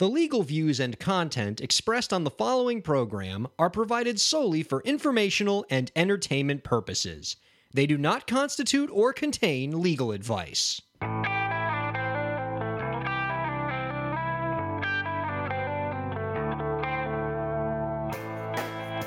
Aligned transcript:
The 0.00 0.08
legal 0.08 0.42
views 0.42 0.80
and 0.80 0.98
content 0.98 1.60
expressed 1.60 2.10
on 2.10 2.24
the 2.24 2.30
following 2.30 2.80
program 2.80 3.46
are 3.58 3.68
provided 3.68 4.18
solely 4.18 4.62
for 4.62 4.80
informational 4.80 5.66
and 5.68 5.92
entertainment 5.94 6.64
purposes. 6.64 7.36
They 7.74 7.84
do 7.84 7.98
not 7.98 8.26
constitute 8.26 8.88
or 8.90 9.12
contain 9.12 9.82
legal 9.82 10.12
advice. 10.12 10.80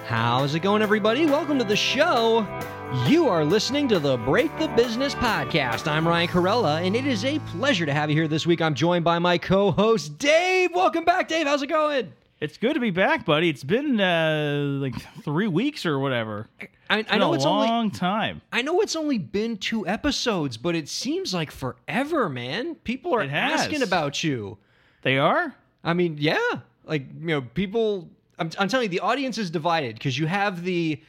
How's 0.06 0.54
it 0.54 0.60
going, 0.60 0.84
everybody? 0.84 1.26
Welcome 1.26 1.58
to 1.58 1.66
the 1.66 1.76
show. 1.76 2.46
You 2.94 3.28
are 3.28 3.44
listening 3.44 3.88
to 3.88 3.98
the 3.98 4.18
Break 4.18 4.56
the 4.60 4.68
Business 4.68 5.16
podcast. 5.16 5.88
I'm 5.88 6.08
Ryan 6.08 6.28
Kairalla, 6.28 6.86
and 6.86 6.96
it 6.96 7.08
is 7.08 7.26
a 7.26 7.40
pleasure 7.40 7.88
to 7.88 7.94
have 7.94 8.12
you 8.12 8.16
here 8.16 8.28
this 8.28 8.46
week. 8.46 8.62
I'm 8.62 8.76
joined 8.76 9.04
by 9.04 9.18
my 9.18 9.40
co 9.40 9.72
host, 9.72 10.20
Dave. 10.20 10.70
Welcome 10.76 11.04
back, 11.04 11.28
Dave. 11.28 11.48
How's 11.48 11.64
it 11.64 11.68
going? 11.68 12.14
It's 12.40 12.56
good 12.56 12.76
to 12.76 12.80
be 12.80 12.92
back, 12.92 13.26
buddy. 13.26 13.50
It's 13.50 13.64
been 13.64 14.00
uh, 14.00 14.78
like 14.80 14.94
three 15.24 15.48
weeks 15.48 15.88
or 15.88 15.98
whatever. 15.98 16.48
I, 16.88 17.04
I 17.10 17.18
know 17.18 17.34
it's 17.34 17.46
a 17.46 17.48
only 17.48 17.68
long 17.68 17.90
time. 17.90 18.44
I 18.52 18.62
know 18.62 18.80
it's 18.82 18.96
only 18.96 19.18
been 19.18 19.58
two 19.58 19.88
episodes, 19.88 20.58
but 20.58 20.76
it 20.76 20.88
seems 20.88 21.34
like 21.34 21.50
forever, 21.50 22.30
man. 22.30 22.76
People 22.76 23.16
are 23.16 23.24
asking 23.24 23.82
about 23.82 24.24
you. 24.24 24.60
They 25.02 25.18
are. 25.18 25.56
I 25.84 25.94
mean, 25.94 26.18
yeah, 26.20 26.38
like 26.86 27.08
you 27.20 27.28
know, 27.28 27.42
people. 27.42 28.08
I'm, 28.38 28.52
I'm 28.60 28.68
telling 28.68 28.86
you, 28.86 28.90
the 28.90 29.00
audience 29.00 29.40
is 29.40 29.50
divided 29.50 29.96
because 29.96 30.18
you 30.20 30.28
have 30.28 30.64
the 30.64 31.02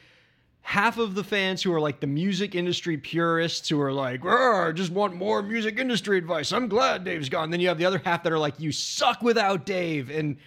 half 0.65 0.97
of 0.97 1.13
the 1.13 1.23
fans 1.23 1.61
who 1.61 1.71
are 1.71 1.79
like 1.79 1.99
the 1.99 2.07
music 2.07 2.55
industry 2.55 2.97
purists 2.97 3.69
who 3.69 3.79
are 3.79 3.93
like, 3.93 4.25
"Arr, 4.25 4.69
I 4.69 4.71
just 4.71 4.91
want 4.91 5.13
more 5.15 5.43
music 5.43 5.77
industry 5.77 6.17
advice. 6.17 6.51
I'm 6.51 6.67
glad 6.67 7.03
Dave's 7.03 7.29
gone. 7.29 7.51
Then 7.51 7.59
you 7.59 7.67
have 7.67 7.77
the 7.77 7.85
other 7.85 8.01
half 8.03 8.23
that 8.23 8.33
are 8.33 8.39
like, 8.39 8.59
you 8.59 8.71
suck 8.71 9.21
without 9.21 9.67
Dave, 9.67 10.09
and 10.09 10.37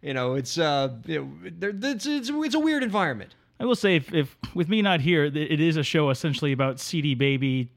you 0.00 0.14
know, 0.14 0.34
it's 0.34 0.56
uh, 0.56 0.96
you 1.04 1.20
know, 1.60 1.68
it's, 1.82 2.06
it's 2.06 2.30
it's 2.30 2.54
a 2.54 2.58
weird 2.58 2.82
environment. 2.82 3.34
I 3.60 3.66
will 3.66 3.76
say, 3.76 3.96
if, 3.96 4.12
if 4.14 4.34
with 4.54 4.70
me 4.70 4.80
not 4.80 5.00
here, 5.00 5.24
it 5.24 5.60
is 5.60 5.76
a 5.76 5.82
show 5.82 6.08
essentially 6.08 6.52
about 6.52 6.80
CD 6.80 7.14
Baby 7.14 7.70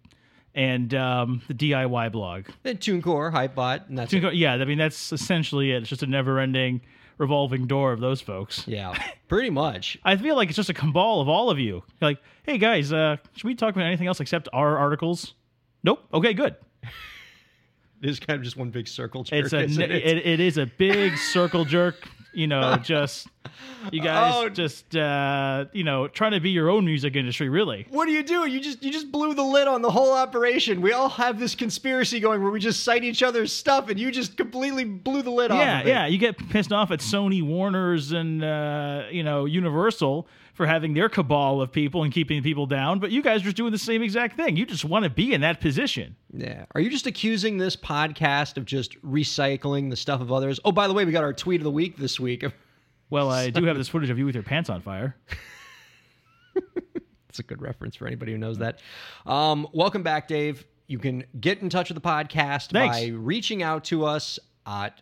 and 0.55 0.93
um, 0.93 1.41
the 1.49 1.53
DIY 1.53 2.13
blog. 2.13 2.45
And 2.63 2.79
TuneCore, 2.79 3.33
Hypebot, 3.33 3.89
and 3.89 3.97
that's 3.97 4.13
it. 4.13 4.33
Yeah, 4.35 4.53
I 4.53 4.63
mean 4.63 4.77
that's 4.77 5.11
essentially 5.11 5.71
it. 5.71 5.81
It's 5.81 5.89
just 5.89 6.03
a 6.03 6.07
never-ending 6.07 6.79
revolving 7.19 7.67
door 7.67 7.91
of 7.91 7.99
those 7.99 8.21
folks. 8.21 8.63
yeah, 8.67 8.97
pretty 9.27 9.51
much. 9.51 9.99
I 10.03 10.17
feel 10.17 10.35
like 10.35 10.49
it's 10.49 10.55
just 10.55 10.69
a 10.69 10.73
cabal 10.73 11.21
of 11.21 11.29
all 11.29 11.51
of 11.51 11.59
you. 11.59 11.83
Like, 12.01 12.17
hey 12.43 12.57
guys, 12.57 12.91
uh, 12.91 13.17
should 13.35 13.45
we 13.45 13.53
talk 13.53 13.75
about 13.75 13.85
anything 13.85 14.07
else 14.07 14.19
except 14.19 14.49
our 14.51 14.77
articles? 14.77 15.35
Nope. 15.83 16.03
Okay, 16.11 16.33
good. 16.33 16.55
It 18.01 18.09
is 18.09 18.19
kind 18.19 18.37
of 18.37 18.43
just 18.43 18.55
one 18.57 18.69
big 18.69 18.87
circle 18.87 19.23
jerk. 19.23 19.43
It's 19.45 19.53
a 19.53 19.63
isn't 19.63 19.83
it, 19.83 19.91
it? 19.91 20.25
it 20.25 20.39
is 20.39 20.57
a 20.57 20.65
big 20.65 21.17
circle 21.33 21.65
jerk. 21.65 22.07
You 22.33 22.47
know, 22.47 22.77
just 22.83 23.27
you 23.91 24.02
guys 24.02 24.33
Oh. 24.35 24.49
just 24.49 24.95
uh, 24.95 25.66
you 25.73 25.83
know 25.83 26.08
trying 26.08 26.31
to 26.33 26.39
be 26.39 26.52
your 26.52 26.69
own 26.69 26.86
music 26.86 27.16
industry. 27.16 27.49
Really, 27.49 27.88
What 27.89 28.05
do 28.05 28.11
you 28.11 28.23
do? 28.23 28.47
You 28.47 28.59
just 28.59 28.83
you 28.83 28.91
just 28.91 29.11
blew 29.11 29.33
the 29.33 29.44
lid 29.44 29.67
on 29.67 29.81
the 29.81 29.89
whole 29.91 30.13
operation. 30.13 30.81
We 30.81 30.94
all 30.94 31.09
have 31.09 31.39
this 31.39 31.55
conspiracy 31.55 32.19
going 32.19 32.41
where 32.44 32.52
we 32.52 32.59
just 32.59 32.83
cite 32.83 33.03
each 33.03 33.23
other's 33.23 33.52
stuff, 33.52 33.89
and 33.89 33.99
you 33.99 34.11
just 34.11 34.38
completely 34.38 34.83
blew 34.86 35.21
the 35.23 35.31
lid 35.31 35.52
off. 35.52 35.59
yeah, 35.59 35.80
of 35.81 35.88
it. 35.88 35.89
yeah. 35.89 36.05
You 36.05 36.17
get 36.17 36.38
pissed 36.49 36.71
off 36.71 36.91
at 36.91 36.99
Sony, 36.99 37.41
Warner's, 37.44 38.11
and 38.11 38.43
uh, 38.43 39.03
you 39.11 39.23
know 39.23 39.45
Universal 39.45 40.27
for 40.59 40.65
having 40.65 40.93
their 40.93 41.07
cabal 41.07 41.61
of 41.61 41.71
people 41.71 42.03
and 42.03 42.11
keeping 42.11 42.43
people 42.43 42.65
down, 42.65 42.99
but 42.99 43.11
you 43.11 43.21
guys 43.21 43.45
are 43.45 43.52
doing 43.53 43.71
the 43.71 43.77
same 43.77 44.02
exact 44.02 44.35
thing. 44.35 44.57
You 44.57 44.65
just 44.65 44.83
want 44.83 45.03
to 45.03 45.09
be 45.09 45.33
in 45.33 45.39
that 45.39 45.61
position. 45.61 46.17
Yeah. 46.33 46.65
Are 46.75 46.81
you 46.81 46.89
just 46.89 47.07
accusing 47.07 47.57
this 47.57 47.77
podcast 47.77 48.57
of 48.57 48.65
just 48.65 49.02
recycling 49.02 49.89
the 49.89 49.95
stuff 49.95 50.19
of 50.19 50.33
others? 50.33 50.59
Oh, 50.65 50.73
by 50.73 50.89
the 50.89 50.93
way, 50.93 51.05
we 51.05 51.13
got 51.13 51.23
our 51.23 51.31
tweet 51.31 51.61
of 51.61 51.63
the 51.63 51.71
week 51.71 51.95
this 51.97 52.19
week. 52.19 52.43
Well, 53.11 53.31
I 53.31 53.49
do 53.49 53.65
have 53.65 53.75
this 53.75 53.87
footage 53.87 54.11
of 54.11 54.19
you 54.19 54.25
with 54.27 54.35
your 54.35 54.43
pants 54.43 54.69
on 54.69 54.81
fire. 54.81 55.15
That's 56.53 57.39
a 57.39 57.43
good 57.43 57.59
reference 57.59 57.95
for 57.95 58.05
anybody 58.05 58.33
who 58.33 58.37
knows 58.37 58.59
that. 58.59 58.81
Um, 59.26 59.67
welcome 59.73 60.03
back, 60.03 60.27
Dave. 60.27 60.64
You 60.86 60.99
can 60.99 61.23
get 61.39 61.59
in 61.64 61.70
touch 61.71 61.89
with 61.89 61.95
the 61.95 62.08
podcast 62.08 62.70
Thanks. 62.70 62.99
by 62.99 63.08
reaching 63.08 63.64
out 63.64 63.86
to 63.86 64.05
us 64.05 64.37
at. 64.67 65.02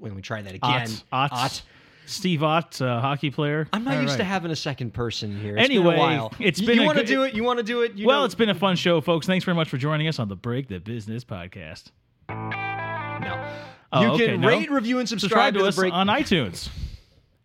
Let 0.00 0.12
me 0.12 0.22
try 0.22 0.42
that 0.42 0.56
again. 0.56 0.88
Ott, 1.12 1.62
Steve 2.06 2.42
Ott, 2.42 2.80
uh, 2.80 3.00
hockey 3.00 3.30
player. 3.30 3.68
I'm 3.72 3.84
not 3.84 3.96
All 3.96 4.02
used 4.02 4.16
to 4.18 4.24
having 4.24 4.50
a 4.50 4.56
second 4.56 4.94
person 4.94 5.38
here. 5.40 5.56
It's 5.56 5.64
Anyway, 5.64 5.90
been 5.90 5.94
a 5.96 5.98
while. 5.98 6.32
it's 6.38 6.60
You- 6.60 6.66
been 6.66 6.76
You, 6.76 6.82
a 6.82 6.86
want 6.86 6.98
to 6.98 7.04
do 7.04 7.22
it? 7.24 7.34
You 7.34 7.44
want 7.44 7.58
to 7.58 7.62
do 7.64 7.82
it? 7.82 7.94
You 7.94 8.06
Well, 8.06 8.20
know- 8.20 8.24
it's 8.24 8.34
been 8.34 8.48
a 8.48 8.54
fun 8.54 8.76
show, 8.76 9.00
folks. 9.00 9.26
Thanks 9.26 9.44
very 9.44 9.54
much 9.56 9.68
for 9.68 9.76
joining 9.78 10.08
us 10.08 10.18
on 10.18 10.28
the 10.28 10.36
Break 10.36 10.68
the 10.68 10.78
Business 10.80 11.24
podcast. 11.24 11.90
no. 12.28 13.48
Oh, 13.92 14.02
you 14.02 14.08
okay, 14.08 14.26
can 14.28 14.40
no? 14.40 14.48
rate, 14.48 14.70
review, 14.70 14.98
and 14.98 15.08
Subscribe 15.08 15.30
subscribe, 15.30 15.54
to 15.54 15.60
the 15.60 15.66
us 15.66 15.76
break. 15.76 15.92
on 15.92 16.06
iTunes. 16.08 16.68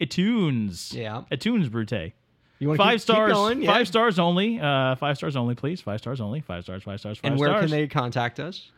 iTunes. 0.01 0.93
Yeah. 0.93 1.21
iTunes 1.31 1.69
Brute. 1.69 2.13
You 2.59 2.67
wanna 2.67 2.77
Five 2.77 2.87
keep- 2.87 2.93
keep 2.93 3.01
stars. 3.01 3.31
going? 3.33 3.61
Yeah. 3.63 3.71
Five 3.73 3.87
stars 3.87 4.19
only. 4.19 4.59
Uh, 4.59 4.95
five 4.95 5.17
stars 5.17 5.35
only, 5.35 5.55
please. 5.55 5.81
Five 5.81 5.99
stars 5.99 6.21
only. 6.21 6.41
Five 6.41 6.63
stars. 6.63 6.83
Five 6.83 6.99
stars. 6.99 7.17
Five 7.19 7.31
And 7.31 7.39
where 7.39 7.59
can 7.59 7.69
they 7.69 7.87
contact 7.87 8.39
us? 8.39 8.69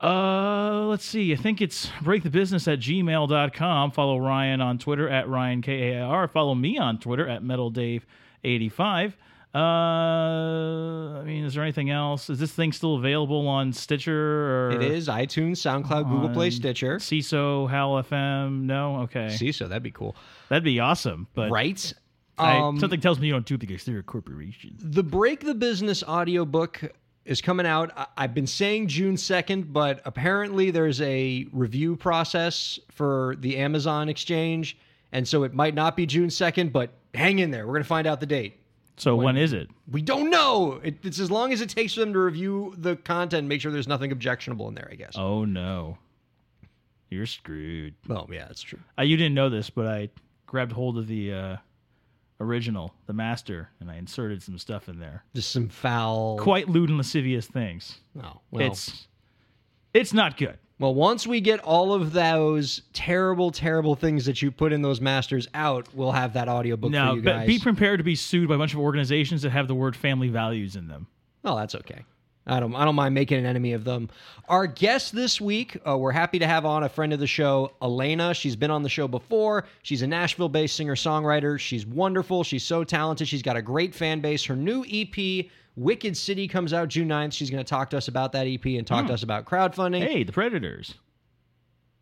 Uh, 0.00 0.86
let's 0.86 1.04
see. 1.04 1.32
I 1.32 1.36
think 1.36 1.60
it's 1.62 1.86
breakthebusiness 2.02 2.70
at 2.70 2.80
gmail.com. 2.80 3.90
Follow 3.92 4.18
Ryan 4.18 4.60
on 4.60 4.78
Twitter 4.78 5.08
at 5.08 5.28
Ryan 5.28 5.62
KAR. 5.62 6.28
Follow 6.28 6.54
me 6.54 6.76
on 6.78 6.98
Twitter 6.98 7.26
at 7.28 7.42
MetalDave85. 7.42 9.14
Uh, 9.54 9.58
I 11.20 11.22
mean, 11.24 11.44
is 11.44 11.54
there 11.54 11.62
anything 11.62 11.88
else? 11.88 12.28
Is 12.28 12.38
this 12.38 12.52
thing 12.52 12.72
still 12.72 12.96
available 12.96 13.48
on 13.48 13.72
Stitcher 13.72 14.68
or 14.68 14.70
It 14.72 14.82
is 14.82 15.08
iTunes, 15.08 15.52
SoundCloud, 15.56 16.10
Google 16.10 16.28
Play, 16.28 16.50
Stitcher. 16.50 16.96
CISO, 16.98 17.68
HAL 17.70 18.02
FM? 18.02 18.62
No? 18.64 18.96
Okay. 19.02 19.28
CISO. 19.28 19.66
that'd 19.68 19.82
be 19.82 19.90
cool, 19.90 20.14
That'd 20.50 20.62
be 20.64 20.78
awesome. 20.78 21.26
But 21.34 21.50
right? 21.50 21.92
I- 22.36 22.58
Um, 22.58 22.78
something 22.78 23.00
tells 23.00 23.18
me 23.18 23.28
you 23.28 23.32
don't 23.32 23.46
do 23.46 23.56
because 23.56 23.84
they're 23.84 23.98
a 24.00 24.02
corporation. 24.02 24.74
the 24.78 25.02
Break 25.02 25.40
the 25.40 25.54
Business 25.54 26.04
audiobook 26.04 26.82
is 27.26 27.40
coming 27.40 27.66
out. 27.66 27.90
I- 27.96 28.06
I've 28.16 28.34
been 28.34 28.46
saying 28.46 28.88
June 28.88 29.16
2nd, 29.16 29.72
but 29.72 30.00
apparently 30.04 30.70
there's 30.70 31.00
a 31.02 31.46
review 31.52 31.96
process 31.96 32.78
for 32.90 33.36
the 33.40 33.56
Amazon 33.58 34.08
exchange. 34.08 34.76
And 35.12 35.26
so 35.26 35.42
it 35.44 35.52
might 35.54 35.74
not 35.74 35.96
be 35.96 36.06
June 36.06 36.28
2nd, 36.28 36.72
but 36.72 36.90
hang 37.14 37.38
in 37.38 37.50
there. 37.50 37.66
We're 37.66 37.74
going 37.74 37.82
to 37.82 37.88
find 37.88 38.06
out 38.06 38.20
the 38.20 38.26
date. 38.26 38.58
So 38.98 39.14
when 39.14 39.36
is 39.36 39.52
it? 39.52 39.68
We 39.90 40.00
don't 40.00 40.30
know. 40.30 40.80
It, 40.82 40.96
it's 41.04 41.20
as 41.20 41.30
long 41.30 41.52
as 41.52 41.60
it 41.60 41.68
takes 41.68 41.92
for 41.94 42.00
them 42.00 42.14
to 42.14 42.18
review 42.18 42.74
the 42.78 42.96
content 42.96 43.46
make 43.46 43.60
sure 43.60 43.70
there's 43.70 43.86
nothing 43.88 44.10
objectionable 44.10 44.68
in 44.68 44.74
there, 44.74 44.88
I 44.90 44.94
guess. 44.94 45.12
Oh 45.16 45.44
no. 45.44 45.98
You're 47.10 47.26
screwed. 47.26 47.94
Oh, 48.10 48.26
yeah, 48.32 48.46
that's 48.46 48.62
true. 48.62 48.80
Uh, 48.98 49.02
you 49.02 49.16
didn't 49.16 49.34
know 49.34 49.48
this, 49.48 49.70
but 49.70 49.86
I 49.86 50.08
grabbed 50.46 50.72
hold 50.72 50.98
of 50.98 51.06
the 51.06 51.32
uh, 51.32 51.56
original, 52.40 52.94
the 53.06 53.12
master, 53.12 53.70
and 53.80 53.90
I 53.90 53.96
inserted 53.96 54.42
some 54.42 54.58
stuff 54.58 54.88
in 54.88 54.98
there. 54.98 55.24
Just 55.34 55.50
some 55.52 55.68
foul. 55.68 56.38
Quite 56.38 56.68
lewd 56.68 56.88
and 56.88 56.98
lascivious 56.98 57.46
things. 57.46 57.98
Oh, 58.22 58.40
well. 58.50 58.66
It's 58.66 59.08
it's 59.94 60.12
not 60.12 60.36
good. 60.36 60.58
Well, 60.78 60.94
once 60.94 61.26
we 61.26 61.40
get 61.40 61.60
all 61.60 61.94
of 61.94 62.12
those 62.12 62.82
terrible, 62.92 63.50
terrible 63.50 63.94
things 63.94 64.26
that 64.26 64.42
you 64.42 64.50
put 64.50 64.74
in 64.74 64.82
those 64.82 65.00
masters 65.00 65.48
out, 65.54 65.88
we'll 65.94 66.12
have 66.12 66.34
that 66.34 66.48
audiobook 66.50 66.90
No, 66.90 67.12
for 67.12 67.16
you 67.16 67.22
but 67.22 67.32
guys. 67.32 67.46
be 67.46 67.58
prepared 67.58 67.98
to 68.00 68.04
be 68.04 68.14
sued 68.14 68.46
by 68.48 68.56
a 68.56 68.58
bunch 68.58 68.74
of 68.74 68.80
organizations 68.80 69.40
that 69.40 69.50
have 69.50 69.68
the 69.68 69.74
word 69.74 69.96
family 69.96 70.28
values 70.28 70.76
in 70.76 70.86
them. 70.88 71.06
oh, 71.46 71.56
that's 71.56 71.74
okay. 71.76 72.04
I 72.46 72.60
don't. 72.60 72.74
I 72.76 72.84
don't 72.84 72.94
mind 72.94 73.14
making 73.14 73.38
an 73.38 73.46
enemy 73.46 73.72
of 73.72 73.82
them. 73.84 74.08
Our 74.48 74.66
guest 74.68 75.12
this 75.14 75.40
week, 75.40 75.76
uh, 75.86 75.98
we're 75.98 76.12
happy 76.12 76.38
to 76.38 76.46
have 76.46 76.64
on 76.64 76.84
a 76.84 76.88
friend 76.88 77.12
of 77.12 77.18
the 77.18 77.26
show, 77.26 77.72
Alayna. 77.82 78.34
She's 78.36 78.54
been 78.54 78.70
on 78.70 78.82
the 78.84 78.88
show 78.88 79.08
before. 79.08 79.64
She's 79.82 80.02
a 80.02 80.06
Nashville-based 80.06 80.76
singer-songwriter. 80.76 81.58
She's 81.58 81.84
wonderful. 81.84 82.44
She's 82.44 82.62
so 82.62 82.84
talented. 82.84 83.26
She's 83.26 83.42
got 83.42 83.56
a 83.56 83.62
great 83.62 83.94
fan 83.94 84.20
base. 84.20 84.44
Her 84.44 84.54
new 84.54 84.84
EP, 84.88 85.46
Wicked 85.74 86.16
City, 86.16 86.46
comes 86.46 86.72
out 86.72 86.86
June 86.88 87.08
9th. 87.08 87.32
She's 87.32 87.50
going 87.50 87.64
to 87.64 87.68
talk 87.68 87.90
to 87.90 87.96
us 87.96 88.06
about 88.06 88.30
that 88.32 88.46
EP 88.46 88.64
and 88.64 88.86
talk 88.86 89.08
to 89.08 89.12
us 89.12 89.24
about 89.24 89.44
crowdfunding. 89.44 90.02
Hey, 90.06 90.22
the 90.22 90.30
Predators, 90.32 90.94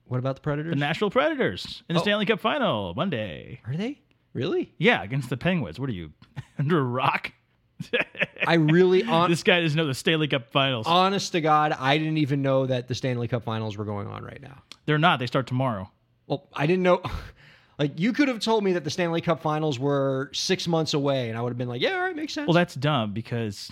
What 0.05 0.19
about 0.19 0.37
the 0.37 0.43
Predators? 0.43 0.75
the 0.75 0.77
Nashville 0.81 1.11
Predators 1.11 1.83
in 1.89 1.95
the 1.95 2.01
Oh. 2.01 2.03
Stanley 2.03 2.27
Cup 2.27 2.41
Final 2.41 2.93
Monday. 2.95 3.61
Are 3.67 3.75
they 3.77 3.99
really? 4.35 4.75
Yeah, 4.77 5.03
against 5.03 5.31
the 5.31 5.39
Penguins. 5.39 5.81
What 5.81 5.89
are 5.89 5.93
you 5.95 6.13
under 6.59 6.79
a 6.79 6.83
rock? 6.85 7.33
I 8.47 8.55
really 8.55 9.05
on 9.05 9.31
this 9.31 9.43
guy 9.43 9.61
doesn't 9.61 9.77
know 9.77 9.87
the 9.87 9.95
Stanley 9.95 10.29
Cup 10.29 10.51
Finals. 10.51 10.87
honest 10.87 11.33
to 11.33 11.41
God, 11.41 11.73
I 11.79 11.99
didn't 11.99 12.19
even 12.19 12.43
know 12.43 12.67
that 12.67 12.89
the 12.89 12.95
Stanley 12.95 13.29
Cup 13.29 13.43
Finals 13.45 13.77
were 13.77 13.85
going 13.85 14.07
on 14.07 14.23
right 14.23 14.41
now. 14.43 14.63
They're 14.87 14.99
not. 14.99 15.19
They 15.19 15.27
start 15.27 15.47
tomorrow. 15.47 15.91
Well, 16.27 16.47
I 16.53 16.67
didn't 16.67 16.83
know. 16.83 17.03
Like 17.77 17.99
you 17.99 18.13
could 18.13 18.29
have 18.29 18.39
told 18.39 18.63
me 18.63 18.75
that 18.75 18.85
the 18.85 18.91
Stanley 18.91 19.21
Cup 19.21 19.43
Finals 19.43 19.81
were 19.81 20.31
six 20.33 20.69
months 20.69 20.95
away, 20.95 21.29
and 21.29 21.37
I 21.37 21.41
would 21.41 21.49
have 21.51 21.59
been 21.59 21.67
like, 21.67 21.81
"Yeah, 21.81 21.95
all 21.95 22.03
right, 22.03 22.15
makes 22.15 22.33
sense." 22.33 22.47
Well, 22.47 22.55
that's 22.55 22.77
dumb 22.77 23.13
because 23.13 23.69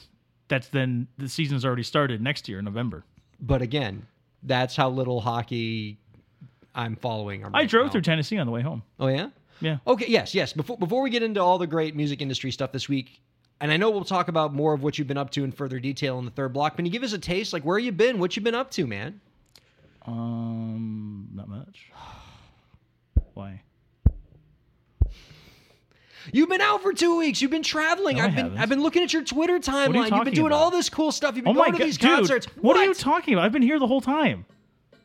that's 0.49 0.67
then 0.69 1.07
the 1.19 1.29
season's 1.29 1.65
already 1.65 1.85
started 1.85 2.21
next 2.21 2.49
year 2.49 2.59
in 2.59 2.65
November. 2.65 3.05
but 3.39 3.63
again, 3.63 4.05
that's 4.43 4.75
how 4.75 4.91
little 4.91 5.21
hockey 5.21 5.99
I'm 6.75 6.97
following. 6.97 7.45
I 7.55 7.65
drove 7.65 7.87
now. 7.87 7.93
through 7.93 8.01
Tennessee 8.03 8.39
on 8.39 8.47
the 8.47 8.53
way 8.53 8.61
home. 8.63 8.83
Oh 8.99 9.07
yeah. 9.07 9.29
Yeah. 9.61 9.79
Okay. 9.87 10.07
Yes. 10.09 10.35
Yes. 10.35 10.53
Before 10.53 10.77
before 10.77 11.01
we 11.03 11.09
get 11.11 11.23
into 11.23 11.41
all 11.41 11.59
the 11.59 11.69
great 11.69 11.95
music 11.95 12.21
industry 12.21 12.51
stuff 12.51 12.73
this 12.73 12.89
week, 12.89 13.21
and 13.63 13.73
I 13.73 13.79
know 13.79 13.89
we'll 13.91 14.05
talk 14.05 14.29
about 14.29 14.53
more 14.53 14.75
of 14.75 14.83
what 14.83 14.99
you've 14.99 15.09
been 15.09 15.17
up 15.17 15.31
to 15.31 15.45
in 15.45 15.53
further 15.53 15.79
detail 15.81 16.19
in 16.19 16.27
the 16.27 16.31
third 16.31 16.53
block. 16.53 16.77
Can 16.77 16.85
you 16.85 16.93
give 16.93 17.03
us 17.03 17.13
a 17.15 17.19
taste, 17.19 17.53
like 17.55 17.63
where 17.65 17.79
you 17.79 17.93
been, 17.93 18.19
what 18.19 18.37
you 18.37 18.43
been 18.43 18.55
up 18.55 18.71
to, 18.73 18.87
man? 18.87 19.21
Um, 20.05 21.29
not 21.35 21.49
much. 21.49 21.91
Why? 23.35 23.63
You've 26.33 26.49
been 26.49 26.61
out 26.61 26.83
for 26.83 26.93
two 26.93 27.19
weeks. 27.19 27.43
You've 27.43 27.51
been 27.51 27.63
traveling. 27.65 28.17
No, 28.19 28.25
I've 28.25 28.35
been 28.35 28.45
haven't. 28.45 28.59
I've 28.59 28.69
been 28.69 28.83
looking 28.83 29.03
at 29.03 29.13
your 29.13 29.25
Twitter 29.25 29.59
timeline. 29.59 30.11
You've 30.15 30.25
been 30.25 30.35
doing 30.35 30.49
about? 30.49 30.57
all 30.59 30.71
this 30.71 30.89
cool 30.89 31.11
stuff. 31.11 31.35
You've 31.37 31.47
Oh 31.47 31.53
been 31.53 31.57
my 31.57 31.63
going 31.71 31.73
to 31.75 31.79
god, 31.81 31.87
these 31.87 31.99
dude! 31.99 32.11
concerts. 32.11 32.47
What? 32.61 32.77
are 32.77 32.85
you 32.85 32.95
talking 32.95 33.35
about? 33.35 33.45
I've 33.45 33.53
been 33.53 33.63
here 33.63 33.79
the 33.81 33.87
whole 33.89 34.01
time. 34.01 34.45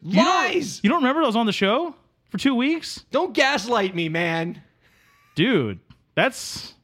Lies! 0.04 0.80
You 0.84 0.90
don't 0.92 1.00
remember 1.00 1.24
I 1.24 1.26
was 1.26 1.36
on 1.36 1.48
the 1.48 1.52
show 1.52 1.96
for 2.30 2.38
two 2.38 2.54
weeks, 2.54 3.04
Don't 3.12 3.34
gaslight 3.34 3.96
me, 3.96 4.10
man. 4.10 4.62
dude? 5.36 5.80
That's 6.14 6.76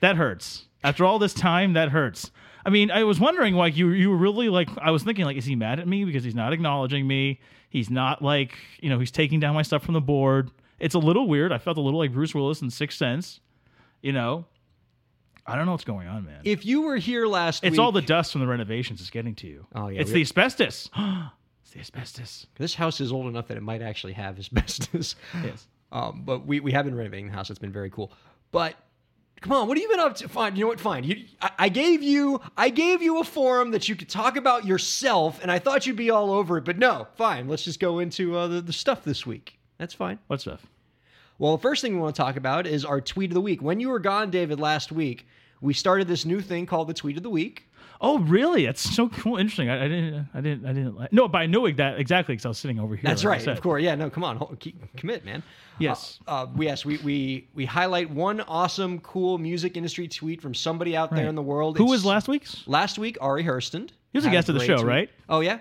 that 0.00 0.16
hurts. 0.16 0.64
After 0.84 1.04
all 1.04 1.18
this 1.18 1.34
time, 1.34 1.74
that 1.74 1.90
hurts. 1.90 2.30
I 2.64 2.70
mean, 2.70 2.90
I 2.90 3.04
was 3.04 3.18
wondering, 3.18 3.54
like, 3.54 3.76
you 3.76 3.90
you 3.90 4.10
were 4.10 4.16
really 4.16 4.48
like, 4.48 4.68
I 4.80 4.90
was 4.90 5.02
thinking, 5.02 5.24
like, 5.24 5.36
is 5.36 5.44
he 5.44 5.56
mad 5.56 5.80
at 5.80 5.88
me 5.88 6.04
because 6.04 6.24
he's 6.24 6.34
not 6.34 6.52
acknowledging 6.52 7.06
me? 7.06 7.40
He's 7.68 7.90
not 7.90 8.22
like, 8.22 8.54
you 8.80 8.90
know, 8.90 8.98
he's 8.98 9.10
taking 9.10 9.40
down 9.40 9.54
my 9.54 9.62
stuff 9.62 9.82
from 9.82 9.94
the 9.94 10.00
board. 10.00 10.50
It's 10.78 10.94
a 10.94 10.98
little 10.98 11.26
weird. 11.28 11.52
I 11.52 11.58
felt 11.58 11.76
a 11.76 11.80
little 11.80 11.98
like 11.98 12.12
Bruce 12.12 12.34
Willis 12.34 12.62
in 12.62 12.70
Sixth 12.70 12.98
Sense. 12.98 13.40
You 14.02 14.12
know, 14.12 14.44
I 15.46 15.56
don't 15.56 15.66
know 15.66 15.72
what's 15.72 15.84
going 15.84 16.06
on, 16.06 16.24
man. 16.24 16.40
If 16.44 16.64
you 16.66 16.82
were 16.82 16.96
here 16.96 17.26
last 17.26 17.64
It's 17.64 17.72
week, 17.72 17.80
all 17.80 17.92
the 17.92 18.02
dust 18.02 18.32
from 18.32 18.40
the 18.40 18.46
renovations 18.46 19.00
is 19.00 19.10
getting 19.10 19.34
to 19.36 19.46
you. 19.46 19.66
Oh, 19.74 19.88
yeah, 19.88 20.00
it's 20.00 20.10
we- 20.10 20.14
the 20.14 20.20
asbestos. 20.22 20.88
it's 21.62 21.70
the 21.72 21.80
asbestos. 21.80 22.46
this 22.56 22.74
house 22.74 23.00
is 23.00 23.10
old 23.12 23.26
enough 23.26 23.48
that 23.48 23.56
it 23.56 23.62
might 23.62 23.82
actually 23.82 24.12
have 24.12 24.38
asbestos. 24.38 25.16
Yes. 25.42 25.66
Um, 25.90 26.22
but 26.24 26.46
we, 26.46 26.60
we 26.60 26.72
have 26.72 26.84
been 26.84 26.94
renovating 26.94 27.26
the 27.26 27.32
house. 27.32 27.50
It's 27.50 27.58
been 27.58 27.72
very 27.72 27.90
cool. 27.90 28.12
But 28.50 28.76
come 29.42 29.52
on, 29.52 29.68
what 29.68 29.76
have 29.76 29.82
you 29.82 29.88
been 29.88 30.00
up 30.00 30.16
to? 30.16 30.28
Fine, 30.28 30.56
you 30.56 30.62
know 30.62 30.68
what? 30.68 30.80
Fine. 30.80 31.04
You, 31.04 31.24
I, 31.40 31.50
I 31.58 31.68
gave 31.68 32.02
you 32.02 32.40
I 32.56 32.70
gave 32.70 33.02
you 33.02 33.20
a 33.20 33.24
forum 33.24 33.72
that 33.72 33.88
you 33.88 33.96
could 33.96 34.08
talk 34.08 34.36
about 34.36 34.64
yourself, 34.64 35.40
and 35.42 35.50
I 35.50 35.58
thought 35.58 35.86
you'd 35.86 35.96
be 35.96 36.10
all 36.10 36.32
over 36.32 36.56
it. 36.56 36.64
But 36.64 36.78
no, 36.78 37.08
fine. 37.16 37.48
Let's 37.48 37.64
just 37.64 37.80
go 37.80 37.98
into 37.98 38.36
uh, 38.36 38.48
the, 38.48 38.60
the 38.60 38.72
stuff 38.72 39.04
this 39.04 39.26
week. 39.26 39.58
That's 39.78 39.94
fine. 39.94 40.18
What 40.28 40.40
stuff? 40.40 40.64
Well, 41.38 41.56
the 41.56 41.62
first 41.62 41.82
thing 41.82 41.94
we 41.94 42.00
want 42.00 42.14
to 42.14 42.22
talk 42.22 42.36
about 42.36 42.66
is 42.66 42.84
our 42.84 43.00
tweet 43.00 43.30
of 43.30 43.34
the 43.34 43.40
week. 43.40 43.60
When 43.62 43.80
you 43.80 43.88
were 43.88 43.98
gone, 43.98 44.30
David, 44.30 44.60
last 44.60 44.92
week, 44.92 45.26
we 45.60 45.74
started 45.74 46.06
this 46.06 46.24
new 46.24 46.40
thing 46.40 46.66
called 46.66 46.88
the 46.88 46.94
tweet 46.94 47.16
of 47.16 47.22
the 47.22 47.30
week. 47.30 47.68
Oh, 48.04 48.18
really? 48.18 48.66
That's 48.66 48.80
so 48.80 49.08
cool. 49.08 49.36
Interesting. 49.36 49.70
I, 49.70 49.84
I 49.84 49.88
didn't. 49.88 50.28
I 50.34 50.40
didn't. 50.40 50.66
I 50.66 50.72
didn't. 50.72 50.96
Like, 50.96 51.12
no, 51.12 51.28
but 51.28 51.38
I 51.38 51.46
knew 51.46 51.72
that 51.74 52.00
exactly 52.00 52.34
because 52.34 52.44
I 52.44 52.48
was 52.48 52.58
sitting 52.58 52.80
over 52.80 52.96
here. 52.96 53.02
That's 53.04 53.22
like 53.22 53.38
right, 53.38 53.46
of 53.46 53.60
course. 53.60 53.82
Yeah, 53.82 53.94
no, 53.94 54.10
come 54.10 54.24
on, 54.24 54.36
hold, 54.36 54.58
keep, 54.58 54.96
commit, 54.96 55.24
man. 55.24 55.42
Yes. 55.78 56.18
Uh, 56.26 56.30
uh, 56.30 56.46
we- 56.56 56.66
yes, 56.66 56.84
we, 56.84 56.98
we 56.98 57.48
we 57.54 57.64
highlight 57.64 58.10
one 58.10 58.40
awesome, 58.42 58.98
cool 59.00 59.38
music 59.38 59.76
industry 59.76 60.08
tweet 60.08 60.42
from 60.42 60.52
somebody 60.54 60.96
out 60.96 61.14
there 61.14 61.28
in 61.28 61.36
the 61.36 61.42
world. 61.42 61.78
Who 61.78 61.84
It's- 61.84 61.90
was 61.92 62.04
last 62.04 62.26
week's? 62.28 62.64
Last 62.66 62.98
week, 62.98 63.16
Ari 63.20 63.44
Herstand. 63.44 63.90
He 64.12 64.18
was 64.18 64.26
a 64.26 64.30
guest 64.30 64.48
of 64.48 64.56
the 64.56 64.64
show, 64.64 64.76
tweet. 64.76 64.86
right? 64.86 65.10
Oh 65.28 65.40
yeah. 65.40 65.60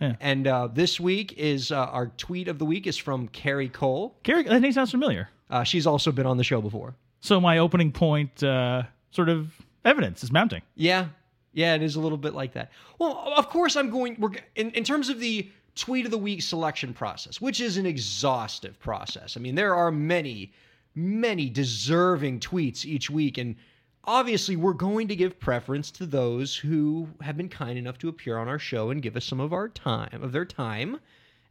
Yeah. 0.00 0.16
And 0.20 0.46
uh, 0.46 0.68
this 0.72 0.98
week 0.98 1.34
is 1.36 1.70
uh, 1.70 1.76
our 1.84 2.06
tweet 2.16 2.48
of 2.48 2.58
the 2.58 2.64
week 2.64 2.86
is 2.86 2.96
from 2.96 3.28
Cari 3.28 3.68
Cole. 3.68 4.16
Cari, 4.22 4.42
that 4.44 4.60
name 4.60 4.72
sounds 4.72 4.90
familiar. 4.90 5.28
Uh, 5.50 5.62
she's 5.62 5.86
also 5.86 6.10
been 6.10 6.26
on 6.26 6.36
the 6.38 6.44
show 6.44 6.60
before. 6.62 6.94
So 7.20 7.38
my 7.40 7.58
opening 7.58 7.92
point, 7.92 8.42
uh, 8.42 8.84
sort 9.10 9.28
of 9.28 9.52
evidence 9.84 10.24
is 10.24 10.32
mounting. 10.32 10.62
Yeah, 10.74 11.08
yeah, 11.52 11.74
it 11.74 11.82
is 11.82 11.96
a 11.96 12.00
little 12.00 12.18
bit 12.18 12.34
like 12.34 12.52
that. 12.54 12.70
Well, 12.98 13.32
of 13.36 13.48
course, 13.48 13.76
I'm 13.76 13.90
going. 13.90 14.16
We're 14.18 14.30
in 14.56 14.70
in 14.72 14.84
terms 14.84 15.08
of 15.08 15.20
the 15.20 15.50
tweet 15.74 16.04
of 16.04 16.10
the 16.10 16.18
week 16.18 16.42
selection 16.42 16.92
process, 16.92 17.40
which 17.40 17.60
is 17.60 17.76
an 17.76 17.86
exhaustive 17.86 18.78
process. 18.80 19.36
I 19.36 19.40
mean, 19.40 19.54
there 19.54 19.74
are 19.74 19.90
many, 19.90 20.52
many 20.94 21.48
deserving 21.48 22.40
tweets 22.40 22.84
each 22.84 23.08
week, 23.10 23.38
and 23.38 23.56
obviously, 24.04 24.56
we're 24.56 24.72
going 24.72 25.08
to 25.08 25.16
give 25.16 25.38
preference 25.40 25.90
to 25.92 26.06
those 26.06 26.56
who 26.56 27.08
have 27.20 27.36
been 27.36 27.48
kind 27.48 27.78
enough 27.78 27.98
to 27.98 28.08
appear 28.08 28.36
on 28.38 28.48
our 28.48 28.58
show 28.58 28.90
and 28.90 29.00
give 29.02 29.16
us 29.16 29.24
some 29.24 29.40
of 29.40 29.52
our 29.52 29.68
time, 29.68 30.22
of 30.22 30.32
their 30.32 30.44
time. 30.44 30.98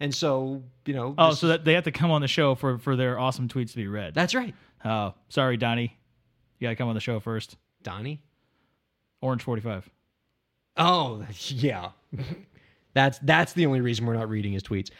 And 0.01 0.15
so, 0.15 0.63
you 0.85 0.93
know, 0.93 1.13
Oh, 1.17 1.33
so 1.33 1.47
that 1.47 1.65
they 1.65 1.73
have 1.73 1.83
to 1.83 1.91
come 1.91 2.09
on 2.11 2.21
the 2.21 2.27
show 2.27 2.55
for 2.55 2.77
for 2.77 2.95
their 2.95 3.19
awesome 3.19 3.47
tweets 3.49 3.71
to 3.71 3.75
be 3.77 3.87
read. 3.87 4.13
that's 4.13 4.33
right, 4.35 4.55
Oh, 4.85 5.13
sorry, 5.29 5.57
Donnie. 5.57 5.97
You 6.59 6.65
gotta 6.67 6.75
come 6.77 6.87
on 6.89 6.95
the 6.95 7.01
show 7.01 7.19
first. 7.19 7.57
Donnie. 7.83 8.21
Orange 9.21 9.43
forty 9.43 9.61
five. 9.61 9.89
Oh, 10.77 11.25
yeah. 11.47 11.89
that's 12.93 13.19
that's 13.19 13.53
the 13.53 13.65
only 13.65 13.81
reason 13.81 14.05
we're 14.05 14.13
not 14.13 14.29
reading 14.29 14.53
his 14.53 14.63
tweets. 14.63 14.91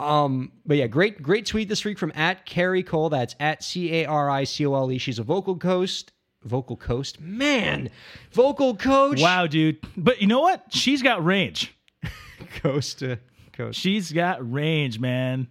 Um, 0.00 0.52
but 0.66 0.76
yeah, 0.76 0.86
great 0.86 1.22
great 1.22 1.46
tweet 1.46 1.68
this 1.68 1.84
week 1.84 1.98
from 1.98 2.12
at 2.14 2.46
Cari 2.46 2.82
Cole. 2.82 3.10
That's 3.10 3.34
at 3.38 3.62
C 3.62 4.02
A 4.02 4.06
R 4.06 4.30
I 4.30 4.44
C 4.44 4.66
O 4.66 4.74
L 4.74 4.90
E. 4.90 4.98
She's 4.98 5.18
a 5.18 5.22
vocal 5.22 5.56
coast. 5.56 6.12
Vocal 6.42 6.76
coast, 6.76 7.22
man, 7.22 7.88
vocal 8.30 8.76
coach. 8.76 9.18
Wow, 9.18 9.46
dude. 9.46 9.78
But 9.96 10.20
you 10.20 10.26
know 10.26 10.40
what? 10.40 10.66
She's 10.68 11.00
got 11.00 11.24
range. 11.24 11.74
coast 12.56 12.98
to 12.98 13.18
coast. 13.54 13.80
She's 13.80 14.12
got 14.12 14.52
range, 14.52 15.00
man. 15.00 15.48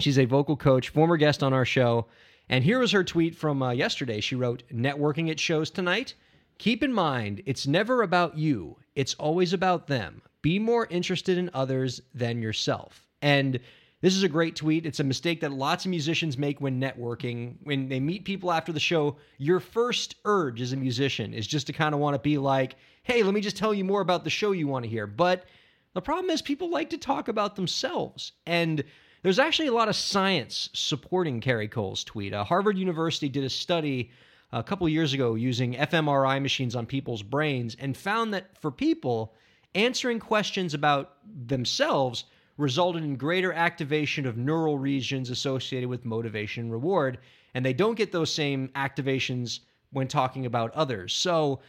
She's 0.00 0.18
a 0.18 0.24
vocal 0.24 0.56
coach, 0.56 0.88
former 0.88 1.18
guest 1.18 1.42
on 1.42 1.52
our 1.52 1.66
show. 1.66 2.06
And 2.48 2.64
here 2.64 2.78
was 2.78 2.92
her 2.92 3.04
tweet 3.04 3.34
from 3.34 3.62
uh, 3.62 3.72
yesterday. 3.72 4.20
She 4.20 4.34
wrote, 4.34 4.62
Networking 4.72 5.30
at 5.30 5.38
shows 5.38 5.70
tonight. 5.70 6.14
Keep 6.58 6.82
in 6.82 6.92
mind, 6.92 7.42
it's 7.46 7.66
never 7.66 8.02
about 8.02 8.36
you, 8.36 8.76
it's 8.96 9.14
always 9.14 9.52
about 9.52 9.86
them. 9.86 10.20
Be 10.42 10.58
more 10.58 10.86
interested 10.90 11.38
in 11.38 11.50
others 11.54 12.00
than 12.14 12.42
yourself. 12.42 13.06
And 13.22 13.60
this 14.00 14.14
is 14.14 14.22
a 14.22 14.28
great 14.28 14.54
tweet. 14.54 14.86
It's 14.86 15.00
a 15.00 15.04
mistake 15.04 15.40
that 15.40 15.52
lots 15.52 15.84
of 15.84 15.90
musicians 15.90 16.38
make 16.38 16.60
when 16.60 16.80
networking. 16.80 17.56
When 17.62 17.88
they 17.88 17.98
meet 17.98 18.24
people 18.24 18.52
after 18.52 18.72
the 18.72 18.78
show, 18.80 19.16
your 19.38 19.58
first 19.58 20.16
urge 20.24 20.60
as 20.60 20.72
a 20.72 20.76
musician 20.76 21.34
is 21.34 21.46
just 21.46 21.66
to 21.68 21.72
kind 21.72 21.94
of 21.94 22.00
want 22.00 22.14
to 22.14 22.20
be 22.20 22.38
like, 22.38 22.76
hey, 23.02 23.22
let 23.22 23.34
me 23.34 23.40
just 23.40 23.56
tell 23.56 23.74
you 23.74 23.84
more 23.84 24.00
about 24.00 24.22
the 24.22 24.30
show 24.30 24.52
you 24.52 24.68
want 24.68 24.84
to 24.84 24.90
hear. 24.90 25.06
But 25.06 25.46
the 25.94 26.02
problem 26.02 26.30
is, 26.30 26.42
people 26.42 26.70
like 26.70 26.90
to 26.90 26.98
talk 26.98 27.26
about 27.28 27.56
themselves. 27.56 28.32
And 28.46 28.84
there's 29.22 29.40
actually 29.40 29.68
a 29.68 29.72
lot 29.72 29.88
of 29.88 29.96
science 29.96 30.70
supporting 30.74 31.40
Cari 31.40 31.66
Cole's 31.66 32.04
tweet. 32.04 32.32
Uh, 32.32 32.44
Harvard 32.44 32.78
University 32.78 33.28
did 33.28 33.42
a 33.42 33.50
study 33.50 34.10
a 34.52 34.62
couple 34.62 34.88
years 34.88 35.12
ago 35.12 35.34
using 35.34 35.74
fMRI 35.74 36.40
machines 36.40 36.74
on 36.74 36.86
people's 36.86 37.22
brains 37.22 37.76
and 37.78 37.96
found 37.96 38.32
that 38.34 38.56
for 38.60 38.70
people, 38.70 39.34
answering 39.74 40.18
questions 40.18 40.74
about 40.74 41.16
themselves 41.46 42.24
resulted 42.56 43.04
in 43.04 43.16
greater 43.16 43.52
activation 43.52 44.26
of 44.26 44.36
neural 44.36 44.78
regions 44.78 45.30
associated 45.30 45.88
with 45.88 46.04
motivation 46.04 46.64
and 46.64 46.72
reward. 46.72 47.18
And 47.54 47.64
they 47.64 47.72
don't 47.72 47.94
get 47.94 48.12
those 48.12 48.32
same 48.32 48.68
activations 48.74 49.60
when 49.92 50.08
talking 50.08 50.46
about 50.46 50.74
others. 50.74 51.14
So, 51.14 51.60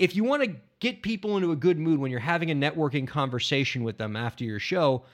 if 0.00 0.16
you 0.16 0.24
want 0.24 0.42
to 0.42 0.56
get 0.80 1.02
people 1.02 1.36
into 1.36 1.52
a 1.52 1.56
good 1.56 1.78
mood 1.78 2.00
when 2.00 2.10
you're 2.10 2.18
having 2.18 2.50
a 2.50 2.54
networking 2.54 3.06
conversation 3.06 3.84
with 3.84 3.96
them 3.96 4.16
after 4.16 4.42
your 4.42 4.58
show, 4.58 5.04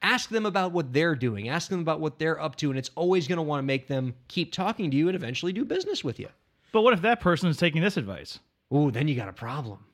ask 0.00 0.30
them 0.30 0.46
about 0.46 0.72
what 0.72 0.92
they're 0.92 1.14
doing, 1.14 1.50
ask 1.50 1.68
them 1.68 1.80
about 1.80 2.00
what 2.00 2.18
they're 2.18 2.40
up 2.40 2.56
to, 2.56 2.70
and 2.70 2.78
it's 2.78 2.90
always 2.94 3.28
going 3.28 3.36
to 3.36 3.42
want 3.42 3.58
to 3.58 3.66
make 3.66 3.88
them 3.88 4.14
keep 4.28 4.50
talking 4.52 4.90
to 4.90 4.96
you 4.96 5.08
and 5.08 5.14
eventually 5.14 5.52
do 5.52 5.66
business 5.66 6.02
with 6.02 6.18
you. 6.18 6.28
But 6.72 6.82
what 6.82 6.94
if 6.94 7.02
that 7.02 7.20
person 7.20 7.48
is 7.48 7.56
taking 7.56 7.82
this 7.82 7.96
advice? 7.96 8.38
Ooh, 8.74 8.90
then 8.90 9.06
you 9.08 9.14
got 9.14 9.28
a 9.28 9.32
problem. 9.32 9.84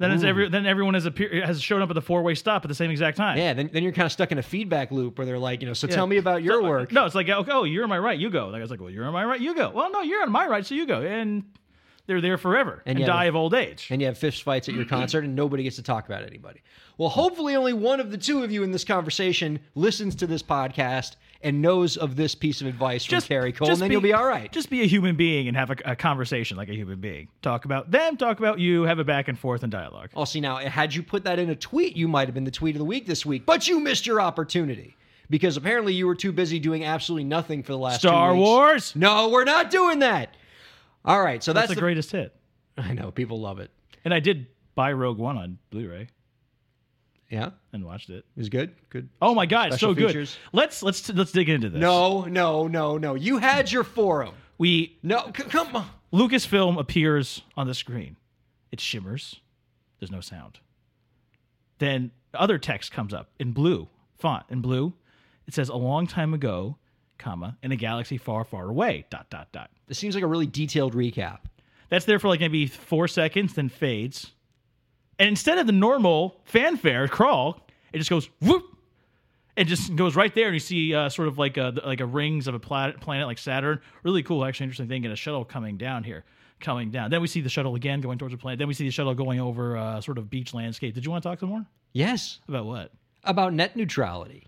Then 0.00 0.12
is 0.12 0.22
every 0.22 0.48
then 0.48 0.64
everyone 0.64 0.94
has 0.94 1.06
appear, 1.06 1.44
has 1.44 1.60
shown 1.60 1.82
up 1.82 1.90
at 1.90 1.94
the 1.94 2.00
four 2.00 2.22
way 2.22 2.36
stop 2.36 2.64
at 2.64 2.68
the 2.68 2.74
same 2.74 2.88
exact 2.92 3.16
time. 3.16 3.36
Yeah, 3.36 3.52
then, 3.52 3.68
then 3.72 3.82
you're 3.82 3.90
kind 3.90 4.06
of 4.06 4.12
stuck 4.12 4.30
in 4.30 4.38
a 4.38 4.42
feedback 4.42 4.92
loop 4.92 5.18
where 5.18 5.26
they're 5.26 5.40
like, 5.40 5.60
you 5.60 5.66
know, 5.66 5.72
so 5.72 5.88
tell 5.88 6.06
me 6.06 6.18
about 6.18 6.44
your 6.44 6.60
So, 6.60 6.66
uh, 6.66 6.68
work. 6.68 6.92
No, 6.92 7.04
it's 7.04 7.16
like, 7.16 7.28
okay, 7.28 7.50
oh, 7.52 7.64
you're 7.64 7.82
on 7.82 7.88
my 7.88 7.98
right, 7.98 8.16
you 8.16 8.30
go. 8.30 8.46
Like 8.46 8.58
I 8.58 8.62
was 8.62 8.70
like, 8.70 8.80
well, 8.80 8.90
you're 8.90 9.04
on 9.04 9.12
my 9.12 9.24
right, 9.24 9.40
you 9.40 9.56
go. 9.56 9.70
Well, 9.70 9.90
no, 9.90 10.02
you're 10.02 10.22
on 10.22 10.30
my 10.30 10.46
right, 10.46 10.64
so 10.64 10.76
you 10.76 10.86
go. 10.86 11.02
And 11.02 11.42
they're 12.06 12.20
there 12.20 12.38
forever 12.38 12.80
and, 12.86 12.96
you 12.98 13.04
have 13.04 13.12
die 13.12 13.24
a- 13.24 13.28
of 13.28 13.34
old 13.36 13.54
age. 13.54 13.88
and 13.90 14.00
you 14.00 14.06
have 14.06 14.16
fist 14.16 14.44
fights 14.44 14.68
at 14.68 14.74
your 14.76 14.84
concert 14.96 15.24
and 15.24 15.34
nobody 15.34 15.64
gets 15.64 15.76
to 15.76 15.82
talk 15.82 16.06
about 16.06 16.22
anybody. 16.22 16.62
Well, 16.96 17.08
hopefully 17.08 17.56
only 17.56 17.72
one 17.72 17.98
of 17.98 18.12
the 18.12 18.18
two 18.18 18.44
of 18.44 18.52
you 18.52 18.62
in 18.62 18.70
this 18.70 18.84
conversation 18.84 19.58
listens 19.74 20.14
to 20.16 20.28
this 20.28 20.44
podcast 20.44 21.16
and 21.40 21.62
knows 21.62 21.96
of 21.96 22.16
this 22.16 22.34
piece 22.34 22.60
of 22.60 22.66
advice 22.66 23.04
from 23.04 23.20
Cari 23.20 23.52
Cole, 23.52 23.70
and 23.70 23.78
then 23.78 23.88
be, 23.88 23.92
you'll 23.92 24.02
be 24.02 24.12
all 24.12 24.26
right. 24.26 24.50
Just 24.50 24.70
be 24.70 24.82
a 24.82 24.86
human 24.86 25.16
being 25.16 25.46
and 25.46 25.56
have 25.56 25.70
a, 25.70 25.76
a 25.84 25.96
conversation 25.96 26.56
like 26.56 26.68
a 26.68 26.74
human 26.74 27.00
being. 27.00 27.28
Talk 27.42 27.64
about 27.64 27.90
them, 27.90 28.16
talk 28.16 28.38
about 28.38 28.58
you, 28.58 28.82
have 28.82 28.98
a 28.98 29.04
back 29.04 29.28
and 29.28 29.38
forth 29.38 29.62
and 29.62 29.70
dialogue. 29.70 30.10
I'll 30.16 30.26
see 30.26 30.40
now, 30.40 30.56
had 30.56 30.94
you 30.94 31.02
put 31.02 31.24
that 31.24 31.38
in 31.38 31.50
a 31.50 31.56
tweet, 31.56 31.96
you 31.96 32.08
might 32.08 32.26
have 32.26 32.34
been 32.34 32.44
the 32.44 32.50
tweet 32.50 32.74
of 32.74 32.80
the 32.80 32.84
week 32.84 33.06
this 33.06 33.24
week, 33.24 33.46
but 33.46 33.68
you 33.68 33.78
missed 33.78 34.06
your 34.06 34.20
opportunity 34.20 34.96
because 35.30 35.56
apparently 35.56 35.94
you 35.94 36.06
were 36.06 36.14
too 36.14 36.32
busy 36.32 36.58
doing 36.58 36.84
absolutely 36.84 37.24
nothing 37.24 37.62
for 37.62 37.72
the 37.72 37.78
last 37.78 38.02
two 38.02 38.08
Star. 38.08 38.34
Wars. 38.34 38.96
No, 38.96 39.28
we're 39.28 39.44
not 39.44 39.70
doing 39.70 40.00
that. 40.00 40.36
All 41.04 41.22
right, 41.22 41.42
so 41.42 41.52
That's, 41.52 41.68
that's, 41.68 41.76
the 41.76 41.80
greatest 41.80 42.10
hit. 42.10 42.34
I 42.76 42.92
know 42.92 43.10
people 43.10 43.40
love 43.40 43.60
it. 43.60 43.70
And 44.04 44.12
I 44.12 44.20
did 44.20 44.46
buy 44.74 44.92
Rogue 44.92 45.18
One 45.18 45.36
on 45.36 45.58
Blu-ray 45.70 46.08
Yeah, 47.30 47.50
and 47.72 47.84
watched 47.84 48.08
it. 48.08 48.24
it 48.34 48.38
was 48.38 48.48
good. 48.48 48.74
Good. 48.88 49.08
Oh 49.20 49.34
my 49.34 49.44
god, 49.46 49.72
it's 49.72 49.80
so 49.80 49.94
features. 49.94 50.38
good. 50.52 50.56
Let's 50.56 50.82
let's 50.82 51.08
let's 51.10 51.32
dig 51.32 51.48
into 51.48 51.68
this. 51.68 51.80
No, 51.80 52.24
no, 52.24 52.68
no, 52.68 52.96
no. 52.96 53.14
You 53.14 53.38
had 53.38 53.70
your 53.70 53.84
forum. 53.84 54.34
we 54.56 54.96
No, 55.02 55.30
c- 55.36 55.42
come 55.44 55.76
on. 55.76 55.86
Lucasfilm 56.12 56.78
appears 56.78 57.42
on 57.56 57.66
the 57.66 57.74
screen. 57.74 58.16
It 58.72 58.80
shimmers. 58.80 59.40
There's 60.00 60.10
no 60.10 60.20
sound. 60.20 60.60
Then 61.78 62.12
other 62.32 62.58
text 62.58 62.92
comes 62.92 63.12
up 63.12 63.30
in 63.38 63.52
blue 63.52 63.88
font 64.18 64.44
in 64.48 64.60
blue. 64.60 64.94
It 65.46 65.54
says 65.54 65.68
a 65.68 65.76
long 65.76 66.06
time 66.06 66.34
ago, 66.34 66.76
comma, 67.18 67.56
in 67.62 67.72
a 67.72 67.76
galaxy 67.76 68.18
far, 68.18 68.44
far 68.44 68.68
away. 68.68 69.06
Dot 69.10 69.28
dot 69.30 69.48
dot. 69.52 69.70
This 69.86 69.98
seems 69.98 70.14
like 70.14 70.24
a 70.24 70.28
really 70.28 70.46
detailed 70.46 70.94
recap. 70.94 71.38
That's 71.88 72.04
there 72.04 72.18
for 72.18 72.28
like 72.28 72.40
maybe 72.40 72.66
four 72.66 73.08
seconds, 73.08 73.54
then 73.54 73.68
fades. 73.68 74.32
And 75.18 75.28
instead 75.28 75.58
of 75.58 75.66
the 75.66 75.72
normal 75.72 76.40
fanfare 76.44 77.08
crawl, 77.08 77.66
it 77.92 77.98
just 77.98 78.10
goes 78.10 78.28
whoop. 78.40 78.64
it 79.56 79.64
just 79.64 79.96
goes 79.96 80.14
right 80.14 80.32
there, 80.34 80.46
and 80.46 80.54
you 80.54 80.60
see 80.60 80.94
uh, 80.94 81.08
sort 81.08 81.26
of 81.28 81.38
like 81.38 81.56
a 81.56 81.72
like 81.84 82.00
a 82.00 82.06
rings 82.06 82.46
of 82.46 82.54
a 82.54 82.60
planet, 82.60 83.00
planet 83.00 83.26
like 83.26 83.38
Saturn. 83.38 83.80
Really 84.04 84.22
cool, 84.22 84.44
actually 84.44 84.64
interesting 84.64 84.88
thing, 84.88 85.04
and 85.04 85.12
a 85.12 85.16
shuttle 85.16 85.44
coming 85.44 85.76
down 85.76 86.04
here, 86.04 86.24
coming 86.60 86.90
down. 86.90 87.10
Then 87.10 87.20
we 87.20 87.26
see 87.26 87.40
the 87.40 87.48
shuttle 87.48 87.74
again 87.74 88.00
going 88.00 88.18
towards 88.18 88.32
the 88.34 88.38
planet. 88.38 88.58
Then 88.60 88.68
we 88.68 88.74
see 88.74 88.84
the 88.84 88.92
shuttle 88.92 89.14
going 89.14 89.40
over 89.40 89.76
uh, 89.76 90.00
sort 90.00 90.18
of 90.18 90.30
beach 90.30 90.54
landscape. 90.54 90.94
Did 90.94 91.04
you 91.04 91.10
want 91.10 91.22
to 91.24 91.28
talk 91.28 91.40
some 91.40 91.48
more 91.48 91.66
Yes, 91.92 92.38
about 92.46 92.66
what 92.66 92.92
about 93.24 93.52
net 93.54 93.74
neutrality. 93.74 94.46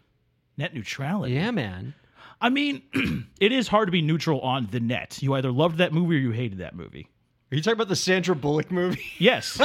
net 0.56 0.72
neutrality? 0.74 1.34
Yeah, 1.34 1.50
man. 1.50 1.94
I 2.40 2.48
mean, 2.48 2.82
it 3.40 3.50
is 3.52 3.66
hard 3.68 3.88
to 3.88 3.92
be 3.92 4.02
neutral 4.02 4.40
on 4.40 4.68
the 4.70 4.78
net. 4.80 5.18
You 5.20 5.34
either 5.34 5.50
loved 5.50 5.78
that 5.78 5.92
movie 5.92 6.14
or 6.16 6.18
you 6.20 6.30
hated 6.30 6.58
that 6.58 6.74
movie. 6.76 7.08
Are 7.52 7.56
you 7.56 7.62
talking 7.62 7.74
about 7.76 7.88
the 7.88 7.96
Sandra 7.96 8.34
Bullock 8.36 8.70
movie? 8.70 9.02
Yes. 9.18 9.60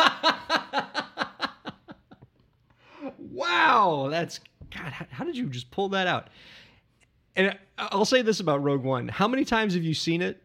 wow, 3.32 4.08
that's 4.10 4.40
God. 4.74 4.92
How, 4.92 5.06
how 5.12 5.24
did 5.24 5.38
you 5.38 5.48
just 5.50 5.72
pull 5.72 5.90
that 5.90 6.08
out? 6.08 6.30
And 7.36 7.50
I- 7.52 7.60
I'll 7.92 8.06
say 8.06 8.22
this 8.22 8.40
about 8.40 8.64
Rogue 8.64 8.84
One: 8.84 9.08
How 9.08 9.28
many 9.28 9.46
times 9.46 9.74
have 9.74 9.84
you 9.84 9.94
seen 9.94 10.22
it? 10.22 10.42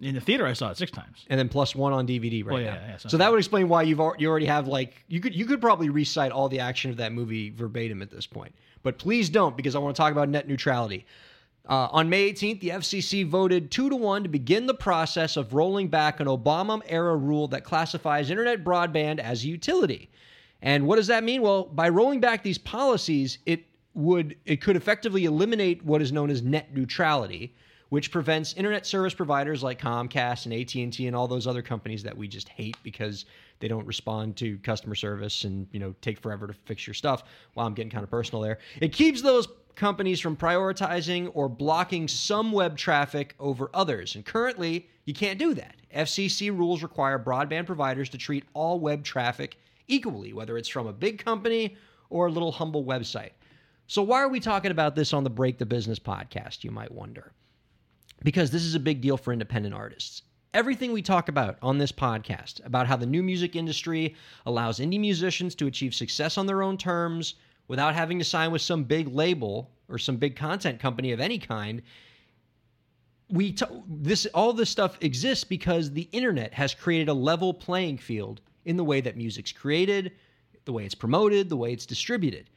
In 0.00 0.16
the 0.16 0.20
theater, 0.20 0.44
I 0.44 0.52
saw 0.54 0.70
it 0.70 0.76
six 0.76 0.90
times. 0.90 1.24
and 1.30 1.38
then 1.38 1.48
plus 1.48 1.76
one 1.76 1.92
on 1.92 2.08
DVD 2.08 2.44
right 2.44 2.52
Well, 2.54 2.60
yeah, 2.62 2.74
now. 2.74 2.80
yeah, 2.88 2.96
so 2.96 3.16
that 3.18 3.30
would 3.30 3.38
explain 3.38 3.68
why 3.68 3.82
you've 3.82 4.00
you 4.18 4.28
already 4.28 4.46
have 4.46 4.66
like 4.66 5.04
you 5.06 5.20
could 5.20 5.32
you 5.34 5.46
could 5.46 5.60
probably 5.60 5.90
recite 5.90 6.32
all 6.32 6.48
the 6.48 6.58
action 6.58 6.90
of 6.90 6.96
that 6.96 7.12
movie 7.12 7.50
verbatim 7.50 8.02
at 8.02 8.10
this 8.10 8.26
point. 8.26 8.52
But 8.82 8.98
please 8.98 9.30
don't 9.30 9.56
because 9.56 9.76
I 9.76 9.78
want 9.78 9.94
to 9.94 10.00
talk 10.00 10.10
about 10.10 10.28
net 10.28 10.48
neutrality. 10.48 11.06
Uh, 11.68 11.88
on 11.92 12.08
May 12.08 12.32
18th, 12.32 12.60
the 12.60 12.70
FCC 12.70 13.26
voted 13.26 13.70
two 13.70 13.88
to 13.88 13.94
one 13.94 14.24
to 14.24 14.28
begin 14.28 14.66
the 14.66 14.74
process 14.74 15.36
of 15.36 15.54
rolling 15.54 15.88
back 15.88 16.18
an 16.18 16.26
Obama 16.26 16.82
era 16.86 17.16
rule 17.16 17.46
that 17.48 17.62
classifies 17.62 18.30
internet 18.30 18.64
broadband 18.64 19.20
as 19.20 19.44
a 19.44 19.46
utility. 19.46 20.10
And 20.60 20.86
what 20.86 20.96
does 20.96 21.06
that 21.06 21.24
mean? 21.24 21.40
Well, 21.42 21.64
by 21.64 21.88
rolling 21.88 22.20
back 22.20 22.42
these 22.42 22.58
policies, 22.58 23.38
it 23.46 23.64
would 23.94 24.36
it 24.46 24.60
could 24.60 24.76
effectively 24.76 25.24
eliminate 25.24 25.84
what 25.84 26.00
is 26.02 26.12
known 26.12 26.30
as 26.30 26.42
net 26.42 26.74
neutrality, 26.74 27.54
which 27.90 28.10
prevents 28.10 28.54
internet 28.54 28.86
service 28.86 29.12
providers 29.12 29.62
like 29.62 29.80
Comcast 29.80 30.46
and 30.46 30.54
AT&T 30.54 31.06
and 31.06 31.14
all 31.14 31.28
those 31.28 31.46
other 31.46 31.62
companies 31.62 32.02
that 32.02 32.16
we 32.16 32.26
just 32.26 32.48
hate 32.48 32.76
because 32.82 33.26
they 33.60 33.68
don't 33.68 33.86
respond 33.86 34.36
to 34.36 34.56
customer 34.58 34.94
service 34.94 35.44
and, 35.44 35.68
you 35.72 35.78
know, 35.78 35.94
take 36.00 36.18
forever 36.18 36.46
to 36.46 36.54
fix 36.64 36.86
your 36.86 36.94
stuff. 36.94 37.22
Well, 37.54 37.66
I'm 37.66 37.74
getting 37.74 37.90
kind 37.90 38.02
of 38.02 38.10
personal 38.10 38.42
there. 38.42 38.58
It 38.80 38.92
keeps 38.92 39.20
those 39.20 39.46
companies 39.74 40.20
from 40.20 40.36
prioritizing 40.36 41.30
or 41.34 41.48
blocking 41.48 42.08
some 42.08 42.52
web 42.52 42.76
traffic 42.76 43.34
over 43.38 43.70
others. 43.74 44.14
And 44.14 44.24
currently, 44.24 44.88
you 45.04 45.14
can't 45.14 45.38
do 45.38 45.54
that. 45.54 45.76
FCC 45.94 46.56
rules 46.56 46.82
require 46.82 47.18
broadband 47.18 47.66
providers 47.66 48.08
to 48.10 48.18
treat 48.18 48.44
all 48.54 48.80
web 48.80 49.04
traffic 49.04 49.56
equally, 49.88 50.32
whether 50.32 50.56
it's 50.56 50.68
from 50.68 50.86
a 50.86 50.92
big 50.92 51.22
company 51.22 51.76
or 52.10 52.26
a 52.26 52.30
little 52.30 52.52
humble 52.52 52.84
website. 52.84 53.32
So, 53.86 54.02
why 54.02 54.22
are 54.22 54.28
we 54.28 54.40
talking 54.40 54.70
about 54.70 54.94
this 54.94 55.12
on 55.12 55.24
the 55.24 55.30
Break 55.30 55.58
the 55.58 55.66
Business 55.66 55.98
podcast, 55.98 56.64
you 56.64 56.70
might 56.70 56.92
wonder? 56.92 57.32
Because 58.22 58.50
this 58.50 58.62
is 58.62 58.74
a 58.74 58.80
big 58.80 59.00
deal 59.00 59.16
for 59.16 59.32
independent 59.32 59.74
artists. 59.74 60.22
Everything 60.54 60.92
we 60.92 61.02
talk 61.02 61.28
about 61.28 61.58
on 61.62 61.78
this 61.78 61.92
podcast, 61.92 62.64
about 62.64 62.86
how 62.86 62.96
the 62.96 63.06
new 63.06 63.22
music 63.22 63.56
industry 63.56 64.14
allows 64.46 64.78
indie 64.78 65.00
musicians 65.00 65.54
to 65.56 65.66
achieve 65.66 65.94
success 65.94 66.38
on 66.38 66.46
their 66.46 66.62
own 66.62 66.76
terms 66.76 67.34
without 67.68 67.94
having 67.94 68.18
to 68.18 68.24
sign 68.24 68.50
with 68.50 68.62
some 68.62 68.84
big 68.84 69.08
label 69.08 69.70
or 69.88 69.98
some 69.98 70.16
big 70.16 70.36
content 70.36 70.80
company 70.80 71.12
of 71.12 71.20
any 71.20 71.38
kind, 71.38 71.82
we 73.30 73.52
t- 73.52 73.64
this 73.88 74.26
all 74.34 74.52
this 74.52 74.70
stuff 74.70 74.98
exists 75.00 75.44
because 75.44 75.90
the 75.90 76.08
internet 76.12 76.52
has 76.52 76.74
created 76.74 77.08
a 77.08 77.14
level 77.14 77.54
playing 77.54 77.98
field 77.98 78.40
in 78.64 78.76
the 78.76 78.84
way 78.84 79.00
that 79.00 79.16
music's 79.16 79.52
created, 79.52 80.12
the 80.64 80.72
way 80.72 80.84
it's 80.84 80.94
promoted, 80.94 81.48
the 81.48 81.56
way 81.56 81.72
it's 81.72 81.86
distributed. 81.86 82.50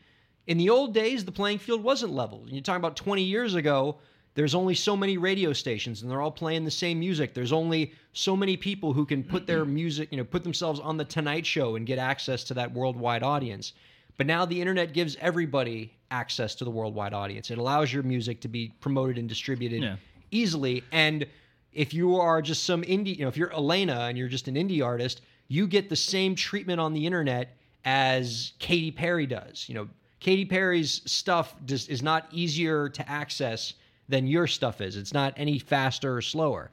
In 0.47 0.57
the 0.57 0.69
old 0.69 0.93
days, 0.93 1.25
the 1.25 1.31
playing 1.31 1.59
field 1.59 1.81
wasn't 1.81 2.13
level. 2.13 2.45
You're 2.47 2.61
talking 2.61 2.81
about 2.81 2.95
20 2.95 3.23
years 3.23 3.55
ago, 3.55 3.97
there's 4.35 4.53
only 4.53 4.75
so 4.75 4.95
many 4.95 5.17
radio 5.17 5.53
stations 5.53 6.01
and 6.01 6.11
they're 6.11 6.21
all 6.21 6.29
playing 6.29 6.65
the 6.65 6.71
same 6.71 6.99
music. 6.99 7.33
There's 7.33 7.53
only 7.53 7.93
so 8.11 8.35
many 8.35 8.57
people 8.57 8.93
who 8.93 9.05
can 9.05 9.23
put 9.23 9.47
their 9.47 9.65
music, 9.65 10.09
you 10.11 10.17
know, 10.17 10.25
put 10.25 10.43
themselves 10.43 10.79
on 10.79 10.97
the 10.97 11.05
Tonight 11.05 11.45
Show 11.45 11.77
and 11.77 11.85
get 11.87 11.97
access 11.97 12.43
to 12.45 12.53
that 12.55 12.73
worldwide 12.73 13.23
audience. 13.23 13.73
But 14.17 14.27
now 14.27 14.45
the 14.45 14.59
internet 14.59 14.93
gives 14.93 15.15
everybody 15.19 15.93
access 16.11 16.55
to 16.55 16.63
the 16.63 16.71
worldwide 16.71 17.13
audience. 17.13 17.51
It 17.51 17.57
allows 17.57 17.91
your 17.91 18.03
music 18.03 18.39
to 18.41 18.47
be 18.47 18.71
promoted 18.79 19.17
and 19.17 19.27
distributed 19.27 19.81
Yeah. 19.83 19.95
easily. 20.31 20.83
And 20.91 21.25
if 21.73 21.93
you 21.93 22.15
are 22.17 22.41
just 22.41 22.63
some 22.63 22.83
indie, 22.83 23.17
you 23.17 23.23
know, 23.23 23.27
if 23.27 23.35
you're 23.37 23.49
Alayna 23.49 24.07
and 24.09 24.17
you're 24.17 24.29
just 24.29 24.47
an 24.47 24.55
indie 24.55 24.83
artist, 24.83 25.21
you 25.47 25.67
get 25.67 25.89
the 25.89 25.95
same 25.95 26.35
treatment 26.35 26.79
on 26.79 26.93
the 26.93 27.05
internet 27.05 27.57
as 27.83 28.53
Katy 28.59 28.91
Perry 28.91 29.25
does. 29.27 29.65
You 29.67 29.75
know, 29.75 29.89
Katy 30.19 30.45
Perry's 30.45 31.01
stuff 31.05 31.55
just 31.65 31.89
is 31.89 32.01
not 32.01 32.27
easier 32.31 32.89
to 32.89 33.09
access 33.09 33.73
than 34.07 34.27
your 34.27 34.47
stuff 34.47 34.81
is. 34.81 34.95
It's 34.95 35.13
not 35.13 35.33
any 35.37 35.59
faster 35.59 36.15
or 36.15 36.21
slower. 36.21 36.71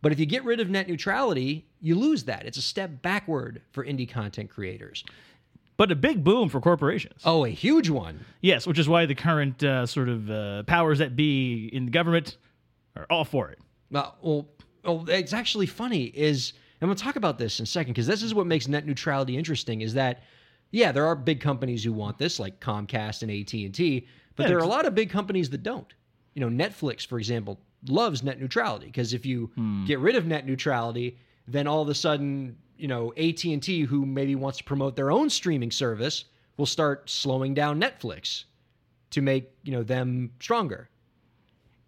But 0.00 0.12
if 0.12 0.18
you 0.20 0.26
get 0.26 0.44
rid 0.44 0.60
of 0.60 0.70
net 0.70 0.88
neutrality, 0.88 1.66
you 1.80 1.96
lose 1.96 2.24
that. 2.24 2.46
It's 2.46 2.56
a 2.58 2.62
step 2.62 3.02
backward 3.02 3.62
for 3.72 3.84
indie 3.84 4.08
content 4.08 4.48
creators. 4.48 5.04
But 5.78 5.92
a 5.92 5.94
big 5.94 6.24
boom 6.24 6.48
for 6.48 6.60
corporations. 6.60 7.22
Oh, 7.24 7.44
a 7.44 7.50
huge 7.50 7.88
one. 7.88 8.24
Yes, 8.42 8.66
which 8.66 8.80
is 8.80 8.88
why 8.88 9.06
the 9.06 9.14
current 9.14 9.62
uh, 9.62 9.86
sort 9.86 10.08
of 10.08 10.28
uh, 10.28 10.64
powers 10.64 10.98
that 10.98 11.14
be 11.14 11.70
in 11.72 11.86
the 11.86 11.90
government 11.92 12.36
are 12.96 13.06
all 13.08 13.24
for 13.24 13.48
it. 13.50 13.60
Well, 13.90 14.16
well, 14.20 14.48
well 14.84 15.04
it's 15.08 15.32
actually 15.32 15.66
funny 15.66 16.06
is, 16.06 16.52
and 16.80 16.90
we'll 16.90 16.96
talk 16.96 17.14
about 17.14 17.38
this 17.38 17.60
in 17.60 17.62
a 17.62 17.66
second 17.66 17.92
because 17.92 18.08
this 18.08 18.24
is 18.24 18.34
what 18.34 18.46
makes 18.46 18.66
net 18.66 18.86
neutrality 18.86 19.36
interesting. 19.38 19.80
Is 19.80 19.94
that, 19.94 20.24
yeah, 20.72 20.90
there 20.90 21.06
are 21.06 21.14
big 21.14 21.40
companies 21.40 21.84
who 21.84 21.92
want 21.92 22.18
this, 22.18 22.40
like 22.40 22.58
Comcast 22.58 23.22
and 23.22 23.30
AT 23.30 23.54
and 23.54 23.72
T, 23.72 24.08
but 24.34 24.42
Yeah, 24.42 24.48
there 24.48 24.58
are 24.58 24.64
a 24.64 24.66
lot 24.66 24.84
of 24.84 24.96
big 24.96 25.10
companies 25.10 25.48
that 25.50 25.62
don't. 25.62 25.94
You 26.34 26.48
know, 26.48 26.64
Netflix, 26.64 27.06
for 27.06 27.18
example, 27.20 27.60
loves 27.86 28.24
net 28.24 28.40
neutrality 28.40 28.86
because 28.86 29.14
if 29.14 29.24
you 29.24 29.50
get 29.86 30.00
rid 30.00 30.16
of 30.16 30.26
net 30.26 30.44
neutrality, 30.44 31.18
then 31.46 31.68
all 31.68 31.82
of 31.82 31.88
a 31.88 31.94
sudden, 31.94 32.56
you 32.78 32.88
know, 32.88 33.12
AT 33.16 33.44
and 33.44 33.62
T, 33.62 33.82
who 33.82 34.06
maybe 34.06 34.34
wants 34.34 34.58
to 34.58 34.64
promote 34.64 34.96
their 34.96 35.10
own 35.10 35.28
streaming 35.28 35.70
service, 35.70 36.24
will 36.56 36.66
start 36.66 37.10
slowing 37.10 37.54
down 37.54 37.80
Netflix 37.80 38.44
to 39.10 39.22
make 39.22 39.50
you 39.62 39.72
know 39.72 39.82
them 39.82 40.32
stronger. 40.40 40.88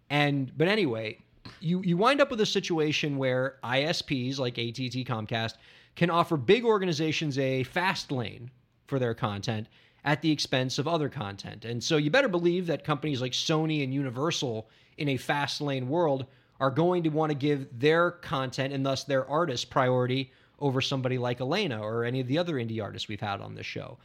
And 0.09 0.55
but 0.57 0.67
anyway, 0.67 1.19
you 1.59 1.81
you 1.83 1.97
wind 1.97 2.21
up 2.21 2.29
with 2.29 2.41
a 2.41 2.45
situation 2.45 3.17
where 3.17 3.57
ISPs 3.63 4.37
like 4.37 4.57
AT&T, 4.57 5.05
Comcast 5.05 5.55
can 5.95 6.09
offer 6.09 6.37
big 6.37 6.63
organizations 6.63 7.37
a 7.37 7.63
fast 7.63 8.11
lane 8.11 8.49
for 8.87 8.99
their 8.99 9.13
content 9.13 9.67
at 10.03 10.21
the 10.21 10.31
expense 10.31 10.79
of 10.79 10.87
other 10.87 11.09
content. 11.09 11.65
And 11.65 11.83
so 11.83 11.97
you 11.97 12.09
better 12.09 12.27
believe 12.27 12.67
that 12.67 12.83
companies 12.83 13.21
like 13.21 13.33
Sony 13.33 13.83
and 13.83 13.93
Universal 13.93 14.69
in 14.97 15.09
a 15.09 15.17
fast 15.17 15.61
lane 15.61 15.87
world 15.89 16.25
are 16.59 16.71
going 16.71 17.03
to 17.03 17.09
want 17.09 17.31
to 17.31 17.35
give 17.35 17.67
their 17.79 18.11
content 18.11 18.73
and 18.73 18.85
thus 18.85 19.03
their 19.03 19.27
artists 19.29 19.65
priority 19.65 20.31
over 20.61 20.79
somebody 20.79 21.17
like 21.17 21.39
Alayna 21.39 21.81
or 21.81 22.05
any 22.05 22.19
of 22.21 22.27
the 22.27 22.37
other 22.37 22.53
indie 22.53 22.81
artists 22.81 23.07
we've 23.07 23.19
had 23.19 23.41
on 23.41 23.55
this 23.55 23.65
show. 23.65 23.97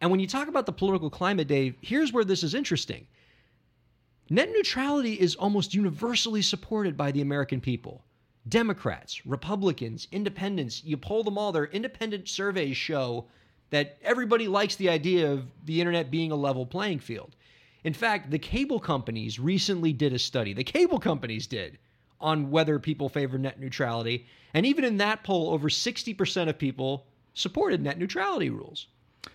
And 0.00 0.10
when 0.10 0.20
you 0.20 0.26
talk 0.26 0.48
about 0.48 0.66
the 0.66 0.72
political 0.72 1.10
climate, 1.10 1.48
Dave, 1.48 1.76
here's 1.80 2.12
where 2.12 2.24
this 2.24 2.42
is 2.42 2.54
interesting. 2.54 3.06
Net 4.30 4.50
neutrality 4.50 5.14
is 5.14 5.34
almost 5.34 5.74
universally 5.74 6.42
supported 6.42 6.96
by 6.96 7.10
the 7.10 7.20
American 7.20 7.60
people. 7.60 8.04
Democrats, 8.48 9.24
Republicans, 9.24 10.06
independents, 10.12 10.84
you 10.84 10.96
poll 10.96 11.24
them 11.24 11.38
all, 11.38 11.52
their 11.52 11.66
independent 11.66 12.28
surveys 12.28 12.76
show 12.76 13.26
that 13.70 13.98
everybody 14.02 14.46
likes 14.46 14.76
the 14.76 14.88
idea 14.88 15.30
of 15.30 15.44
the 15.64 15.80
internet 15.80 16.10
being 16.10 16.30
a 16.30 16.36
level 16.36 16.66
playing 16.66 16.98
field. 16.98 17.36
In 17.84 17.94
fact, 17.94 18.30
the 18.30 18.38
cable 18.38 18.80
companies 18.80 19.38
recently 19.38 19.92
did 19.92 20.12
a 20.12 20.18
study, 20.18 20.52
the 20.52 20.64
cable 20.64 20.98
companies 20.98 21.46
did, 21.46 21.78
on 22.24 22.50
whether 22.50 22.78
people 22.78 23.08
favor 23.08 23.38
net 23.38 23.60
neutrality. 23.60 24.26
And 24.54 24.64
even 24.64 24.84
in 24.84 24.96
that 24.96 25.22
poll, 25.22 25.50
over 25.50 25.68
60% 25.68 26.48
of 26.48 26.58
people 26.58 27.06
supported 27.34 27.82
net 27.82 27.98
neutrality 27.98 28.50
rules. 28.50 28.86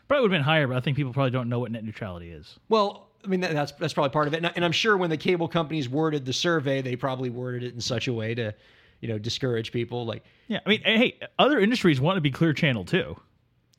Probably 0.07 0.23
would 0.23 0.31
have 0.31 0.39
been 0.39 0.43
higher, 0.43 0.67
but 0.67 0.77
I 0.77 0.79
think 0.79 0.97
people 0.97 1.13
probably 1.13 1.31
don't 1.31 1.49
know 1.49 1.59
what 1.59 1.71
net 1.71 1.83
neutrality 1.83 2.31
is. 2.31 2.57
Well, 2.67 3.09
I 3.23 3.27
mean 3.27 3.41
that, 3.41 3.53
that's 3.53 3.73
that's 3.73 3.93
probably 3.93 4.11
part 4.11 4.27
of 4.27 4.33
it, 4.33 4.37
and, 4.37 4.51
and 4.55 4.63
I'm 4.63 4.71
sure 4.71 4.95
when 4.95 5.09
the 5.09 5.17
cable 5.17 5.47
companies 5.47 5.89
worded 5.89 6.25
the 6.25 6.33
survey, 6.33 6.81
they 6.81 6.95
probably 6.95 7.29
worded 7.29 7.63
it 7.63 7.73
in 7.73 7.81
such 7.81 8.07
a 8.07 8.13
way 8.13 8.33
to, 8.33 8.55
you 9.01 9.09
know, 9.09 9.19
discourage 9.19 9.71
people. 9.71 10.05
Like, 10.05 10.23
Yeah, 10.47 10.59
I 10.65 10.69
mean, 10.69 10.81
hey, 10.83 11.19
other 11.37 11.59
industries 11.59 11.99
want 11.99 12.17
to 12.17 12.21
be 12.21 12.31
clear 12.31 12.53
channel 12.53 12.85
too. 12.85 13.19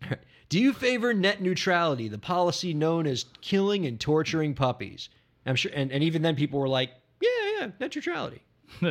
do 0.51 0.61
you 0.61 0.73
favor 0.73 1.15
net 1.15 1.41
neutrality, 1.41 2.09
the 2.09 2.19
policy 2.19 2.75
known 2.75 3.07
as 3.07 3.25
killing 3.41 3.87
and 3.87 3.99
torturing 3.99 4.55
puppies? 4.55 5.09
I'm 5.47 5.57
sure, 5.57 5.73
and, 5.75 5.91
and 5.91 6.05
even 6.05 6.23
then, 6.23 6.37
people 6.37 6.61
were 6.61 6.69
like, 6.69 6.91
yeah, 7.21 7.29
yeah, 7.61 7.67
net 7.81 7.95
neutrality, 7.95 8.43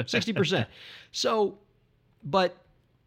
sixty 0.06 0.34
percent. 0.34 0.68
So, 1.12 1.58
but 2.24 2.58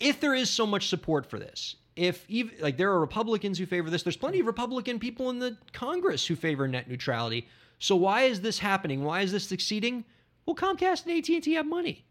if 0.00 0.20
there 0.20 0.34
is 0.34 0.50
so 0.50 0.66
much 0.66 0.88
support 0.88 1.26
for 1.26 1.38
this, 1.38 1.76
if 1.96 2.24
even 2.28 2.54
like 2.60 2.76
there 2.76 2.90
are 2.90 3.00
Republicans 3.00 3.58
who 3.58 3.66
favor 3.66 3.90
this, 3.90 4.02
there's 4.02 4.16
plenty 4.16 4.40
of 4.40 4.46
Republican 4.46 4.98
people 4.98 5.30
in 5.30 5.38
the 5.38 5.56
Congress 5.72 6.26
who 6.26 6.34
favor 6.34 6.66
net 6.66 6.88
neutrality. 6.88 7.46
So 7.78 7.96
why 7.96 8.22
is 8.22 8.40
this 8.40 8.58
happening? 8.58 9.04
Why 9.04 9.22
is 9.22 9.32
this 9.32 9.46
succeeding? 9.46 10.04
Well, 10.46 10.56
Comcast 10.56 11.06
and 11.06 11.18
AT&T 11.18 11.52
have 11.54 11.66
money, 11.66 12.04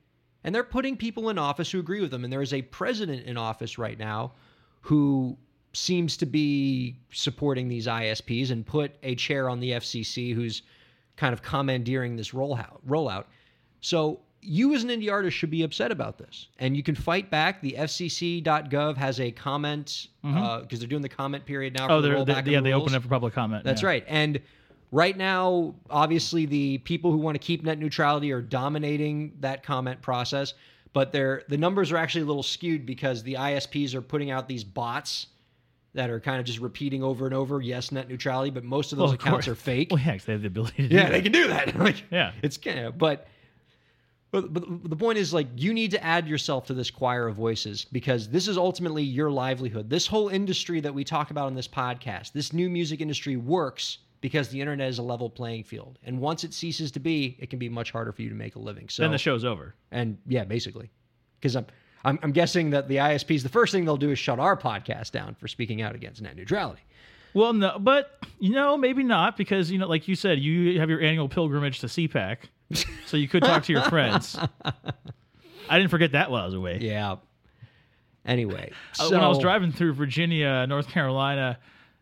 and 0.44 0.54
they're 0.54 0.64
putting 0.64 0.96
people 0.96 1.30
in 1.30 1.38
office 1.38 1.72
who 1.72 1.80
agree 1.80 2.02
with 2.02 2.12
them. 2.12 2.24
And 2.24 2.32
there 2.32 2.42
is 2.42 2.54
a 2.54 2.62
president 2.62 3.26
in 3.26 3.38
office 3.38 3.78
right 3.78 3.98
now 3.98 4.34
who 4.82 5.38
seems 5.74 6.18
to 6.18 6.26
be 6.26 6.98
supporting 7.12 7.68
these 7.68 7.88
ISPs 7.88 8.52
and 8.52 8.66
put 8.66 8.92
a 9.04 9.16
chair 9.16 9.50
on 9.50 9.60
the 9.60 9.72
FCC 9.72 10.34
who's 10.34 10.64
kind 11.16 11.34
of 11.34 11.42
commandeering 11.42 12.16
this 12.16 12.32
rollout. 12.32 12.80
Rollout. 12.88 13.26
So 13.80 14.20
you 14.42 14.74
as 14.74 14.84
an 14.84 14.90
indie 14.90 15.12
artist 15.12 15.38
should 15.38 15.52
be 15.52 15.64
upset 15.64 15.92
about 15.92 16.18
this, 16.18 16.48
and 16.60 16.76
you 16.76 16.84
can 16.84 16.96
fight 16.96 17.30
back. 17.30 17.62
The 17.62 17.76
FCC.gov 17.78 18.98
has 18.98 19.20
a 19.20 19.32
comment 19.32 20.08
because 20.24 20.80
they're 20.80 20.88
doing 20.88 21.02
the 21.02 21.10
comment 21.10 21.46
period 21.46 21.74
now. 21.76 21.88
Mm-hmm. 21.88 21.92
Oh, 21.92 22.02
for 22.02 22.26
they're, 22.26 22.26
they, 22.44 22.52
yeah, 22.52 22.60
the 22.60 22.70
they 22.70 22.74
opened 22.74 22.96
up 22.96 23.04
for 23.04 23.10
public 23.10 23.34
comment. 23.34 23.64
That's 23.64 23.82
yeah. 23.82 23.88
right. 23.88 24.04
And 24.08 24.40
right 24.92 25.16
now, 25.18 25.76
obviously, 25.90 26.46
the 26.46 26.80
people 26.80 27.12
who 27.12 27.18
want 27.18 27.36
to 27.36 27.40
keep 27.40 27.64
net 27.64 27.80
neutrality 27.80 28.32
are 28.32 28.42
dominating 28.42 29.34
that 29.40 29.64
comment 29.64 30.02
process. 30.02 30.54
But 30.94 31.14
they're, 31.14 31.44
the 31.48 31.58
numbers 31.58 31.92
are 31.94 31.98
actually 31.98 32.24
a 32.24 32.26
little 32.26 32.44
skewed 32.44 32.86
because 32.86 33.24
the 33.24 33.36
ISPs 33.36 33.94
are 33.96 34.02
putting 34.02 34.30
out 34.30 34.50
these 34.50 34.66
bots 34.66 35.28
that 35.94 36.10
are 36.10 36.20
kind 36.20 36.40
of 36.40 36.46
just 36.46 36.60
repeating 36.60 37.02
over 37.02 37.26
and 37.26 37.34
over, 37.34 37.62
yes, 37.62 37.92
net 37.94 38.10
neutrality, 38.10 38.50
but 38.50 38.64
most 38.66 38.92
of 38.92 38.98
those 38.98 39.06
Well, 39.06 39.14
of 39.14 39.20
accounts 39.22 39.46
course. 39.46 39.48
are 39.48 39.56
fake. 39.56 39.90
Well, 39.92 40.02
yeah, 40.02 40.18
they 40.26 40.34
have 40.34 40.42
the 40.42 40.48
ability 40.48 40.84
to 40.84 40.90
do 40.90 40.96
yeah, 40.96 41.10
they 41.10 41.22
can 41.22 41.32
do 41.32 41.48
that. 41.48 41.78
like, 41.80 42.04
Yeah. 42.12 42.32
it's 42.42 42.58
kind 42.58 42.80
of, 42.80 42.98
but. 42.98 43.28
But, 44.32 44.54
but 44.54 44.90
the 44.90 44.96
point 44.96 45.18
is, 45.18 45.34
like, 45.34 45.48
you 45.58 45.74
need 45.74 45.92
to 45.92 46.02
add 46.04 46.26
yourself 46.28 46.66
to 46.68 46.74
this 46.74 46.90
choir 46.90 47.28
of 47.28 47.36
voices 47.36 47.86
because 47.92 48.30
this 48.30 48.48
is 48.48 48.58
ultimately 48.58 49.04
your 49.04 49.30
livelihood. 49.30 49.90
This 49.90 50.08
whole 50.08 50.30
industry 50.30 50.80
that 50.80 50.94
we 50.94 51.04
talk 51.04 51.32
about 51.32 51.50
in 51.50 51.56
this 51.56 51.68
podcast, 51.68 52.32
this 52.32 52.54
new 52.54 52.70
music 52.70 53.02
industry 53.02 53.36
works 53.36 53.98
because 54.22 54.48
the 54.50 54.62
internet 54.62 54.88
is 54.88 55.00
a 55.00 55.04
level 55.04 55.30
playing 55.30 55.64
field. 55.66 56.00
And 56.06 56.20
once 56.20 56.44
it 56.46 56.54
ceases 56.54 56.92
to 56.92 57.00
be, 57.00 57.36
it 57.40 57.50
can 57.50 57.60
be 57.60 57.68
much 57.68 57.92
harder 57.92 58.12
for 58.14 58.22
you 58.22 58.30
to 58.30 58.36
make 58.36 58.56
a 58.56 58.60
living. 58.60 58.88
So, 58.88 59.04
Then 59.04 59.12
the 59.12 59.18
show's 59.18 59.44
over. 59.44 59.76
and 59.92 60.18
yeah, 60.28 60.46
basically, 60.46 60.90
because 61.40 61.56
I'm, 61.58 61.66
I'm 62.06 62.18
I'm 62.24 62.32
guessing 62.32 62.70
that 62.70 62.88
the 62.88 62.98
ISPs, 62.98 63.44
the 63.44 63.50
first 63.50 63.72
thing 63.74 63.84
they'll 63.84 63.98
do 63.98 64.12
is 64.12 64.20
shut 64.20 64.40
our 64.40 64.56
podcast 64.56 65.12
down 65.12 65.36
for 65.36 65.48
speaking 65.48 65.82
out 65.82 65.94
against 65.96 66.22
net 66.22 66.36
neutrality. 66.38 66.82
Well, 67.34 67.52
no, 67.54 67.78
but 67.80 68.24
you 68.40 68.52
know, 68.52 68.78
maybe 68.78 69.04
not 69.04 69.38
because 69.38 69.70
you 69.72 69.78
know, 69.80 69.88
like 69.88 70.08
you 70.08 70.16
said, 70.16 70.40
you 70.40 70.80
have 70.80 70.90
your 70.90 71.02
annual 71.02 71.28
pilgrimage 71.28 71.80
to 71.80 71.88
CPAC, 71.88 72.38
so 73.06 73.18
you 73.18 73.28
could 73.28 73.44
talk 73.44 73.64
to 73.66 73.74
your 73.74 73.84
friends. 73.84 74.38
I 75.70 75.78
didn't 75.78 75.92
forget 75.92 76.12
that 76.14 76.30
while 76.32 76.42
I 76.44 76.46
was 76.46 76.54
away. 76.54 76.80
Yeah. 76.82 77.16
Anyway, 78.26 78.72
Uh, 79.00 79.04
so 79.04 79.12
when 79.12 79.22
I 79.22 79.28
was 79.28 79.40
driving 79.40 79.72
through 79.72 79.94
Virginia, 79.94 80.66
North 80.68 80.88
Carolina, 80.88 81.58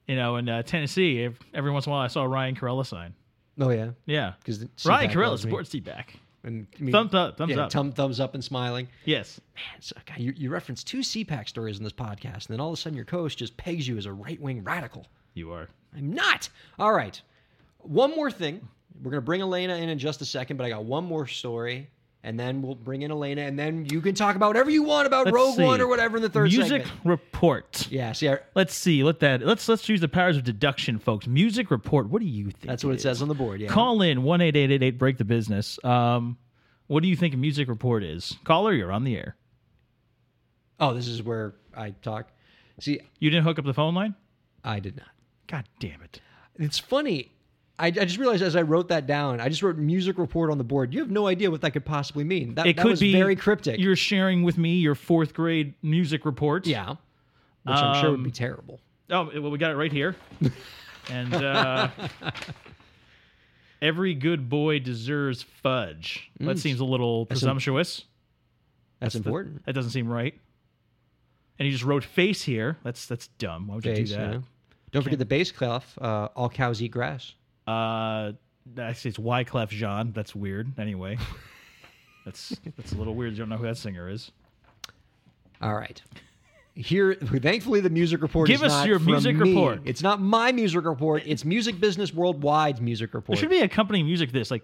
you 0.08 0.16
know, 0.18 0.36
and 0.36 0.50
uh, 0.50 0.64
Tennessee, 0.64 1.30
every 1.54 1.72
once 1.72 1.86
in 1.86 1.92
a 1.92 1.96
while 1.96 2.02
I 2.04 2.08
saw 2.08 2.24
a 2.24 2.28
Ryan 2.28 2.56
Kairalla 2.56 2.86
sign. 2.86 3.14
oh 3.60 3.70
yeah, 3.70 3.92
Yeah, 4.06 4.34
because 4.40 4.66
Ryan 4.86 5.10
Kairalla 5.12 5.40
sports 5.40 5.70
CPAC. 5.70 6.06
And, 6.44 6.68
I 6.80 6.82
mean, 6.84 6.92
Thumbs 6.92 7.14
up, 7.14 7.38
thumbs 7.38 7.52
yeah, 7.56 7.64
up. 7.66 7.72
thumb- 7.72 7.92
thumbs 7.92 8.20
up 8.20 8.34
and 8.34 8.44
smiling. 8.44 8.88
Yes. 9.06 9.40
Man, 9.56 9.82
so, 9.82 9.96
God, 10.06 10.18
you, 10.20 10.34
you 10.36 10.50
reference 10.50 10.84
two 10.86 11.00
CPAC 11.00 11.48
stories 11.50 11.78
in 11.78 11.84
this 11.84 11.92
podcast, 11.94 12.48
and 12.48 12.54
then 12.54 12.60
all 12.62 12.70
of 12.70 12.74
a 12.74 12.78
sudden 12.78 12.96
your 12.96 13.06
co-host 13.06 13.38
just 13.38 13.56
pegs 13.58 13.88
you 13.88 13.98
as 13.98 14.06
a 14.06 14.14
right-wing 14.14 14.64
radical. 14.64 15.06
You 15.34 15.52
are. 15.52 15.68
I'm 15.96 16.14
not. 16.14 16.50
All 16.78 16.94
right. 16.94 17.22
One 17.80 18.12
more 18.16 18.32
thing. 18.32 18.68
We're 19.02 19.12
going 19.12 19.22
to 19.22 19.26
bring 19.26 19.42
Alayna 19.42 19.80
in 19.82 19.90
in 19.90 19.98
just 20.00 20.22
a 20.22 20.26
second, 20.26 20.58
but 20.58 20.66
I 20.66 20.70
got 20.70 20.84
one 20.84 21.06
more 21.06 21.26
story, 21.26 21.90
and 22.24 22.38
then 22.40 22.62
we'll 22.62 22.76
bring 22.76 23.02
in 23.04 23.12
Alayna, 23.12 23.48
and 23.48 23.58
then 23.58 23.86
you 23.86 24.02
can 24.02 24.14
talk 24.14 24.36
about 24.36 24.48
whatever 24.48 24.70
you 24.70 24.84
want 24.84 25.08
about 25.08 25.26
Let's 25.26 25.36
Rogue 25.36 25.56
see. 25.56 25.64
One 25.64 25.80
or 25.80 25.88
whatever 25.88 26.18
in 26.18 26.24
the 26.24 26.30
third 26.30 26.52
Music 26.52 26.84
segment. 26.84 26.92
report. 27.06 27.88
Yes, 27.90 28.22
yeah, 28.22 28.38
Let's 28.56 28.74
see. 28.76 29.04
Let 29.04 29.20
that. 29.22 29.42
Let's 29.42 29.70
let's 29.70 29.88
use 29.88 30.02
the 30.02 30.10
powers 30.10 30.36
of 30.38 30.44
deduction, 30.44 31.00
folks. 31.00 31.28
Music 31.28 31.72
report. 31.72 32.10
What 32.10 32.22
do 32.22 32.28
you 32.28 32.46
think? 32.52 32.66
that's 32.68 32.84
what 32.84 32.94
it 32.94 33.02
says 33.02 33.22
on 33.22 33.28
the 33.30 33.36
board. 33.36 33.62
Yeah. 33.62 33.70
Call 33.70 34.02
in 34.02 34.24
one 34.24 34.42
eight 34.42 34.56
eight 34.58 34.70
eight 34.72 34.84
eight. 34.84 34.98
Break 34.98 35.18
the 35.18 35.26
business. 35.26 35.80
Um, 35.86 36.38
what 36.88 37.02
do 37.04 37.08
you 37.10 37.16
think 37.16 37.34
a 37.34 37.38
music 37.38 37.70
report 37.70 38.04
is? 38.04 38.36
Caller, 38.44 38.74
you're 38.74 38.92
on 38.92 39.04
the 39.06 39.16
air. 39.16 39.36
Oh, 40.80 40.94
this 40.94 41.08
is 41.08 41.22
where 41.24 41.56
I 41.76 41.92
talk. 41.92 42.32
See, 42.80 43.00
You 43.20 43.30
didn't 43.30 43.44
hook 43.44 43.60
up 43.60 43.66
the 43.66 43.74
phone 43.74 43.94
line. 43.94 44.16
I 44.64 44.80
did 44.80 44.96
not. 44.98 45.08
God 45.48 45.66
damn 45.80 46.02
it! 46.02 46.22
It's 46.58 46.80
funny. 46.80 47.32
I, 47.80 47.88
I 47.88 47.92
just 47.92 48.18
realized 48.18 48.44
as 48.44 48.56
I 48.58 48.62
wrote 48.62 48.90
that 48.90 49.08
down, 49.08 49.40
I 49.40 49.48
just 49.50 49.64
wrote 49.64 49.78
music 49.78 50.18
report 50.18 50.52
on 50.52 50.58
the 50.58 50.64
board. 50.66 50.94
You 50.94 51.00
have 51.00 51.10
no 51.10 51.28
idea 51.28 51.50
what 51.50 51.62
that 51.62 51.72
could 51.72 51.86
possibly 51.86 52.24
mean. 52.26 52.56
That, 52.56 52.68
It 52.68 52.76
that 52.76 52.82
could 52.82 52.92
was 52.92 53.00
be 53.00 53.14
very 53.14 53.36
cryptic. 53.38 53.80
You're 53.80 53.96
sharing 53.96 54.44
with 54.44 54.58
me 54.58 54.76
your 54.80 54.96
fourth 54.96 55.34
grade 55.34 55.74
music 55.82 56.26
report. 56.26 56.68
yeah, 56.68 56.90
which 56.90 56.98
I'm 57.76 58.02
sure 58.02 58.12
would 58.12 58.20
Um, 58.20 58.24
be 58.24 58.32
terrible. 58.32 58.80
Oh, 59.10 59.32
well, 59.40 59.50
we 59.50 59.58
got 59.58 59.72
it 59.72 59.76
right 59.78 59.92
here. 59.92 60.16
and 61.10 61.34
uh, 61.34 61.88
every 63.82 64.14
good 64.14 64.50
boy 64.50 64.80
deserves 64.80 65.44
fudge. 65.44 66.30
That 66.40 66.58
Mm. 66.58 66.60
seems 66.60 66.80
a 66.80 66.86
little 66.86 67.26
presumptuous. 67.26 68.06
That's, 69.00 69.14
the- 69.14 69.20
important. 69.20 69.66
that 69.66 69.74
doesn't 69.74 69.92
seem 69.92 70.08
right. 70.10 70.38
And 71.58 71.66
he 71.66 71.72
just 71.72 71.84
wrote 71.84 72.04
face 72.04 72.42
here. 72.44 72.78
That's 72.84 73.06
that's 73.06 73.28
dumb. 73.38 73.68
Why 73.68 73.76
would 73.76 73.86
you 73.86 73.96
do 73.96 74.06
that? 74.16 74.34
yeah. 74.34 74.40
Don't 74.92 75.04
forget 75.04 75.20
the 75.20 75.26
bass 75.26 75.52
clef. 75.52 75.98
Uh, 76.00 76.30
all 76.36 76.50
cows 76.50 76.82
eat 76.82 76.90
grass. 76.92 77.34
Uh, 77.70 78.32
actually, 78.80 79.10
it's 79.10 79.20
Wyclef 79.20 79.70
Jean. 79.70 80.12
That's 80.12 80.36
weird. 80.36 80.80
Anyway, 80.80 81.18
that's 82.26 82.58
that's 82.78 82.94
a 82.94 82.96
little 82.96 83.14
weird. 83.14 83.34
You 83.34 83.40
don't 83.40 83.50
know 83.50 83.58
who 83.58 83.66
that 83.66 83.78
singer 83.78 84.10
is. 84.10 84.32
All 85.62 85.76
right. 85.76 86.02
Here, 86.74 87.14
thankfully, 87.14 87.82
the 87.82 87.90
music 87.90 88.22
report. 88.22 88.48
Give 88.48 88.62
is 88.64 88.68
us 88.68 88.72
not 88.72 88.88
your 88.88 89.00
from 89.00 89.08
music 89.08 89.36
me. 89.36 89.50
report. 89.50 89.82
It's 89.84 90.02
not 90.02 90.22
my 90.22 90.52
music 90.54 90.86
report. 90.86 91.24
It's 91.26 91.44
Music 91.44 91.80
Business 91.80 92.12
Worldwide's 92.12 92.80
music 92.80 93.14
report. 93.14 93.36
There 93.36 93.42
should 93.42 93.50
be 93.50 93.60
accompanying 93.60 94.06
music 94.06 94.30
to 94.30 94.34
this, 94.34 94.50
like 94.50 94.64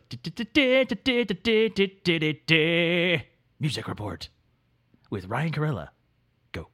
music 3.60 3.88
report 3.88 4.30
with 5.10 5.26
Ryan 5.26 5.52
Kairalla. 5.52 5.90
Go. 6.54 6.70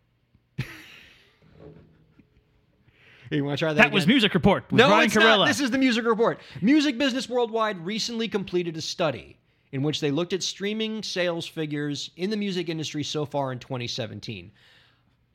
You 3.37 3.45
want 3.45 3.57
to 3.57 3.63
try 3.65 3.73
that? 3.73 3.81
That 3.81 3.91
was 3.91 4.05
music 4.07 4.33
report 4.33 4.65
with 4.69 4.77
No, 4.77 4.89
Ryan 4.89 5.05
it's 5.05 5.15
Kairalla. 5.15 5.37
not. 5.39 5.47
This 5.47 5.61
is 5.61 5.71
the 5.71 5.77
music 5.77 6.05
report. 6.05 6.39
Music 6.61 6.97
Business 6.97 7.29
Worldwide 7.29 7.77
recently 7.85 8.27
completed 8.27 8.75
a 8.75 8.81
study 8.81 9.37
in 9.71 9.83
which 9.83 10.01
they 10.01 10.11
looked 10.11 10.33
at 10.33 10.43
streaming 10.43 11.01
sales 11.01 11.47
figures 11.47 12.11
in 12.17 12.29
the 12.29 12.35
music 12.35 12.67
industry 12.67 13.03
so 13.03 13.25
far 13.25 13.53
in 13.53 13.59
2017. 13.59 14.51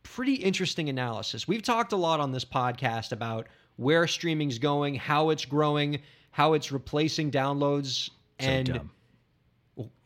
Pretty 0.02 0.34
interesting 0.34 0.90
analysis. 0.90 1.48
We've 1.48 1.62
talked 1.62 1.92
a 1.92 1.96
lot 1.96 2.20
on 2.20 2.32
this 2.32 2.44
podcast 2.44 3.12
about 3.12 3.46
where 3.76 4.06
streaming's 4.06 4.58
going, 4.58 4.94
how 4.94 5.30
it's 5.30 5.46
growing, 5.46 6.00
how 6.32 6.52
it's 6.52 6.70
replacing 6.70 7.30
downloads, 7.30 8.10
So 8.40 8.46
and 8.46 8.66
dumb. 8.66 8.90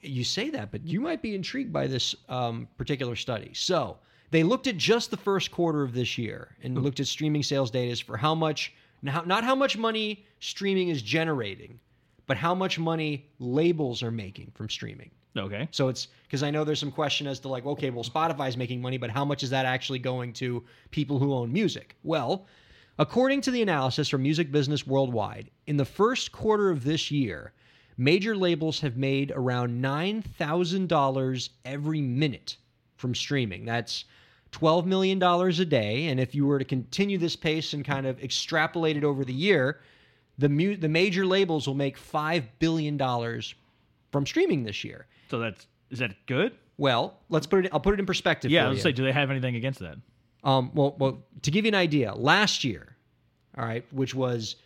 you 0.01 0.23
say 0.23 0.51
that, 0.51 0.71
but 0.71 0.87
you 0.87 1.01
might 1.01 1.23
be 1.23 1.35
intrigued 1.35 1.73
by 1.73 1.89
this 1.89 2.15
um, 2.29 2.69
particular 2.79 3.17
study. 3.17 3.51
So 3.53 3.99
they 4.31 4.43
looked 4.43 4.67
at 4.67 4.77
just 4.77 5.11
the 5.11 5.17
first 5.17 5.51
quarter 5.51 5.83
of 5.83 5.93
this 5.93 6.17
year 6.17 6.57
and 6.63 6.77
hmm. 6.77 6.83
looked 6.83 7.01
at 7.01 7.07
streaming 7.07 7.43
sales 7.43 7.71
data 7.71 8.03
for 8.05 8.17
how 8.17 8.35
much 8.35 8.73
not 9.03 9.45
how 9.45 9.55
much 9.55 9.79
money 9.79 10.27
streaming 10.41 10.91
is 10.91 11.01
generating, 11.01 11.81
but 12.27 12.37
how 12.37 12.55
much 12.55 12.79
money 12.79 13.27
labels 13.39 14.03
are 14.03 14.11
making 14.11 14.53
from 14.55 14.69
streaming. 14.69 15.11
Okay. 15.37 15.69
So 15.71 15.89
it's 15.89 16.09
because 16.25 16.43
I 16.43 16.51
know 16.51 16.65
there's 16.65 16.81
some 16.81 16.91
question 16.91 17.27
as 17.27 17.41
to 17.41 17.49
like, 17.49 17.65
okay, 17.65 17.91
well, 17.91 18.05
Spotify's 18.05 18.57
making 18.57 18.83
money, 18.83 18.99
but 18.99 19.11
how 19.11 19.25
much 19.25 19.43
is 19.43 19.51
that 19.51 19.65
actually 19.65 20.01
going 20.01 20.33
to 20.35 20.65
people 20.91 21.19
who 21.19 21.33
own 21.33 21.53
music? 21.53 21.97
Well, 22.03 22.47
according 22.99 23.41
to 23.43 23.51
the 23.51 23.63
analysis 23.63 24.09
from 24.09 24.23
Music 24.23 24.51
Business 24.51 24.87
Worldwide, 24.87 25.51
in 25.67 25.77
the 25.77 25.85
first 25.85 26.33
quarter 26.33 26.69
of 26.69 26.85
this 26.85 27.11
year, 27.11 27.53
major 27.97 28.37
labels 28.37 28.81
have 28.81 28.97
made 28.97 29.33
around 29.35 29.83
$9,000 29.83 31.49
every 31.65 32.01
minute 32.01 32.57
from 32.97 33.15
streaming. 33.15 33.65
That's 33.65 34.05
$12 34.53 34.85
million 34.85 35.23
a 35.23 35.65
day. 35.65 36.07
And 36.07 36.19
if 36.21 36.35
you 36.35 36.47
were 36.47 36.59
to 36.59 36.65
continue 36.65 37.19
this 37.19 37.37
pace 37.37 37.73
and 37.73 37.85
kind 37.85 38.07
of 38.07 38.23
extrapolate 38.23 38.97
it 38.97 39.05
over 39.05 39.25
the 39.25 39.33
year, 39.33 39.81
the, 40.39 40.49
mu- 40.49 40.77
the 40.77 40.89
major 40.89 41.27
labels 41.27 41.67
will 41.67 41.75
make 41.75 41.99
$5 41.99 42.45
billion 42.59 42.99
from 44.11 44.27
streaming 44.27 44.65
this 44.65 44.85
year. 44.85 45.07
So 45.31 45.39
that's 45.39 45.67
is 45.91 45.99
that 45.99 46.15
good? 46.27 46.53
Well, 46.79 47.19
let's 47.29 47.47
put 47.47 47.67
it. 47.67 47.75
I'll 47.75 47.81
put 47.81 47.95
it 47.95 48.01
in 48.01 48.07
perspective. 48.07 48.51
Yeah, 48.51 48.67
I 48.67 48.71
was 48.71 48.81
say, 48.81 48.93
do 48.93 49.05
they 49.05 49.13
have 49.13 49.31
anything 49.31 49.57
against 49.57 49.81
that? 49.81 49.97
Um, 50.43 50.71
well, 50.73 50.97
well, 50.99 51.23
to 51.43 51.51
give 51.51 51.65
you 51.65 51.69
an 51.69 51.75
idea, 51.75 52.15
last 52.15 52.65
year, 52.65 52.97
all 53.59 53.65
right, 53.65 53.85
which 53.93 54.15
was 54.15 54.57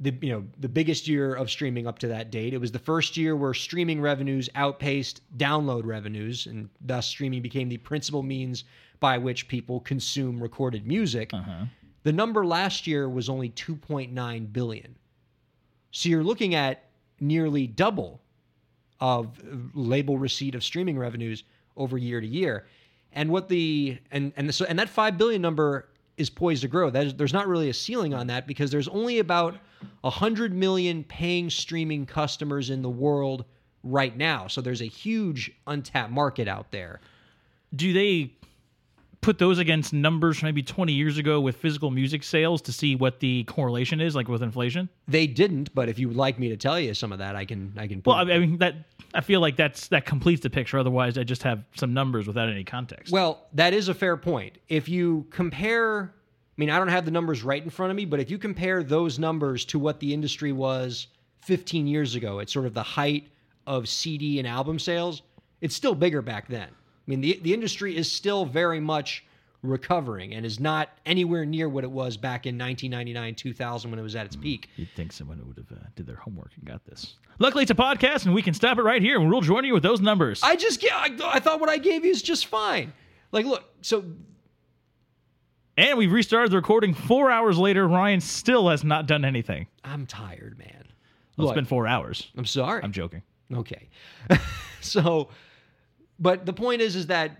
the 0.00 0.14
you 0.20 0.30
know 0.30 0.44
the 0.58 0.68
biggest 0.68 1.08
year 1.08 1.34
of 1.34 1.50
streaming 1.50 1.86
up 1.86 1.98
to 2.00 2.08
that 2.08 2.30
date. 2.30 2.52
It 2.52 2.58
was 2.58 2.72
the 2.72 2.78
first 2.78 3.16
year 3.16 3.34
where 3.34 3.54
streaming 3.54 4.00
revenues 4.00 4.50
outpaced 4.54 5.22
download 5.38 5.86
revenues, 5.86 6.46
and 6.46 6.68
thus 6.80 7.06
streaming 7.06 7.40
became 7.40 7.68
the 7.68 7.78
principal 7.78 8.22
means 8.22 8.64
by 9.02 9.18
which 9.18 9.48
people 9.48 9.80
consume 9.80 10.40
recorded 10.40 10.86
music. 10.86 11.34
Uh-huh. 11.34 11.64
The 12.04 12.12
number 12.12 12.46
last 12.46 12.86
year 12.86 13.08
was 13.08 13.28
only 13.28 13.50
2.9 13.50 14.52
billion. 14.52 14.96
So 15.90 16.08
you're 16.08 16.22
looking 16.22 16.54
at 16.54 16.84
nearly 17.20 17.66
double 17.66 18.22
of 19.00 19.42
label 19.74 20.18
receipt 20.18 20.54
of 20.54 20.62
streaming 20.62 20.96
revenues 20.96 21.42
over 21.76 21.98
year 21.98 22.20
to 22.20 22.26
year. 22.26 22.66
And 23.12 23.28
what 23.28 23.48
the 23.48 23.98
and 24.12 24.32
and 24.36 24.54
so 24.54 24.64
and 24.66 24.78
that 24.78 24.88
5 24.88 25.18
billion 25.18 25.42
number 25.42 25.88
is 26.16 26.30
poised 26.30 26.62
to 26.62 26.68
grow. 26.68 26.88
That 26.88 27.06
is, 27.06 27.14
there's 27.14 27.32
not 27.32 27.48
really 27.48 27.70
a 27.70 27.74
ceiling 27.74 28.14
on 28.14 28.28
that 28.28 28.46
because 28.46 28.70
there's 28.70 28.88
only 28.88 29.18
about 29.18 29.56
100 30.02 30.54
million 30.54 31.02
paying 31.04 31.50
streaming 31.50 32.06
customers 32.06 32.70
in 32.70 32.82
the 32.82 32.90
world 32.90 33.44
right 33.82 34.16
now. 34.16 34.46
So 34.46 34.60
there's 34.60 34.80
a 34.80 34.86
huge 34.86 35.50
untapped 35.66 36.12
market 36.12 36.46
out 36.46 36.70
there. 36.70 37.00
Do 37.74 37.92
they 37.92 38.34
put 39.22 39.38
those 39.38 39.58
against 39.58 39.92
numbers 39.92 40.38
from 40.38 40.48
maybe 40.48 40.62
20 40.62 40.92
years 40.92 41.16
ago 41.16 41.40
with 41.40 41.56
physical 41.56 41.90
music 41.90 42.22
sales 42.24 42.60
to 42.62 42.72
see 42.72 42.96
what 42.96 43.20
the 43.20 43.44
correlation 43.44 44.00
is, 44.00 44.14
like 44.14 44.28
with 44.28 44.42
inflation? 44.42 44.88
They 45.08 45.26
didn't, 45.26 45.74
but 45.74 45.88
if 45.88 45.98
you 45.98 46.08
would 46.08 46.16
like 46.16 46.38
me 46.38 46.48
to 46.50 46.56
tell 46.56 46.78
you 46.78 46.92
some 46.92 47.12
of 47.12 47.20
that, 47.20 47.34
I 47.34 47.44
can. 47.46 47.72
I 47.76 47.86
can. 47.86 48.02
Put 48.02 48.10
Well, 48.10 48.30
I 48.30 48.38
mean 48.38 48.58
that 48.58 48.74
I 49.14 49.20
feel 49.20 49.40
like 49.40 49.56
that's 49.56 49.88
that 49.88 50.04
completes 50.04 50.42
the 50.42 50.50
picture. 50.50 50.78
Otherwise, 50.78 51.16
I 51.16 51.24
just 51.24 51.42
have 51.44 51.64
some 51.76 51.94
numbers 51.94 52.26
without 52.26 52.48
any 52.48 52.64
context. 52.64 53.12
Well, 53.12 53.46
that 53.54 53.72
is 53.72 53.88
a 53.88 53.94
fair 53.94 54.16
point. 54.16 54.58
If 54.68 54.88
you 54.88 55.26
compare, 55.30 56.12
I 56.12 56.56
mean, 56.56 56.68
I 56.68 56.78
don't 56.78 56.88
have 56.88 57.04
the 57.04 57.10
numbers 57.10 57.42
right 57.42 57.62
in 57.62 57.70
front 57.70 57.90
of 57.90 57.96
me, 57.96 58.04
but 58.04 58.20
if 58.20 58.30
you 58.30 58.38
compare 58.38 58.82
those 58.82 59.18
numbers 59.18 59.64
to 59.66 59.78
what 59.78 60.00
the 60.00 60.12
industry 60.12 60.52
was 60.52 61.06
15 61.42 61.86
years 61.86 62.16
ago, 62.16 62.40
at 62.40 62.50
sort 62.50 62.66
of 62.66 62.74
the 62.74 62.82
height 62.82 63.28
of 63.66 63.88
CD 63.88 64.40
and 64.40 64.48
album 64.48 64.78
sales, 64.78 65.22
it's 65.60 65.76
still 65.76 65.94
bigger 65.94 66.22
back 66.22 66.48
then. 66.48 66.68
I 67.06 67.10
mean, 67.10 67.20
the, 67.20 67.40
the 67.42 67.52
industry 67.54 67.96
is 67.96 68.10
still 68.10 68.44
very 68.44 68.80
much 68.80 69.24
recovering 69.62 70.34
and 70.34 70.44
is 70.44 70.58
not 70.58 70.90
anywhere 71.06 71.44
near 71.44 71.68
what 71.68 71.84
it 71.84 71.90
was 71.90 72.16
back 72.16 72.46
in 72.46 72.58
1999, 72.58 73.34
2000 73.34 73.90
when 73.90 73.98
it 73.98 74.02
was 74.02 74.16
at 74.16 74.26
its 74.26 74.36
peak. 74.36 74.68
You'd 74.76 74.88
think 74.96 75.12
someone 75.12 75.40
would 75.46 75.56
have 75.56 75.70
uh, 75.72 75.84
did 75.94 76.06
their 76.06 76.16
homework 76.16 76.50
and 76.56 76.64
got 76.64 76.84
this. 76.84 77.14
Luckily, 77.38 77.62
it's 77.62 77.70
a 77.70 77.76
podcast, 77.76 78.26
and 78.26 78.34
we 78.34 78.42
can 78.42 78.54
stop 78.54 78.78
it 78.78 78.82
right 78.82 79.02
here, 79.02 79.18
and 79.20 79.30
we'll 79.30 79.40
join 79.40 79.64
you 79.64 79.72
with 79.72 79.82
those 79.82 80.00
numbers. 80.00 80.40
I 80.42 80.56
just, 80.56 80.84
I, 80.84 81.10
I 81.24 81.40
thought 81.40 81.60
what 81.60 81.68
I 81.68 81.78
gave 81.78 82.04
you 82.04 82.10
is 82.10 82.22
just 82.22 82.46
fine. 82.46 82.92
Like, 83.32 83.46
look, 83.46 83.64
so 83.80 84.04
and 85.76 85.96
we've 85.96 86.12
restarted 86.12 86.50
the 86.52 86.56
recording 86.56 86.92
four 86.92 87.30
hours 87.30 87.56
later. 87.56 87.88
Ryan 87.88 88.20
still 88.20 88.68
has 88.68 88.84
not 88.84 89.06
done 89.06 89.24
anything. 89.24 89.66
I'm 89.84 90.06
tired, 90.06 90.58
man. 90.58 90.84
Well, 91.36 91.46
Look, 91.46 91.52
it's 91.52 91.54
been 91.54 91.64
four 91.64 91.86
hours. 91.86 92.28
I'm 92.36 92.44
sorry. 92.44 92.82
I'm 92.82 92.92
joking. 92.92 93.22
Okay. 93.52 93.88
so, 94.80 95.28
but 96.22 96.46
the 96.46 96.52
point 96.52 96.80
is, 96.80 96.94
is 96.96 97.08
that 97.08 97.32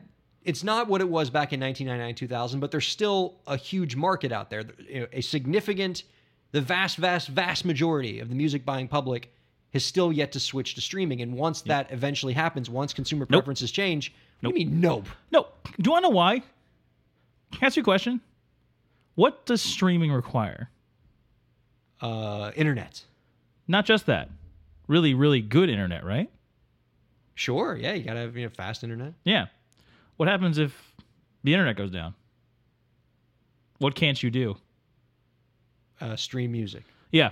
it's 0.45 0.65
not 0.65 0.89
what 0.89 1.01
it 1.01 1.09
was 1.09 1.31
back 1.31 1.53
in 1.53 1.61
1999, 1.61 2.15
2000, 2.17 2.61
but 2.61 2.71
there's 2.73 2.87
still 2.89 3.37
a 3.47 3.57
huge 3.57 3.95
market 3.95 4.33
out 4.33 4.51
there. 4.51 4.65
A 5.13 5.21
significant, 5.21 6.03
the 6.51 6.61
vast, 6.61 6.97
vast, 6.97 7.29
vast 7.29 7.65
majority 7.65 8.19
of 8.19 8.29
the 8.29 8.35
music 8.35 8.65
buying 8.65 8.89
public 8.89 9.33
has 9.73 9.85
still 9.85 10.13
yet 10.13 10.33
to 10.33 10.41
switch 10.41 10.75
to 10.75 10.81
streaming. 10.81 11.23
And 11.23 11.33
once 11.35 11.63
that 11.63 11.93
eventually 11.93 12.33
happens, 12.33 12.69
once 12.69 12.93
consumer 12.93 13.21
Nope. 13.31 13.41
preferences 13.45 13.71
change, 13.71 14.13
do 14.43 14.49
you 14.49 14.55
mean, 14.55 14.81
nope? 14.81 15.07
No, 15.31 15.47
do 15.65 15.71
you 15.85 15.93
want 15.93 16.05
to 16.05 16.11
know 16.11 16.15
why? 16.17 16.41
Can 17.53 17.61
I 17.63 17.67
ask 17.67 17.77
you 17.77 17.83
a 17.83 17.85
question? 17.85 18.21
What 19.15 19.47
does 19.47 19.63
streaming 19.63 20.11
require? 20.13 20.71
Uh, 22.01 22.51
internet. 22.57 23.05
Not 23.69 23.85
just 23.87 24.07
that. 24.07 24.29
Really, 24.89 25.15
really 25.15 25.41
good 25.41 25.71
internet, 25.71 26.05
right? 26.05 26.29
Sure. 27.35 27.77
Yeah. 27.77 27.93
You 27.95 28.05
got 28.05 28.15
to 28.15 28.21
have 28.21 28.37
you 28.37 28.45
know, 28.45 28.51
fast 28.51 28.83
internet. 28.85 29.15
Yeah. 29.25 29.47
What 30.17 30.29
happens 30.29 30.59
if 30.59 30.75
the 31.45 31.53
internet 31.55 31.77
goes 31.77 31.91
down? 31.91 32.15
What 33.79 33.95
can't 33.95 34.23
you 34.23 34.31
do? 34.31 34.57
Uh, 36.01 36.17
stream 36.17 36.53
music. 36.53 36.85
Yeah. 37.11 37.31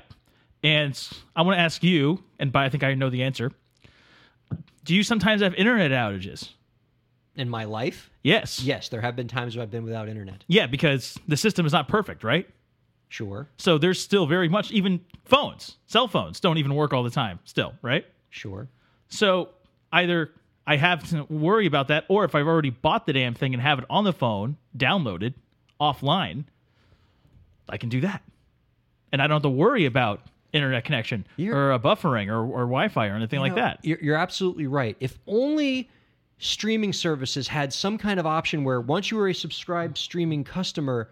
And 0.63 0.99
I 1.35 1.43
want 1.43 1.57
to 1.57 1.61
ask 1.61 1.83
you, 1.83 2.23
and 2.39 2.53
by 2.53 2.65
I 2.65 2.69
think 2.69 2.83
I 2.83 2.95
know 2.95 3.11
the 3.11 3.23
answer. 3.23 3.53
Do 4.85 4.95
you 4.95 5.03
sometimes 5.03 5.43
have 5.43 5.55
internet 5.55 5.91
outages? 5.91 6.51
In 7.37 7.49
my 7.49 7.65
life, 7.65 8.11
Yes. 8.23 8.61
yes, 8.63 8.89
there 8.89 9.01
have 9.01 9.15
been 9.17 9.29
times 9.29 9.57
where 9.57 9.63
I've 9.63 9.71
been 9.71 9.85
without 9.85 10.09
internet. 10.09 10.45
Yeah, 10.49 10.67
because 10.67 11.19
the 11.29 11.37
system 11.37 11.65
is 11.65 11.73
not 11.73 11.89
perfect, 11.89 12.25
right? 12.25 12.47
Sure. 13.09 13.49
So 13.57 13.79
there's 13.79 14.01
still 14.03 14.27
very 14.27 14.49
much 14.49 14.71
even 14.73 15.01
phones, 15.25 15.77
cell 15.87 16.09
phones 16.09 16.41
don't 16.41 16.59
even 16.59 16.75
work 16.75 16.93
all 16.93 17.03
the 17.03 17.11
time 17.11 17.39
still, 17.45 17.75
right? 17.83 18.05
Sure. 18.31 18.69
So 19.09 19.51
either 19.93 20.31
I 20.67 20.77
have 20.77 21.09
to 21.11 21.25
worry 21.25 21.67
about 21.67 21.89
that, 21.89 22.05
or 22.09 22.25
if 22.25 22.35
I've 22.35 22.47
already 22.47 22.71
bought 22.71 23.07
the 23.07 23.13
damn 23.13 23.35
thing 23.35 23.55
and 23.55 23.63
have 23.63 23.79
it 23.79 23.85
on 23.91 24.05
the 24.05 24.13
phone, 24.13 24.57
downloaded, 24.77 25.35
offline, 25.81 26.45
I 27.69 27.77
can 27.77 27.89
do 27.89 28.01
that. 28.03 28.23
And 29.13 29.21
I 29.21 29.27
don't 29.27 29.37
have 29.37 29.43
to 29.43 29.49
worry 29.51 29.87
about 29.87 30.21
internet 30.53 30.85
connection 30.85 31.27
You're- 31.37 31.57
or 31.57 31.73
a 31.73 31.79
buffering 31.79 32.29
or, 32.29 32.39
or 32.45 32.61
Wi 32.63 32.89
Fi 32.89 33.09
or 33.09 33.15
anything 33.15 33.41
like 33.41 33.53
No, 33.55 33.63
that. 33.63 33.81
You're, 33.83 33.99
you're 34.01 34.17
absolutely 34.17 34.67
right. 34.67 34.97
If 35.01 35.19
only 35.27 35.89
streaming 36.39 36.93
services 36.93 37.47
had 37.49 37.73
some 37.73 37.99
kind 37.99 38.19
of 38.19 38.27
option 38.27 38.65
where 38.65 38.81
once 38.81 39.11
you 39.11 39.17
were 39.17 39.29
a 39.29 39.35
subscribed 39.35 39.99
streaming 39.99 40.43
customer, 40.43 41.11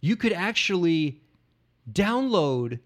you 0.00 0.16
could 0.16 0.32
actually 0.32 1.20
download 1.92 2.78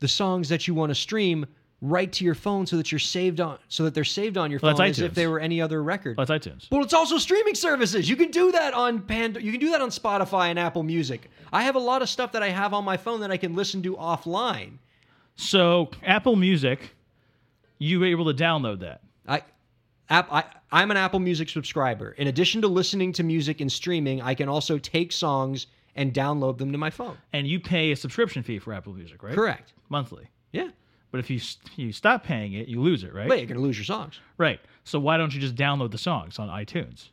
the 0.00 0.08
songs 0.08 0.48
that 0.48 0.66
you 0.66 0.74
want 0.74 0.90
to 0.90 0.94
stream 0.94 1.46
right 1.82 2.10
to 2.10 2.24
your 2.24 2.34
phone 2.34 2.66
so 2.66 2.76
that 2.78 2.90
you're 2.90 2.98
saved 2.98 3.38
on 3.40 3.58
so 3.68 3.84
that 3.84 3.94
they're 3.94 4.02
saved 4.04 4.38
on 4.38 4.50
your 4.50 4.58
Well, 4.62 4.74
phone 4.76 4.86
as 4.86 4.98
if 4.98 5.14
they 5.14 5.26
were 5.26 5.38
any 5.38 5.60
other 5.60 5.82
record. 5.82 6.16
Well, 6.16 6.24
that's 6.26 6.46
iTunes. 6.46 6.70
Well, 6.70 6.82
it's 6.82 6.94
also 6.94 7.18
streaming 7.18 7.54
services. 7.54 8.08
You 8.08 8.16
can 8.16 8.30
do 8.30 8.50
that 8.52 8.72
on 8.74 9.02
Pand- 9.02 9.38
You 9.42 9.50
can 9.52 9.60
do 9.60 9.70
that 9.72 9.80
on 9.82 9.90
Spotify 9.90 10.48
and 10.48 10.58
Apple 10.58 10.82
Music. 10.82 11.30
I 11.52 11.62
have 11.64 11.74
a 11.76 11.80
lot 11.80 12.00
of 12.02 12.08
stuff 12.08 12.32
that 12.32 12.42
I 12.42 12.48
have 12.48 12.72
on 12.72 12.84
my 12.84 12.96
phone 12.96 13.20
that 13.20 13.30
I 13.30 13.36
can 13.36 13.54
listen 13.54 13.82
to 13.82 13.94
offline. 13.96 14.78
So 15.36 15.90
Apple 16.02 16.34
Music, 16.36 16.94
you 17.78 18.00
were 18.00 18.06
able 18.06 18.32
to 18.32 18.42
download 18.42 18.80
that. 18.80 19.02
I, 19.28 19.42
app, 20.08 20.32
I, 20.32 20.44
I'm 20.72 20.90
an 20.90 20.96
Apple 20.96 21.20
Music 21.20 21.48
subscriber. 21.50 22.12
In 22.12 22.28
addition 22.28 22.62
to 22.62 22.68
listening 22.68 23.12
to 23.14 23.22
music 23.22 23.60
and 23.60 23.70
streaming, 23.70 24.22
I 24.22 24.34
can 24.34 24.48
also 24.48 24.78
take 24.78 25.12
songs 25.12 25.66
and 25.94 26.12
download 26.14 26.56
them 26.58 26.72
to 26.72 26.78
my 26.78 26.90
phone. 26.90 27.16
And 27.34 27.46
you 27.46 27.60
pay 27.60 27.92
a 27.92 27.96
subscription 27.96 28.42
fee 28.42 28.58
for 28.58 28.72
Apple 28.72 28.94
Music, 28.94 29.22
right? 29.22 29.34
Correct. 29.34 29.74
Monthly. 29.90 30.26
Yeah. 30.52 30.68
But 31.16 31.24
if 31.24 31.30
you 31.30 31.40
you 31.76 31.92
stop 31.92 32.24
paying 32.24 32.52
it, 32.52 32.68
you 32.68 32.82
lose 32.82 33.02
it, 33.02 33.14
right? 33.14 33.26
But 33.26 33.38
you're 33.38 33.46
going 33.46 33.56
to 33.56 33.62
lose 33.62 33.78
your 33.78 33.86
songs 33.86 34.20
Right. 34.36 34.60
So 34.84 35.00
why 35.00 35.16
don't 35.16 35.34
you 35.34 35.40
just 35.40 35.54
download 35.54 35.90
the 35.90 35.98
songs 35.98 36.38
on 36.38 36.48
iTunes? 36.48 37.08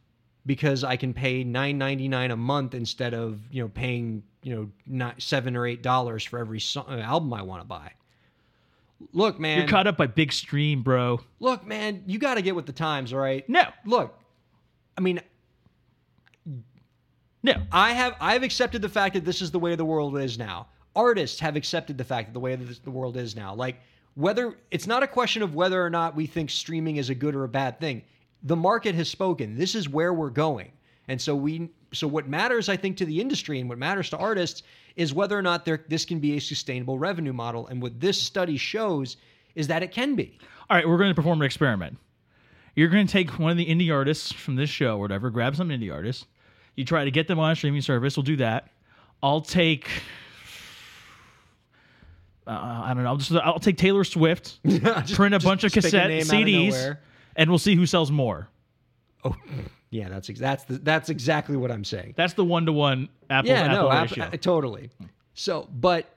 because 0.46 0.84
I 0.84 0.98
can 0.98 1.14
pay 1.14 1.46
$9.99 1.46 2.34
a 2.34 2.36
month 2.36 2.74
instead 2.74 3.14
of 3.14 3.40
you 3.50 3.64
know 3.64 3.70
paying 3.70 4.24
you 4.42 4.54
know 4.54 4.70
not 4.86 5.22
seven 5.22 5.56
or 5.56 5.66
eight 5.66 5.82
dollars 5.82 6.22
for 6.26 6.38
every 6.38 6.60
so- 6.60 6.86
uh, 6.86 6.98
album 6.98 7.34
I 7.34 7.44
want 7.44 7.62
to 7.62 7.66
buy. 7.66 7.94
Look, 9.14 9.40
man. 9.40 9.60
You're 9.60 9.68
caught 9.70 9.88
up 9.88 9.96
by 9.96 10.08
big 10.08 10.34
stream, 10.34 10.82
bro. 10.82 11.22
look, 11.40 11.66
man. 11.66 12.04
You 12.08 12.20
got 12.20 12.34
to 12.36 12.42
get 12.42 12.56
with 12.56 12.66
the 12.66 12.74
times, 12.74 13.14
all 13.14 13.20
right? 13.20 13.48
No. 13.48 13.64
Look, 13.86 14.20
I 14.98 15.02
mean, 15.02 15.22
No. 17.42 17.56
I 17.72 17.94
have 17.94 18.16
I've 18.20 18.44
accepted 18.44 18.82
the 18.82 18.90
fact 18.90 19.16
that 19.16 19.26
this 19.26 19.42
is 19.42 19.52
the 19.52 19.60
way 19.60 19.76
the 19.76 19.86
world 19.86 20.18
is 20.18 20.38
now. 20.38 20.68
Artists 20.96 21.40
have 21.40 21.56
accepted 21.56 21.98
the 21.98 22.04
fact 22.04 22.28
that 22.30 22.34
the 22.34 22.40
way 22.40 22.56
that 22.56 22.66
this, 22.66 22.80
the 22.80 22.92
world 22.92 23.18
is 23.18 23.36
now. 23.36 23.56
Like 23.56 23.78
whether 24.16 24.58
it's 24.72 24.88
not 24.88 25.04
a 25.04 25.08
question 25.08 25.42
of 25.42 25.56
whether 25.56 25.84
or 25.84 25.90
not 25.90 26.16
we 26.16 26.26
think 26.26 26.50
streaming 26.50 26.98
is 26.98 27.10
a 27.10 27.16
good 27.16 27.36
or 27.36 27.44
a 27.44 27.50
bad 27.50 27.80
thing. 27.80 28.04
The 28.44 28.56
market 28.56 28.96
has 28.96 29.10
spoken. 29.10 29.58
This 29.58 29.76
is 29.76 29.90
where 29.90 30.14
we're 30.14 30.30
going. 30.30 30.72
And 31.08 31.22
so 31.22 31.36
we 31.36 31.70
so 31.92 32.08
what 32.08 32.28
matters 32.28 32.70
I 32.70 32.78
think 32.78 32.98
to 32.98 33.06
the 33.06 33.20
industry 33.20 33.60
and 33.60 33.70
what 33.70 33.78
matters 33.78 34.10
to 34.12 34.18
artists 34.18 34.64
is 34.96 35.14
whether 35.14 35.38
or 35.38 35.42
not 35.42 35.66
there 35.66 35.84
this 35.88 36.06
can 36.06 36.20
be 36.20 36.38
a 36.38 36.40
sustainable 36.40 36.98
revenue 36.98 37.34
model 37.34 37.68
and 37.68 37.82
what 37.82 38.00
this 38.00 38.22
study 38.22 38.58
shows 38.58 39.18
is 39.56 39.68
that 39.68 39.84
it 39.84 39.92
can 39.92 40.16
be. 40.16 40.38
All 40.70 40.78
right, 40.78 40.88
we're 40.88 40.98
going 40.98 41.12
to 41.12 41.16
perform 41.16 41.42
an 41.42 41.46
experiment. 41.46 41.98
You're 42.76 42.90
going 42.90 43.06
to 43.06 43.12
take 43.12 43.38
one 43.38 43.52
of 43.52 43.58
the 43.58 43.66
indie 43.66 43.94
artists 43.94 44.32
from 44.32 44.56
this 44.56 44.70
show 44.70 44.98
or 44.98 45.02
whatever, 45.02 45.30
grab 45.30 45.56
some 45.56 45.70
indie 45.70 45.94
artists. 45.94 46.26
You 46.76 46.86
try 46.86 47.06
to 47.06 47.12
get 47.12 47.28
them 47.28 47.38
on 47.38 47.52
a 47.52 47.56
streaming 47.56 47.82
service. 47.82 48.18
We'll 48.18 48.24
do 48.24 48.38
that. 48.38 48.70
I'll 49.22 49.42
take. 49.42 49.88
Uh, 52.46 52.82
I 52.86 52.94
don't 52.94 53.04
know. 53.04 53.10
I'll 53.10 53.18
just 53.18 53.32
I'll 53.32 53.60
take 53.60 53.78
Taylor 53.78 54.04
Swift, 54.04 54.60
Just- 54.66 55.14
print 55.16 55.34
a 55.34 55.38
just 55.38 55.46
bunch 55.46 55.64
of 55.64 55.72
cassette 55.72 56.12
of 56.12 56.28
CDs, 56.28 56.98
and 57.36 57.50
we'll 57.50 57.60
see 57.60 57.76
who 57.76 57.86
sells 57.86 58.12
more. 58.12 58.50
Oh, 59.24 59.36
yeah, 59.90 60.10
that's 60.10 60.28
that's 60.28 60.64
the, 60.66 60.80
that's 60.80 61.10
exactly 61.10 61.56
what 61.56 61.72
I'm 61.72 61.86
saying. 61.86 62.16
That's 62.18 62.34
the 62.34 62.44
one 62.44 62.66
to 62.66 62.74
one 62.74 63.10
Apple 63.30 63.50
yeah, 63.52 63.62
Apple 63.62 63.90
no, 63.90 64.02
ratio. 64.02 64.24
uh, 64.26 64.30
totally. 64.32 64.90
So, 65.36 65.70
but 65.72 66.10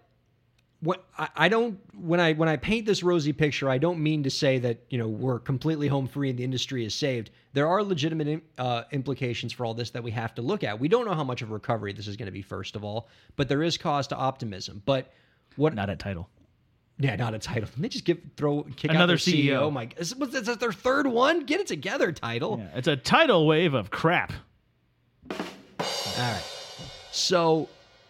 what 0.80 1.04
I, 1.16 1.28
I 1.36 1.48
don't 1.48 1.78
when 1.94 2.18
I 2.18 2.32
when 2.32 2.48
I 2.48 2.56
paint 2.56 2.86
this 2.86 3.02
rosy 3.02 3.32
picture, 3.32 3.68
I 3.68 3.78
don't 3.78 4.00
mean 4.00 4.22
to 4.24 4.30
say 4.30 4.58
that 4.58 4.78
you 4.90 4.98
know 4.98 5.08
we're 5.08 5.38
completely 5.38 5.88
home 5.88 6.08
free 6.08 6.30
and 6.30 6.38
the 6.38 6.44
industry 6.44 6.84
is 6.84 6.94
saved. 6.94 7.30
There 7.52 7.68
are 7.68 7.82
legitimate 7.82 8.28
im- 8.28 8.42
uh, 8.58 8.84
implications 8.92 9.52
for 9.52 9.64
all 9.64 9.74
this 9.74 9.90
that 9.90 10.02
we 10.02 10.10
have 10.10 10.34
to 10.36 10.42
look 10.42 10.64
at. 10.64 10.78
We 10.80 10.88
don't 10.88 11.04
know 11.04 11.14
how 11.14 11.24
much 11.24 11.42
of 11.42 11.50
a 11.50 11.54
recovery 11.54 11.92
this 11.92 12.08
is 12.08 12.16
going 12.16 12.26
to 12.26 12.32
be, 12.32 12.42
first 12.42 12.76
of 12.76 12.84
all, 12.84 13.08
but 13.36 13.48
there 13.48 13.62
is 13.62 13.76
cause 13.78 14.06
to 14.08 14.16
optimism. 14.16 14.82
But 14.84 15.12
what? 15.56 15.74
Not 15.74 15.90
a 15.90 15.96
title. 15.96 16.28
yeah, 16.98 17.16
not 17.16 17.34
a 17.34 17.38
title. 17.38 17.68
They 17.76 17.88
just 17.88 18.04
give 18.04 18.18
throw 18.36 18.62
kick 18.76 18.90
Another 18.90 19.14
out 19.14 19.18
CEO. 19.18 19.46
CEO. 19.46 19.72
My, 19.72 19.88
is, 19.96 20.14
was 20.16 20.30
this 20.30 20.56
their 20.56 20.72
third 20.72 21.06
one? 21.06 21.44
Get 21.44 21.60
it 21.60 21.66
together, 21.66 22.12
Tidal. 22.12 22.58
Yeah, 22.58 22.78
it's 22.78 22.88
a 22.88 22.96
tidal 22.96 23.46
wave 23.46 23.74
of 23.74 23.90
crap. 23.90 24.32
All 25.30 25.36
right. 26.18 26.42
So, 27.12 27.68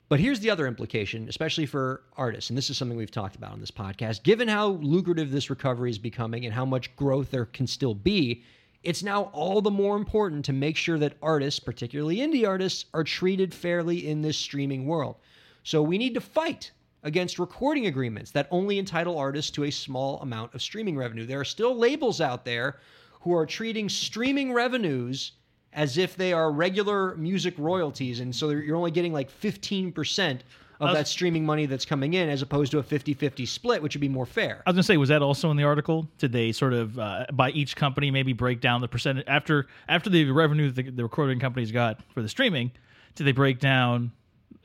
but 0.09 0.21
here's 0.21 0.41
the 0.41 0.51
other 0.51 0.67
implication, 0.67 1.29
especially 1.29 1.67
for 1.67 2.03
artists, 2.17 2.51
and 2.51 2.57
this 2.57 2.71
is 2.71 2.77
something 2.77 2.97
we've 2.97 3.11
talked 3.11 3.37
about 3.37 3.53
on 3.53 3.61
this 3.61 3.71
podcast. 3.71 4.23
Given 4.23 4.49
how 4.49 4.69
lucrative 4.69 5.31
this 5.31 5.51
recovery 5.51 5.91
is 5.91 5.99
becoming 5.99 6.45
and 6.45 6.55
how 6.55 6.65
much 6.65 6.95
growth 6.97 7.31
there 7.31 7.47
can 7.47 7.67
still 7.67 7.95
be, 7.95 8.43
it's 8.83 9.03
now 9.03 9.25
all 9.33 9.61
the 9.61 9.71
more 9.71 9.97
important 9.97 10.45
to 10.45 10.53
make 10.53 10.77
sure 10.77 10.99
that 10.99 11.15
artists, 11.23 11.59
particularly 11.59 12.19
indie 12.19 12.47
artists, 12.47 12.85
are 12.95 13.03
treated 13.05 13.53
fairly 13.53 14.07
in 14.07 14.23
this 14.23 14.37
streaming 14.37 14.87
world. 14.87 15.17
So 15.65 15.83
we 15.83 15.99
need 15.99 16.15
to 16.15 16.21
fight 16.21 16.71
against 17.07 17.38
recording 17.38 17.87
agreements 17.87 18.33
that 18.33 18.49
only 18.51 18.79
entitle 18.79 19.16
artists 19.16 19.51
to 19.53 19.64
a 19.64 19.71
small 19.71 20.21
amount 20.21 20.53
of 20.55 20.61
streaming 20.61 20.97
revenue. 20.97 21.25
There 21.25 21.40
are 21.40 21.45
still 21.45 21.75
labels 21.77 22.21
out 22.21 22.45
there 22.45 22.81
who 23.21 23.33
are 23.33 23.47
treating 23.47 23.88
streaming 23.88 24.53
revenues 24.53 25.33
as 25.73 25.99
if 25.99 26.16
they 26.16 26.33
are 26.33 26.51
regular 26.51 27.14
music 27.16 27.55
royalties, 27.59 28.19
and 28.19 28.35
so 28.35 28.51
you're 28.51 28.77
only 28.77 28.90
getting 28.90 29.12
like 29.12 29.31
15% 29.31 30.40
of 30.81 30.88
was- 30.88 30.95
that 30.97 31.07
streaming 31.07 31.47
money 31.47 31.66
that's 31.66 31.85
coming 31.85 32.14
in, 32.14 32.29
as 32.29 32.42
opposed 32.42 32.73
to 32.73 32.79
a 32.81 32.83
50-50 32.83 33.47
split, 33.47 33.81
which 33.81 33.95
would 33.95 34.01
be 34.01 34.09
more 34.09 34.27
fair. 34.27 34.62
I 34.66 34.71
was 34.71 34.75
gonna 34.75 34.83
say, 34.83 34.97
was 34.97 35.09
that 35.11 35.23
also 35.23 35.53
in 35.53 35.57
the 35.57 35.64
article? 35.64 36.09
Did 36.19 36.33
they 36.33 36.51
sort 36.51 36.73
of 36.73 36.99
uh, 36.99 37.27
by 37.33 37.51
each 37.51 37.77
company 37.77 38.11
maybe 38.11 38.33
break 38.33 38.61
down 38.61 38.81
the 38.81 38.88
percentage 38.88 39.25
after 39.29 39.66
after 39.88 40.11
the 40.11 40.29
revenue 40.33 40.71
the, 40.73 40.90
the 40.90 41.05
recording 41.05 41.38
companies 41.38 41.71
got 41.71 42.03
for 42.12 42.21
the 42.21 42.29
streaming? 42.29 42.73
Did 43.14 43.25
they 43.29 43.33
break 43.33 43.61
down 43.61 44.11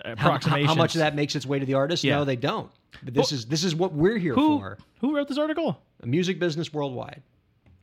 approximations? 0.06 0.68
how 0.68 0.76
much 0.76 0.96
of 0.96 1.00
that 1.00 1.16
makes 1.16 1.36
its 1.36 1.46
way 1.46 1.60
to 1.60 1.66
the 1.66 1.74
artist? 1.76 2.04
Yeah. 2.04 2.18
No, 2.18 2.26
they 2.26 2.36
don't. 2.36 2.70
But 3.04 3.14
this 3.14 3.32
Well- 3.32 3.38
is 3.40 3.46
this 3.46 3.64
is 3.64 3.76
what 3.76 3.94
we're 3.94 4.18
here 4.18 4.34
Who 4.36 4.60
for. 4.60 4.78
who 5.00 5.16
wrote 5.16 5.28
this 5.28 5.38
article? 5.38 5.82
A 6.02 6.08
music 6.08 6.40
business 6.40 6.74
worldwide. 6.74 7.22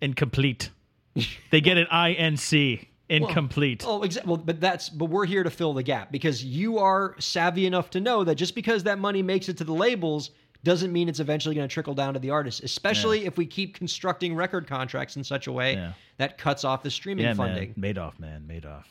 Incomplete. 0.00 0.70
they 1.50 1.61
get 1.61 1.76
an 1.78 1.87
INC. 1.90 2.87
Incomplete. 3.11 3.85
Oh, 3.87 4.02
exactly. 4.02 4.28
Well, 4.31 4.37
but 4.44 4.61
that's 4.61 4.90
but 4.90 5.07
we're 5.07 5.24
here 5.26 5.42
to 5.42 5.50
fill 5.50 5.72
the 5.72 5.83
gap 5.83 6.12
because 6.12 6.44
you 6.44 6.78
are 6.78 7.14
savvy 7.18 7.64
enough 7.66 7.88
to 7.90 8.00
know 8.00 8.22
that 8.24 8.35
just 8.35 8.54
because 8.54 8.83
that 8.85 8.98
money 8.98 9.22
makes 9.22 9.48
it 9.48 9.57
to 9.59 9.64
the 9.64 9.72
labels 9.72 10.31
doesn't 10.64 10.92
mean 10.92 11.09
it's 11.09 11.20
eventually 11.20 11.54
going 11.54 11.66
to 11.66 11.72
trickle 11.72 11.94
down 11.94 12.12
to 12.14 12.20
the 12.20 12.28
artists. 12.31 12.61
Especially 12.61 13.24
if 13.24 13.38
we 13.38 13.46
keep 13.46 13.74
constructing 13.76 14.35
record 14.35 14.66
contracts 14.66 15.16
in 15.16 15.24
such 15.24 15.46
a 15.46 15.52
way 15.52 15.74
Yeah. 15.74 15.92
that 16.18 16.37
cuts 16.37 16.64
off 16.64 16.83
the 16.83 16.90
streaming 16.90 17.24
yeah, 17.24 17.33
funding. 17.35 17.72
man. 17.76 17.94
Madoff, 17.94 18.18
man. 18.18 18.44
Madoff. 18.46 18.85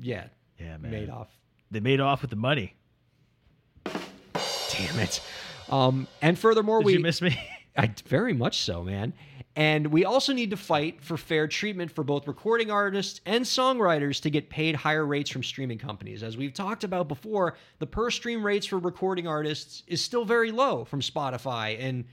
Yeah, 0.00 0.24
Yeah, 0.58 0.76
man. 0.76 0.90
made 0.90 1.10
off. 1.10 1.28
They 1.70 1.80
made 1.80 2.00
off 2.00 2.22
with 2.22 2.30
the 2.30 2.36
money. 2.36 2.74
Damn 3.84 4.98
it. 4.98 5.20
Um, 5.68 6.06
and 6.20 6.38
furthermore, 6.38 6.80
Did 6.80 6.86
we 6.86 6.92
you 6.94 7.00
miss 7.00 7.22
me? 7.22 7.38
I 7.76 7.92
very 8.06 8.32
much 8.32 8.62
so, 8.62 8.84
man. 8.84 9.12
And 9.56 9.88
we 9.88 10.04
also 10.04 10.32
need 10.32 10.50
to 10.50 10.56
fight 10.56 11.00
for 11.00 11.16
fair 11.16 11.46
treatment 11.46 11.90
for 11.90 12.02
both 12.02 12.26
recording 12.26 12.70
artists 12.70 13.20
and 13.24 13.44
songwriters 13.44 14.20
to 14.22 14.30
get 14.30 14.50
paid 14.50 14.74
higher 14.74 15.06
rates 15.06 15.30
from 15.30 15.44
streaming 15.44 15.78
companies. 15.78 16.24
As 16.24 16.36
we've 16.36 16.52
talked 16.52 16.82
about 16.82 17.06
before, 17.06 17.56
the 17.78 17.86
per 17.86 18.10
stream 18.10 18.44
rates 18.44 18.66
for 18.66 18.78
recording 18.78 19.28
artists 19.28 19.84
is 19.86 20.00
still 20.00 20.24
very 20.24 20.50
low 20.50 20.84
from 20.84 21.00
Spotify 21.00 21.76
and 21.80 22.04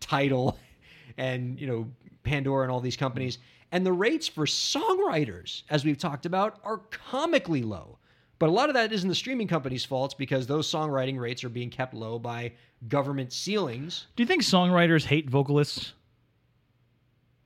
Tidal 0.00 0.58
and, 1.16 1.58
you 1.58 1.66
know, 1.66 1.90
Pandora 2.22 2.64
and 2.64 2.72
all 2.72 2.80
these 2.80 2.96
companies. 2.96 3.38
And 3.74 3.84
the 3.84 3.92
rates 3.92 4.28
for 4.28 4.46
songwriters, 4.46 5.64
as 5.68 5.84
we've 5.84 5.98
talked 5.98 6.26
about, 6.26 6.60
are 6.62 6.78
comically 6.92 7.62
low. 7.62 7.98
But 8.38 8.48
a 8.48 8.52
lot 8.52 8.68
of 8.68 8.74
that 8.76 8.92
isn't 8.92 9.08
the 9.08 9.16
streaming 9.16 9.48
company's 9.48 9.84
fault 9.84 10.14
because 10.16 10.46
those 10.46 10.70
songwriting 10.70 11.18
rates 11.18 11.42
are 11.42 11.48
being 11.48 11.70
kept 11.70 11.92
low 11.92 12.20
by 12.20 12.52
government 12.86 13.32
ceilings 13.32 14.06
Do 14.14 14.22
you 14.22 14.28
think 14.28 14.42
songwriters 14.42 15.06
hate 15.06 15.28
vocalists? 15.28 15.92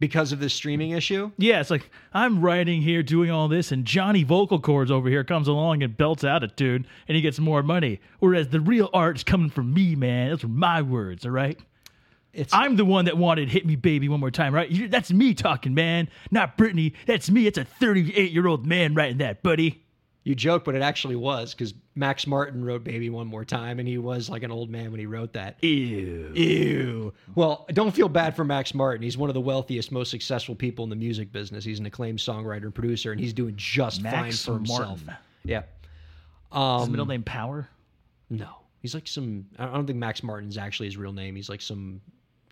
because 0.01 0.31
of 0.31 0.39
this 0.39 0.55
streaming 0.55 0.91
issue. 0.91 1.33
Yeah, 1.39 1.61
it's 1.61 1.71
like 1.71 1.91
I'm 2.13 2.41
writing 2.41 2.83
here, 2.83 3.03
doing 3.03 3.31
all 3.31 3.49
this, 3.49 3.73
and 3.73 3.85
Johnny 3.85 4.23
Vocal 4.23 4.61
Cords 4.61 4.93
over 4.93 5.09
here 5.09 5.25
comes 5.25 5.49
along 5.49 5.83
and 5.83 5.97
belts 5.97 6.23
out 6.23 6.45
a 6.45 6.49
tune, 6.49 6.87
and 7.09 7.17
he 7.17 7.21
gets 7.21 7.41
more 7.41 7.65
money. 7.65 8.01
Whereas 8.21 8.49
the 8.49 8.61
real 8.61 8.91
art's 8.93 9.25
coming 9.25 9.51
from 9.51 9.75
me, 9.75 9.97
man. 9.97 10.31
Those 10.31 10.45
are 10.45 10.49
my 10.49 10.83
words, 10.83 11.25
all 11.25 11.33
right. 11.33 11.59
It's 12.33 12.53
I'm 12.53 12.77
the 12.77 12.85
one 12.85 13.07
that 13.07 13.17
wanted 13.17 13.49
"Hit 13.49 13.67
Me, 13.67 13.75
Baby" 13.77 14.09
one 14.09 14.21
more 14.21 14.31
time, 14.31 14.55
right? 14.55 14.71
You, 14.71 14.89
that's 14.89 15.11
me 15.13 15.35
talking, 15.35 15.75
man, 15.75 16.09
not 16.31 16.57
Britney. 16.59 16.93
That's 17.07 17.31
me. 17.31 17.47
It's 17.47 17.59
a 17.59 17.65
38 17.65 18.31
year 18.33 18.47
old 18.47 18.67
man 18.67 18.95
writing 18.95 19.19
that, 19.19 19.43
buddy. 19.43 19.83
you 20.25 20.35
joke, 20.35 20.63
but 20.65 20.75
it 20.75 20.83
actually 20.83 21.17
was 21.17 21.55
because 21.55 21.73
Max 21.95 22.27
Martin 22.27 22.63
wrote 22.65 22.85
"Baby 22.85 23.09
One 23.11 23.27
More 23.27 23.45
Time," 23.47 23.79
and 23.79 23.89
he 23.89 23.97
was 23.99 24.29
like 24.29 24.43
an 24.43 24.51
old 24.53 24.69
man 24.69 24.91
when 24.91 25.01
he 25.01 25.07
wrote 25.07 25.33
that. 25.33 25.57
Ew. 25.65 26.31
Ew. 26.35 27.15
Well, 27.35 27.67
don't 27.73 27.95
feel 27.95 28.09
bad 28.11 28.37
for 28.37 28.45
Max 28.45 28.75
Martin. 28.75 29.03
He's 29.03 29.17
one 29.17 29.31
of 29.31 29.35
the 29.35 29.41
wealthiest, 29.41 29.91
most 29.91 30.11
successful 30.11 30.55
people 30.55 30.85
in 30.85 30.91
the 30.91 30.97
music 30.97 31.33
business. 31.33 31.65
He's 31.65 31.79
an 31.81 31.87
acclaimed 31.87 32.19
songwriter 32.19 32.65
and 32.65 32.75
producer, 32.75 33.11
and 33.11 33.21
he's 33.21 33.33
doing 33.33 33.55
just 33.57 34.03
Max 34.03 34.15
fine 34.15 34.33
for 34.33 34.59
himself. 34.59 35.05
Martin. 35.07 35.17
Yeah. 35.45 35.63
His 35.63 36.59
Um, 36.59 36.91
middle 36.93 37.07
name 37.07 37.23
Power. 37.23 37.69
no, 38.31 38.49
he's 38.81 38.95
like 38.95 39.09
some. 39.09 39.47
I 39.59 39.67
don't 39.67 39.87
think 39.87 39.99
Max 39.99 40.23
Martin's 40.23 40.59
actually 40.59 40.87
his 40.89 40.97
real 40.99 41.13
name. 41.15 41.35
He's 41.35 41.49
like 41.49 41.63
some 41.63 42.01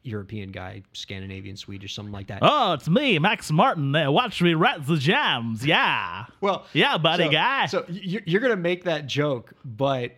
European 0.07 0.51
guy, 0.53 0.83
Scandinavian, 0.93 1.57
Swedish, 1.57 1.95
something 1.95 2.13
like 2.13 2.29
that. 2.29 2.39
Oh, 2.43 2.73
it's 2.75 2.89
me, 2.89 3.19
Max 3.19 3.51
Martin. 3.51 3.93
Watch 4.13 4.41
me 4.43 4.55
write 4.55 4.87
the 4.87 4.97
jams. 4.97 5.65
Yeah. 5.67 6.27
Well, 6.41 6.65
Yeah, 6.73 6.97
buddy 6.99 7.25
so, 7.25 7.31
guy. 7.31 7.67
So 7.67 7.85
you're, 7.89 8.23
you're 8.25 8.41
going 8.41 8.53
to 8.53 8.57
make 8.57 8.85
that 8.85 9.07
joke, 9.07 9.53
but 9.65 10.13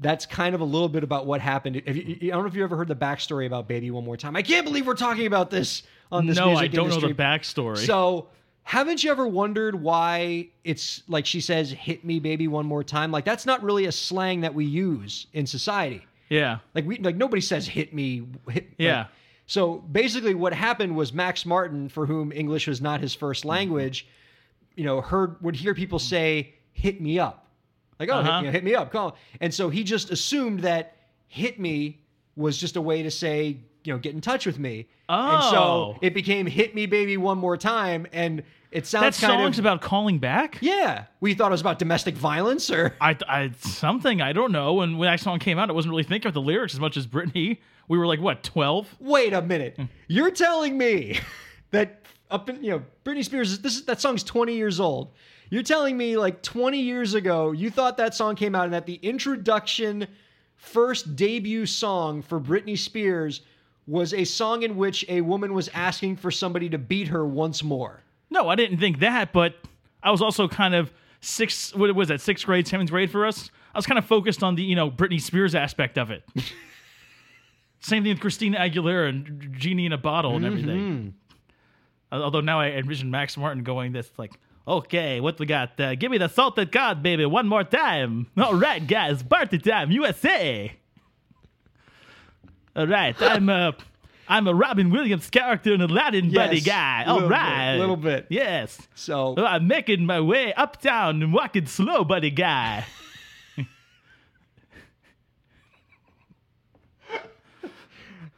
that's 0.00 0.26
kind 0.26 0.54
of 0.54 0.60
a 0.60 0.64
little 0.64 0.88
bit 0.88 1.04
about 1.04 1.26
what 1.26 1.40
happened. 1.40 1.82
If 1.86 1.96
you, 1.96 2.16
I 2.30 2.34
don't 2.34 2.42
know 2.42 2.48
if 2.48 2.54
you 2.54 2.64
ever 2.64 2.76
heard 2.76 2.88
the 2.88 2.96
backstory 2.96 3.46
about 3.46 3.68
Baby 3.68 3.90
One 3.90 4.04
More 4.04 4.16
Time. 4.16 4.34
I 4.36 4.42
can't 4.42 4.64
believe 4.64 4.86
we're 4.86 4.94
talking 4.94 5.26
about 5.26 5.50
this 5.50 5.82
on 6.10 6.26
this 6.26 6.36
no, 6.36 6.54
I 6.54 6.66
don't 6.66 6.88
know 6.88 7.00
the 7.00 7.14
backstory. 7.14 7.78
So 7.78 8.28
haven't 8.64 9.02
you 9.02 9.10
ever 9.10 9.26
wondered 9.26 9.74
why 9.80 10.48
it's 10.64 11.02
like 11.08 11.26
she 11.26 11.40
says, 11.40 11.70
hit 11.70 12.04
me, 12.04 12.18
baby, 12.20 12.48
one 12.48 12.66
more 12.66 12.82
time? 12.84 13.10
Like 13.12 13.24
that's 13.24 13.46
not 13.46 13.62
really 13.62 13.86
a 13.86 13.92
slang 13.92 14.40
that 14.42 14.54
we 14.54 14.64
use 14.64 15.26
in 15.32 15.46
society. 15.46 16.04
yeah. 16.28 16.58
Like 16.74 16.84
we 16.86 16.98
like 16.98 17.16
nobody 17.16 17.40
says 17.40 17.66
hit 17.66 17.94
me. 17.94 18.26
Hit, 18.50 18.68
Yeah. 18.78 18.98
like- 18.98 19.06
so 19.52 19.76
basically, 19.76 20.34
what 20.34 20.54
happened 20.54 20.96
was 20.96 21.12
Max 21.12 21.44
Martin, 21.44 21.88
for 21.90 22.06
whom 22.06 22.32
English 22.32 22.66
was 22.66 22.80
not 22.80 23.00
his 23.02 23.14
first 23.14 23.44
language, 23.44 24.06
you 24.76 24.84
know, 24.84 25.02
heard 25.02 25.36
would 25.42 25.56
hear 25.56 25.74
people 25.74 25.98
say 25.98 26.54
"hit 26.72 27.00
me 27.02 27.18
up," 27.18 27.46
like 28.00 28.08
"oh, 28.08 28.14
Uh-huh. 28.14 28.36
hit, 28.40 28.46
me, 28.46 28.50
hit 28.52 28.64
me 28.64 28.74
up," 28.74 28.90
call, 28.90 29.16
and 29.42 29.52
so 29.52 29.68
he 29.68 29.84
just 29.84 30.10
assumed 30.10 30.60
that 30.60 30.96
"hit 31.28 31.60
me" 31.60 31.98
was 32.34 32.56
just 32.56 32.76
a 32.76 32.80
way 32.80 33.02
to 33.02 33.10
say, 33.10 33.58
you 33.84 33.92
know, 33.92 33.98
get 33.98 34.14
in 34.14 34.22
touch 34.22 34.46
with 34.46 34.58
me. 34.58 34.86
And 35.08 35.42
so 35.44 35.58
Oh. 35.62 35.98
it 36.00 36.14
became 36.14 36.46
"hit 36.46 36.74
me, 36.74 36.86
baby, 36.86 37.18
one 37.18 37.36
more 37.36 37.58
time," 37.58 38.06
and 38.10 38.42
it 38.70 38.86
sounds 38.86 39.18
That 39.18 39.26
song's 39.26 39.58
of 39.58 39.64
about 39.66 39.82
calling 39.82 40.18
back? 40.18 40.56
yeah. 40.62 41.04
We 41.20 41.34
thought 41.34 41.48
it 41.48 41.58
was 41.58 41.60
about 41.60 41.78
domestic 41.78 42.14
violence, 42.14 42.70
or 42.70 42.94
I, 43.02 43.18
I 43.28 43.50
something 43.60 44.22
I 44.22 44.32
don't 44.32 44.50
know. 44.52 44.80
And 44.80 44.98
when 44.98 45.10
that 45.10 45.20
song 45.20 45.38
came 45.40 45.58
out, 45.58 45.68
I 45.68 45.74
wasn't 45.74 45.90
really 45.90 46.04
thinking 46.04 46.28
of 46.28 46.32
the 46.32 46.40
lyrics 46.40 46.72
as 46.72 46.80
much 46.80 46.96
as 46.96 47.06
Britney. 47.06 47.58
We 47.88 47.98
were 47.98 48.06
like 48.06 48.20
what 48.20 48.42
twelve? 48.42 48.94
Wait 49.00 49.32
a 49.32 49.42
minute. 49.42 49.78
You're 50.08 50.30
telling 50.30 50.76
me 50.76 51.20
that 51.70 52.02
up 52.30 52.48
in 52.48 52.62
you 52.62 52.70
know 52.70 52.82
Britney 53.04 53.24
Spears 53.24 53.58
this 53.58 53.76
is, 53.76 53.84
that 53.84 54.00
song's 54.00 54.22
20 54.24 54.54
years 54.54 54.80
old. 54.80 55.12
You're 55.50 55.62
telling 55.62 55.96
me 55.96 56.16
like 56.16 56.42
20 56.42 56.80
years 56.80 57.14
ago 57.14 57.52
you 57.52 57.70
thought 57.70 57.96
that 57.98 58.14
song 58.14 58.36
came 58.36 58.54
out 58.54 58.64
and 58.64 58.74
that 58.74 58.86
the 58.86 58.94
introduction 58.94 60.06
first 60.56 61.16
debut 61.16 61.66
song 61.66 62.22
for 62.22 62.40
Britney 62.40 62.78
Spears 62.78 63.42
was 63.86 64.14
a 64.14 64.24
song 64.24 64.62
in 64.62 64.76
which 64.76 65.04
a 65.08 65.20
woman 65.20 65.52
was 65.54 65.68
asking 65.74 66.16
for 66.16 66.30
somebody 66.30 66.68
to 66.68 66.78
beat 66.78 67.08
her 67.08 67.26
once 67.26 67.62
more. 67.62 68.00
No, 68.30 68.48
I 68.48 68.54
didn't 68.54 68.78
think 68.78 69.00
that. 69.00 69.32
But 69.32 69.56
I 70.02 70.10
was 70.10 70.22
also 70.22 70.48
kind 70.48 70.74
of 70.74 70.92
six. 71.20 71.74
What 71.74 71.94
was 71.94 72.08
that? 72.08 72.20
Sixth 72.20 72.46
grade, 72.46 72.66
seventh 72.66 72.90
grade 72.90 73.10
for 73.10 73.26
us. 73.26 73.50
I 73.74 73.78
was 73.78 73.86
kind 73.86 73.98
of 73.98 74.04
focused 74.04 74.42
on 74.42 74.54
the 74.54 74.62
you 74.62 74.76
know 74.76 74.90
Britney 74.90 75.20
Spears 75.20 75.54
aspect 75.54 75.98
of 75.98 76.10
it. 76.10 76.22
Same 77.82 78.02
thing 78.04 78.12
with 78.12 78.20
Christina 78.20 78.58
Aguilera 78.58 79.08
and 79.08 79.54
Genie 79.58 79.86
in 79.86 79.92
a 79.92 79.98
Bottle 79.98 80.36
and 80.36 80.44
everything. 80.44 81.14
Although 82.12 82.40
now 82.40 82.60
I 82.60 82.68
envision 82.70 83.10
Max 83.10 83.36
Martin 83.36 83.64
going 83.64 83.92
this 83.92 84.10
like, 84.18 84.32
okay, 84.68 85.20
what 85.20 85.38
we 85.38 85.46
got? 85.46 85.78
Uh, 85.80 85.94
give 85.96 86.10
me 86.10 86.18
the 86.18 86.28
salted 86.28 86.70
cod, 86.70 87.02
baby, 87.02 87.26
one 87.26 87.48
more 87.48 87.64
time. 87.64 88.28
All 88.36 88.54
right, 88.54 88.86
guys, 88.86 89.22
party 89.22 89.58
time, 89.58 89.90
USA. 89.90 90.72
All 92.76 92.86
right, 92.86 93.14
I'm 93.20 93.48
a, 93.48 93.74
I'm 94.28 94.46
a 94.46 94.54
Robin 94.54 94.90
Williams 94.90 95.28
character 95.30 95.74
in 95.74 95.80
Aladdin, 95.80 96.32
buddy 96.32 96.56
Yes, 96.58 96.66
guy. 96.66 97.04
All 97.06 97.14
little 97.14 97.28
bit, 97.28 97.34
right, 97.34 97.76
little 97.76 97.96
bit. 97.96 98.26
Yes. 98.30 98.78
So 98.94 99.34
Oh, 99.36 99.44
I'm 99.44 99.66
making 99.66 100.06
my 100.06 100.20
way 100.20 100.52
uptown 100.54 101.22
and 101.22 101.32
walking 101.32 101.66
slow, 101.66 102.04
buddy 102.04 102.30
guy. 102.30 102.84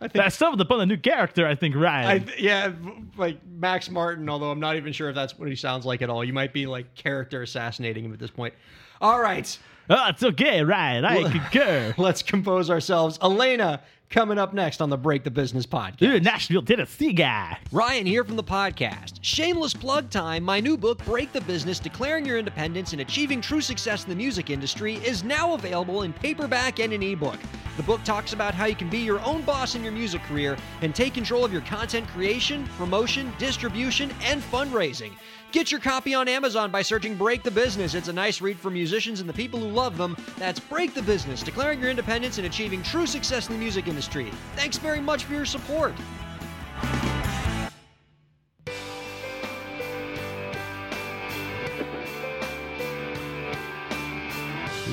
I 0.01 0.09
think 0.09 0.25
That's 0.25 0.35
stumbled 0.35 0.61
upon 0.61 0.81
a 0.81 0.87
new 0.87 0.97
character, 0.97 1.47
I 1.47 1.55
think, 1.55 1.77
Ryan. 1.77 2.29
I, 2.29 2.35
yeah, 2.37 2.73
like 3.17 3.39
Max 3.47 3.89
Martin, 3.89 4.29
although 4.29 4.51
I'm 4.51 4.61
not 4.61 4.77
even 4.77 4.93
sure 4.93 5.09
if 5.09 5.15
that's 5.15 5.39
what 5.39 5.49
he 5.49 5.57
sounds 5.57 5.87
like 5.87 6.03
at 6.03 6.11
all. 6.11 6.25
You 6.25 6.33
might 6.33 6.53
be 6.53 6.67
like 6.67 6.95
character 6.95 7.43
assassinating 7.43 8.05
him 8.05 8.13
at 8.13 8.19
this 8.19 8.31
point. 8.31 8.55
All 9.01 9.21
right. 9.21 9.57
Oh, 9.91 10.07
it's 10.09 10.23
okay, 10.23 10.63
Ryan. 10.63 11.05
I 11.05 11.31
concur. 11.31 11.95
Let's 11.99 12.23
compose 12.23 12.71
ourselves. 12.71 13.19
Alayna 13.19 13.81
coming 14.09 14.39
up 14.39 14.55
next 14.55 14.81
on 14.81 14.89
the 14.89 14.97
Break 14.97 15.25
the 15.25 15.31
Business 15.31 15.67
podcast. 15.67 16.01
You're 16.01 16.15
a 16.15 16.21
Nashville, 16.21 16.63
Tennessee 16.63 17.13
guy. 17.13 17.59
Ryan 17.71 18.07
here 18.07 18.25
from 18.25 18.37
the 18.37 18.45
podcast. 18.45 19.19
Shameless 19.21 19.75
plug 19.75 20.09
time. 20.09 20.43
My 20.43 20.59
new 20.59 20.79
book, 20.79 21.05
Break 21.05 21.33
the 21.33 21.41
Business 21.43 21.79
Declaring 21.81 22.25
Your 22.25 22.39
Independence 22.39 22.93
and 22.93 23.03
Achieving 23.03 23.43
True 23.43 23.61
Success 23.61 24.05
in 24.05 24.11
the 24.11 24.17
Music 24.17 24.49
Industry, 24.49 24.95
is 24.97 25.23
now 25.23 25.53
available 25.53 26.03
in 26.03 26.15
paperback 26.15 26.81
and 26.81 26.93
an 26.93 27.03
ebook. 27.03 27.39
The 27.77 27.83
book 27.83 28.03
talks 28.05 28.33
about 28.33 28.55
how 28.55 28.67
you 28.67 28.77
can 28.77 28.89
be 28.89 28.99
your 28.99 29.21
own 29.21 29.43
boss 29.43 29.75
in 29.75 29.83
your 29.83 29.93
music 29.93 30.23
career 30.23 30.57
and 30.81 30.95
take 30.95 31.13
control 31.13 31.45
of 31.45 31.53
your 31.53 31.63
content 31.63 32.07
creation, 32.09 32.67
promotion, 32.79 33.33
distribution, 33.37 34.11
and 34.23 34.41
fundraising. 34.41 35.13
Get 35.55 35.71
your 35.71 35.81
copy 35.81 36.15
on 36.15 36.27
Amazon 36.27 36.73
by 36.73 36.83
searching 36.83 37.15
Break 37.15 37.45
the 37.45 37.51
Business. 37.53 37.95
It's 37.95 38.09
a 38.09 38.13
nice 38.13 38.41
read 38.41 38.59
for 38.59 38.71
musicians 38.71 39.21
and 39.21 39.29
the 39.29 39.33
people 39.33 39.61
who 39.61 39.69
love 39.69 39.97
them. 39.97 40.17
That's 40.37 40.59
Break 40.59 40.95
the 40.95 41.03
Business, 41.03 41.45
declaring 41.45 41.81
your 41.81 41.91
independence 41.91 42.39
and 42.39 42.47
achieving 42.49 42.83
true 42.83 43.07
success 43.07 43.47
in 43.47 43.53
the 43.53 43.61
music 43.61 43.87
industry. 43.87 44.33
Thanks 44.57 44.79
very 44.79 45.01
much 45.01 45.23
for 45.23 45.35
your 45.35 45.45
support. 45.45 45.95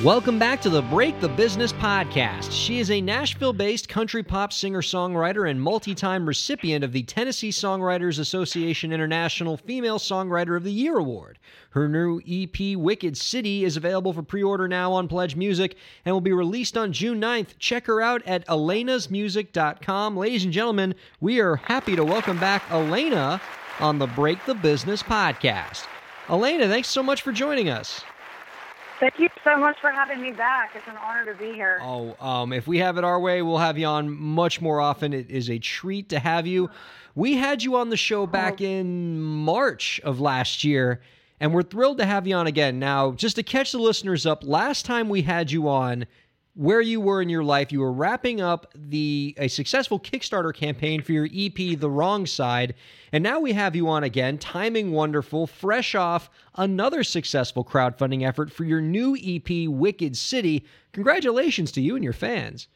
Welcome 0.04 0.40
back 0.40 0.64
to 0.64 0.70
the 0.72 0.82
Break 0.82 1.20
the 1.20 1.30
Business 1.30 1.72
podcast. 1.72 2.52
She 2.52 2.80
is 2.80 2.90
a 2.90 3.00
Nashville 3.00 3.54
based 3.54 3.88
country 3.88 4.24
pop 4.24 4.52
singer 4.52 4.82
songwriter 4.82 5.48
and 5.48 5.62
multi 5.62 5.94
time 5.94 6.26
recipient 6.26 6.84
of 6.84 6.92
the 6.92 7.04
Tennessee 7.04 7.52
Songwriters 7.52 8.18
Association 8.18 8.92
International 8.92 9.58
Female 9.58 10.00
Songwriter 10.00 10.58
of 10.58 10.64
the 10.64 10.72
Year 10.72 10.98
Award. 10.98 11.38
Her 11.70 11.88
new 11.88 12.20
EP, 12.28 12.76
Wicked 12.76 13.16
City, 13.16 13.64
is 13.64 13.78
available 13.78 14.12
for 14.12 14.24
pre 14.24 14.42
order 14.42 14.68
now 14.68 14.92
on 14.92 15.08
Pledge 15.08 15.36
Music 15.36 15.78
and 16.04 16.16
will 16.16 16.20
be 16.20 16.34
released 16.34 16.76
on 16.80 16.94
June 16.94 17.22
9th. 17.22 17.60
Check 17.60 17.86
her 17.86 18.02
out 18.02 18.24
at 18.26 18.44
alaynasmusic.com. 18.48 20.18
Ladies 20.18 20.46
and 20.46 20.52
gentlemen, 20.52 20.96
we 21.20 21.40
are 21.40 21.58
happy 21.58 21.96
to 21.96 22.04
welcome 22.04 22.40
back 22.40 22.64
Alayna 22.70 23.40
on 23.80 24.00
the 24.00 24.08
Break 24.08 24.44
the 24.48 24.56
Business 24.56 25.04
podcast. 25.04 25.86
Alayna, 26.26 26.68
thanks 26.70 26.88
so 26.88 27.04
much 27.04 27.22
for 27.22 27.32
joining 27.32 27.70
us. 27.70 28.04
Thank 29.02 29.18
you 29.18 29.30
so 29.44 29.58
much 29.58 29.80
for 29.82 29.90
having 29.90 30.22
me 30.22 30.32
back. 30.32 30.76
It's 30.76 30.88
an 30.88 30.96
honor 30.96 31.26
to 31.26 31.34
be 31.34 31.54
here. 31.54 31.80
Oh, 31.82 32.16
um, 32.24 32.54
if 32.54 32.68
we 32.68 32.78
have 32.78 33.00
it 33.00 33.04
our 33.04 33.20
way, 33.20 33.42
we'll 33.42 33.58
have 33.58 33.76
you 33.76 33.88
on 33.88 34.12
much 34.12 34.62
more 34.62 34.80
often. 34.80 35.12
It 35.12 35.28
is 35.32 35.50
a 35.50 35.58
treat 35.58 36.10
to 36.10 36.20
have 36.20 36.46
you. 36.46 36.70
We 37.16 37.34
had 37.34 37.64
you 37.64 37.78
on 37.78 37.90
the 37.90 37.98
show 37.98 38.28
back 38.28 38.62
in 38.62 39.20
March 39.20 40.00
of 40.04 40.20
last 40.20 40.64
year, 40.64 41.02
and 41.40 41.52
we're 41.52 41.64
thrilled 41.64 41.98
to 41.98 42.06
have 42.06 42.28
you 42.28 42.36
on 42.36 42.46
again. 42.46 42.78
Now, 42.78 43.14
just 43.14 43.38
to 43.38 43.44
catch 43.44 43.72
the 43.72 43.80
listeners 43.80 44.28
up, 44.28 44.44
last 44.44 44.86
time 44.86 45.10
we 45.10 45.24
had 45.24 45.52
you 45.52 45.68
on, 45.68 46.06
where 46.54 46.82
you 46.82 47.00
were 47.00 47.22
in 47.22 47.30
your 47.30 47.44
life. 47.44 47.72
You 47.72 47.80
were 47.80 47.92
wrapping 47.92 48.42
up 48.42 48.72
the 48.76 49.34
a 49.38 49.48
successful 49.48 50.00
Kickstarter 50.00 50.54
campaign 50.54 51.02
for 51.02 51.14
your 51.14 51.28
EP, 51.34 51.80
The 51.80 51.90
Wrong 51.90 52.26
Side, 52.26 52.76
and 53.12 53.24
now 53.24 53.40
we 53.40 53.54
have 53.54 53.76
you 53.76 53.88
on 53.88 54.04
again, 54.04 54.38
timing 54.38 54.92
wonderful, 54.92 55.48
fresh 55.48 55.96
off 55.96 56.30
another 56.56 57.04
successful 57.04 57.64
crowdfunding 57.64 58.28
effort 58.28 58.52
for 58.52 58.64
your 58.64 58.82
new 58.82 59.18
EP, 59.22 59.70
Wicked 59.70 60.18
City. 60.18 60.66
Congratulations 60.92 61.72
to 61.74 61.82
you 61.82 61.96
and 61.96 62.04
your 62.04 62.14
fans. 62.14 62.68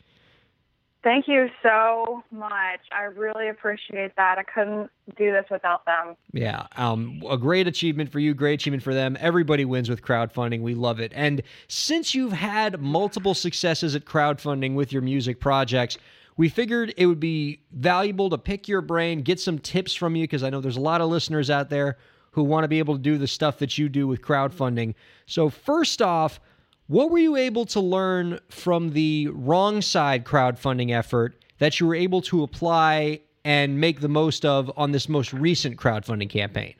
Thank 1.05 1.27
you 1.27 1.49
so 1.61 2.23
much. 2.31 2.79
I 2.91 3.03
really 3.03 3.49
appreciate 3.49 4.15
that. 4.15 4.39
I 4.39 4.43
couldn't 4.43 4.89
do 5.15 5.31
this 5.31 5.45
without 5.51 5.85
them. 5.85 6.15
Yeah, 6.33 6.65
um, 6.77 7.21
a 7.29 7.37
great 7.37 7.67
achievement 7.67 8.11
for 8.11 8.17
you, 8.17 8.33
great 8.33 8.55
achievement 8.55 8.81
for 8.81 8.95
them. 8.95 9.15
Everybody 9.19 9.65
wins 9.65 9.87
with 9.87 10.01
crowdfunding. 10.01 10.61
We 10.61 10.73
love 10.73 10.99
it. 10.99 11.11
And 11.13 11.43
since 11.67 12.15
you've 12.15 12.31
had 12.31 12.81
multiple 12.81 13.35
successes 13.35 13.93
at 13.93 14.05
crowdfunding 14.05 14.73
with 14.73 14.91
your 14.91 15.03
music 15.03 15.39
projects, 15.39 15.99
we 16.37 16.49
figured 16.49 16.91
it 16.97 17.05
would 17.05 17.19
be 17.19 17.61
valuable 17.71 18.31
to 18.31 18.39
pick 18.39 18.67
your 18.67 18.81
brain, 18.81 19.21
get 19.21 19.39
some 19.39 19.59
tips 19.59 19.93
from 19.93 20.15
you, 20.15 20.23
because 20.23 20.41
I 20.41 20.49
know 20.49 20.59
there's 20.59 20.75
a 20.75 20.81
lot 20.81 21.01
of 21.01 21.09
listeners 21.11 21.51
out 21.51 21.69
there 21.69 21.99
who 22.31 22.41
want 22.41 22.63
to 22.63 22.67
be 22.67 22.79
able 22.79 22.95
to 22.95 23.01
do 23.01 23.19
the 23.19 23.27
stuff 23.27 23.59
that 23.59 23.77
you 23.77 23.89
do 23.89 24.07
with 24.07 24.23
crowdfunding. 24.23 24.95
So, 25.27 25.51
first 25.51 26.01
off, 26.01 26.39
what 26.87 27.09
were 27.09 27.17
you 27.17 27.35
able 27.35 27.65
to 27.65 27.79
learn 27.79 28.39
from 28.49 28.91
the 28.91 29.29
wrong 29.33 29.81
side 29.81 30.23
crowdfunding 30.23 30.91
effort 30.91 31.35
that 31.57 31.79
you 31.79 31.87
were 31.87 31.95
able 31.95 32.21
to 32.21 32.43
apply 32.43 33.21
and 33.43 33.79
make 33.79 34.01
the 34.01 34.09
most 34.09 34.45
of 34.45 34.71
on 34.77 34.91
this 34.91 35.09
most 35.09 35.33
recent 35.33 35.77
crowdfunding 35.77 36.29
campaign? 36.29 36.75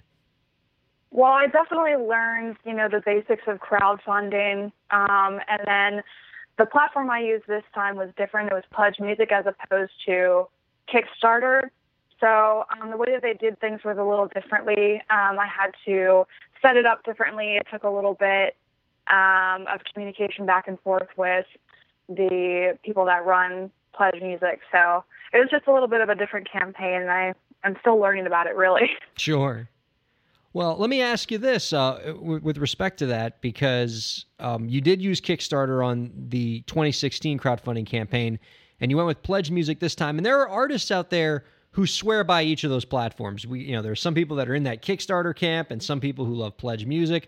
Well, 1.12 1.32
I 1.32 1.48
definitely 1.48 1.96
learned, 1.96 2.58
you 2.66 2.74
know, 2.74 2.90
the 2.90 3.02
basics 3.06 3.44
of 3.48 3.60
crowdfunding, 3.60 4.72
um, 4.92 5.40
and 5.48 5.62
then 5.66 6.04
the 6.58 6.66
platform 6.66 7.10
I 7.10 7.20
used 7.20 7.48
this 7.48 7.64
time 7.74 7.96
was 7.96 8.10
different. 8.18 8.52
It 8.52 8.54
was 8.54 8.64
Pledge 8.72 9.00
Music 9.00 9.32
as 9.32 9.46
opposed 9.46 9.94
to 10.08 10.48
Kickstarter. 10.94 11.70
So 12.20 12.66
um, 12.82 12.92
the 12.92 12.98
way 12.98 13.08
that 13.12 13.22
they 13.22 13.34
did 13.34 13.60
things 13.60 13.82
was 13.84 13.98
a 13.98 14.04
little 14.04 14.28
differently. 14.28 14.96
Um, 15.10 15.40
I 15.40 15.48
had 15.48 15.72
to 15.86 16.26
set 16.62 16.78
it 16.78 16.86
up 16.86 17.04
differently. 17.04 17.56
It 17.56 17.68
took 17.72 17.84
a 17.84 17.90
little 17.90 18.14
bit 18.14 18.56
um, 19.08 19.68
of 19.68 19.82
communication 19.92 20.46
back 20.46 20.68
and 20.68 20.80
forth 20.82 21.08
with 21.18 21.46
the 22.10 22.78
people 22.84 23.06
that 23.06 23.26
run 23.26 23.72
Pledge 23.96 24.22
Music. 24.22 24.60
So 24.72 25.04
it 25.34 25.40
was 25.40 25.48
just 25.50 25.68
a 25.68 25.74
little 25.74 25.88
bit 25.88 26.02
of 26.02 26.10
a 26.10 26.16
different 26.16 26.52
campaign, 26.52 27.02
and 27.02 27.12
I 27.12 27.34
I'm 27.64 27.76
still 27.82 27.98
learning 28.00 28.28
about 28.28 28.48
it. 28.48 28.56
Really. 28.56 28.90
Sure. 29.18 29.70
Well, 30.52 30.78
let 30.78 30.90
me 30.90 31.02
ask 31.02 31.32
you 31.32 31.38
this 31.38 31.74
uh, 31.74 32.14
with 32.18 32.58
respect 32.58 33.00
to 33.00 33.08
that, 33.08 33.42
because 33.42 34.26
um, 34.40 34.70
you 34.70 34.80
did 34.80 35.02
use 35.02 35.20
Kickstarter 35.20 35.86
on 35.86 36.12
the 36.30 36.62
2016 36.62 37.40
crowdfunding 37.40 37.86
campaign, 37.86 38.40
and 38.80 38.90
you 38.90 38.96
went 38.96 39.08
with 39.08 39.22
Pledge 39.22 39.52
Music 39.52 39.80
this 39.80 39.96
time. 39.96 40.18
And 40.18 40.26
there 40.26 40.40
are 40.40 40.48
artists 40.48 40.92
out 40.92 41.10
there 41.10 41.44
who 41.72 41.86
swear 41.86 42.24
by 42.24 42.44
each 42.44 42.64
of 42.64 42.70
those 42.70 42.86
platforms. 42.86 43.46
We, 43.46 43.64
you 43.64 43.74
know, 43.74 43.82
there 43.82 43.92
are 43.92 43.98
some 43.98 44.14
people 44.14 44.38
that 44.38 44.48
are 44.48 44.56
in 44.56 44.64
that 44.64 44.82
Kickstarter 44.82 45.36
camp, 45.36 45.72
and 45.72 45.84
some 45.84 46.00
people 46.00 46.24
who 46.24 46.36
love 46.36 46.56
Pledge 46.56 46.86
Music. 46.86 47.28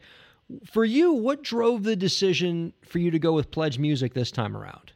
For 0.65 0.85
you, 0.85 1.13
what 1.13 1.43
drove 1.43 1.83
the 1.83 1.95
decision 1.95 2.73
for 2.85 2.99
you 2.99 3.11
to 3.11 3.19
go 3.19 3.33
with 3.33 3.51
Pledge 3.51 3.79
Music 3.79 4.13
this 4.13 4.31
time 4.31 4.55
around? 4.55 4.93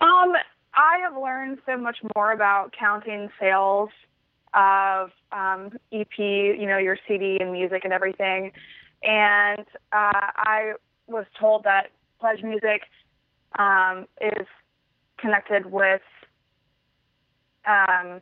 Um, 0.00 0.34
I 0.74 0.98
have 1.02 1.16
learned 1.20 1.58
so 1.66 1.76
much 1.76 1.98
more 2.14 2.32
about 2.32 2.74
counting 2.78 3.30
sales 3.40 3.90
of 4.52 5.10
um, 5.32 5.70
EP, 5.92 6.16
you 6.18 6.66
know, 6.66 6.78
your 6.78 6.96
CD 7.08 7.38
and 7.40 7.52
music 7.52 7.84
and 7.84 7.92
everything. 7.92 8.52
And 9.02 9.66
uh, 9.92 10.30
I 10.36 10.74
was 11.06 11.26
told 11.38 11.64
that 11.64 11.90
Pledge 12.20 12.42
Music 12.42 12.82
um, 13.58 14.06
is 14.20 14.46
connected 15.18 15.66
with 15.66 16.02
um, 17.66 18.20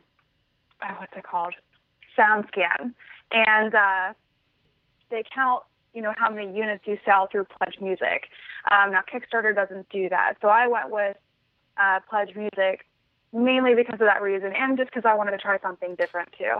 oh, 0.81 0.95
what's 0.99 1.13
it 1.15 1.23
called? 1.23 1.53
SoundScan, 2.17 2.93
and 3.31 3.75
uh, 3.75 4.13
they 5.09 5.23
count 5.33 5.63
you 5.93 6.01
know 6.01 6.13
how 6.17 6.29
many 6.29 6.55
units 6.55 6.83
you 6.85 6.97
sell 7.05 7.27
through 7.31 7.45
Pledge 7.45 7.77
Music. 7.81 8.29
Um, 8.71 8.91
now 8.91 9.01
Kickstarter 9.01 9.53
doesn't 9.53 9.89
do 9.89 10.09
that, 10.09 10.35
so 10.41 10.47
I 10.47 10.67
went 10.67 10.89
with 10.89 11.17
uh, 11.77 11.99
Pledge 12.09 12.35
Music 12.35 12.85
mainly 13.33 13.73
because 13.73 13.95
of 13.95 14.07
that 14.07 14.21
reason, 14.21 14.53
and 14.55 14.77
just 14.77 14.91
because 14.91 15.05
I 15.05 15.15
wanted 15.15 15.31
to 15.31 15.37
try 15.37 15.57
something 15.59 15.95
different 15.95 16.29
too. 16.37 16.57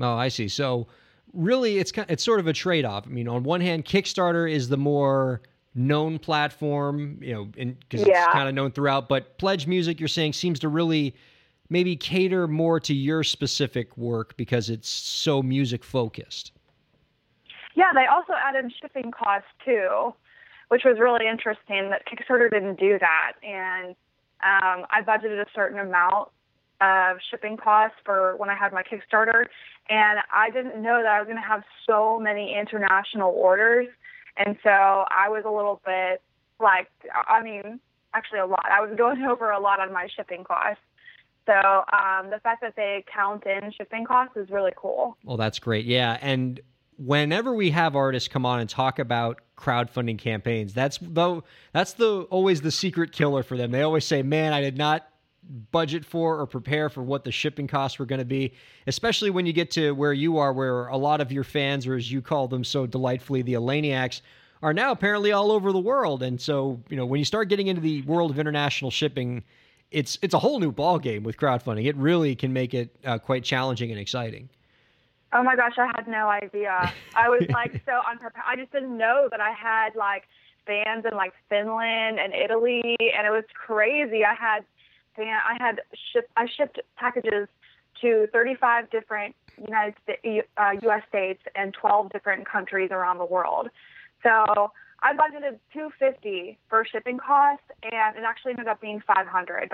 Oh, 0.00 0.14
I 0.14 0.28
see. 0.28 0.48
So 0.48 0.88
really, 1.32 1.78
it's 1.78 1.92
kind, 1.92 2.10
it's 2.10 2.24
sort 2.24 2.40
of 2.40 2.46
a 2.46 2.52
trade 2.52 2.84
off. 2.84 3.06
I 3.06 3.10
mean, 3.10 3.28
on 3.28 3.44
one 3.44 3.60
hand, 3.60 3.84
Kickstarter 3.84 4.50
is 4.50 4.68
the 4.68 4.76
more 4.76 5.40
known 5.74 6.18
platform, 6.18 7.18
you 7.20 7.34
know, 7.34 7.44
because 7.44 8.06
yeah. 8.06 8.24
it's 8.24 8.32
kind 8.32 8.48
of 8.48 8.54
known 8.54 8.72
throughout. 8.72 9.08
But 9.08 9.38
Pledge 9.38 9.66
Music, 9.66 10.00
you're 10.00 10.08
saying, 10.08 10.32
seems 10.32 10.58
to 10.60 10.68
really 10.68 11.14
maybe 11.68 11.96
cater 11.96 12.46
more 12.48 12.80
to 12.80 12.94
your 12.94 13.22
specific 13.22 13.96
work 13.96 14.36
because 14.36 14.70
it's 14.70 14.88
so 14.88 15.42
music 15.42 15.84
focused. 15.84 16.52
Yeah, 17.76 17.92
they 17.94 18.06
also 18.06 18.32
added 18.32 18.72
shipping 18.80 19.12
costs 19.12 19.48
too, 19.64 20.14
which 20.68 20.82
was 20.84 20.98
really 20.98 21.28
interesting 21.28 21.90
that 21.90 22.02
Kickstarter 22.08 22.50
didn't 22.50 22.80
do 22.80 22.98
that. 22.98 23.32
And 23.42 23.90
um, 24.42 24.86
I 24.90 25.02
budgeted 25.06 25.40
a 25.40 25.46
certain 25.54 25.78
amount 25.78 26.30
of 26.80 27.18
shipping 27.30 27.56
costs 27.56 27.96
for 28.04 28.34
when 28.38 28.48
I 28.50 28.54
had 28.54 28.72
my 28.72 28.82
Kickstarter, 28.82 29.44
and 29.88 30.18
I 30.32 30.50
didn't 30.50 30.82
know 30.82 31.02
that 31.02 31.10
I 31.10 31.20
was 31.20 31.26
going 31.26 31.40
to 31.40 31.46
have 31.46 31.62
so 31.86 32.18
many 32.18 32.56
international 32.58 33.30
orders. 33.30 33.88
And 34.38 34.56
so 34.62 34.70
I 34.70 35.28
was 35.28 35.44
a 35.46 35.50
little 35.50 35.80
bit 35.84 36.22
like, 36.58 36.88
I 37.28 37.42
mean, 37.42 37.78
actually 38.14 38.40
a 38.40 38.46
lot. 38.46 38.64
I 38.70 38.80
was 38.80 38.96
going 38.96 39.22
over 39.30 39.50
a 39.50 39.60
lot 39.60 39.80
on 39.80 39.92
my 39.92 40.08
shipping 40.16 40.44
costs. 40.44 40.82
So 41.44 41.52
um, 41.92 42.30
the 42.30 42.40
fact 42.42 42.62
that 42.62 42.74
they 42.74 43.04
count 43.14 43.44
in 43.46 43.70
shipping 43.70 44.04
costs 44.04 44.36
is 44.36 44.50
really 44.50 44.72
cool. 44.76 45.16
Well, 45.24 45.36
that's 45.36 45.58
great. 45.58 45.84
Yeah, 45.84 46.18
and 46.20 46.60
whenever 46.98 47.54
we 47.54 47.70
have 47.70 47.96
artists 47.96 48.28
come 48.28 48.46
on 48.46 48.60
and 48.60 48.68
talk 48.68 48.98
about 48.98 49.40
crowdfunding 49.56 50.18
campaigns, 50.18 50.74
that's 50.74 50.98
though 51.00 51.44
that's 51.72 51.94
the 51.94 52.22
always 52.30 52.60
the 52.62 52.70
secret 52.70 53.12
killer 53.12 53.42
for 53.42 53.56
them. 53.56 53.70
They 53.70 53.82
always 53.82 54.04
say, 54.04 54.22
"Man, 54.22 54.52
I 54.52 54.60
did 54.60 54.76
not 54.76 55.08
budget 55.70 56.04
for 56.04 56.40
or 56.40 56.46
prepare 56.46 56.88
for 56.88 57.02
what 57.02 57.24
the 57.24 57.30
shipping 57.30 57.66
costs 57.66 57.98
were 57.98 58.06
going 58.06 58.18
to 58.18 58.24
be." 58.24 58.54
Especially 58.86 59.30
when 59.30 59.46
you 59.46 59.52
get 59.52 59.70
to 59.72 59.92
where 59.92 60.12
you 60.12 60.38
are, 60.38 60.52
where 60.52 60.86
a 60.88 60.96
lot 60.96 61.20
of 61.20 61.32
your 61.32 61.44
fans, 61.44 61.86
or 61.86 61.96
as 61.96 62.10
you 62.10 62.22
call 62.22 62.48
them 62.48 62.64
so 62.64 62.86
delightfully, 62.86 63.42
the 63.42 63.54
Elaniacs, 63.54 64.20
are 64.62 64.72
now 64.72 64.90
apparently 64.90 65.32
all 65.32 65.52
over 65.52 65.72
the 65.72 65.78
world. 65.78 66.22
And 66.22 66.40
so, 66.40 66.82
you 66.88 66.96
know, 66.96 67.06
when 67.06 67.18
you 67.18 67.24
start 67.24 67.48
getting 67.48 67.66
into 67.66 67.80
the 67.80 68.02
world 68.02 68.30
of 68.30 68.38
international 68.38 68.90
shipping, 68.90 69.44
it's 69.90 70.18
it's 70.22 70.34
a 70.34 70.38
whole 70.38 70.58
new 70.58 70.72
ball 70.72 70.98
game 70.98 71.22
with 71.22 71.36
crowdfunding. 71.36 71.86
It 71.86 71.96
really 71.96 72.34
can 72.34 72.52
make 72.52 72.74
it 72.74 72.96
uh, 73.04 73.18
quite 73.18 73.44
challenging 73.44 73.90
and 73.90 74.00
exciting. 74.00 74.48
Oh 75.32 75.42
my 75.42 75.56
gosh, 75.56 75.74
I 75.78 75.86
had 75.96 76.06
no 76.08 76.28
idea. 76.28 76.94
I 77.14 77.28
was 77.28 77.44
like 77.52 77.72
so 77.84 78.00
unprepared. 78.08 78.44
I 78.46 78.56
just 78.56 78.72
didn't 78.72 78.96
know 78.96 79.28
that 79.30 79.40
I 79.40 79.52
had 79.52 79.96
like 79.96 80.24
fans 80.66 81.04
in 81.10 81.16
like 81.16 81.32
Finland 81.48 82.18
and 82.18 82.34
Italy, 82.34 82.96
and 82.98 83.26
it 83.26 83.30
was 83.30 83.44
crazy. 83.54 84.24
I 84.24 84.34
had 84.34 84.64
fan, 85.16 85.38
I 85.48 85.56
had 85.62 85.80
shipped, 86.12 86.30
I 86.36 86.46
shipped 86.46 86.80
packages 86.96 87.48
to 88.02 88.26
35 88.32 88.90
different 88.90 89.34
United 89.58 89.94
States, 90.02 90.46
uh, 90.58 90.72
U.S. 90.82 91.02
states 91.08 91.42
and 91.54 91.72
12 91.72 92.12
different 92.12 92.46
countries 92.46 92.90
around 92.90 93.18
the 93.18 93.24
world. 93.24 93.68
So 94.22 94.70
I 95.00 95.12
budgeted 95.12 95.58
250 95.72 96.58
for 96.68 96.84
shipping 96.84 97.18
costs, 97.18 97.64
and 97.82 98.16
it 98.16 98.24
actually 98.26 98.52
ended 98.52 98.68
up 98.68 98.80
being 98.80 99.02
$500. 99.08 99.68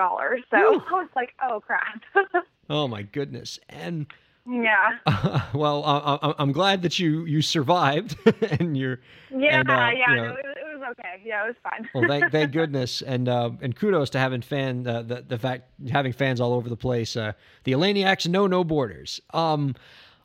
So 0.51 0.57
Ooh. 0.57 0.83
I 0.89 0.93
was 0.93 1.09
like, 1.17 1.35
oh 1.43 1.61
crap. 1.61 2.03
oh 2.71 2.87
my 2.87 3.03
goodness, 3.03 3.59
and 3.69 4.07
yeah. 4.47 4.99
Uh, 5.07 5.41
well, 5.55 5.85
uh, 5.85 6.35
I'm 6.39 6.53
glad 6.53 6.83
that 6.83 6.99
you 6.99 7.25
you 7.25 7.43
survived, 7.43 8.17
and 8.61 8.77
you're. 8.77 9.01
Yeah, 9.31 9.61
and, 9.61 9.71
uh, 9.71 9.73
yeah. 9.75 10.11
You 10.11 10.17
know, 10.17 10.25
it, 10.25 10.29
was, 10.29 10.57
it, 10.57 10.79
was 10.79 10.89
okay. 10.93 11.23
Yeah, 11.25 11.45
it 11.45 11.49
was 11.49 11.57
fine. 11.63 11.89
well, 11.95 12.09
thank, 12.09 12.33
thank 12.33 12.53
goodness, 12.53 13.03
and 13.03 13.29
uh, 13.29 13.51
and 13.61 13.77
kudos 13.77 14.11
to 14.11 14.19
having 14.19 14.43
fan 14.43 14.87
uh, 14.87 15.03
the 15.03 15.25
the 15.27 15.39
fact 15.39 15.71
having 15.91 16.13
fans 16.13 16.41
all 16.41 16.55
over 16.55 16.69
the 16.69 16.77
place. 16.77 17.17
Uh, 17.17 17.33
the 17.65 17.73
Elaniacs 17.73 18.27
know 18.29 18.47
no 18.47 18.65
borders. 18.65 19.21
Um, 19.33 19.77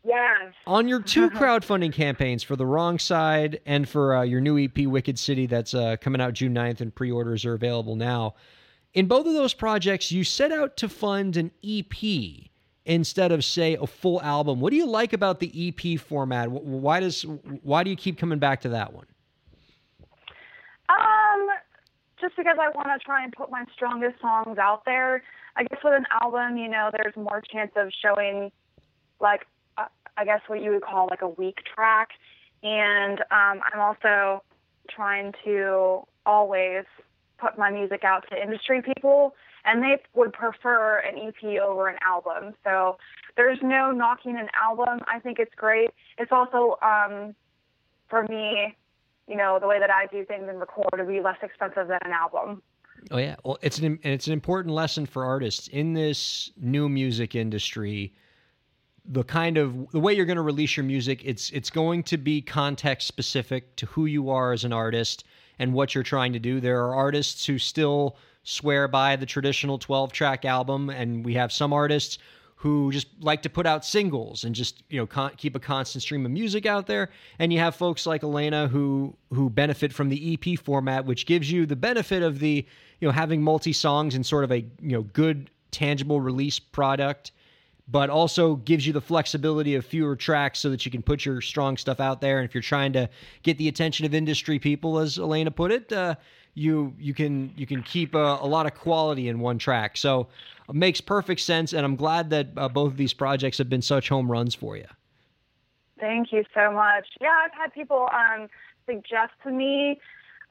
yes. 0.03 0.53
on 0.65 0.88
your 0.88 1.01
two 1.01 1.30
crowdfunding 1.30 1.93
campaigns 1.93 2.41
for 2.41 2.55
the 2.55 2.65
wrong 2.65 2.97
side 2.97 3.59
and 3.65 3.88
for 3.88 4.15
uh, 4.15 4.22
your 4.24 4.41
new 4.41 4.57
EP 4.57 4.88
Wicked 4.88 5.20
City 5.20 5.45
that's 5.45 5.74
uh, 5.74 5.97
coming 6.01 6.22
out 6.22 6.34
June 6.34 6.55
9th 6.55 6.82
and 6.82 6.95
pre-orders 6.95 7.45
are 7.45 7.53
available 7.53 7.95
now. 7.95 8.34
In 8.93 9.07
both 9.07 9.28
of 9.28 9.34
those 9.34 9.53
projects, 9.53 10.11
you 10.11 10.24
set 10.24 10.51
out 10.51 10.78
to 10.78 10.89
fund 10.89 11.38
an 11.38 11.51
EP 11.63 12.47
instead 12.88 13.34
of 13.34 13.44
say 13.44 13.76
a 13.76 13.86
full 13.86 14.22
album. 14.22 14.60
What 14.62 14.72
do 14.72 14.78
you 14.78 14.88
like 14.88 15.14
about 15.14 15.40
the 15.40 15.52
EP 15.70 16.00
format? 16.00 16.50
Why 16.50 17.00
does 17.02 17.24
why 17.62 17.84
do 17.84 17.90
you 17.90 17.96
keep 17.96 18.18
coming 18.18 18.40
back 18.40 18.62
to 18.62 18.70
that 18.70 18.94
one? 18.94 19.06
Um, 20.90 21.50
just 22.20 22.36
because 22.38 22.58
I 22.60 22.70
want 22.70 22.88
to 22.88 23.06
try 23.06 23.24
and 23.24 23.34
put 23.34 23.52
my 23.52 23.66
strongest 23.74 24.20
songs 24.22 24.58
out 24.58 24.86
there. 24.86 25.22
I 25.58 25.64
guess 25.64 25.80
with 25.84 25.94
an 25.94 26.06
album, 26.22 26.58
you 26.58 26.70
know, 26.70 26.90
there's 26.92 27.16
more 27.16 27.42
chance 27.52 27.72
of 27.76 27.92
showing, 28.02 28.52
like, 29.20 29.46
uh, 29.78 29.86
I 30.16 30.24
guess 30.24 30.42
what 30.48 30.62
you 30.64 30.72
would 30.72 30.84
call 30.84 31.08
like 31.10 31.22
a 31.22 31.28
weak 31.28 31.58
track. 31.76 32.10
And 32.64 33.20
um, 33.32 33.62
I'm 33.74 33.80
also 33.80 34.44
trying 34.90 35.34
to 35.44 36.04
always 36.26 36.86
put 37.38 37.58
my 37.58 37.70
music 37.70 38.04
out 38.04 38.26
to 38.32 38.42
industry 38.42 38.82
people, 38.82 39.36
and 39.68 39.84
they 39.84 39.97
would 40.15 40.34
prefer 40.34 40.99
an 40.99 41.18
EP 41.20 41.59
over 41.61 41.89
an 41.89 41.97
album. 42.05 42.55
So 42.63 42.97
there's 43.36 43.59
no 43.61 43.91
knocking 43.91 44.38
an 44.38 44.47
album. 44.59 45.01
I 45.07 45.20
think 45.20 45.38
it's 45.39 45.53
great. 45.55 45.89
It's 46.18 46.32
also, 46.32 46.78
um, 46.82 47.36
for 48.09 48.24
me, 48.24 48.76
you 49.28 49.36
know, 49.36 49.59
the 49.59 49.68
way 49.68 49.80
that 49.80 49.91
I 49.91 50.07
do 50.07 50.24
things 50.24 50.45
and 50.47 50.59
record 50.59 50.88
would 50.93 51.07
be 51.07 51.20
less 51.20 51.38
expensive 51.43 51.89
than 51.89 51.99
an 52.03 52.13
album. 52.13 52.63
Oh 53.11 53.18
yeah, 53.18 53.36
well, 53.43 53.59
it's 53.61 53.78
an 53.78 53.99
it's 54.01 54.28
an 54.28 54.34
important 54.34 54.74
lesson 54.74 55.05
for 55.05 55.24
artists 55.24 55.68
in 55.68 55.93
this 55.93 56.49
new 56.57 56.89
music 56.89 57.36
industry. 57.36 58.13
The 59.05 59.24
kind 59.24 59.57
of 59.57 59.91
the 59.91 59.99
way 59.99 60.13
you're 60.13 60.26
going 60.26 60.38
to 60.38 60.41
release 60.41 60.76
your 60.76 60.84
music, 60.84 61.22
it's 61.24 61.51
it's 61.51 61.70
going 61.70 62.03
to 62.03 62.18
be 62.18 62.41
context 62.41 63.07
specific 63.07 63.76
to 63.76 63.86
who 63.86 64.05
you 64.05 64.30
are 64.30 64.51
as 64.51 64.63
an 64.63 64.74
artist 64.74 65.26
and 65.59 65.74
what 65.74 65.93
you're 65.93 66.03
trying 66.03 66.34
to 66.34 66.39
do. 66.39 66.59
There 66.59 66.84
are 66.84 66.95
artists 66.95 67.45
who 67.45 67.59
still 67.59 68.18
swear 68.48 68.88
by 68.88 69.18
the 69.18 69.26
traditional 69.26 69.78
12 69.78 70.14
track 70.14 70.45
album, 70.45 70.89
and 70.89 71.26
we 71.26 71.34
have 71.34 71.52
some 71.52 71.74
artists 71.74 72.18
who 72.56 72.91
just 72.91 73.08
like 73.20 73.43
to 73.43 73.50
put 73.50 73.68
out 73.68 73.86
singles 73.86 74.43
and 74.43 74.56
just 74.56 74.82
you 74.89 74.98
know 74.98 75.06
con- 75.06 75.34
keep 75.38 75.56
a 75.56 75.60
constant 75.60 76.02
stream 76.02 76.26
of 76.26 76.32
music 76.32 76.66
out 76.66 76.88
there. 76.88 77.10
And 77.39 77.52
you 77.52 77.60
have 77.60 77.76
folks 77.76 78.06
like 78.06 78.22
Alayna 78.22 78.70
who 78.70 79.16
who 79.32 79.50
benefit 79.50 79.93
from 79.93 80.10
the 80.10 80.34
EP 80.34 80.58
format 80.58 81.06
which 81.06 81.26
gives 81.26 81.52
you 81.52 81.66
the 81.66 81.76
benefit 81.76 82.24
of 82.24 82.39
the 82.39 82.66
you 83.00 83.08
know 83.08 83.12
having 83.12 83.43
multi 83.43 83.74
songs 83.74 84.16
and 84.16 84.26
sort 84.26 84.43
of 84.43 84.52
a 84.52 84.60
you 84.82 84.93
know 84.93 85.04
good 85.04 85.52
tangible 85.70 86.20
release 86.20 86.58
product 86.58 87.32
but 87.89 88.10
also 88.10 88.56
gives 88.56 88.86
you 88.86 88.91
the 88.91 89.02
flexibility 89.02 89.76
of 89.76 89.86
fewer 89.86 90.16
tracks 90.16 90.60
so 90.60 90.70
that 90.70 90.86
you 90.86 90.91
can 90.91 91.02
put 91.02 91.26
your 91.26 91.39
strong 91.39 91.78
stuff 91.78 92.00
out 92.02 92.20
there. 92.20 92.39
And 92.39 92.48
if 92.48 92.54
you're 92.54 92.62
trying 92.62 92.91
to 92.93 93.10
get 93.43 93.58
the 93.58 93.70
attention 93.70 94.06
of 94.06 94.14
industry 94.14 94.60
people 94.60 95.00
as 95.00 95.18
Alayna 95.18 95.56
put 95.56 95.72
it 95.72 95.93
uh, 95.93 96.16
you 96.58 96.93
you 96.99 97.14
can 97.14 97.53
you 97.55 97.68
can 97.68 97.84
keep 97.84 98.16
a, 98.16 98.39
a 98.41 98.47
lot 98.47 98.66
of 98.66 98.74
quality 98.74 99.28
in 99.28 99.39
one 99.39 99.58
track 99.58 99.95
so 99.95 100.28
it 100.68 100.76
makes 100.76 100.99
perfect 100.99 101.41
sense 101.41 101.74
and 101.74 101.86
i'm 101.86 101.95
glad 101.95 102.30
that 102.30 102.47
uh, 102.58 102.68
both 102.68 102.91
of 102.91 102.97
these 102.97 103.14
projects 103.14 103.58
have 103.58 103.70
been 103.70 103.82
such 103.82 104.10
home 104.10 104.32
runs 104.32 104.55
for 104.55 104.76
you 104.76 104.88
Thank 105.99 106.32
you 106.32 106.43
so 106.53 106.72
much. 106.72 107.08
Yeah, 107.22 107.34
I've 107.45 107.53
had 107.53 107.74
people 107.74 108.08
um, 108.14 108.47
suggest 108.86 109.34
to 109.43 109.51
me, 109.51 109.99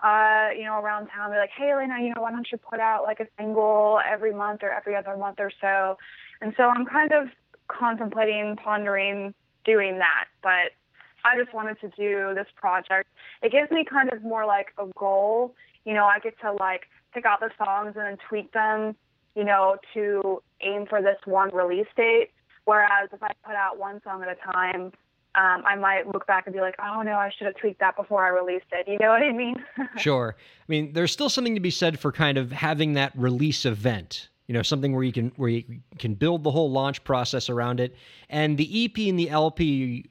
uh, 0.03 0.49
you 0.57 0.65
know, 0.65 0.81
around 0.81 1.09
town, 1.09 1.31
they're 1.31 1.41
like, 1.41 1.51
hey, 1.57 1.67
Alayna, 1.67 2.03
you 2.03 2.13
know, 2.15 2.23
why 2.23 2.31
don't 2.31 2.47
you 2.51 2.59
put 2.59 2.81
out 2.81 3.05
like 3.05 3.21
a 3.21 3.27
single 3.39 4.01
every 4.09 4.33
month 4.33 4.63
or 4.63 4.71
every 4.71 4.95
other 4.95 5.17
month 5.17 5.37
or 5.39 5.51
so? 5.61 5.97
And 6.41 6.53
so 6.57 6.65
I'm 6.65 6.85
kind 6.85 7.13
of 7.13 7.29
contemplating, 7.69 8.57
pondering 8.57 9.35
doing 9.65 9.99
that. 9.99 10.27
But 10.43 10.73
I 11.25 11.39
just 11.41 11.55
wanted 11.55 11.81
to 11.81 11.89
do 11.97 12.35
this 12.35 12.47
project. 12.57 13.09
It 13.43 13.53
gives 13.53 13.71
me 13.71 13.85
kind 13.89 14.13
of 14.13 14.23
more 14.23 14.45
like 14.45 14.69
a 14.79 14.87
goal. 14.99 15.55
You 15.87 15.95
know, 15.95 16.05
I 16.05 16.19
get 16.19 16.39
to 16.41 16.53
like 16.53 16.83
pick 17.15 17.25
out 17.25 17.41
the 17.41 17.51
songs 17.57 17.95
and 17.97 18.05
then 18.05 18.19
tweak 18.29 18.53
them, 18.53 18.95
you 19.35 19.45
know, 19.45 19.77
to 19.95 20.43
aim 20.61 20.85
for 20.87 21.01
this 21.01 21.17
one 21.25 21.55
release 21.55 21.87
date. 21.97 22.31
Whereas 22.67 23.09
if 23.13 23.23
I 23.23 23.31
put 23.45 23.55
out 23.55 23.79
one 23.79 24.03
song 24.03 24.23
at 24.23 24.29
a 24.29 24.53
time, 24.53 24.93
um, 25.37 25.63
I 25.67 25.77
might 25.77 26.07
look 26.07 26.27
back 26.27 26.47
and 26.47 26.55
be 26.55 26.61
like, 26.61 26.75
oh 26.83 27.03
no, 27.03 27.13
I 27.13 27.31
should 27.37 27.47
have 27.47 27.57
tweaked 27.57 27.81
that 27.81 27.97
before 27.97 28.25
I 28.25 28.29
released 28.29 28.67
it. 28.73 28.89
You 28.89 28.99
know 28.99 29.11
what 29.11 29.23
I 29.23 29.33
mean? 29.33 29.57
sure 29.97 30.37
i 30.39 30.65
mean 30.69 30.93
there's 30.93 31.13
still 31.13 31.29
something 31.29 31.55
to 31.55 31.61
be 31.61 31.71
said 31.71 31.99
for 31.99 32.13
kind 32.13 32.39
of 32.39 32.51
having 32.53 32.95
that 32.95 33.13
release 33.17 33.65
event 33.65 34.29
you 34.47 34.55
know 34.55 34.63
something 34.63 34.93
where 34.93 35.05
you 35.05 35.13
can 35.13 35.33
where 35.37 35.49
you 35.49 35.65
can 35.99 36.15
build 36.15 36.43
the 36.43 36.51
whole 36.51 36.71
launch 36.71 37.03
process 37.05 37.49
around 37.49 37.81
it 37.81 37.95
and 38.29 38.59
the 38.59 38.85
ep 38.85 38.99
and 38.99 39.19
the 39.19 39.31
lp 39.31 40.05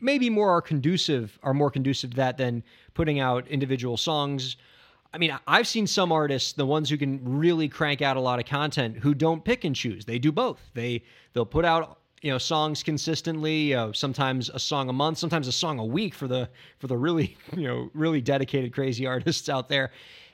maybe 0.00 0.30
more 0.30 0.50
are 0.50 0.62
conducive 0.62 1.38
are 1.42 1.54
more 1.54 1.70
conducive 1.70 2.10
to 2.10 2.16
that 2.16 2.36
than 2.36 2.62
putting 2.94 3.20
out 3.20 3.46
individual 3.48 3.96
songs 3.96 4.56
I 5.14 5.18
mean, 5.18 5.38
I've 5.46 5.68
seen 5.68 5.86
some 5.86 6.10
artists, 6.10 6.54
the 6.54 6.66
ones 6.66 6.90
who 6.90 6.98
can 6.98 7.20
really 7.22 7.68
crank 7.68 8.02
out 8.02 8.16
a 8.16 8.20
lot 8.20 8.40
of 8.40 8.46
content, 8.46 8.98
who 8.98 9.14
don't 9.14 9.44
pick 9.44 9.62
and 9.62 9.74
choose. 9.74 10.04
They 10.04 10.18
do 10.18 10.32
both. 10.32 10.60
They 10.74 11.04
they'll 11.32 11.46
put 11.46 11.64
out 11.64 12.00
you 12.20 12.32
know 12.32 12.38
songs 12.38 12.82
consistently. 12.82 13.76
Sometimes 13.92 14.50
a 14.50 14.58
song 14.58 14.88
a 14.88 14.92
month, 14.92 15.18
sometimes 15.18 15.46
a 15.46 15.52
song 15.52 15.78
a 15.78 15.84
week 15.84 16.14
for 16.14 16.26
the 16.26 16.50
for 16.78 16.88
the 16.88 16.96
really 16.96 17.36
you 17.56 17.68
know 17.68 17.90
really 17.94 18.20
dedicated 18.20 18.74
crazy 18.74 19.06
artists 19.14 19.48
out 19.48 19.68
there. 19.68 19.92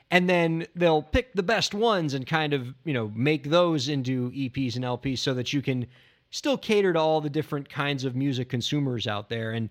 And 0.09 0.27
then 0.27 0.65
they'll 0.75 1.03
pick 1.03 1.33
the 1.33 1.43
best 1.43 1.73
ones 1.73 2.15
and 2.15 2.25
kind 2.25 2.53
of 2.53 2.73
you 2.83 2.93
know 2.93 3.11
make 3.13 3.51
those 3.51 3.87
into 3.87 4.31
EPs 4.31 4.75
and 4.77 4.83
LPs 4.83 5.19
so 5.19 5.35
that 5.35 5.53
you 5.53 5.61
can 5.61 5.85
still 6.31 6.57
cater 6.57 6.93
to 6.93 6.99
all 6.99 7.21
the 7.21 7.29
different 7.29 7.69
kinds 7.69 8.03
of 8.03 8.15
music 8.15 8.49
consumers 8.49 9.05
out 9.05 9.29
there. 9.29 9.51
And 9.51 9.69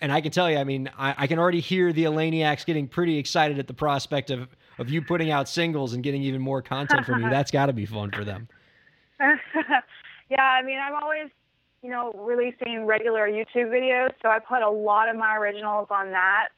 and 0.00 0.12
I 0.12 0.20
can 0.20 0.30
tell 0.30 0.50
you, 0.50 0.58
I 0.58 0.64
mean, 0.64 0.90
I, 0.96 1.14
I 1.18 1.26
can 1.26 1.38
already 1.38 1.60
hear 1.60 1.92
the 1.92 2.04
Elaniacs 2.04 2.64
getting 2.64 2.88
pretty 2.88 3.18
excited 3.18 3.58
at 3.58 3.66
the 3.66 3.74
prospect 3.74 4.30
of 4.30 4.48
of 4.78 4.88
you 4.88 5.02
putting 5.02 5.30
out 5.30 5.48
singles 5.48 5.92
and 5.92 6.04
getting 6.04 6.22
even 6.22 6.40
more 6.40 6.62
content 6.62 7.04
from 7.04 7.22
you. 7.22 7.30
That's 7.30 7.50
got 7.50 7.66
to 7.66 7.72
be 7.72 7.84
fun 7.84 8.12
for 8.12 8.24
them. 8.24 8.48
yeah, 10.30 10.42
I 10.42 10.62
mean, 10.62 10.78
I'm 10.78 10.94
always, 11.02 11.30
you 11.82 11.90
know, 11.90 12.12
releasing 12.12 12.86
regular 12.86 13.28
YouTube 13.28 13.70
videos, 13.70 14.10
so 14.22 14.28
I 14.28 14.38
put 14.38 14.62
a 14.62 14.70
lot 14.70 15.08
of 15.08 15.16
my 15.16 15.36
originals 15.36 15.88
on 15.90 16.12
that 16.12 16.48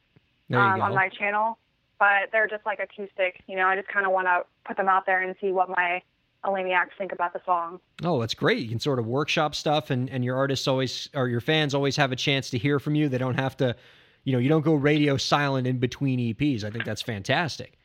um, 0.53 0.81
on 0.81 0.93
my 0.93 1.09
channel. 1.09 1.57
But 1.99 2.29
they're 2.31 2.47
just 2.47 2.65
like 2.65 2.79
acoustic, 2.79 3.43
you 3.47 3.55
know. 3.55 3.65
I 3.65 3.75
just 3.75 3.87
kind 3.87 4.05
of 4.05 4.11
want 4.11 4.27
to 4.27 4.43
put 4.65 4.77
them 4.77 4.89
out 4.89 5.05
there 5.05 5.21
and 5.21 5.35
see 5.39 5.51
what 5.51 5.69
my 5.69 6.01
Elaniacs 6.45 6.89
think 6.97 7.11
about 7.11 7.33
the 7.33 7.41
song. 7.45 7.79
Oh, 8.03 8.19
that's 8.19 8.33
great. 8.33 8.59
You 8.59 8.69
can 8.69 8.79
sort 8.79 8.99
of 8.99 9.05
workshop 9.05 9.53
stuff 9.53 9.91
and, 9.91 10.09
and 10.09 10.25
your 10.25 10.35
artists 10.35 10.67
always 10.67 11.09
or 11.13 11.27
your 11.27 11.41
fans 11.41 11.75
always 11.75 11.95
have 11.97 12.11
a 12.11 12.15
chance 12.15 12.49
to 12.51 12.57
hear 12.57 12.79
from 12.79 12.95
you. 12.95 13.09
They 13.09 13.19
don't 13.19 13.39
have 13.39 13.55
to, 13.57 13.75
you 14.23 14.33
know, 14.33 14.39
you 14.39 14.49
don't 14.49 14.63
go 14.63 14.73
radio 14.73 15.17
silent 15.17 15.67
in 15.67 15.77
between 15.77 16.19
EPs. 16.19 16.63
I 16.63 16.71
think 16.71 16.85
that's 16.85 17.01
fantastic. 17.01 17.77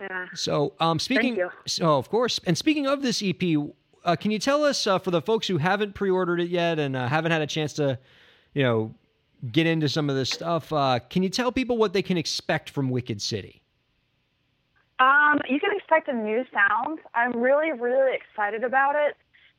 Yeah. 0.00 0.26
So, 0.34 0.74
um, 0.80 0.98
speaking, 0.98 1.38
so 1.66 1.98
of 1.98 2.08
course, 2.08 2.40
and 2.46 2.56
speaking 2.56 2.86
of 2.86 3.02
this 3.02 3.22
EP, 3.22 3.42
uh, 4.04 4.16
can 4.16 4.30
you 4.30 4.38
tell 4.38 4.64
us 4.64 4.86
uh, 4.86 4.98
for 4.98 5.10
the 5.10 5.20
folks 5.20 5.46
who 5.46 5.58
haven't 5.58 5.94
pre-ordered 5.94 6.40
it 6.40 6.48
yet 6.48 6.78
and 6.78 6.96
uh, 6.96 7.08
haven't 7.08 7.32
had 7.32 7.42
a 7.42 7.46
chance 7.46 7.74
to, 7.74 7.98
you 8.54 8.62
know, 8.62 8.94
get 9.52 9.66
into 9.66 9.88
some 9.88 10.08
of 10.08 10.16
this 10.16 10.30
stuff? 10.30 10.72
Uh, 10.72 11.00
can 11.10 11.22
you 11.22 11.28
tell 11.28 11.52
people 11.52 11.76
what 11.76 11.92
they 11.92 12.02
can 12.02 12.16
expect 12.16 12.70
from 12.70 12.88
Wicked 12.88 13.20
City? 13.20 13.62
Um, 15.00 15.40
you 15.48 15.60
can 15.60 15.70
expect 15.76 16.08
a 16.08 16.12
new 16.12 16.44
sound. 16.52 16.98
I'm 17.14 17.36
really, 17.36 17.72
really 17.72 18.14
excited 18.14 18.64
about 18.64 18.94
it. 18.96 19.16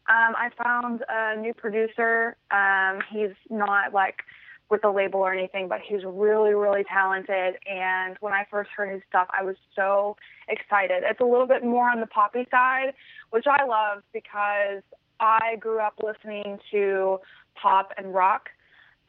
Um, 0.09 0.35
I 0.35 0.49
found 0.61 1.03
a 1.07 1.39
new 1.39 1.53
producer. 1.53 2.35
Um, 2.51 2.99
he's 3.09 3.35
not 3.49 3.93
like 3.93 4.23
with 4.69 4.81
the 4.81 4.91
label 4.91 5.19
or 5.19 5.33
anything, 5.33 5.67
but 5.67 5.79
he's 5.81 6.03
really, 6.03 6.53
really 6.53 6.83
talented. 6.83 7.55
And 7.69 8.17
when 8.19 8.33
I 8.33 8.45
first 8.51 8.69
heard 8.75 8.91
his 8.91 9.01
stuff, 9.09 9.27
I 9.31 9.43
was 9.43 9.55
so 9.75 10.17
excited. 10.47 11.03
It's 11.03 11.19
a 11.19 11.25
little 11.25 11.47
bit 11.47 11.63
more 11.63 11.89
on 11.89 11.99
the 11.99 12.07
poppy 12.07 12.47
side, 12.51 12.93
which 13.31 13.45
I 13.47 13.65
love 13.65 14.03
because 14.13 14.83
I 15.19 15.55
grew 15.59 15.79
up 15.79 15.95
listening 16.03 16.59
to 16.71 17.19
pop 17.55 17.93
and 17.97 18.13
rock 18.13 18.49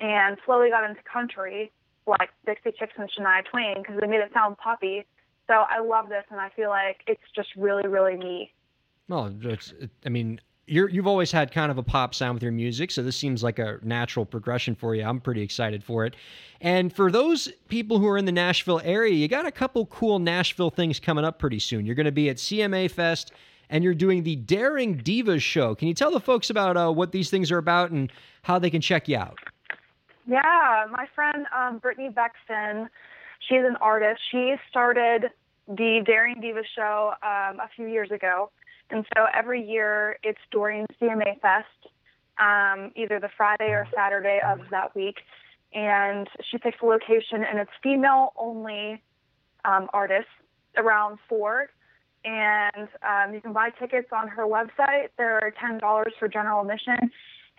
and 0.01 0.39
slowly 0.47 0.70
got 0.70 0.89
into 0.89 1.03
country 1.03 1.70
like 2.07 2.31
Dixie 2.47 2.72
Chicks 2.78 2.95
and 2.97 3.09
Shania 3.11 3.45
Twain 3.45 3.76
because 3.78 4.01
they 4.01 4.07
made 4.07 4.20
it 4.20 4.33
sound 4.33 4.57
poppy. 4.59 5.05
So 5.51 5.64
I 5.68 5.80
love 5.80 6.09
this, 6.09 6.22
and 6.30 6.40
I 6.40 6.48
feel 6.51 6.68
like 6.68 7.01
it's 7.09 7.20
just 7.34 7.48
really, 7.57 7.88
really 7.88 8.16
me. 8.16 8.53
Well, 9.09 9.34
it's, 9.42 9.74
I 10.07 10.09
mean, 10.09 10.40
you're, 10.68 10.88
you've 10.88 11.09
always 11.09 11.32
had 11.32 11.51
kind 11.51 11.72
of 11.72 11.78
a 11.78 11.82
pop 11.82 12.14
sound 12.14 12.34
with 12.34 12.42
your 12.44 12.53
music, 12.53 12.92
so 12.92 13.03
this 13.03 13.16
seems 13.16 13.42
like 13.42 13.59
a 13.59 13.80
natural 13.82 14.24
progression 14.24 14.76
for 14.76 14.94
you. 14.94 15.03
I'm 15.03 15.20
pretty 15.20 15.42
excited 15.42 15.82
for 15.82 16.07
it. 16.07 16.14
And 16.61 16.94
for 16.94 17.11
those 17.11 17.48
people 17.66 17.98
who 17.98 18.07
are 18.07 18.16
in 18.16 18.26
the 18.26 18.32
Nashville 18.32 18.80
area, 18.84 19.12
you 19.12 19.26
got 19.26 19.44
a 19.44 19.51
couple 19.51 19.86
cool 19.86 20.20
Nashville 20.20 20.70
things 20.70 21.01
coming 21.01 21.24
up 21.24 21.40
pretty 21.40 21.59
soon. 21.59 21.84
You're 21.84 21.96
going 21.96 22.07
to 22.07 22.12
be 22.12 22.30
at 22.30 22.36
CMA 22.36 22.88
Fest, 22.88 23.32
and 23.70 23.82
you're 23.82 23.92
doing 23.92 24.22
the 24.22 24.36
Daring 24.36 24.98
Divas 24.98 25.42
show. 25.42 25.74
Can 25.74 25.88
you 25.88 25.94
tell 25.94 26.12
the 26.12 26.20
folks 26.20 26.48
about 26.51 26.76
uh, 26.76 26.92
what 26.92 27.11
these 27.11 27.28
things 27.28 27.51
are 27.51 27.59
about 27.59 27.90
and 27.90 28.12
how 28.42 28.61
they 28.61 28.70
can 28.70 28.80
check 28.80 29.09
you 29.09 29.16
out? 29.16 29.36
Yeah, 30.28 30.86
my 30.92 31.09
friend 31.12 31.46
um, 31.53 31.78
Brittany 31.78 32.09
Bexton, 32.09 32.88
She's 33.48 33.64
an 33.64 33.76
artist. 33.80 34.20
She 34.30 34.55
started 34.68 35.30
the 35.71 36.03
Daring 36.05 36.41
Diva 36.41 36.62
show 36.75 37.12
um, 37.23 37.61
a 37.61 37.68
few 37.75 37.87
years 37.87 38.11
ago. 38.11 38.51
And 38.91 39.07
so 39.14 39.27
every 39.33 39.64
year 39.64 40.18
it's 40.23 40.41
during 40.51 40.87
CMA 41.01 41.41
Fest, 41.41 41.93
um, 42.39 42.91
either 42.97 43.21
the 43.21 43.31
Friday 43.37 43.68
or 43.71 43.87
Saturday 43.95 44.41
of 44.45 44.59
that 44.71 44.95
week. 44.97 45.16
And 45.73 46.29
she 46.51 46.59
picks 46.59 46.79
a 46.83 46.87
location, 46.87 47.45
and 47.45 47.61
it's 47.61 47.71
female 47.83 48.33
only 48.37 49.01
um, 49.64 49.89
artists 49.93 50.31
around 50.77 51.18
four. 51.29 51.68
And 52.25 52.89
um, 53.09 53.33
you 53.33 53.41
can 53.41 53.53
buy 53.53 53.71
tickets 53.71 54.09
on 54.12 54.27
her 54.27 54.47
website. 54.47 55.11
They're 55.16 55.55
$10 55.62 55.81
for 56.18 56.29
general 56.29 56.62
admission. 56.62 57.11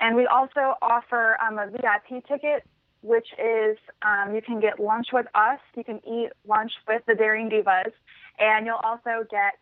And 0.02 0.18
we 0.18 0.28
also 0.28 0.76
offer 0.82 1.38
um, 1.42 1.58
a 1.58 1.68
VIP 1.68 2.28
ticket, 2.28 2.68
which 3.02 3.28
is 3.34 3.78
um, 4.02 4.34
you 4.36 4.42
can 4.42 4.60
get 4.60 4.80
lunch 4.80 5.08
with 5.12 5.28
us. 5.36 5.60
You 5.76 5.84
can 5.84 6.00
eat 6.08 6.30
lunch 6.48 6.72
with 6.88 7.02
the 7.08 7.16
Daring 7.16 7.50
Divas, 7.50 7.92
and 8.40 8.66
you'll 8.66 8.82
also 8.84 9.26
get 9.30 9.60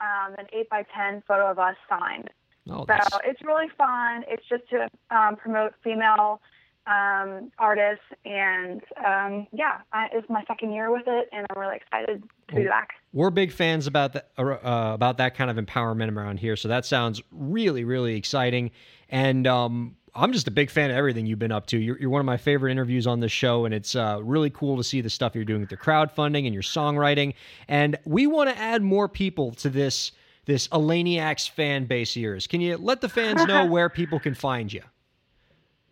um, 0.00 0.34
an 0.38 0.46
8 0.52 0.68
by 0.70 0.84
10 0.96 1.22
photo 1.26 1.50
of 1.50 1.58
us 1.58 1.76
signed. 1.88 2.30
Oh, 2.68 2.80
So 2.80 2.84
that's, 2.88 3.16
it's 3.24 3.42
really 3.42 3.68
fun. 3.76 4.24
It's 4.28 4.46
just 4.48 4.68
to 4.70 4.88
um, 5.14 5.36
promote 5.36 5.74
female 5.82 6.40
um, 6.86 7.52
artists, 7.58 8.04
and 8.24 8.80
um, 9.04 9.46
yeah, 9.52 9.80
I, 9.92 10.08
it's 10.12 10.28
my 10.28 10.42
second 10.48 10.72
year 10.72 10.90
with 10.90 11.04
it, 11.06 11.28
and 11.32 11.46
I'm 11.50 11.60
really 11.60 11.76
excited 11.76 12.22
to 12.48 12.54
be 12.54 12.64
back. 12.64 12.90
we're 13.12 13.30
big 13.30 13.52
fans 13.52 13.86
about 13.86 14.14
that 14.14 14.30
uh, 14.38 14.92
about 14.94 15.18
that 15.18 15.36
kind 15.36 15.50
of 15.50 15.64
empowerment 15.64 16.16
around 16.16 16.38
here. 16.38 16.56
So 16.56 16.68
that 16.68 16.84
sounds 16.86 17.22
really, 17.30 17.84
really 17.84 18.16
exciting. 18.16 18.70
And 19.08 19.46
um, 19.46 19.96
I'm 20.14 20.32
just 20.32 20.48
a 20.48 20.50
big 20.50 20.70
fan 20.70 20.90
of 20.90 20.96
everything 20.96 21.26
you've 21.26 21.38
been 21.38 21.52
up 21.52 21.66
to. 21.66 21.78
You're, 21.78 21.98
you're 21.98 22.10
one 22.10 22.20
of 22.20 22.26
my 22.26 22.36
favorite 22.36 22.72
interviews 22.72 23.06
on 23.06 23.20
this 23.20 23.32
show, 23.32 23.64
and 23.64 23.74
it's 23.74 23.94
uh, 23.94 24.20
really 24.22 24.50
cool 24.50 24.76
to 24.76 24.84
see 24.84 25.00
the 25.00 25.10
stuff 25.10 25.34
you're 25.34 25.44
doing 25.44 25.60
with 25.60 25.70
the 25.70 25.76
crowdfunding 25.76 26.46
and 26.46 26.54
your 26.54 26.62
songwriting. 26.62 27.34
And 27.68 27.96
we 28.04 28.26
want 28.26 28.50
to 28.50 28.58
add 28.58 28.82
more 28.82 29.08
people 29.08 29.52
to 29.52 29.68
this 29.68 30.12
this 30.46 30.68
Elaniacs 30.68 31.48
fan 31.48 31.84
base 31.84 32.16
of 32.16 32.22
yours. 32.22 32.46
Can 32.46 32.60
you 32.60 32.76
let 32.76 33.00
the 33.00 33.08
fans 33.08 33.44
know 33.44 33.64
where 33.70 33.88
people 33.88 34.18
can 34.18 34.34
find 34.34 34.72
you? 34.72 34.82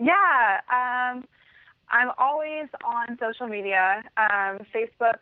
Yeah, 0.01 0.61
um, 0.73 1.25
I'm 1.91 2.11
always 2.19 2.67
on 2.85 3.19
social 3.21 3.47
media. 3.47 4.03
Um, 4.17 4.59
Facebook, 4.75 5.21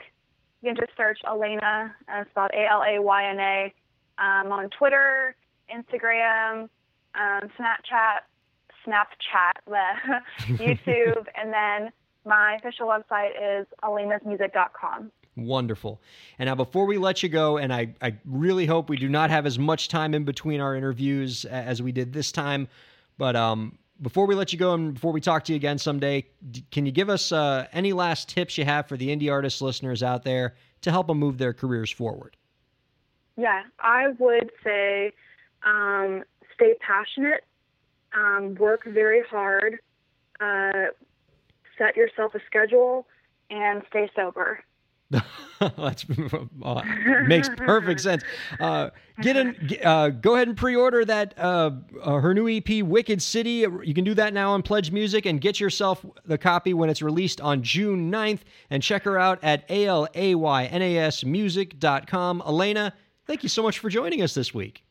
you 0.63 0.73
can 0.73 0.77
just 0.77 0.97
search 0.97 1.19
Alayna, 1.25 1.93
uh, 2.13 2.25
spelled 2.31 2.51
A 2.55 2.67
L 2.67 2.83
A 2.83 3.01
Y 3.01 3.31
N 3.31 3.41
A. 3.41 3.75
Um, 4.19 4.51
on 4.51 4.71
Twitter, 4.71 5.37
Instagram, 5.71 6.71
um, 7.15 7.51
Snapchat, 7.59 8.21
Snapchat, 8.87 9.53
bleh, 9.69 10.21
YouTube, 10.59 11.27
and 11.35 11.53
then 11.53 11.93
my 12.25 12.57
official 12.57 12.87
website 12.89 13.61
is 13.61 13.67
alaynasmusic.com. 13.83 15.11
Wonderful. 15.37 16.01
And 16.39 16.47
now, 16.47 16.55
before 16.55 16.87
we 16.87 16.97
let 16.97 17.23
you 17.23 17.29
go, 17.29 17.59
and 17.59 17.73
I, 17.73 17.95
I 18.01 18.17
really 18.25 18.65
hope 18.65 18.89
we 18.89 18.97
do 18.97 19.09
not 19.09 19.29
have 19.31 19.45
as 19.45 19.59
much 19.59 19.89
time 19.89 20.15
in 20.15 20.25
between 20.25 20.61
our 20.61 20.75
interviews 20.75 21.45
as 21.45 21.83
we 21.83 21.93
did 21.93 22.13
this 22.13 22.33
time, 22.33 22.69
but 23.19 23.37
um, 23.37 23.79
before 24.01 24.27
we 24.27 24.35
let 24.35 24.53
you 24.53 24.59
go 24.59 24.75
and 24.75 24.95
before 24.95 25.13
we 25.13 25.21
talk 25.21 25.45
to 25.45 25.53
you 25.53 25.57
again 25.57 25.79
someday, 25.79 26.27
d- 26.51 26.65
can 26.71 26.87
you 26.87 26.93
give 26.93 27.09
us 27.09 27.33
uh, 27.33 27.67
any 27.73 27.93
last 27.93 28.29
tips 28.29 28.59
you 28.59 28.65
have 28.65 28.87
for 28.87 28.97
the 28.97 29.09
indie 29.09 29.31
artist 29.31 29.63
listeners 29.63 30.03
out 30.03 30.23
there 30.23 30.55
to 30.83 30.91
help 30.91 31.07
them 31.07 31.19
move 31.19 31.39
their 31.39 31.53
careers 31.53 31.91
forward? 31.91 32.37
Yeah, 33.37 33.63
I 33.81 34.09
would 34.19 34.51
say 34.65 35.13
um, 35.65 36.25
stay 36.55 36.75
passionate, 36.81 37.45
um, 38.17 38.57
work 38.57 38.85
very 38.85 39.23
hard, 39.31 39.79
uh, 40.41 40.87
set 41.79 41.97
yourself 41.97 42.35
a 42.35 42.41
schedule, 42.47 43.07
and 43.51 43.83
stay 43.89 44.11
sober. 44.17 44.65
That's 45.61 46.05
uh, 46.63 46.83
makes 47.27 47.49
perfect 47.49 48.01
sense. 48.01 48.25
Uh, 48.59 48.91
get 49.21 49.37
in, 49.37 49.55
uh, 49.85 50.09
go 50.09 50.35
ahead 50.35 50.49
and 50.49 50.57
pre-order 50.57 51.05
that 51.05 51.33
uh, 51.39 51.71
uh, 52.03 52.15
her 52.15 52.35
new 52.35 52.49
EP, 52.49 52.83
Wicked 52.83 53.23
City. 53.23 53.65
You 53.85 53.95
can 53.95 54.03
do 54.03 54.15
that 54.15 54.35
now 54.35 54.51
on 54.51 54.63
Pledge 54.63 54.91
Music 54.91 55.27
and 55.27 55.41
get 55.41 55.61
yourself 55.61 56.05
the 56.25 56.39
copy 56.39 56.75
when 56.75 56.91
it's 56.91 57.03
released 57.03 57.41
on 57.41 57.63
June 57.63 58.11
9th. 58.11 58.41
And 58.71 58.83
check 58.83 59.05
her 59.05 59.17
out 59.19 59.39
at 59.45 59.69
alaynasmusic.com. 59.69 62.43
Alayna, 62.45 62.93
thank 63.27 63.45
you 63.45 63.49
so 63.49 63.63
much 63.63 63.79
for 63.79 63.89
joining 63.89 64.23
us 64.23 64.35
this 64.35 64.53
week. 64.53 64.86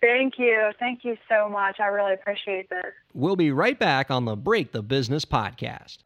Thank 0.00 0.38
you. 0.38 0.70
Thank 0.78 1.04
you 1.04 1.16
so 1.28 1.48
much. 1.48 1.78
I 1.80 1.86
really 1.86 2.14
appreciate 2.14 2.70
this. 2.70 2.84
We'll 3.14 3.36
be 3.36 3.50
right 3.52 3.78
back 3.78 4.10
on 4.10 4.24
the 4.24 4.36
Break 4.36 4.72
the 4.72 4.82
Business 4.82 5.24
podcast. 5.24 5.98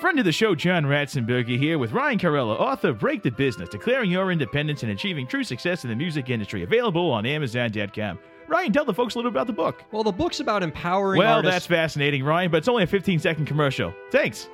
Friend 0.00 0.18
of 0.18 0.24
the 0.26 0.32
show, 0.32 0.54
John 0.54 0.84
Ratzenberger 0.84 1.58
here 1.58 1.78
with 1.78 1.92
Ryan 1.92 2.18
Kairalla, 2.18 2.58
author 2.60 2.88
of 2.90 2.98
Break 2.98 3.22
the 3.22 3.30
Business, 3.30 3.68
Declaring 3.70 4.10
Your 4.10 4.30
Independence 4.30 4.82
and 4.82 4.92
Achieving 4.92 5.26
True 5.26 5.44
Success 5.44 5.84
in 5.84 5.90
the 5.90 5.96
Music 5.96 6.28
Industry, 6.28 6.62
available 6.62 7.10
on 7.10 7.24
Amazon.com. 7.24 8.18
Ryan, 8.48 8.72
tell 8.72 8.84
the 8.84 8.94
folks 8.94 9.14
a 9.14 9.18
little 9.18 9.30
about 9.30 9.46
the 9.46 9.52
book. 9.54 9.82
Well, 9.92 10.04
the 10.04 10.12
book's 10.12 10.40
about 10.40 10.62
empowering 10.62 11.18
Well, 11.18 11.36
artists. 11.36 11.54
that's 11.54 11.66
fascinating, 11.66 12.24
Ryan, 12.24 12.50
but 12.50 12.58
it's 12.58 12.68
only 12.68 12.84
a 12.84 12.86
15 12.86 13.18
second 13.18 13.46
commercial. 13.46 13.92
Thanks. 14.12 14.48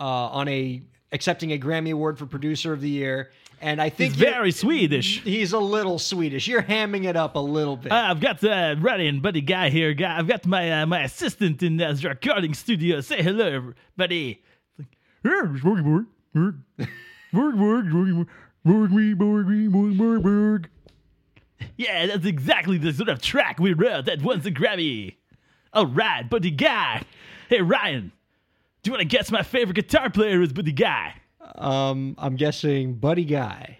uh, 0.00 0.04
on 0.04 0.48
a 0.48 0.82
accepting 1.12 1.52
a 1.52 1.58
Grammy 1.58 1.92
Award 1.92 2.18
for 2.18 2.26
Producer 2.26 2.72
of 2.72 2.80
the 2.80 2.90
Year, 2.90 3.30
and 3.60 3.80
I 3.80 3.88
think 3.88 4.14
He's 4.14 4.22
very 4.22 4.52
Swedish. 4.52 5.22
He's 5.22 5.52
a 5.52 5.58
little 5.58 5.98
Swedish. 5.98 6.46
You're 6.46 6.62
hamming 6.62 7.04
it 7.04 7.16
up 7.16 7.36
a 7.36 7.40
little 7.40 7.76
bit. 7.76 7.92
Uh, 7.92 8.06
I've 8.10 8.20
got 8.20 8.42
uh, 8.44 8.76
Ryan, 8.78 9.20
buddy 9.20 9.40
guy 9.40 9.70
here. 9.70 9.94
Guy, 9.94 10.18
I've 10.18 10.28
got 10.28 10.46
my 10.46 10.82
uh, 10.82 10.86
my 10.86 11.02
assistant 11.02 11.62
in 11.62 11.76
the 11.76 12.00
recording 12.08 12.54
studio. 12.54 13.00
Say 13.00 13.22
hello, 13.22 13.72
buddy. 13.96 14.42
Yeah, 21.76 22.06
that's 22.06 22.26
exactly 22.26 22.78
the 22.78 22.92
sort 22.92 23.08
of 23.08 23.20
track 23.20 23.58
we 23.58 23.72
wrote 23.72 24.06
that 24.06 24.22
won 24.22 24.40
the 24.40 24.50
Grammy. 24.50 25.16
All 25.72 25.86
right, 25.86 26.28
buddy 26.28 26.50
guy. 26.50 27.02
Hey, 27.48 27.60
Ryan, 27.60 28.12
do 28.82 28.88
you 28.88 28.92
want 28.92 29.00
to 29.02 29.08
guess 29.08 29.30
my 29.30 29.42
favorite 29.42 29.74
guitar 29.74 30.10
player 30.10 30.42
is 30.42 30.52
buddy 30.52 30.72
guy? 30.72 31.14
Um, 31.54 32.14
I'm 32.18 32.36
guessing 32.36 32.94
Buddy 32.94 33.24
Guy. 33.24 33.78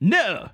No. 0.00 0.48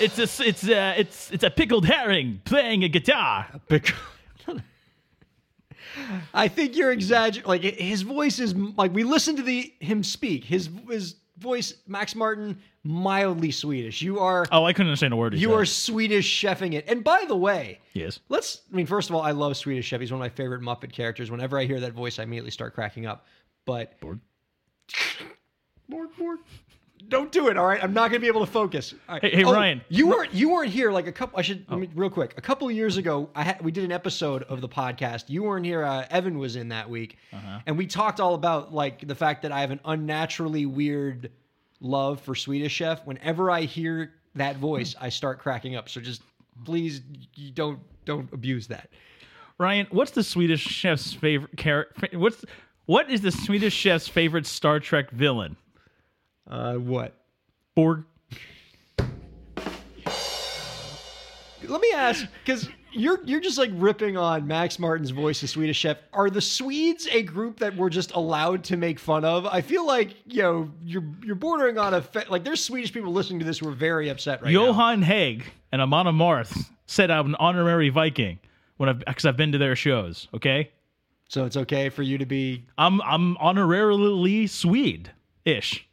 it's 0.00 0.18
a 0.18 0.46
it's 0.46 0.66
a 0.66 0.94
it's 0.98 1.30
it's 1.30 1.44
a 1.44 1.50
pickled 1.50 1.84
herring 1.86 2.40
playing 2.44 2.84
a 2.84 2.88
guitar. 2.88 3.46
Bec- 3.68 3.94
I 6.34 6.48
think 6.48 6.76
you're 6.76 6.92
exaggerating. 6.92 7.48
Like 7.48 7.62
his 7.62 8.02
voice 8.02 8.38
is 8.38 8.54
like 8.54 8.94
we 8.94 9.04
listened 9.04 9.38
to 9.38 9.42
the 9.42 9.72
him 9.80 10.02
speak. 10.02 10.44
His 10.44 10.68
his 10.88 11.16
voice, 11.38 11.74
Max 11.86 12.14
Martin, 12.14 12.58
mildly 12.84 13.50
Swedish. 13.50 14.00
You 14.02 14.18
are 14.20 14.46
Oh, 14.50 14.64
I 14.64 14.72
couldn't 14.72 14.88
understand 14.88 15.12
a 15.12 15.16
word. 15.16 15.34
he 15.34 15.40
you 15.40 15.48
said. 15.48 15.54
are 15.58 15.64
Swedish 15.64 16.42
chefing 16.42 16.72
it. 16.74 16.84
And 16.88 17.04
by 17.04 17.24
the 17.28 17.36
way, 17.36 17.78
yes. 17.92 18.20
let's. 18.28 18.62
I 18.72 18.76
mean, 18.76 18.86
first 18.86 19.10
of 19.10 19.14
all, 19.16 19.22
I 19.22 19.32
love 19.32 19.56
Swedish 19.56 19.86
Chef. 19.86 20.00
He's 20.00 20.10
one 20.12 20.20
of 20.20 20.24
my 20.24 20.28
favorite 20.34 20.62
Muppet 20.62 20.92
characters. 20.92 21.30
Whenever 21.30 21.58
I 21.58 21.64
hear 21.64 21.80
that 21.80 21.92
voice, 21.92 22.18
I 22.18 22.22
immediately 22.22 22.50
start 22.50 22.74
cracking 22.74 23.06
up. 23.06 23.26
But 23.66 23.98
Borg. 24.00 24.20
Borg, 25.88 26.10
Borg. 26.18 26.38
Don't 27.08 27.32
do 27.32 27.48
it, 27.48 27.56
all 27.56 27.66
right? 27.66 27.82
I'm 27.82 27.94
not 27.94 28.10
going 28.10 28.20
to 28.20 28.24
be 28.24 28.28
able 28.28 28.44
to 28.44 28.50
focus. 28.52 28.94
All 29.08 29.14
right. 29.14 29.22
Hey- 29.24 29.36
hey, 29.38 29.44
Oh, 29.44 29.52
Ryan. 29.52 29.80
you 29.88 30.06
weren't 30.06 30.34
you 30.34 30.50
weren't 30.50 30.70
here 30.70 30.92
like 30.92 31.06
a 31.06 31.12
couple. 31.12 31.38
I 31.38 31.42
should 31.42 31.64
Oh. 31.68 31.72
let 31.74 31.80
me, 31.80 31.88
real 31.94 32.10
quick. 32.10 32.34
A 32.36 32.40
couple 32.42 32.68
of 32.68 32.74
years 32.74 32.98
ago, 32.98 33.30
I 33.34 33.42
had 33.42 33.60
we 33.62 33.72
did 33.72 33.84
an 33.84 33.90
episode 33.92 34.42
of 34.44 34.60
the 34.60 34.68
podcast. 34.68 35.24
You 35.28 35.42
weren't 35.42 35.64
here. 35.64 35.82
Uh, 35.82 36.06
Evan 36.10 36.38
was 36.38 36.56
in 36.56 36.68
that 36.68 36.88
week, 36.90 37.16
Uh-huh. 37.32 37.60
and 37.66 37.78
we 37.78 37.86
talked 37.86 38.20
all 38.20 38.34
about 38.34 38.72
like 38.74 39.06
the 39.08 39.14
fact 39.14 39.42
that 39.42 39.50
I 39.50 39.60
have 39.62 39.70
an 39.70 39.80
unnaturally 39.84 40.66
weird 40.66 41.30
love 41.80 42.20
for 42.20 42.34
Swedish 42.34 42.72
Chef. 42.72 43.04
Whenever 43.06 43.50
I 43.50 43.62
hear 43.62 44.12
that 44.34 44.56
voice, 44.56 44.94
I 45.00 45.08
start 45.08 45.38
cracking 45.38 45.76
up. 45.76 45.88
So 45.88 46.00
just 46.00 46.22
please, 46.64 47.00
don't 47.54 47.80
don't 48.04 48.32
abuse 48.32 48.66
that. 48.68 48.90
Ryan, 49.58 49.86
what's 49.90 50.12
the 50.12 50.22
Swedish 50.22 50.62
chef's 50.62 51.12
favorite 51.12 51.56
character? 51.56 52.18
What's 52.18 52.44
what 52.86 53.10
is 53.10 53.20
the 53.20 53.30
Swedish 53.30 53.74
chef's 53.74 54.08
favorite 54.08 54.46
Star 54.46 54.80
Trek 54.80 55.10
villain? 55.10 55.56
Uh, 56.48 56.74
what? 56.74 57.14
Borg. 57.74 58.04
let 61.68 61.80
me 61.80 61.92
ask 61.94 62.26
because 62.44 62.68
you're 62.92 63.20
you're 63.24 63.40
just 63.40 63.58
like 63.58 63.70
ripping 63.74 64.16
on 64.16 64.46
Max 64.46 64.78
Martin's 64.78 65.10
voice 65.10 65.42
as 65.42 65.50
Swedish 65.50 65.78
Chef. 65.78 65.98
Are 66.12 66.30
the 66.30 66.40
Swedes 66.40 67.06
a 67.10 67.22
group 67.22 67.58
that 67.60 67.76
we're 67.76 67.90
just 67.90 68.12
allowed 68.12 68.64
to 68.64 68.76
make 68.76 68.98
fun 68.98 69.24
of? 69.24 69.46
I 69.46 69.60
feel 69.60 69.86
like 69.86 70.14
you 70.26 70.42
know 70.42 70.70
you're 70.82 71.04
you're 71.24 71.34
bordering 71.36 71.78
on 71.78 71.94
a 71.94 72.02
fe- 72.02 72.24
like 72.28 72.44
there's 72.44 72.62
Swedish 72.62 72.92
people 72.92 73.12
listening 73.12 73.38
to 73.40 73.44
this 73.44 73.58
who 73.58 73.68
are 73.68 73.72
very 73.72 74.08
upset 74.08 74.42
right 74.42 74.52
now. 74.52 74.66
Johan 74.66 75.02
Hegg 75.02 75.44
and 75.72 75.80
Amon 75.80 76.06
Amarth 76.06 76.68
said 76.86 77.10
I'm 77.10 77.26
an 77.26 77.34
honorary 77.36 77.88
Viking 77.90 78.38
when 78.76 78.88
I've 78.88 78.98
because 79.00 79.24
I've 79.24 79.36
been 79.36 79.52
to 79.52 79.58
their 79.58 79.76
shows. 79.76 80.28
Okay, 80.34 80.70
So 81.28 81.44
it's 81.44 81.56
okay 81.56 81.88
for 81.88 82.02
you 82.02 82.18
to 82.18 82.26
be 82.26 82.66
I'm 82.78 83.00
I'm 83.02 83.36
honorarily 83.36 84.48
Swede 84.48 85.10
ish. 85.44 85.86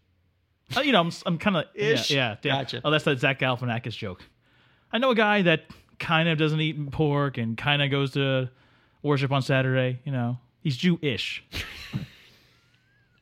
Uh, 0.76 0.82
you 0.82 0.92
know, 0.92 1.00
I'm 1.02 1.12
I'm 1.26 1.38
kind 1.38 1.56
of 1.58 1.66
Ish? 1.76 2.12
Yeah, 2.12 2.18
yeah, 2.18 2.36
yeah. 2.44 2.52
Gotcha. 2.64 2.82
Oh, 2.84 2.92
that's 2.92 3.06
that 3.06 3.20
Zach 3.20 3.40
Galifianakis 3.40 3.96
joke. 3.96 4.22
I 4.92 4.98
know 4.98 5.12
a 5.12 5.16
guy 5.16 5.42
that 5.44 5.64
kind 6.00 6.30
of 6.30 6.38
doesn't 6.38 6.60
eat 6.62 6.92
pork 6.92 7.38
and 7.38 7.58
kind 7.58 7.82
of 7.82 7.90
goes 7.92 8.12
to 8.12 8.50
worship 9.02 9.32
on 9.32 9.42
Saturday. 9.42 10.00
You 10.04 10.12
know, 10.12 10.38
he's 10.62 10.78
Jewish. 10.78 11.44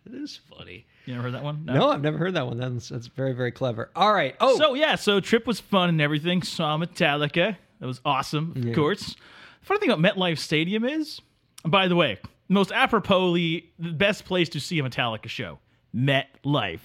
It 0.05 0.13
is 0.13 0.39
funny. 0.55 0.85
You 1.05 1.13
ever 1.15 1.23
heard 1.23 1.33
that 1.33 1.43
one? 1.43 1.65
No, 1.65 1.89
I've 1.89 2.01
never 2.01 2.17
heard 2.17 2.33
that 2.35 2.45
one. 2.47 2.57
That's 2.57 2.89
that's 2.89 3.07
very 3.07 3.33
very 3.33 3.51
clever. 3.51 3.89
All 3.95 4.13
right. 4.13 4.35
Oh, 4.39 4.57
So 4.57 4.73
yeah, 4.73 4.95
so 4.95 5.19
trip 5.19 5.45
was 5.47 5.59
fun 5.59 5.89
and 5.89 6.01
everything. 6.01 6.41
Saw 6.41 6.77
Metallica. 6.77 7.57
That 7.79 7.87
was 7.87 8.01
awesome, 8.05 8.53
of 8.67 8.73
course. 8.75 9.15
funny 9.61 9.79
thing 9.81 9.91
about 9.91 9.99
MetLife 10.15 10.39
Stadium 10.39 10.85
is, 10.85 11.21
by 11.65 11.87
the 11.87 11.95
way, 11.95 12.19
most 12.47 12.69
aproposly, 12.71 13.65
the 13.77 13.91
best 13.91 14.25
place 14.25 14.47
to 14.49 14.59
see 14.59 14.79
a 14.79 14.83
Metallica 14.83 15.27
show, 15.27 15.59
MetLife. 15.93 16.79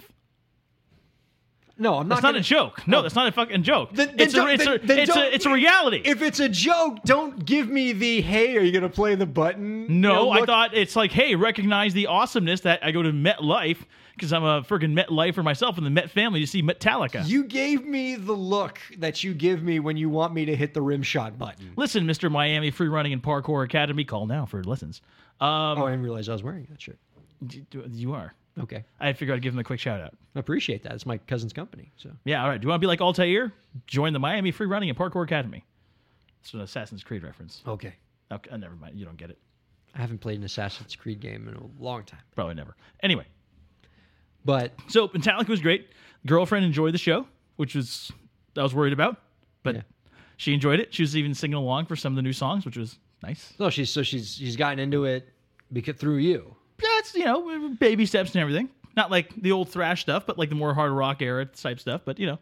No, 1.81 1.95
I'm 1.99 2.07
not. 2.07 2.15
That's 2.15 2.23
not 2.23 2.35
a 2.35 2.41
joke. 2.41 2.87
No, 2.87 3.01
that's 3.01 3.15
not 3.15 3.27
a 3.27 3.31
fucking 3.31 3.63
joke. 3.63 3.89
Then- 3.93 4.09
then 4.15 4.19
it's 4.19 4.33
a, 4.33 4.37
don't- 4.37 4.49
it's, 4.51 4.63
then- 4.65 4.73
a, 4.75 4.77
then 4.79 4.99
it's, 4.99 5.13
don't- 5.13 5.23
a, 5.23 5.35
it's 5.35 5.45
a 5.45 5.51
reality. 5.53 6.01
If 6.05 6.21
it's 6.21 6.39
a 6.39 6.47
joke, 6.49 7.03
don't 7.03 7.43
give 7.45 7.67
me 7.69 7.91
the 7.93 8.21
hey. 8.21 8.55
Are 8.57 8.61
you 8.61 8.71
gonna 8.71 8.87
play 8.89 9.15
the 9.15 9.25
button? 9.25 9.81
you 9.83 9.87
no, 9.89 10.13
know, 10.13 10.29
I 10.31 10.37
look- 10.39 10.45
thought 10.47 10.73
it's 10.75 10.95
like, 10.95 11.11
hey, 11.11 11.35
recognize 11.35 11.93
the 11.93 12.07
awesomeness 12.07 12.61
that 12.61 12.83
I 12.85 12.91
go 12.91 13.01
to 13.01 13.11
MetLife 13.11 13.77
because 14.15 14.33
I'm 14.33 14.43
a 14.43 14.61
freaking 14.61 14.93
MetLifer 14.93 15.43
myself 15.43 15.77
in 15.79 15.83
the 15.83 15.89
Met 15.89 16.11
family 16.11 16.41
to 16.41 16.45
see 16.47 16.61
Metallica. 16.61 17.25
You 17.27 17.43
gave 17.45 17.85
me 17.85 18.15
the 18.15 18.33
look 18.33 18.79
that 18.99 19.23
you 19.23 19.33
give 19.33 19.63
me 19.63 19.79
when 19.79 19.97
you 19.97 20.09
want 20.09 20.33
me 20.33 20.45
to 20.45 20.55
hit 20.55 20.73
the 20.75 20.81
rim 20.81 21.01
shot 21.01 21.39
button. 21.39 21.71
Listen, 21.75 22.05
Mr. 22.05 22.29
Miami 22.29 22.69
Free 22.69 22.87
Running 22.89 23.13
and 23.13 23.23
Parkour 23.23 23.63
Academy, 23.65 24.03
call 24.03 24.27
now 24.27 24.45
for 24.45 24.63
lessons. 24.63 25.01
Um, 25.39 25.47
Oh, 25.49 25.85
I 25.85 25.91
didn't 25.91 26.03
realize 26.03 26.29
I 26.29 26.33
was 26.33 26.43
wearing 26.43 26.67
that 26.69 26.79
shirt. 26.81 26.99
d- 27.47 27.65
d- 27.71 27.79
you 27.93 28.13
are. 28.13 28.33
Okay, 28.59 28.83
I 28.99 29.13
figured 29.13 29.35
I'd 29.37 29.41
give 29.41 29.53
him 29.53 29.59
a 29.59 29.63
quick 29.63 29.79
shout 29.79 30.01
out. 30.01 30.13
I 30.35 30.39
appreciate 30.39 30.83
that. 30.83 30.91
It's 30.93 31.05
my 31.05 31.17
cousin's 31.17 31.53
company, 31.53 31.91
so 31.97 32.09
Yeah, 32.25 32.43
all 32.43 32.49
right. 32.49 32.59
Do 32.59 32.65
you 32.65 32.69
want 32.69 32.79
to 32.81 32.83
be 32.83 32.87
like 32.87 32.99
Altair? 33.01 33.53
Join 33.87 34.11
the 34.13 34.19
Miami 34.19 34.51
Free 34.51 34.67
Running 34.67 34.89
and 34.89 34.97
Parkour 34.97 35.23
Academy. 35.23 35.63
It's 36.41 36.53
an 36.53 36.61
Assassin's 36.61 37.03
Creed 37.03 37.23
reference. 37.23 37.61
okay. 37.67 37.93
Okay, 38.31 38.49
uh, 38.49 38.57
never 38.57 38.75
mind. 38.75 38.97
You 38.97 39.05
don't 39.05 39.17
get 39.17 39.29
it. 39.29 39.37
I 39.95 39.99
haven't 39.99 40.19
played 40.19 40.37
an 40.39 40.45
Assassin's 40.45 40.95
Creed 40.95 41.19
game 41.19 41.47
in 41.49 41.55
a 41.55 41.83
long 41.83 42.03
time, 42.03 42.21
Probably 42.35 42.53
never. 42.55 42.75
Anyway, 43.03 43.25
but 44.45 44.73
so 44.87 45.07
Metallica 45.09 45.49
was 45.49 45.61
great. 45.61 45.87
Girlfriend 46.25 46.65
enjoyed 46.65 46.93
the 46.93 46.97
show, 46.97 47.27
which 47.57 47.75
was 47.75 48.11
I 48.57 48.63
was 48.63 48.73
worried 48.73 48.93
about, 48.93 49.17
but 49.63 49.75
Yeah. 49.75 49.81
she 50.37 50.53
enjoyed 50.53 50.79
it. 50.79 50.93
She 50.93 51.03
was 51.03 51.15
even 51.17 51.33
singing 51.33 51.55
along 51.55 51.85
for 51.87 51.95
some 51.95 52.13
of 52.13 52.15
the 52.15 52.21
new 52.21 52.33
songs, 52.33 52.65
which 52.65 52.77
was 52.77 52.97
nice. 53.23 53.53
no, 53.59 53.69
she's 53.69 53.89
so 53.89 54.01
she's 54.03 54.33
she's 54.35 54.55
gotten 54.55 54.79
into 54.79 55.05
it 55.05 55.27
because 55.73 55.95
through 55.97 56.17
you. 56.17 56.55
That's 57.01 57.15
you 57.15 57.25
know 57.25 57.69
baby 57.79 58.05
steps 58.05 58.33
and 58.35 58.41
everything. 58.41 58.69
Not 58.95 59.09
like 59.09 59.33
the 59.41 59.51
old 59.51 59.69
thrash 59.69 60.01
stuff, 60.01 60.25
but 60.25 60.37
like 60.37 60.49
the 60.49 60.55
more 60.55 60.73
hard 60.73 60.91
rock 60.91 61.21
era 61.21 61.45
type 61.45 61.79
stuff. 61.79 62.01
But 62.05 62.19
you 62.19 62.27
know, 62.27 62.39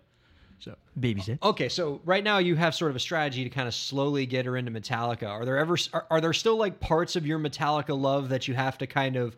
So 0.59 0.75
baby 0.99 1.21
steps. 1.21 1.39
okay, 1.43 1.69
so 1.69 2.01
right 2.05 2.23
now 2.23 2.39
you 2.39 2.55
have 2.55 2.73
sort 2.75 2.89
of 2.91 2.95
a 2.95 2.99
strategy 2.99 3.43
to 3.43 3.49
kind 3.49 3.67
of 3.67 3.73
slowly 3.73 4.25
get 4.25 4.45
her 4.45 4.57
into 4.57 4.71
Metallica. 4.71 5.27
Are 5.29 5.45
there 5.45 5.57
ever 5.57 5.77
are, 5.93 6.05
are 6.11 6.19
there 6.21 6.33
still 6.33 6.57
like 6.57 6.79
parts 6.79 7.15
of 7.15 7.25
your 7.25 7.39
Metallica 7.39 7.97
love 7.99 8.29
that 8.29 8.47
you 8.47 8.53
have 8.55 8.77
to 8.79 8.87
kind 8.87 9.15
of 9.15 9.37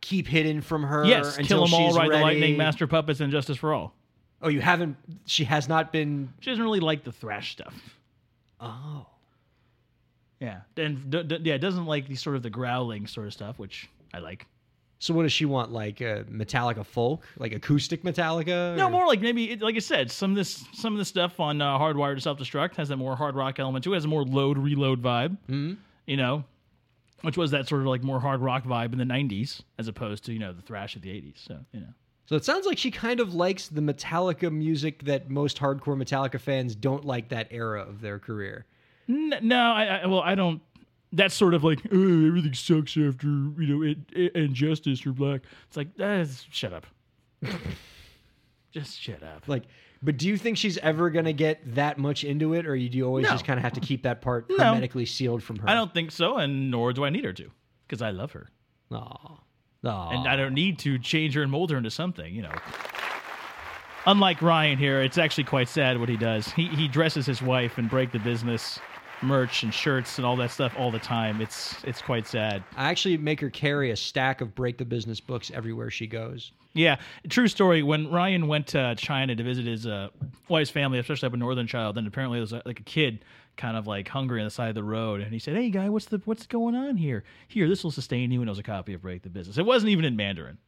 keep 0.00 0.26
hidden 0.26 0.60
from 0.60 0.82
her? 0.82 1.04
Yes, 1.06 1.38
until 1.38 1.66
kill 1.66 1.78
them 1.78 1.80
all, 1.86 1.96
ride 1.96 2.10
the 2.10 2.18
lightning, 2.18 2.56
master 2.56 2.86
puppets, 2.86 3.20
and 3.20 3.30
justice 3.32 3.56
for 3.56 3.72
all. 3.72 3.94
Oh, 4.42 4.48
you 4.48 4.60
haven't. 4.60 4.96
She 5.26 5.44
has 5.44 5.68
not 5.68 5.90
been. 5.92 6.32
She 6.40 6.50
doesn't 6.50 6.62
really 6.64 6.80
like 6.80 7.04
the 7.04 7.12
thrash 7.12 7.52
stuff. 7.52 7.74
Oh. 8.60 9.06
Yeah, 10.40 10.60
and 10.76 11.10
d- 11.10 11.22
d- 11.22 11.38
yeah, 11.44 11.54
it 11.54 11.60
doesn't 11.60 11.86
like 11.86 12.08
the 12.08 12.16
sort 12.16 12.36
of 12.36 12.42
the 12.42 12.50
growling 12.50 13.06
sort 13.06 13.26
of 13.28 13.32
stuff, 13.32 13.58
which 13.58 13.88
I 14.14 14.18
like. 14.20 14.46
So 15.00 15.12
what 15.12 15.24
does 15.24 15.32
she 15.32 15.44
want? 15.44 15.72
Like 15.72 16.00
uh, 16.00 16.22
Metallica 16.24 16.84
folk, 16.86 17.26
like 17.36 17.52
acoustic 17.52 18.04
Metallica? 18.04 18.74
No, 18.76 18.86
or- 18.86 18.90
more 18.90 19.06
like 19.06 19.20
maybe, 19.20 19.50
it, 19.50 19.60
like 19.60 19.76
I 19.76 19.80
said, 19.80 20.10
some 20.10 20.30
of 20.30 20.36
this, 20.36 20.64
some 20.72 20.94
of 20.94 20.98
the 20.98 21.04
stuff 21.04 21.40
on 21.40 21.60
uh, 21.60 21.78
Hardwired 21.78 22.14
to 22.14 22.20
Self 22.20 22.38
Destruct 22.38 22.76
has 22.76 22.88
that 22.88 22.96
more 22.96 23.16
hard 23.16 23.34
rock 23.34 23.58
element 23.58 23.84
to 23.84 23.92
it. 23.92 23.96
Has 23.96 24.04
a 24.06 24.08
more 24.08 24.24
load 24.24 24.56
reload 24.56 25.02
vibe. 25.02 25.36
Mm-hmm. 25.48 25.74
You 26.06 26.16
know, 26.16 26.44
which 27.22 27.36
was 27.36 27.50
that 27.50 27.66
sort 27.68 27.80
of 27.82 27.86
like 27.86 28.02
more 28.02 28.20
hard 28.20 28.40
rock 28.40 28.64
vibe 28.64 28.92
in 28.92 28.98
the 28.98 29.04
'90s, 29.04 29.62
as 29.78 29.88
opposed 29.88 30.24
to 30.26 30.32
you 30.32 30.38
know 30.38 30.52
the 30.52 30.62
thrash 30.62 30.96
of 30.96 31.02
the 31.02 31.10
'80s. 31.10 31.44
So 31.44 31.58
you 31.72 31.80
know, 31.80 31.88
So 32.26 32.36
it 32.36 32.44
sounds 32.44 32.64
like 32.64 32.78
she 32.78 32.90
kind 32.90 33.20
of 33.20 33.34
likes 33.34 33.68
the 33.68 33.80
Metallica 33.82 34.50
music 34.52 35.04
that 35.04 35.28
most 35.28 35.58
hardcore 35.58 35.96
Metallica 36.02 36.40
fans 36.40 36.74
don't 36.74 37.04
like 37.04 37.28
that 37.30 37.48
era 37.50 37.82
of 37.82 38.00
their 38.00 38.18
career. 38.18 38.64
No, 39.06 39.58
I, 39.72 39.84
I 40.02 40.06
well, 40.06 40.20
I 40.20 40.34
don't. 40.34 40.62
That's 41.16 41.34
sort 41.34 41.54
of 41.54 41.62
like 41.62 41.80
oh, 41.92 42.26
everything 42.26 42.54
sucks 42.54 42.96
after 42.96 43.26
you 43.28 43.66
know 43.66 43.82
it, 43.82 43.98
it, 44.12 44.34
injustice 44.36 45.06
or 45.06 45.12
black. 45.12 45.42
It's 45.68 45.76
like 45.76 45.88
uh, 46.00 46.24
shut 46.50 46.72
up. 46.72 46.86
Just 48.72 49.00
shut 49.00 49.22
up. 49.22 49.46
Like, 49.46 49.62
but 50.02 50.16
do 50.16 50.26
you 50.26 50.36
think 50.36 50.56
she's 50.58 50.76
ever 50.78 51.10
gonna 51.10 51.32
get 51.32 51.60
that 51.76 51.96
much 51.98 52.24
into 52.24 52.54
it, 52.54 52.66
or 52.66 52.74
you, 52.74 52.88
do 52.88 52.98
you 52.98 53.06
always 53.06 53.24
No. 53.24 53.30
just 53.30 53.44
kind 53.44 53.58
of 53.58 53.62
have 53.62 53.74
to 53.74 53.80
keep 53.80 54.02
that 54.02 54.20
part 54.20 54.50
No. 54.50 54.56
hermetically 54.56 55.06
sealed 55.06 55.42
from 55.42 55.56
her? 55.60 55.68
I 55.70 55.74
don't 55.74 55.94
think 55.94 56.10
so, 56.10 56.36
and 56.38 56.70
nor 56.70 56.92
do 56.92 57.04
I 57.04 57.10
need 57.10 57.24
her 57.24 57.32
to, 57.34 57.50
because 57.86 58.02
I 58.02 58.10
love 58.10 58.32
her. 58.32 58.48
Aw. 58.90 59.38
Aw. 59.86 60.10
and 60.10 60.26
I 60.26 60.34
don't 60.36 60.54
need 60.54 60.78
to 60.80 60.98
change 60.98 61.34
her 61.34 61.42
and 61.42 61.50
mold 61.52 61.70
her 61.70 61.76
into 61.76 61.90
something, 61.90 62.34
you 62.34 62.42
know. 62.42 62.54
Unlike 64.06 64.42
Ryan 64.42 64.78
here, 64.78 65.00
it's 65.00 65.18
actually 65.18 65.44
quite 65.44 65.68
sad 65.68 65.98
what 66.00 66.08
he 66.08 66.16
does. 66.16 66.48
He 66.52 66.66
he 66.68 66.88
dresses 66.88 67.24
his 67.26 67.40
wife 67.40 67.78
and 67.78 67.88
break 67.88 68.10
the 68.10 68.18
business 68.18 68.78
merch 69.24 69.62
and 69.62 69.72
shirts 69.74 70.18
and 70.18 70.26
all 70.26 70.36
that 70.36 70.50
stuff 70.50 70.74
all 70.78 70.90
the 70.90 70.98
time. 70.98 71.40
It's 71.40 71.76
it's 71.84 72.00
quite 72.02 72.26
sad. 72.26 72.62
I 72.76 72.90
actually 72.90 73.16
make 73.16 73.40
her 73.40 73.50
carry 73.50 73.90
a 73.90 73.96
stack 73.96 74.40
of 74.40 74.54
Break 74.54 74.78
the 74.78 74.84
Business 74.84 75.20
books 75.20 75.50
everywhere 75.54 75.90
she 75.90 76.06
goes. 76.06 76.52
Yeah, 76.74 76.96
true 77.28 77.46
story. 77.48 77.82
When 77.84 78.10
Ryan 78.10 78.48
went 78.48 78.66
to 78.68 78.94
China 78.96 79.34
to 79.36 79.42
visit 79.44 79.64
his 79.64 79.86
uh, 79.86 80.08
wife's 80.48 80.70
family, 80.70 80.98
especially 80.98 81.28
up 81.28 81.32
in 81.34 81.38
Northern 81.40 81.66
China, 81.68 81.92
then 81.92 82.06
apparently 82.06 82.36
there 82.38 82.42
was 82.42 82.52
uh, 82.52 82.62
like 82.66 82.80
a 82.80 82.84
kid 82.84 83.24
kind 83.56 83.76
of 83.76 83.86
like 83.86 84.08
hungry 84.08 84.40
on 84.40 84.44
the 84.46 84.50
side 84.50 84.68
of 84.70 84.74
the 84.74 84.82
road, 84.82 85.20
and 85.20 85.32
he 85.32 85.38
said, 85.38 85.54
"Hey, 85.54 85.70
guy, 85.70 85.88
what's 85.88 86.06
the 86.06 86.20
what's 86.24 86.46
going 86.46 86.74
on 86.74 86.96
here? 86.96 87.22
Here, 87.48 87.68
this 87.68 87.84
will 87.84 87.92
sustain 87.92 88.30
you." 88.32 88.40
And 88.40 88.48
it 88.48 88.50
was 88.50 88.58
a 88.58 88.62
copy 88.64 88.92
of 88.94 89.02
Break 89.02 89.22
the 89.22 89.28
Business. 89.30 89.56
It 89.56 89.64
wasn't 89.64 89.90
even 89.90 90.04
in 90.04 90.16
Mandarin. 90.16 90.58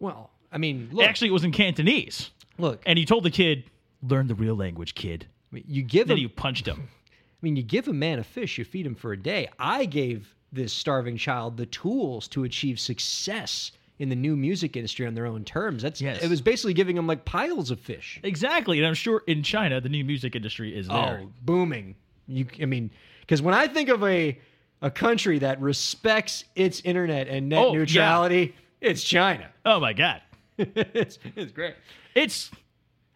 Well, 0.00 0.30
I 0.50 0.58
mean, 0.58 0.88
look, 0.92 1.06
Actually, 1.06 1.28
it 1.28 1.32
was 1.32 1.44
in 1.44 1.52
Cantonese. 1.52 2.30
look. 2.58 2.82
And 2.84 2.98
he 2.98 3.04
told 3.04 3.22
the 3.22 3.30
kid, 3.30 3.64
"Learn 4.02 4.26
the 4.26 4.34
real 4.34 4.56
language, 4.56 4.94
kid." 4.96 5.26
You 5.52 5.82
give 5.82 6.08
Then 6.08 6.16
him. 6.16 6.22
you 6.22 6.28
punched 6.30 6.66
him. 6.66 6.88
I 7.42 7.44
mean, 7.44 7.56
you 7.56 7.62
give 7.62 7.88
a 7.88 7.92
man 7.92 8.18
a 8.20 8.24
fish, 8.24 8.56
you 8.58 8.64
feed 8.64 8.86
him 8.86 8.94
for 8.94 9.12
a 9.12 9.16
day. 9.16 9.48
I 9.58 9.84
gave 9.84 10.32
this 10.52 10.72
starving 10.72 11.16
child 11.16 11.56
the 11.56 11.66
tools 11.66 12.28
to 12.28 12.44
achieve 12.44 12.78
success 12.78 13.72
in 13.98 14.08
the 14.08 14.14
new 14.16 14.36
music 14.36 14.76
industry 14.76 15.06
on 15.06 15.14
their 15.14 15.26
own 15.26 15.44
terms. 15.44 15.82
That's 15.82 16.00
Yes. 16.00 16.22
it 16.22 16.28
was 16.30 16.40
basically 16.40 16.74
giving 16.74 16.96
him 16.96 17.06
like 17.06 17.24
piles 17.24 17.70
of 17.70 17.80
fish. 17.80 18.20
Exactly, 18.22 18.78
and 18.78 18.86
I'm 18.86 18.94
sure 18.94 19.22
in 19.26 19.42
China 19.42 19.80
the 19.80 19.88
new 19.88 20.04
music 20.04 20.36
industry 20.36 20.76
is 20.76 20.88
oh, 20.88 20.94
there. 20.94 21.20
Oh, 21.24 21.30
booming. 21.42 21.96
You, 22.28 22.46
I 22.60 22.66
mean, 22.66 22.90
because 23.20 23.42
when 23.42 23.54
I 23.54 23.66
think 23.66 23.88
of 23.88 24.02
a 24.04 24.38
a 24.80 24.90
country 24.90 25.38
that 25.40 25.60
respects 25.60 26.44
its 26.56 26.80
internet 26.80 27.28
and 27.28 27.48
net 27.48 27.58
Oh, 27.64 27.72
yeah. 27.72 27.78
neutrality, 27.78 28.54
it's 28.80 29.02
China. 29.02 29.48
Oh 29.64 29.80
my 29.80 29.92
god, 29.92 30.22
it's, 30.58 31.18
it's 31.36 31.52
great. 31.52 31.74
it's 32.14 32.50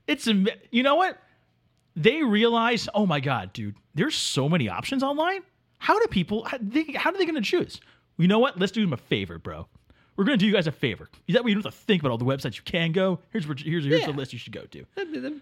it's 0.06 0.26
you 0.70 0.82
know 0.82 0.94
what 0.96 1.18
they 1.96 2.22
realize. 2.22 2.88
Oh 2.94 3.06
my 3.06 3.20
god, 3.20 3.52
dude, 3.52 3.74
there's 3.94 4.14
so 4.14 4.48
many 4.48 4.68
options 4.68 5.02
online. 5.02 5.40
How 5.78 5.98
do 5.98 6.06
people? 6.08 6.44
How, 6.44 6.58
they, 6.60 6.84
how 6.94 7.10
are 7.10 7.18
they 7.18 7.24
going 7.26 7.34
to 7.34 7.40
choose? 7.40 7.80
You 8.18 8.28
know 8.28 8.38
what? 8.38 8.58
Let's 8.58 8.72
do 8.72 8.80
them 8.82 8.92
a 8.92 8.96
favor, 8.98 9.38
bro. 9.38 9.66
We're 10.16 10.24
going 10.24 10.38
to 10.38 10.42
do 10.42 10.46
you 10.46 10.52
guys 10.54 10.66
a 10.66 10.72
favor. 10.72 11.10
Is 11.28 11.34
that 11.34 11.44
way 11.44 11.50
you 11.50 11.56
don't 11.56 11.64
have 11.64 11.74
to 11.74 11.80
think 11.84 12.00
about 12.00 12.10
all 12.10 12.16
the 12.16 12.24
websites 12.24 12.56
you 12.56 12.62
can 12.64 12.92
go. 12.92 13.18
Here's 13.32 13.46
where, 13.46 13.54
here's 13.58 13.84
here's 13.84 14.00
Yeah. 14.00 14.06
the 14.06 14.12
list 14.14 14.32
you 14.32 14.38
should 14.38 14.54
go 14.54 14.62
to. 14.62 14.86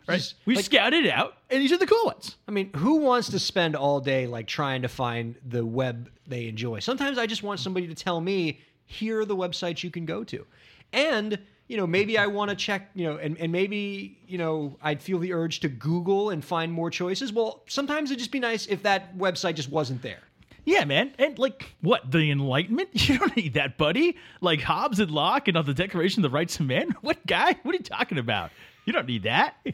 Right? 0.09 0.35
We 0.47 0.57
scouted 0.57 1.05
it 1.05 1.13
out, 1.13 1.37
and 1.51 1.63
these 1.63 1.71
are 1.71 1.77
the 1.79 1.87
cool 1.87 2.07
ones. 2.07 2.37
I 2.49 2.51
mean, 2.51 2.73
who 2.75 2.97
wants 2.97 3.29
to 3.31 3.39
spend 3.39 3.77
all 3.77 4.01
day 4.01 4.27
like 4.27 4.49
trying 4.49 4.83
to 4.83 4.89
find 4.89 5.37
the 5.47 5.65
web 5.65 6.11
they 6.27 6.49
enjoy? 6.49 6.81
Sometimes 6.81 7.19
I 7.19 7.27
just 7.27 7.45
want 7.45 7.61
somebody 7.61 7.87
to 7.87 7.95
tell 7.95 8.21
me, 8.21 8.59
here 8.87 9.21
are 9.21 9.25
the 9.25 9.37
websites 9.37 9.85
you 9.85 9.91
can 9.93 10.07
go 10.07 10.25
to. 10.25 10.45
And, 10.93 11.39
you 11.69 11.77
know, 11.77 11.87
maybe 11.87 12.19
I 12.19 12.27
want 12.27 12.51
to 12.51 12.57
check, 12.57 12.91
you 12.95 13.07
know, 13.07 13.17
and, 13.17 13.39
and 13.39 13.51
maybe, 13.51 14.19
you 14.27 14.39
know, 14.39 14.77
I'd 14.83 15.03
feel 15.03 15.19
the 15.19 15.33
urge 15.33 15.61
to 15.61 15.69
Google 15.69 16.31
and 16.31 16.45
find 16.45 16.73
more 16.73 16.91
choices. 16.91 17.33
Well, 17.33 17.63
sometimes 17.67 18.11
it'd 18.11 18.19
just 18.19 18.33
be 18.33 18.41
nice 18.41 18.67
if 18.67 18.83
that 18.83 19.17
website 19.17 19.55
just 19.55 19.71
wasn't 19.71 20.03
there. 20.03 20.19
Yeah, 20.67 20.85
man. 20.85 21.13
And 21.19 21.39
like, 21.39 21.75
what? 21.81 22.11
The 22.11 22.31
Enlightenment? 22.31 22.89
You 23.09 23.19
don't 23.19 23.37
need 23.37 23.55
that, 23.55 23.77
buddy. 23.77 24.17
Like 24.41 24.61
Hobbes 24.61 25.01
and 25.01 25.11
Locke 25.11 25.49
and 25.49 25.57
on 25.57 25.67
the 25.67 25.75
Declaration 25.75 26.25
of 26.25 26.31
the 26.31 26.35
Rights 26.35 26.59
of 26.61 26.67
Man? 26.67 26.95
What 27.01 27.25
guy? 27.27 27.57
What 27.63 27.75
are 27.75 27.79
you 27.79 27.85
talking 27.85 28.19
about? 28.19 28.51
You 28.87 28.93
don't 28.93 29.07
need 29.07 29.25
that. 29.25 29.57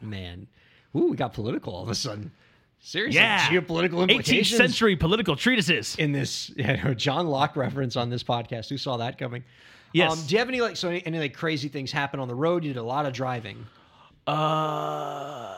Man. 0.00 0.46
Ooh, 0.96 1.10
we 1.10 1.16
got 1.16 1.32
political 1.32 1.74
all 1.74 1.82
of 1.82 1.88
a 1.88 1.94
sudden. 1.94 2.32
Seriously, 2.80 3.20
Yeah. 3.20 3.46
geopolitical 3.48 4.04
18th 4.04 4.10
implications 4.10 4.56
century 4.58 4.96
political 4.96 5.36
treatises. 5.36 5.94
in 5.96 6.12
this 6.12 6.50
yeah, 6.56 6.92
John 6.94 7.28
Locke 7.28 7.56
reference 7.56 7.96
on 7.96 8.10
this 8.10 8.24
podcast. 8.24 8.68
Who 8.68 8.76
saw 8.76 8.96
that 8.96 9.18
coming? 9.18 9.44
Yes. 9.92 10.12
Um, 10.12 10.26
do 10.26 10.34
you 10.34 10.38
have 10.38 10.48
any 10.48 10.60
like 10.60 10.76
so 10.76 10.88
any, 10.88 11.04
any 11.06 11.18
like 11.18 11.34
crazy 11.34 11.68
things 11.68 11.92
happen 11.92 12.20
on 12.20 12.28
the 12.28 12.34
road? 12.34 12.64
You 12.64 12.72
did 12.72 12.78
a 12.78 12.82
lot 12.82 13.06
of 13.06 13.12
driving. 13.12 13.66
Uh, 14.26 15.52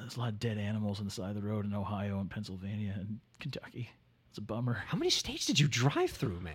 there's 0.00 0.16
a 0.16 0.20
lot 0.20 0.30
of 0.30 0.38
dead 0.40 0.58
animals 0.58 0.98
on 0.98 1.04
the 1.04 1.10
side 1.10 1.36
of 1.36 1.42
the 1.42 1.48
road 1.48 1.64
in 1.64 1.74
Ohio 1.74 2.18
and 2.18 2.30
Pennsylvania 2.30 2.94
and 2.96 3.20
Kentucky. 3.38 3.90
It's 4.30 4.38
a 4.38 4.42
bummer. 4.42 4.82
How 4.86 4.96
many 4.96 5.10
states 5.10 5.46
did 5.46 5.58
you 5.58 5.68
drive 5.68 6.10
through, 6.10 6.40
man? 6.40 6.54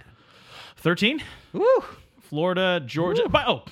13? 0.77 1.21
Woo. 1.53 1.67
Florida, 2.21 2.81
Georgia. 2.85 3.29
But, 3.29 3.47
oh, 3.47 3.63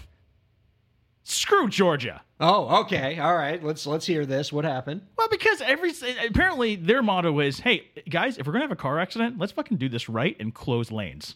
screw 1.24 1.70
Georgia. 1.70 2.22
Oh, 2.40 2.82
okay. 2.82 3.18
All 3.20 3.36
right. 3.36 3.64
Let's 3.64 3.88
let's 3.88 4.06
hear 4.06 4.26
this. 4.26 4.52
What 4.52 4.66
happened? 4.66 5.02
Well, 5.18 5.30
because 5.30 5.62
every 5.62 5.94
apparently 6.28 6.76
their 6.76 7.02
motto 7.02 7.40
is, 7.40 7.60
"Hey 7.60 7.90
guys, 8.10 8.38
if 8.38 8.46
we're 8.46 8.52
gonna 8.54 8.66
have 8.66 8.72
a 8.72 8.76
car 8.76 9.00
accident, 9.00 9.40
let's 9.40 9.54
fucking 9.54 9.78
do 9.78 9.88
this 9.88 10.10
right 10.10 10.36
and 10.40 10.54
close 10.54 10.92
lanes." 10.92 11.36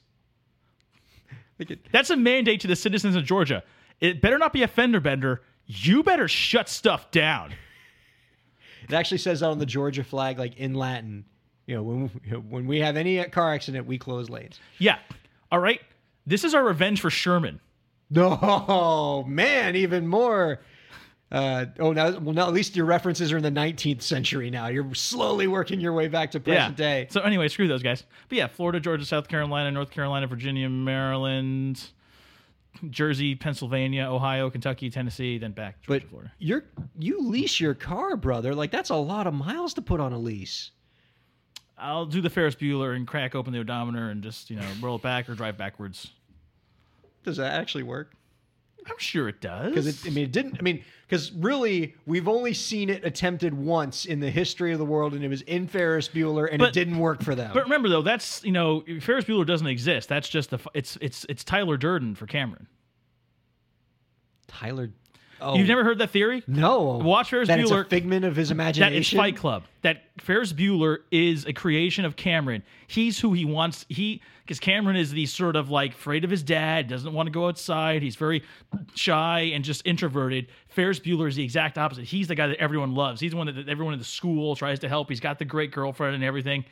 That's 1.91 2.09
a 2.09 2.17
mandate 2.17 2.61
to 2.61 2.67
the 2.67 2.75
citizens 2.75 3.15
of 3.15 3.23
Georgia. 3.25 3.63
It 3.99 4.21
better 4.21 4.37
not 4.37 4.53
be 4.53 4.63
a 4.63 4.67
fender 4.67 4.99
bender. 4.99 5.41
You 5.65 6.03
better 6.03 6.27
shut 6.27 6.69
stuff 6.69 7.11
down. 7.11 7.53
It 8.87 8.93
actually 8.93 9.17
says 9.17 9.41
that 9.41 9.47
on 9.49 9.59
the 9.59 9.65
Georgia 9.65 10.03
flag, 10.03 10.39
like 10.39 10.57
in 10.57 10.73
Latin. 10.73 11.25
You 11.65 11.75
know, 11.75 11.83
when 11.83 12.07
when 12.49 12.67
we 12.67 12.79
have 12.79 12.95
any 12.95 13.21
car 13.25 13.53
accident, 13.53 13.85
we 13.85 13.97
close 13.97 14.29
lanes. 14.29 14.59
Yeah. 14.77 14.99
All 15.51 15.59
right. 15.59 15.81
This 16.25 16.43
is 16.43 16.53
our 16.53 16.63
revenge 16.63 17.01
for 17.01 17.09
Sherman. 17.09 17.59
No, 18.09 18.37
oh, 18.41 19.23
man, 19.23 19.75
even 19.75 20.07
more. 20.07 20.61
Uh, 21.29 21.65
oh, 21.79 21.91
now, 21.91 22.17
well, 22.19 22.33
now 22.33 22.47
at 22.47 22.53
least 22.53 22.75
your 22.75 22.85
references 22.85 23.33
are 23.33 23.37
in 23.37 23.43
the 23.43 23.51
19th 23.51 24.01
century. 24.01 24.49
Now 24.49 24.67
you're 24.67 24.93
slowly 24.95 25.47
working 25.47 25.79
your 25.81 25.91
way 25.93 26.07
back 26.07 26.31
to 26.31 26.39
present 26.39 26.77
day. 26.77 27.07
So 27.09 27.19
anyway, 27.21 27.49
screw 27.49 27.67
those 27.67 27.83
guys. 27.83 28.03
But 28.29 28.37
yeah, 28.37 28.47
Florida, 28.47 28.79
Georgia, 28.79 29.03
South 29.05 29.27
Carolina, 29.27 29.69
North 29.71 29.91
Carolina, 29.91 30.25
Virginia, 30.27 30.69
Maryland, 30.69 31.83
Jersey, 32.89 33.35
Pennsylvania, 33.35 34.03
Ohio, 34.09 34.49
Kentucky, 34.49 34.89
Tennessee, 34.89 35.37
then 35.37 35.51
back 35.51 35.81
Georgia, 35.81 36.05
But 36.05 36.09
Florida. 36.09 36.31
you're 36.39 36.63
you 36.97 37.19
lease 37.27 37.59
your 37.59 37.73
car, 37.73 38.15
brother. 38.15 38.55
Like 38.55 38.71
that's 38.71 38.89
a 38.89 38.95
lot 38.95 39.27
of 39.27 39.33
miles 39.33 39.73
to 39.73 39.81
put 39.81 39.99
on 39.99 40.13
a 40.13 40.19
lease. 40.19 40.71
I'll 41.77 42.05
do 42.05 42.21
the 42.21 42.29
Ferris 42.29 42.55
Bueller 42.55 42.95
and 42.95 43.05
crack 43.05 43.35
open 43.35 43.51
the 43.51 43.59
odometer 43.59 44.09
and 44.09 44.23
just 44.23 44.49
you 44.49 44.55
know 44.55 44.65
roll 44.81 44.95
it 44.95 45.01
back 45.01 45.27
or 45.27 45.35
drive 45.35 45.57
backwards. 45.57 46.11
Does 47.23 47.35
that 47.37 47.53
actually 47.59 47.83
work? 47.83 48.13
I'm 48.89 48.97
sure 48.97 49.27
it 49.27 49.41
does. 49.41 49.69
Because 49.69 49.87
it, 49.87 50.09
I 50.09 50.13
mean, 50.13 50.23
it 50.25 50.31
didn't. 50.31 50.57
I 50.59 50.61
mean, 50.61 50.83
because 51.07 51.31
really, 51.33 51.95
we've 52.05 52.27
only 52.27 52.53
seen 52.53 52.89
it 52.89 53.03
attempted 53.05 53.53
once 53.53 54.05
in 54.05 54.19
the 54.19 54.29
history 54.29 54.71
of 54.73 54.79
the 54.79 54.85
world, 54.85 55.13
and 55.13 55.23
it 55.23 55.27
was 55.27 55.41
in 55.41 55.67
Ferris 55.67 56.07
Bueller, 56.07 56.47
and 56.49 56.59
But- 56.59 56.69
it 56.69 56.73
didn't 56.73 56.97
work 56.99 57.21
for 57.23 57.35
them. 57.35 57.51
But 57.53 57.63
remember 57.63 57.89
though, 57.89 58.01
that's 58.01 58.43
you 58.43 58.51
know 58.51 58.83
Ferris 59.01 59.25
Bueller 59.25 59.45
doesn't 59.45 59.67
exist. 59.67 60.09
That's 60.09 60.29
just 60.29 60.49
the 60.51 60.59
it's 60.73 60.97
it's 61.01 61.25
it's 61.29 61.43
Tyler 61.43 61.77
Durden 61.77 62.15
for 62.15 62.25
Cameron. 62.27 62.67
Tyler, 64.47 64.89
oh, 65.41 65.55
You've 65.55 65.67
never 65.67 65.83
heard 65.83 65.99
that 65.99 66.09
theory? 66.11 66.43
no 66.47 66.81
Watch 66.97 67.29
Ferris 67.29 67.47
that 67.47 67.59
It's 67.59 67.71
a 67.71 67.83
figment 67.85 68.25
of 68.25 68.35
his 68.35 68.49
That 68.49 68.55
imagination. 68.55 68.97
is 68.97 69.09
Fight 69.09 69.35
Club. 69.37 69.63
That 69.81 70.03
Ferris 70.19 70.53
Bueller 70.53 70.99
is 71.11 71.45
a 71.45 71.53
creation 71.53 72.05
of 72.05 72.15
Cameron. 72.15 72.63
He's 72.87 73.19
who 73.19 73.33
he 73.33 73.45
wants. 73.45 73.85
He 73.89 74.21
because 74.43 74.59
Cameron 74.61 74.95
is 74.95 75.11
the 75.11 75.25
sort 75.25 75.55
of 75.57 75.69
like 75.69 75.91
afraid 75.93 76.23
of 76.23 76.29
his 76.29 76.41
dad, 76.41 76.87
doesn't 76.87 77.11
want 77.13 77.27
to 77.27 77.31
go 77.31 77.47
outside. 77.47 78.01
He's 78.01 78.15
very 78.15 78.43
shy 78.95 79.51
and 79.53 79.63
just 79.63 79.85
introverted. 79.85 80.47
Ferris 80.69 80.99
Bueller 80.99 81.27
is 81.27 81.35
the 81.35 81.43
exact 81.43 81.77
opposite. 81.77 82.05
He's 82.05 82.27
the 82.29 82.35
guy 82.35 82.47
that 82.47 82.57
everyone 82.57 82.93
loves. 82.95 83.19
He's 83.19 83.31
the 83.31 83.37
one 83.37 83.47
that 83.47 83.53
that 83.53 83.69
everyone 83.69 83.93
in 83.93 83.99
the 83.99 84.05
school 84.05 84.55
tries 84.55 84.79
to 84.79 84.89
help. 84.89 85.09
He's 85.09 85.19
got 85.19 85.37
the 85.39 85.45
great 85.45 85.71
girlfriend 85.71 86.15
and 86.15 86.23
everything. 86.23 86.63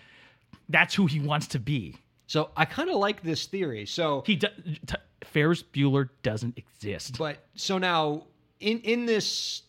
That's 0.70 0.96
who 0.96 1.06
he 1.06 1.20
wants 1.20 1.48
to 1.48 1.60
be. 1.60 1.98
So 2.28 2.50
I 2.58 2.66
kind 2.66 2.90
of 2.90 2.96
like 2.96 3.22
this 3.22 3.46
theory. 3.46 3.86
So 3.86 4.24
He 4.26 4.36
do, 4.38 4.48
t- 4.88 4.96
Ferris 5.24 5.62
Bueller 5.62 6.10
doesn't 6.24 6.58
exist. 6.58 7.18
But 7.20 7.38
so 7.56 7.78
now 7.78 8.24
in 8.60 8.80
in 8.82 9.06
this 9.06 9.64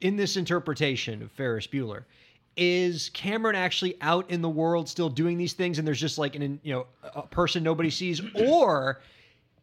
in 0.00 0.16
this 0.16 0.36
interpretation 0.36 1.22
of 1.22 1.30
Ferris 1.32 1.66
Bueller, 1.66 2.04
is 2.56 3.10
Cameron 3.10 3.56
actually 3.56 3.96
out 4.00 4.30
in 4.30 4.42
the 4.42 4.48
world 4.48 4.88
still 4.88 5.08
doing 5.08 5.38
these 5.38 5.52
things, 5.52 5.78
and 5.78 5.86
there's 5.86 6.00
just 6.00 6.18
like 6.18 6.34
an 6.34 6.60
you 6.62 6.72
know 6.72 6.86
a 7.14 7.22
person 7.22 7.62
nobody 7.62 7.90
sees, 7.90 8.20
or 8.34 9.00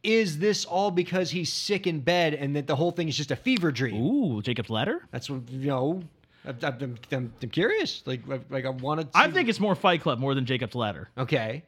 is 0.04 0.38
this 0.38 0.66
all 0.66 0.92
because 0.92 1.32
he's 1.32 1.52
sick 1.52 1.88
in 1.88 2.00
bed 2.00 2.34
and 2.36 2.56
that 2.56 2.68
the 2.68 2.76
whole 2.76 2.92
thing 2.92 3.08
is 3.08 3.18
just 3.18 3.32
a 3.32 3.36
fever 3.36 3.72
dream? 3.72 3.96
Ooh, 4.02 4.42
Jacob's 4.42 4.70
Ladder. 4.70 5.02
That's 5.12 5.30
what 5.30 5.50
you 5.50 5.68
know. 5.68 6.04
I'm, 6.46 6.58
I'm, 6.62 6.96
I'm, 7.12 7.34
I'm 7.42 7.50
curious. 7.50 8.04
Like 8.06 8.22
like 8.50 8.66
I 8.66 8.70
wanted. 8.70 9.12
To 9.12 9.18
I 9.18 9.32
think 9.32 9.50
it's 9.50 9.60
more 9.60 9.76
Fight 9.76 10.02
Club 10.02 10.20
more 10.20 10.36
than 10.36 10.46
Jacob's 10.46 10.76
Ladder. 10.76 11.10
okay, 11.18 11.64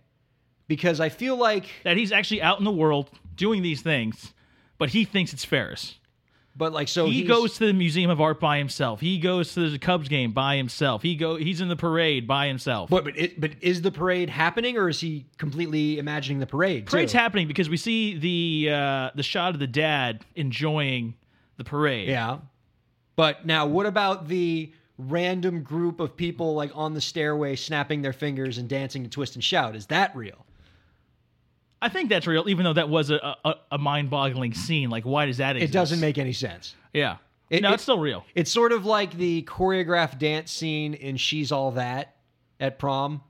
because 0.67 0.99
I 0.99 1.09
feel 1.09 1.35
like 1.35 1.65
that 1.83 1.97
he's 1.97 2.11
actually 2.11 2.41
out 2.41 2.59
in 2.59 2.65
the 2.65 2.71
world 2.71 3.09
doing 3.35 3.61
these 3.61 3.81
things, 3.81 4.33
but 4.77 4.89
he 4.89 5.03
thinks 5.05 5.33
it's 5.33 5.45
Ferris. 5.45 5.95
But 6.57 6.73
like 6.73 6.87
so 6.87 7.05
he 7.05 7.23
goes 7.23 7.53
to 7.55 7.67
the 7.67 7.73
Museum 7.73 8.09
of 8.09 8.19
Art 8.19 8.39
by 8.39 8.57
himself. 8.57 8.99
He 8.99 9.19
goes 9.19 9.53
to 9.53 9.69
the 9.69 9.77
Cubs 9.77 10.09
game 10.09 10.31
by 10.31 10.57
himself. 10.57 11.03
He 11.03 11.15
go 11.15 11.35
he's 11.35 11.61
in 11.61 11.67
the 11.67 11.75
parade 11.75 12.27
by 12.27 12.47
himself. 12.47 12.89
But 12.89 13.03
but 13.03 13.17
it, 13.17 13.39
but 13.39 13.51
is 13.61 13.81
the 13.81 13.91
parade 13.91 14.29
happening, 14.29 14.77
or 14.77 14.89
is 14.89 14.99
he 14.99 15.27
completely 15.37 15.99
imagining 15.99 16.39
the 16.39 16.47
parade? 16.47 16.87
too? 16.87 16.91
Parade's 16.91 17.13
happening 17.13 17.47
because 17.47 17.69
we 17.69 17.77
see 17.77 18.17
the 18.17 18.73
uh, 18.73 19.09
the 19.13 19.23
shot 19.23 19.53
of 19.53 19.59
the 19.59 19.67
dad 19.67 20.25
enjoying 20.35 21.13
the 21.57 21.63
parade. 21.63 22.07
Yeah. 22.07 22.39
But 23.15 23.45
now, 23.45 23.65
what 23.65 23.85
about 23.85 24.27
the 24.27 24.71
random 24.97 25.61
group 25.61 25.99
of 25.99 26.17
people 26.17 26.55
like 26.55 26.71
on 26.75 26.93
the 26.93 27.01
stairway 27.01 27.55
snapping 27.55 28.01
their 28.01 28.13
fingers 28.13 28.57
and 28.57 28.67
dancing 28.67 29.03
to 29.03 29.09
twist 29.09 29.35
and 29.35 29.43
shout? 29.43 29.75
Is 29.75 29.87
that 29.87 30.15
real? 30.15 30.45
I 31.81 31.89
think 31.89 32.09
that's 32.09 32.25
real, 32.27 32.49
even 32.49 32.63
though 32.63 32.73
that 32.73 32.89
was 32.89 33.11
a, 33.11 33.35
a, 33.45 33.55
a 33.73 33.77
mind 33.77 34.09
boggling 34.09 34.53
scene. 34.53 34.89
Like, 34.89 35.03
why 35.05 35.25
does 35.27 35.37
that 35.37 35.57
It 35.57 35.71
doesn't 35.71 35.99
make 35.99 36.17
any 36.17 36.33
sense. 36.33 36.75
Yeah. 36.93 37.17
It- 37.49 37.61
no, 37.61 37.69
it- 37.69 37.75
it's 37.75 37.83
still 37.83 37.99
real. 37.99 38.25
It's 38.35 38.51
sort 38.51 38.71
of 38.71 38.85
like 38.85 39.13
the 39.17 39.43
choreographed 39.43 40.17
dance 40.19 40.51
scene 40.51 40.93
in 40.95 41.17
She's 41.17 41.51
All 41.51 41.71
That 41.71 42.15
at 42.59 42.79
prom, 42.79 43.21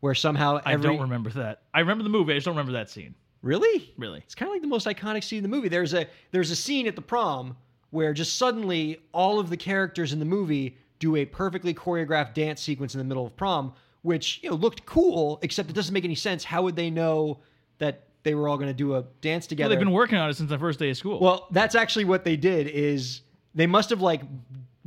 where 0.00 0.14
somehow 0.14 0.60
I 0.64 0.76
don't 0.76 1.00
remember 1.00 1.30
that. 1.30 1.62
I 1.74 1.80
remember 1.80 2.02
the 2.04 2.10
movie. 2.10 2.32
I 2.32 2.36
just 2.36 2.46
don't 2.46 2.54
remember 2.56 2.72
that 2.72 2.90
scene. 2.90 3.14
really, 3.42 3.92
Really. 3.98 4.20
it's 4.20 4.34
kind 4.34 4.48
of 4.48 4.54
like 4.54 4.62
the 4.62 4.68
most 4.68 4.86
iconic 4.86 5.22
scene 5.22 5.38
in 5.38 5.42
the 5.42 5.48
movie. 5.54 5.68
There's 5.68 5.92
a 5.94 6.06
there's 6.30 6.50
a 6.50 6.56
scene 6.56 6.86
at 6.86 6.96
the 6.96 7.02
prom 7.02 7.56
where 7.90 8.12
just 8.14 8.36
suddenly 8.36 8.98
all 9.12 9.38
of 9.38 9.50
the 9.50 9.56
characters 9.56 10.12
in 10.14 10.18
the 10.18 10.24
movie 10.24 10.76
do 10.98 11.16
a 11.16 11.24
perfectly 11.26 11.74
choreographed 11.74 12.32
dance 12.34 12.60
sequence 12.62 12.94
in 12.94 12.98
the 12.98 13.04
middle 13.04 13.26
of 13.26 13.36
prom, 13.36 13.72
which 14.02 14.40
you 14.42 14.48
know 14.50 14.56
looked 14.56 14.84
cool, 14.86 15.38
except 15.42 15.68
it 15.68 15.74
doesn't 15.74 15.92
make 15.92 16.04
any 16.04 16.14
sense. 16.14 16.42
How 16.44 16.62
would 16.62 16.74
they 16.76 16.88
know 16.90 17.38
that 17.78 18.04
they 18.22 18.34
were 18.34 18.48
all 18.48 18.56
going 18.56 18.68
to 18.70 18.74
do 18.74 18.94
a 18.94 19.04
dance 19.20 19.46
together. 19.46 19.68
Well, 19.68 19.76
they've 19.76 19.84
been 19.84 19.92
working 19.94 20.18
on 20.18 20.30
it 20.30 20.34
since 20.34 20.48
the 20.50 20.58
first 20.58 20.78
day 20.78 20.90
of 20.90 20.96
school. 20.96 21.20
Well, 21.20 21.46
that's 21.50 21.74
actually 21.74 22.06
what 22.06 22.24
they 22.24 22.36
did. 22.36 22.68
Is 22.68 23.20
they 23.54 23.66
must 23.66 23.90
have 23.90 24.00
like 24.00 24.22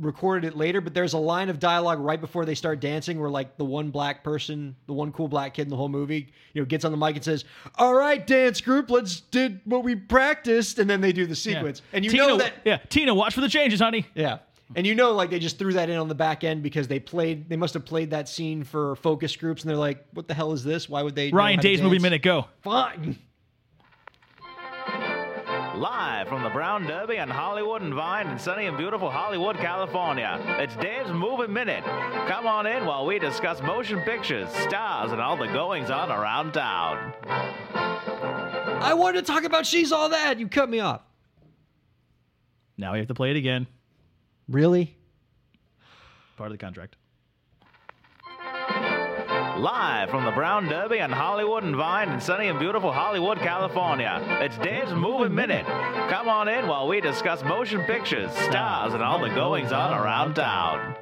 recorded 0.00 0.46
it 0.46 0.56
later, 0.56 0.80
but 0.80 0.94
there's 0.94 1.12
a 1.12 1.18
line 1.18 1.48
of 1.48 1.58
dialogue 1.58 1.98
right 1.98 2.20
before 2.20 2.44
they 2.44 2.54
start 2.54 2.78
dancing 2.80 3.18
where 3.20 3.30
like 3.30 3.56
the 3.56 3.64
one 3.64 3.90
black 3.90 4.22
person, 4.22 4.76
the 4.86 4.92
one 4.92 5.10
cool 5.12 5.26
black 5.26 5.54
kid 5.54 5.62
in 5.62 5.68
the 5.70 5.76
whole 5.76 5.88
movie, 5.88 6.32
you 6.52 6.62
know, 6.62 6.66
gets 6.66 6.84
on 6.84 6.92
the 6.92 6.96
mic 6.98 7.16
and 7.16 7.24
says, 7.24 7.44
"All 7.76 7.94
right, 7.94 8.24
dance 8.24 8.60
group, 8.60 8.90
let's 8.90 9.20
did 9.20 9.60
what 9.64 9.82
we 9.82 9.96
practiced," 9.96 10.78
and 10.78 10.88
then 10.88 11.00
they 11.00 11.12
do 11.12 11.24
the 11.24 11.30
Yeah. 11.30 11.34
sequence, 11.34 11.82
and 11.92 12.04
you 12.04 12.10
Tina, 12.12 12.26
know 12.28 12.36
that, 12.38 12.52
Yeah, 12.64 12.76
Tina, 12.88 13.12
watch 13.14 13.34
for 13.34 13.40
the 13.40 13.48
changes, 13.48 13.80
honey. 13.80 14.06
yeah. 14.14 14.38
And 14.76 14.86
you 14.86 14.94
know, 14.94 15.12
like 15.12 15.30
they 15.30 15.38
just 15.38 15.58
threw 15.58 15.72
that 15.74 15.88
in 15.88 15.96
on 15.96 16.08
the 16.08 16.14
back 16.14 16.44
end 16.44 16.62
because 16.62 16.88
they 16.88 17.00
played. 17.00 17.48
They 17.48 17.56
must 17.56 17.74
have 17.74 17.84
played 17.86 18.10
that 18.10 18.28
scene 18.28 18.64
for 18.64 18.96
focus 18.96 19.34
groups, 19.36 19.62
and 19.62 19.70
they're 19.70 19.76
like, 19.78 20.04
"What 20.12 20.28
the 20.28 20.34
hell 20.34 20.52
is 20.52 20.62
this? 20.62 20.88
Why 20.88 21.02
would 21.02 21.14
they?" 21.14 21.30
Ryan 21.30 21.56
how 21.56 21.62
Days 21.62 21.80
movie 21.80 21.98
minute 21.98 22.22
go. 22.22 22.46
Fine. 22.60 23.18
Live 25.74 26.26
from 26.26 26.42
the 26.42 26.50
Brown 26.50 26.86
Derby 26.86 27.18
and 27.18 27.30
Hollywood 27.30 27.82
and 27.82 27.94
Vine 27.94 28.26
in 28.26 28.38
sunny 28.38 28.66
and 28.66 28.76
beautiful 28.76 29.08
Hollywood, 29.08 29.56
California. 29.58 30.40
It's 30.58 30.74
Dave's 30.76 31.12
Movie 31.12 31.46
Minute. 31.46 31.84
Come 32.26 32.48
on 32.48 32.66
in 32.66 32.84
while 32.84 33.06
we 33.06 33.20
discuss 33.20 33.62
motion 33.62 34.00
pictures, 34.00 34.50
stars, 34.50 35.12
and 35.12 35.20
all 35.20 35.36
the 35.36 35.46
goings 35.46 35.88
on 35.88 36.10
around 36.10 36.52
town. 36.52 37.14
I 38.82 38.92
wanted 38.94 39.24
to 39.24 39.32
talk 39.32 39.44
about 39.44 39.66
she's 39.66 39.92
all 39.92 40.08
that. 40.08 40.40
You 40.40 40.48
cut 40.48 40.68
me 40.68 40.80
off. 40.80 41.02
Now 42.76 42.92
we 42.92 42.98
have 42.98 43.08
to 43.08 43.14
play 43.14 43.30
it 43.30 43.36
again. 43.36 43.68
Really? 44.48 44.96
Part 46.36 46.50
of 46.50 46.58
the 46.58 46.64
contract. 46.64 46.96
Live 49.58 50.08
from 50.08 50.24
the 50.24 50.30
Brown 50.30 50.68
Derby 50.68 51.00
and 51.00 51.12
Hollywood 51.12 51.64
and 51.64 51.74
Vine 51.74 52.10
in 52.10 52.20
sunny 52.20 52.46
and 52.46 52.60
beautiful 52.60 52.92
Hollywood, 52.92 53.38
California. 53.38 54.22
It's 54.40 54.56
Dave's 54.58 54.92
Movie 54.92 55.28
Minute. 55.28 55.66
Come 55.66 56.28
on 56.28 56.48
in 56.48 56.68
while 56.68 56.86
we 56.86 57.00
discuss 57.00 57.42
motion 57.42 57.82
pictures, 57.82 58.30
stars, 58.30 58.94
and 58.94 59.02
all 59.02 59.20
the 59.20 59.30
goings 59.30 59.72
on 59.72 59.92
around 59.92 60.34
town. 60.34 60.94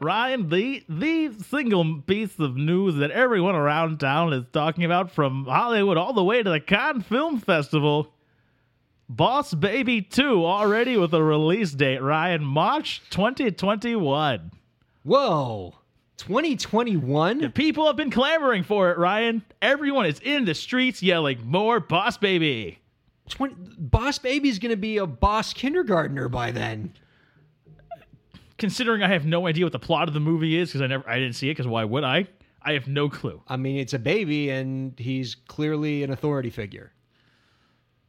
Ryan, 0.00 0.48
the 0.50 0.84
the 0.88 1.32
single 1.48 2.02
piece 2.02 2.38
of 2.38 2.56
news 2.56 2.96
that 2.96 3.10
everyone 3.10 3.56
around 3.56 3.98
town 3.98 4.32
is 4.34 4.44
talking 4.52 4.84
about 4.84 5.10
from 5.10 5.46
Hollywood 5.46 5.96
all 5.96 6.12
the 6.12 6.22
way 6.22 6.42
to 6.42 6.50
the 6.50 6.60
Cannes 6.60 7.02
Film 7.02 7.40
Festival 7.40 8.12
Boss 9.08 9.54
Baby 9.54 10.02
2 10.02 10.44
already 10.44 10.98
with 10.98 11.14
a 11.14 11.22
release 11.22 11.72
date, 11.72 12.02
Ryan, 12.02 12.44
March 12.44 13.00
2021. 13.08 14.50
Whoa. 15.02 15.74
2021? 16.18 17.52
People 17.52 17.86
have 17.86 17.96
been 17.96 18.10
clamoring 18.10 18.64
for 18.64 18.90
it, 18.90 18.98
Ryan. 18.98 19.42
Everyone 19.62 20.04
is 20.04 20.20
in 20.20 20.44
the 20.44 20.54
streets 20.54 21.02
yelling, 21.02 21.46
More 21.46 21.80
Boss 21.80 22.18
Baby. 22.18 22.80
20, 23.30 23.54
boss 23.78 24.18
Baby's 24.18 24.58
going 24.58 24.70
to 24.70 24.76
be 24.76 24.98
a 24.98 25.06
boss 25.06 25.54
kindergartner 25.54 26.28
by 26.28 26.50
then. 26.50 26.92
Considering 28.58 29.02
I 29.02 29.08
have 29.08 29.24
no 29.24 29.46
idea 29.46 29.64
what 29.64 29.72
the 29.72 29.78
plot 29.78 30.08
of 30.08 30.14
the 30.14 30.20
movie 30.20 30.58
is 30.58 30.68
because 30.68 30.82
I 30.82 30.86
never 30.86 31.08
I 31.08 31.18
didn't 31.18 31.36
see 31.36 31.48
it 31.48 31.52
because 31.52 31.68
why 31.68 31.84
would 31.84 32.04
I? 32.04 32.26
I 32.60 32.72
have 32.72 32.88
no 32.88 33.08
clue. 33.08 33.40
I 33.46 33.56
mean, 33.56 33.76
it's 33.76 33.94
a 33.94 33.98
baby 33.98 34.50
and 34.50 34.98
he's 34.98 35.34
clearly 35.34 36.02
an 36.02 36.10
authority 36.10 36.50
figure. 36.50 36.92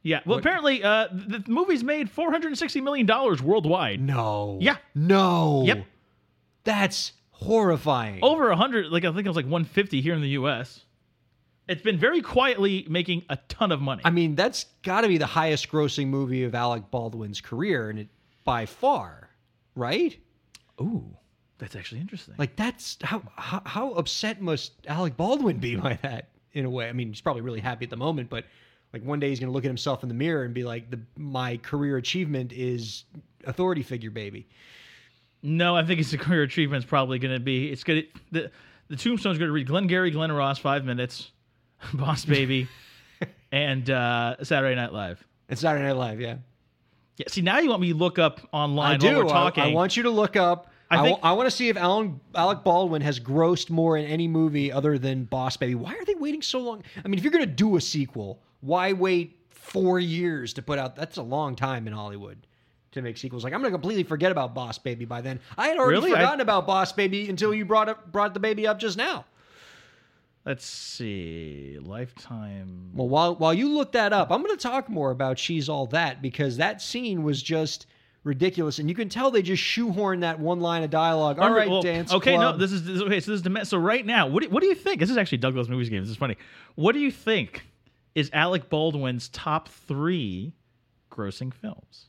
Yeah. 0.01 0.21
Well, 0.25 0.37
What- 0.37 0.39
apparently, 0.45 0.83
uh, 0.83 1.07
the 1.11 1.43
movie's 1.47 1.83
made 1.83 2.09
four 2.09 2.31
hundred 2.31 2.47
and 2.49 2.57
sixty 2.57 2.81
million 2.81 3.05
dollars 3.05 3.41
worldwide. 3.41 3.99
No. 4.01 4.57
Yeah. 4.61 4.77
No. 4.95 5.63
Yep. 5.65 5.85
That's 6.63 7.13
horrifying. 7.31 8.19
Over 8.23 8.49
a 8.49 8.55
hundred, 8.55 8.87
like 8.91 9.03
I 9.05 9.11
think 9.11 9.25
it 9.25 9.29
was 9.29 9.35
like 9.35 9.47
one 9.47 9.65
fifty 9.65 10.01
here 10.01 10.13
in 10.13 10.21
the 10.21 10.29
U.S. 10.29 10.85
It's 11.67 11.81
been 11.83 11.99
very 11.99 12.21
quietly 12.21 12.85
making 12.89 13.23
a 13.29 13.37
ton 13.47 13.71
of 13.71 13.79
money. 13.79 14.01
I 14.03 14.09
mean, 14.09 14.33
that's 14.35 14.65
got 14.81 15.01
to 15.01 15.07
be 15.07 15.19
the 15.19 15.27
highest 15.27 15.69
grossing 15.69 16.07
movie 16.07 16.43
of 16.43 16.55
Alec 16.55 16.89
Baldwin's 16.89 17.41
career, 17.41 17.89
and 17.91 17.99
it 17.99 18.07
by 18.43 18.65
far, 18.65 19.29
right? 19.75 20.17
Ooh, 20.81 21.15
that's 21.59 21.75
actually 21.75 22.01
interesting. 22.01 22.33
Like 22.37 22.55
that's 22.55 22.97
how, 23.03 23.21
how 23.35 23.61
how 23.65 23.91
upset 23.91 24.41
must 24.41 24.71
Alec 24.87 25.15
Baldwin 25.15 25.57
be 25.59 25.75
by 25.75 25.99
that 26.01 26.29
in 26.53 26.65
a 26.65 26.69
way? 26.69 26.89
I 26.89 26.93
mean, 26.93 27.09
he's 27.09 27.21
probably 27.21 27.41
really 27.43 27.59
happy 27.59 27.85
at 27.85 27.91
the 27.91 27.97
moment, 27.97 28.29
but 28.29 28.45
like 28.93 29.03
one 29.03 29.19
day 29.19 29.29
he's 29.29 29.39
going 29.39 29.49
to 29.49 29.53
look 29.53 29.65
at 29.65 29.69
himself 29.69 30.03
in 30.03 30.09
the 30.09 30.15
mirror 30.15 30.43
and 30.43 30.53
be 30.53 30.63
like, 30.63 30.89
"The 30.89 30.99
my 31.17 31.57
career 31.57 31.97
achievement 31.97 32.51
is 32.53 33.05
authority 33.45 33.83
figure, 33.83 34.11
baby." 34.11 34.47
no, 35.41 35.75
I 35.75 35.85
think 35.85 35.99
his 35.99 36.13
career 36.19 36.43
achievement's 36.43 36.85
probably 36.85 37.19
going 37.19 37.33
to 37.33 37.39
be 37.39 37.71
it's 37.71 37.83
going 37.83 38.01
to 38.03 38.07
the 38.31 38.51
the 38.89 38.95
tombstone's 38.95 39.37
going 39.37 39.49
to 39.49 39.53
read 39.53 39.67
Glengarry 39.67 40.11
Glen 40.11 40.31
Ross, 40.31 40.57
five 40.59 40.83
minutes, 40.83 41.31
Boss 41.93 42.25
Baby, 42.25 42.67
and 43.51 43.89
uh, 43.89 44.43
Saturday 44.43 44.75
Night 44.75 44.91
Live. 44.93 45.23
It's 45.47 45.61
Saturday 45.61 45.85
Night 45.85 45.95
Live, 45.95 46.19
yeah. 46.19 46.37
Yeah. 47.17 47.25
See, 47.27 47.41
now 47.41 47.59
you 47.59 47.69
want 47.69 47.81
me 47.81 47.91
to 47.91 47.97
look 47.97 48.17
up 48.17 48.39
online 48.51 48.93
I 48.95 48.97
do. 48.97 49.07
while 49.07 49.17
we're 49.17 49.29
I- 49.29 49.33
talking. 49.33 49.63
I, 49.63 49.67
want 49.73 49.97
you 49.97 50.03
to 50.03 50.09
look 50.09 50.35
up. 50.35 50.71
I 50.89 50.97
I, 50.99 51.03
think- 51.03 51.21
want 51.21 51.45
to 51.45 51.51
see 51.55 51.69
if 51.69 51.77
Alan 51.77 52.19
Alec 52.33 52.63
Baldwin 52.63 53.01
has 53.03 53.19
grossed 53.19 53.69
more 53.69 53.97
in 53.97 54.05
any 54.05 54.27
movie 54.27 54.71
other 54.71 54.97
than 54.97 55.25
Boss 55.25 55.55
Baby. 55.57 55.75
Why 55.75 55.93
are 55.93 56.05
they 56.05 56.15
waiting 56.15 56.41
so 56.41 56.59
long? 56.59 56.81
I 57.03 57.07
mean, 57.07 57.17
if 57.19 57.23
you're 57.23 57.31
going 57.31 57.45
to 57.45 57.51
do 57.51 57.75
a 57.75 57.81
sequel, 57.81 58.41
why 58.61 58.93
wait 58.93 59.37
four 59.49 59.99
years 59.99 60.53
to 60.53 60.61
put 60.61 60.79
out? 60.79 60.95
That's 60.95 61.17
a 61.17 61.21
long 61.23 61.55
time 61.55 61.87
in 61.87 61.93
Hollywood 61.93 62.37
to 62.91 63.01
make 63.01 63.17
sequels. 63.17 63.43
Like 63.43 63.53
I'm 63.53 63.61
going 63.61 63.71
to 63.71 63.75
completely 63.77 64.03
forget 64.03 64.31
about 64.31 64.53
Boss 64.55 64.77
Baby 64.77 65.05
by 65.05 65.21
then. 65.21 65.39
I 65.57 65.67
had 65.67 65.77
already 65.77 65.99
Really? 65.99 66.11
I- 66.13 66.15
forgotten 66.15 66.41
about 66.41 66.65
Boss 66.67 66.91
Baby 66.91 67.29
until 67.29 67.53
you 67.53 67.65
brought 67.65 67.89
up 67.89 68.11
brought 68.11 68.33
the 68.33 68.39
baby 68.39 68.65
up 68.67 68.79
just 68.79 68.97
now. 68.97 69.25
Let's 70.45 70.65
see, 70.65 71.77
Lifetime. 71.81 72.91
Well, 72.93 73.09
while 73.09 73.35
while 73.35 73.53
you 73.53 73.69
look 73.69 73.91
that 73.91 74.13
up, 74.13 74.31
I'm 74.31 74.41
going 74.41 74.55
to 74.55 74.61
talk 74.61 74.89
more 74.89 75.11
about 75.11 75.37
She's 75.37 75.69
All 75.69 75.85
That 75.87 76.21
because 76.21 76.57
that 76.57 76.81
scene 76.81 77.23
was 77.23 77.43
just 77.43 77.85
ridiculous, 78.23 78.79
and 78.79 78.89
you 78.89 78.95
can 78.95 79.09
tell 79.09 79.31
they 79.31 79.41
just 79.41 79.61
shoehorned 79.61 80.21
that 80.21 80.39
one 80.39 80.59
line 80.61 80.81
of 80.83 80.89
dialogue. 80.89 81.39
All 81.39 81.51
right, 81.51 81.69
well, 81.69 81.81
dance. 81.81 82.11
Okay, 82.13 82.35
club. 82.35 82.55
no, 82.55 82.57
this 82.57 82.71
is 82.71 82.85
this, 82.85 83.01
okay. 83.01 83.19
So 83.19 83.31
this 83.31 83.39
is 83.39 83.43
the 83.43 83.63
so 83.65 83.77
right 83.77 84.05
now. 84.05 84.27
What 84.27 84.43
do, 84.43 84.49
what 84.49 84.61
do 84.61 84.67
you 84.67 84.75
think? 84.75 84.99
This 85.01 85.09
is 85.09 85.17
actually 85.17 85.39
Douglas 85.39 85.67
Movies 85.67 85.89
Games. 85.89 86.07
This 86.07 86.11
is 86.13 86.17
funny. 86.17 86.37
What 86.75 86.93
do 86.93 86.99
you 86.99 87.11
think 87.11 87.65
is 88.15 88.29
Alec 88.33 88.69
Baldwin's 88.69 89.29
top 89.29 89.69
three 89.69 90.53
grossing 91.11 91.53
films? 91.53 92.07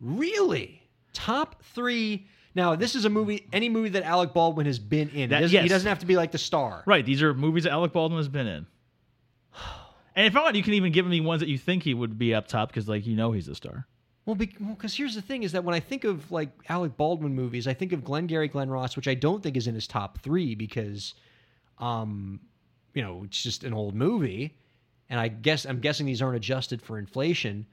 Really? 0.00 0.82
Top 1.12 1.62
three. 1.62 2.26
Now, 2.54 2.76
this 2.76 2.94
is 2.94 3.04
a 3.04 3.10
movie, 3.10 3.46
any 3.52 3.68
movie 3.68 3.90
that 3.90 4.02
Alec 4.02 4.32
Baldwin 4.32 4.66
has 4.66 4.78
been 4.78 5.08
in. 5.10 5.30
That- 5.30 5.36
he, 5.36 5.42
doesn't, 5.42 5.54
yes. 5.54 5.62
he 5.62 5.68
doesn't 5.68 5.88
have 5.88 6.00
to 6.00 6.06
be 6.06 6.16
like 6.16 6.32
the 6.32 6.38
star. 6.38 6.82
Right, 6.86 7.04
these 7.04 7.22
are 7.22 7.32
movies 7.34 7.64
that 7.64 7.72
Alec 7.72 7.92
Baldwin 7.92 8.18
has 8.18 8.28
been 8.28 8.46
in. 8.46 8.66
And 10.14 10.26
if 10.26 10.36
I 10.36 10.42
want, 10.42 10.56
you 10.56 10.62
can 10.62 10.74
even 10.74 10.92
give 10.92 11.06
me 11.06 11.22
ones 11.22 11.40
that 11.40 11.48
you 11.48 11.56
think 11.56 11.84
he 11.84 11.94
would 11.94 12.18
be 12.18 12.34
up 12.34 12.46
top 12.46 12.68
because, 12.68 12.86
like, 12.86 13.06
you 13.06 13.16
know, 13.16 13.32
he's 13.32 13.48
a 13.48 13.54
star. 13.54 13.86
Well, 14.24 14.36
because 14.36 14.60
well, 14.60 14.76
here's 14.88 15.14
the 15.14 15.22
thing: 15.22 15.42
is 15.42 15.52
that 15.52 15.64
when 15.64 15.74
I 15.74 15.80
think 15.80 16.04
of 16.04 16.30
like 16.30 16.50
Alec 16.68 16.96
Baldwin 16.96 17.34
movies, 17.34 17.66
I 17.66 17.74
think 17.74 17.92
of 17.92 18.04
Glengarry 18.04 18.48
Glen 18.48 18.70
Ross, 18.70 18.94
which 18.94 19.08
I 19.08 19.14
don't 19.14 19.42
think 19.42 19.56
is 19.56 19.66
in 19.66 19.74
his 19.74 19.86
top 19.86 20.20
three 20.20 20.54
because, 20.54 21.14
um, 21.78 22.40
you 22.94 23.02
know, 23.02 23.22
it's 23.24 23.42
just 23.42 23.64
an 23.64 23.74
old 23.74 23.94
movie, 23.94 24.54
and 25.12 25.20
I 25.20 25.28
guess 25.28 25.66
I'm 25.66 25.78
guessing 25.78 26.06
these 26.06 26.20
aren't 26.22 26.36
adjusted 26.36 26.80
for 26.82 26.98
inflation. 26.98 27.66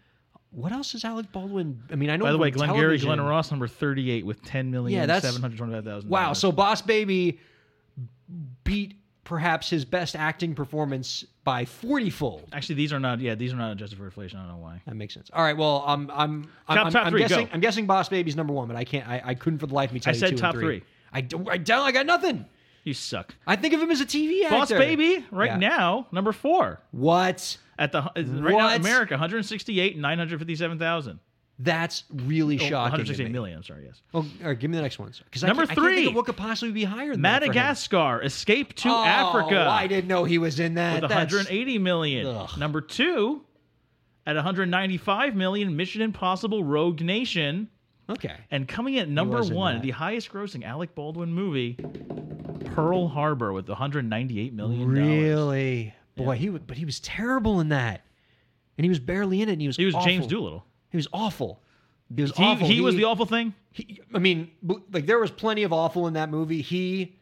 What 0.51 0.71
else 0.73 0.93
is 0.93 1.05
Alec 1.05 1.31
Baldwin? 1.31 1.81
I 1.89 1.95
mean, 1.95 2.09
I 2.09 2.17
know. 2.17 2.25
By 2.25 2.31
the 2.33 2.37
way, 2.37 2.51
Glengarry 2.51 2.97
Glen 2.97 3.17
television- 3.17 3.25
Ross 3.25 3.49
number 3.49 3.67
thirty-eight 3.67 4.25
with 4.25 4.43
ten 4.43 4.69
million 4.69 4.99
Yeah, 4.99 5.05
that's- 5.05 5.23
seven 5.23 5.41
hundred 5.41 5.57
twenty-five 5.57 5.85
thousand. 5.85 6.09
Wow. 6.09 6.33
So 6.33 6.51
Boss 6.51 6.81
Baby 6.81 7.39
beat 8.63 8.95
perhaps 9.23 9.69
his 9.69 9.85
best 9.85 10.15
acting 10.15 10.55
performance 10.55 11.23
by 11.43 11.63
40 11.65 12.09
fold. 12.09 12.47
actually, 12.51 12.75
these 12.75 12.91
are 12.91 12.99
not. 12.99 13.19
Yeah, 13.19 13.35
these 13.35 13.53
are 13.53 13.57
not 13.57 13.71
adjusted 13.71 13.97
for 13.97 14.05
inflation. 14.05 14.39
I 14.39 14.43
don't 14.43 14.51
know 14.51 14.57
why. 14.63 14.81
That 14.85 14.95
makes 14.95 15.13
sense. 15.13 15.29
All 15.33 15.43
right. 15.43 15.55
Well, 15.55 15.83
um, 15.85 16.11
I'm 16.13 16.47
I'm, 16.67 16.77
Top- 16.77 16.85
I'm, 16.87 16.91
top 16.93 17.05
I'm 17.05 17.11
three, 17.11 17.19
guessing 17.21 17.45
go. 17.45 17.51
I'm 17.53 17.59
guessing 17.59 17.85
Boss 17.85 18.09
Baby's 18.09 18.35
number 18.35 18.53
one, 18.53 18.67
but 18.67 18.75
I 18.75 18.83
can't. 18.83 19.07
I, 19.07 19.21
I 19.23 19.33
couldn't 19.35 19.59
for 19.59 19.67
the 19.67 19.73
life 19.75 19.91
of 19.91 19.93
me 19.93 19.99
tell 19.99 20.11
I 20.11 20.15
you 20.15 20.19
said 20.19 20.29
two 20.31 20.37
top 20.37 20.55
three. 20.55 20.79
three. 20.79 20.83
I 21.13 21.21
don't. 21.21 21.47
I 21.49 21.57
don't. 21.57 21.85
I 21.85 21.91
got 21.91 22.05
nothing. 22.05 22.45
You 22.83 22.93
suck. 22.93 23.35
I 23.45 23.55
think 23.55 23.73
of 23.73 23.81
him 23.81 23.91
as 23.91 24.01
a 24.01 24.05
TV 24.05 24.43
actor. 24.43 24.55
Boss 24.55 24.69
Baby, 24.69 25.25
right 25.31 25.51
Yeah. 25.51 25.57
now, 25.57 26.07
number 26.11 26.31
four 26.31 26.79
What? 26.91 27.57
at 27.77 27.91
the 27.91 28.01
right 28.15 28.25
now 28.25 28.53
What? 28.55 28.75
in 28.75 28.81
America, 28.81 29.13
one 29.13 29.19
hundred 29.19 29.45
sixty-eight, 29.45 29.97
nine 29.97 30.17
hundred 30.17 30.39
fifty-seven 30.39 30.79
thousand. 30.79 31.19
That's 31.61 32.05
really 32.13 32.55
Oh, 32.55 32.59
shocking. 32.59 32.73
one 32.77 32.91
hundred 32.91 33.03
to 33.03 33.07
sixty-eight 33.09 33.25
me. 33.27 33.31
million. 33.33 33.57
I'm 33.57 33.63
sorry. 33.63 33.83
Yes. 33.85 34.01
Oh, 34.13 34.19
all 34.19 34.25
right. 34.47 34.57
Give 34.57 34.71
me 34.71 34.77
the 34.77 34.81
next 34.81 34.97
one. 34.97 35.11
Because 35.25 35.43
Number 35.43 35.63
I 35.63 35.65
can't, 35.65 35.71
I 35.71 35.81
can't 35.81 35.85
three. 35.87 35.95
think 35.97 36.09
of 36.11 36.15
what 36.15 36.25
could 36.25 36.37
possibly 36.37 36.71
be 36.71 36.85
higher 36.85 37.11
than 37.11 37.21
that 37.23 37.39
for 37.41 37.45
him. 37.47 37.49
Madagascar, 37.49 38.21
Escape 38.23 38.73
to 38.75 38.89
Oh, 38.89 39.03
Africa. 39.03 39.67
I 39.69 39.85
didn't 39.87 40.07
know 40.07 40.23
he 40.23 40.37
was 40.37 40.59
in 40.61 40.75
that. 40.75 41.01
with 41.01 41.09
That's- 41.09 41.33
180 41.33 41.77
million. 41.77 42.27
Ugh. 42.27 42.57
Number 42.57 42.79
two, 42.79 43.41
at 44.25 44.37
195 44.37 45.35
million, 45.35 45.75
Mission 45.75 46.01
Impossible: 46.01 46.63
Rogue 46.63 47.01
Nation, 47.01 47.69
Okay. 48.09 48.35
and 48.51 48.67
coming 48.67 48.95
in 48.95 49.01
at 49.03 49.09
number 49.09 49.43
one, 49.43 49.75
that. 49.75 49.81
the 49.83 49.91
highest-grossing 49.91 50.63
Alec 50.63 50.95
Baldwin 50.95 51.31
movie, 51.33 51.77
Pearl 52.65 53.07
Harbor, 53.07 53.53
with 53.53 53.67
198 53.69 54.53
million. 54.53 54.87
Really? 54.87 55.93
Boy, 56.15 56.35
he 56.35 56.49
was, 56.49 56.61
but 56.65 56.77
he 56.77 56.85
was 56.85 56.99
terrible 56.99 57.59
in 57.59 57.69
that, 57.69 58.01
and 58.77 58.85
he 58.85 58.89
was 58.89 58.99
barely 58.99 59.41
in 59.41 59.49
it. 59.49 59.53
And 59.53 59.61
he 59.61 59.67
was 59.67 59.77
He 59.77 59.85
was 59.85 59.95
James 60.03 60.25
awful. 60.25 60.29
Doolittle. 60.29 60.65
He 60.89 60.97
was 60.97 61.07
awful. 61.13 61.61
He 62.15 62.21
was 62.21 62.35
He, 62.35 62.43
awful. 62.43 62.67
he 62.67 62.81
was 62.81 62.95
the 62.95 63.03
awful 63.05 63.25
thing. 63.25 63.53
he- 63.71 64.01
I 64.13 64.17
mean, 64.19 64.49
like 64.91 65.05
there 65.05 65.19
was 65.19 65.31
plenty 65.31 65.63
of 65.63 65.71
awful 65.71 66.07
in 66.07 66.13
that 66.15 66.29
movie. 66.29 66.61
He, 66.61 67.15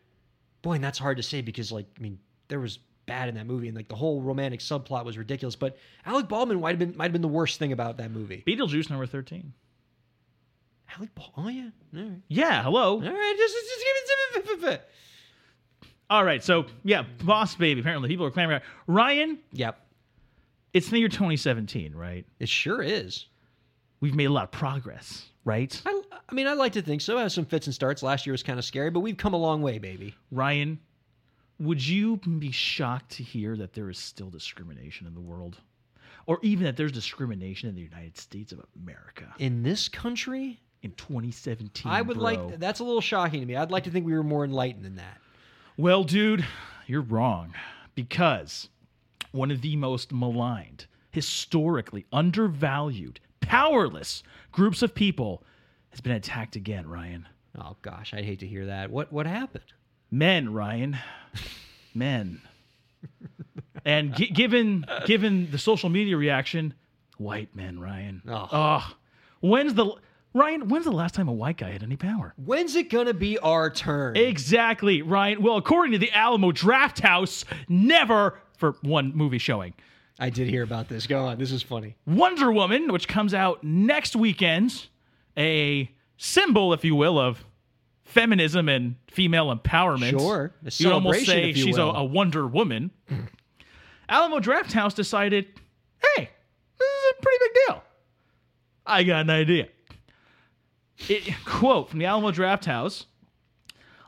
boy, 0.61 0.73
and 0.73 0.83
that's 0.83 0.97
hard 0.97 1.17
to 1.17 1.23
say 1.23 1.41
because 1.41 1.71
like 1.71 1.85
I 1.97 2.01
mean, 2.01 2.17
there 2.47 2.59
was 2.61 2.79
bad 3.05 3.27
in 3.29 3.35
that 3.35 3.45
movie, 3.45 3.67
and 3.67 3.75
like 3.75 3.89
the 3.89 3.95
whole 3.95 4.21
romantic 4.21 4.61
subplot 4.61 5.03
was 5.05 5.17
ridiculous. 5.17 5.55
But 5.55 5.77
Alec 6.05 6.27
Baldwin 6.29 6.59
might 6.61 6.69
have 6.71 6.79
been 6.79 6.95
might 6.95 7.05
have 7.05 7.11
been 7.13 7.21
the 7.21 7.27
worst 7.27 7.59
thing 7.59 7.71
about 7.73 7.97
that 7.97 8.11
movie. 8.11 8.43
Beetlejuice, 8.47 8.89
number 8.89 9.05
13. 9.05 9.53
Alec 10.95 11.13
Baldwin. 11.15 11.45
Oh 11.45 11.49
yeah. 11.49 12.01
Right. 12.03 12.21
Yeah, 12.27 12.63
hello. 12.63 12.93
All 12.93 12.99
right. 13.01 13.35
Just, 13.37 13.53
just 13.55 14.45
give 14.61 14.63
it. 14.73 14.89
All 16.09 16.23
right, 16.23 16.41
so 16.41 16.65
yeah, 16.83 17.03
Boss 17.23 17.55
Baby. 17.55 17.81
Apparently, 17.81 18.07
people 18.07 18.25
are 18.25 18.31
clamoring. 18.31 18.61
Ryan, 18.87 19.39
Yep. 19.51 19.77
it's 20.73 20.89
the 20.89 20.99
year 20.99 21.09
2017, 21.09 21.93
right? 21.93 22.25
It 22.39 22.47
sure 22.47 22.81
is. 22.81 23.25
We've 23.99 24.15
made 24.15 24.25
a 24.25 24.31
lot 24.31 24.45
of 24.45 24.51
progress, 24.51 25.25
right? 25.43 25.79
I, 25.85 26.01
I 26.29 26.33
mean, 26.33 26.47
I 26.47 26.53
like 26.53 26.73
to 26.73 26.81
think 26.81 27.01
so. 27.01 27.17
I 27.17 27.23
have 27.23 27.31
some 27.33 27.43
fits 27.45 27.67
and 27.67 27.73
starts. 27.73 28.03
Last 28.03 28.25
year 28.25 28.31
was 28.31 28.41
kind 28.43 28.57
of 28.57 28.63
scary, 28.63 28.89
but 28.89 29.01
we've 29.01 29.17
come 29.17 29.33
a 29.33 29.37
long 29.37 29.61
way, 29.61 29.79
baby. 29.79 30.15
Ryan, 30.31 30.79
would 31.59 31.85
you 31.85 32.17
be 32.17 32.51
shocked 32.51 33.11
to 33.17 33.23
hear 33.23 33.57
that 33.57 33.73
there 33.73 33.89
is 33.89 33.97
still 33.97 34.29
discrimination 34.29 35.07
in 35.07 35.13
the 35.13 35.19
world? 35.19 35.57
Or 36.25 36.39
even 36.41 36.65
that 36.65 36.77
there's 36.77 36.91
discrimination 36.93 37.67
in 37.69 37.75
the 37.75 37.81
United 37.81 38.17
States 38.17 38.51
of 38.51 38.61
America 38.81 39.33
In 39.39 39.63
this 39.63 39.89
country, 39.89 40.59
in 40.81 40.91
2017? 40.91 41.91
I 41.91 42.01
would 42.01 42.15
bro? 42.15 42.23
like. 42.23 42.59
That's 42.59 42.79
a 42.79 42.83
little 42.83 43.01
shocking 43.01 43.39
to 43.39 43.45
me. 43.45 43.55
I'd 43.55 43.71
like 43.71 43.83
to 43.85 43.91
think 43.91 44.05
we 44.05 44.13
were 44.13 44.23
more 44.23 44.43
enlightened 44.43 44.85
than 44.85 44.95
that. 44.95 45.19
Well, 45.77 46.03
dude, 46.03 46.45
you're 46.87 47.01
wrong. 47.01 47.53
Because 47.95 48.69
one 49.31 49.51
of 49.51 49.61
the 49.61 49.75
most 49.75 50.11
maligned, 50.11 50.85
historically 51.11 52.05
undervalued, 52.13 53.19
powerless 53.41 54.23
groups 54.51 54.81
of 54.81 54.93
people 54.93 55.43
has 55.89 56.01
been 56.01 56.13
attacked 56.13 56.55
again, 56.55 56.87
Ryan. 56.87 57.27
Oh 57.59 57.75
gosh, 57.81 58.13
I'd 58.13 58.25
hate 58.25 58.39
to 58.39 58.47
hear 58.47 58.67
that. 58.67 58.91
What 58.91 59.11
what 59.11 59.25
happened? 59.25 59.63
Men, 60.11 60.53
Ryan. 60.53 60.97
Men. 61.93 62.41
And 63.85 64.15
gi- 64.15 64.29
given 64.29 64.85
given 65.05 65.49
the 65.49 65.57
social 65.57 65.89
media 65.89 66.17
reaction, 66.17 66.73
white 67.17 67.55
men, 67.55 67.79
Ryan. 67.79 68.21
Oh. 68.27 68.47
Ugh. 68.51 68.93
When's 69.39 69.73
the 69.75 69.95
Ryan, 70.37 70.67
when's 70.69 70.85
the 70.85 70.91
last 70.91 71.15
time 71.15 71.27
a 71.27 71.33
white 71.33 71.57
guy 71.57 71.71
had 71.71 71.83
any 71.83 71.95
power? 71.95 72.33
When's 72.37 72.75
it 72.75 72.89
gonna 72.89 73.13
be 73.13 73.37
our 73.39 73.69
turn? 73.69 74.15
Exactly, 74.15 75.01
Ryan. 75.01 75.41
Well, 75.41 75.57
according 75.57 75.93
to 75.93 75.97
the 75.97 76.11
Alamo 76.11 76.51
Draft 76.51 76.99
House, 76.99 77.43
never 77.67 78.39
for 78.57 78.75
one 78.81 79.13
movie 79.15 79.39
showing. 79.39 79.73
I 80.19 80.29
did 80.29 80.47
hear 80.47 80.63
about 80.63 80.89
this. 80.89 81.07
Go 81.07 81.25
on. 81.25 81.37
This 81.37 81.51
is 81.51 81.61
funny. 81.61 81.95
Wonder 82.05 82.51
Woman, 82.51 82.91
which 82.91 83.07
comes 83.07 83.33
out 83.33 83.63
next 83.63 84.15
weekend, 84.15 84.87
a 85.37 85.91
symbol, 86.17 86.73
if 86.73 86.83
you 86.83 86.95
will, 86.95 87.19
of 87.19 87.45
feminism 88.03 88.67
and 88.69 88.95
female 89.11 89.55
empowerment. 89.55 90.11
Sure. 90.11 90.53
You'd 90.63 90.91
almost 90.91 91.25
say 91.25 91.47
you 91.47 91.53
she's 91.53 91.77
a, 91.77 91.83
a 91.83 92.03
Wonder 92.03 92.47
Woman. 92.47 92.91
Alamo 94.09 94.39
Draft 94.39 94.73
House 94.73 94.93
decided, 94.93 95.45
hey, 95.99 96.29
this 96.79 96.87
is 96.87 97.13
a 97.17 97.21
pretty 97.21 97.37
big 97.41 97.51
deal. 97.67 97.83
I 98.85 99.03
got 99.03 99.21
an 99.21 99.29
idea. 99.29 99.67
It, 101.09 101.33
quote 101.45 101.89
from 101.89 101.99
the 101.99 102.05
Alamo 102.05 102.31
Drafthouse 102.31 103.05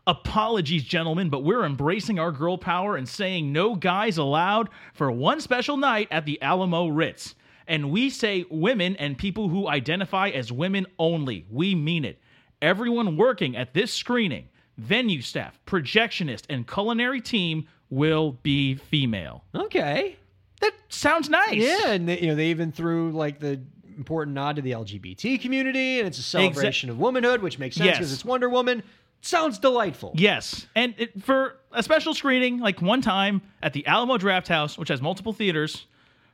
Apologies, 0.10 0.86
gentlemen, 0.86 1.30
but 1.30 1.44
we're 1.44 1.64
embracing 1.64 2.18
our 2.18 2.32
girl 2.32 2.58
power 2.58 2.96
and 2.96 3.08
saying 3.08 3.54
no 3.54 3.76
guys 3.76 4.18
allowed 4.18 4.70
for 4.96 5.12
one 5.12 5.40
special 5.40 5.78
night 5.78 6.08
at 6.10 6.26
the 6.26 6.42
Alamo 6.42 6.88
Ritz. 6.88 7.36
And 7.68 7.92
we 7.92 8.10
say 8.10 8.44
women 8.50 8.96
and 8.96 9.20
people 9.20 9.50
who 9.50 9.68
identify 9.68 10.30
as 10.30 10.52
women 10.52 10.88
only. 10.98 11.46
We 11.52 11.76
mean 11.76 12.06
it. 12.06 12.20
Everyone 12.60 13.18
working 13.18 13.56
at 13.56 13.76
this 13.76 13.94
screening, 13.94 14.50
venue 14.80 15.22
staff, 15.22 15.60
projectionist, 15.68 16.46
and 16.50 16.68
culinary 16.68 17.22
team 17.22 17.68
will 17.92 18.32
be 18.42 18.76
female. 18.76 19.44
Okay. 19.54 20.18
That 20.62 20.74
sounds 20.90 21.30
nice. 21.30 21.54
Yeah, 21.54 21.92
and 21.92 22.10
they, 22.10 22.20
you 22.20 22.28
know 22.28 22.36
they 22.36 22.48
even 22.48 22.72
threw 22.72 23.12
like 23.12 23.40
the 23.40 23.62
important 24.00 24.34
nod 24.34 24.56
to 24.56 24.62
the 24.64 24.72
LGBT 24.72 25.40
community, 25.40 26.00
and 26.00 26.08
it's 26.08 26.18
a 26.18 26.24
celebration 26.24 26.90
of 26.90 26.98
womanhood, 26.98 27.42
which 27.44 27.60
makes 27.60 27.76
sense 27.76 27.86
Yes. 27.86 27.98
because 27.98 28.14
it's 28.14 28.26
Wonder 28.26 28.50
Woman. 28.50 28.82
Sounds 29.22 29.60
delightful. 29.60 30.14
Yes, 30.16 30.66
and 30.76 30.96
it, 30.98 31.22
for 31.24 31.58
a 31.74 31.84
special 31.84 32.14
screening, 32.16 32.60
like 32.60 32.82
one 32.82 33.02
time 33.02 33.42
at 33.62 33.74
the 33.74 33.86
Alamo 33.86 34.18
Drafthouse, 34.18 34.78
which 34.78 34.88
has 34.90 35.02
multiple 35.02 35.34
theaters, 35.34 35.86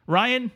Ryan, 0.08 0.52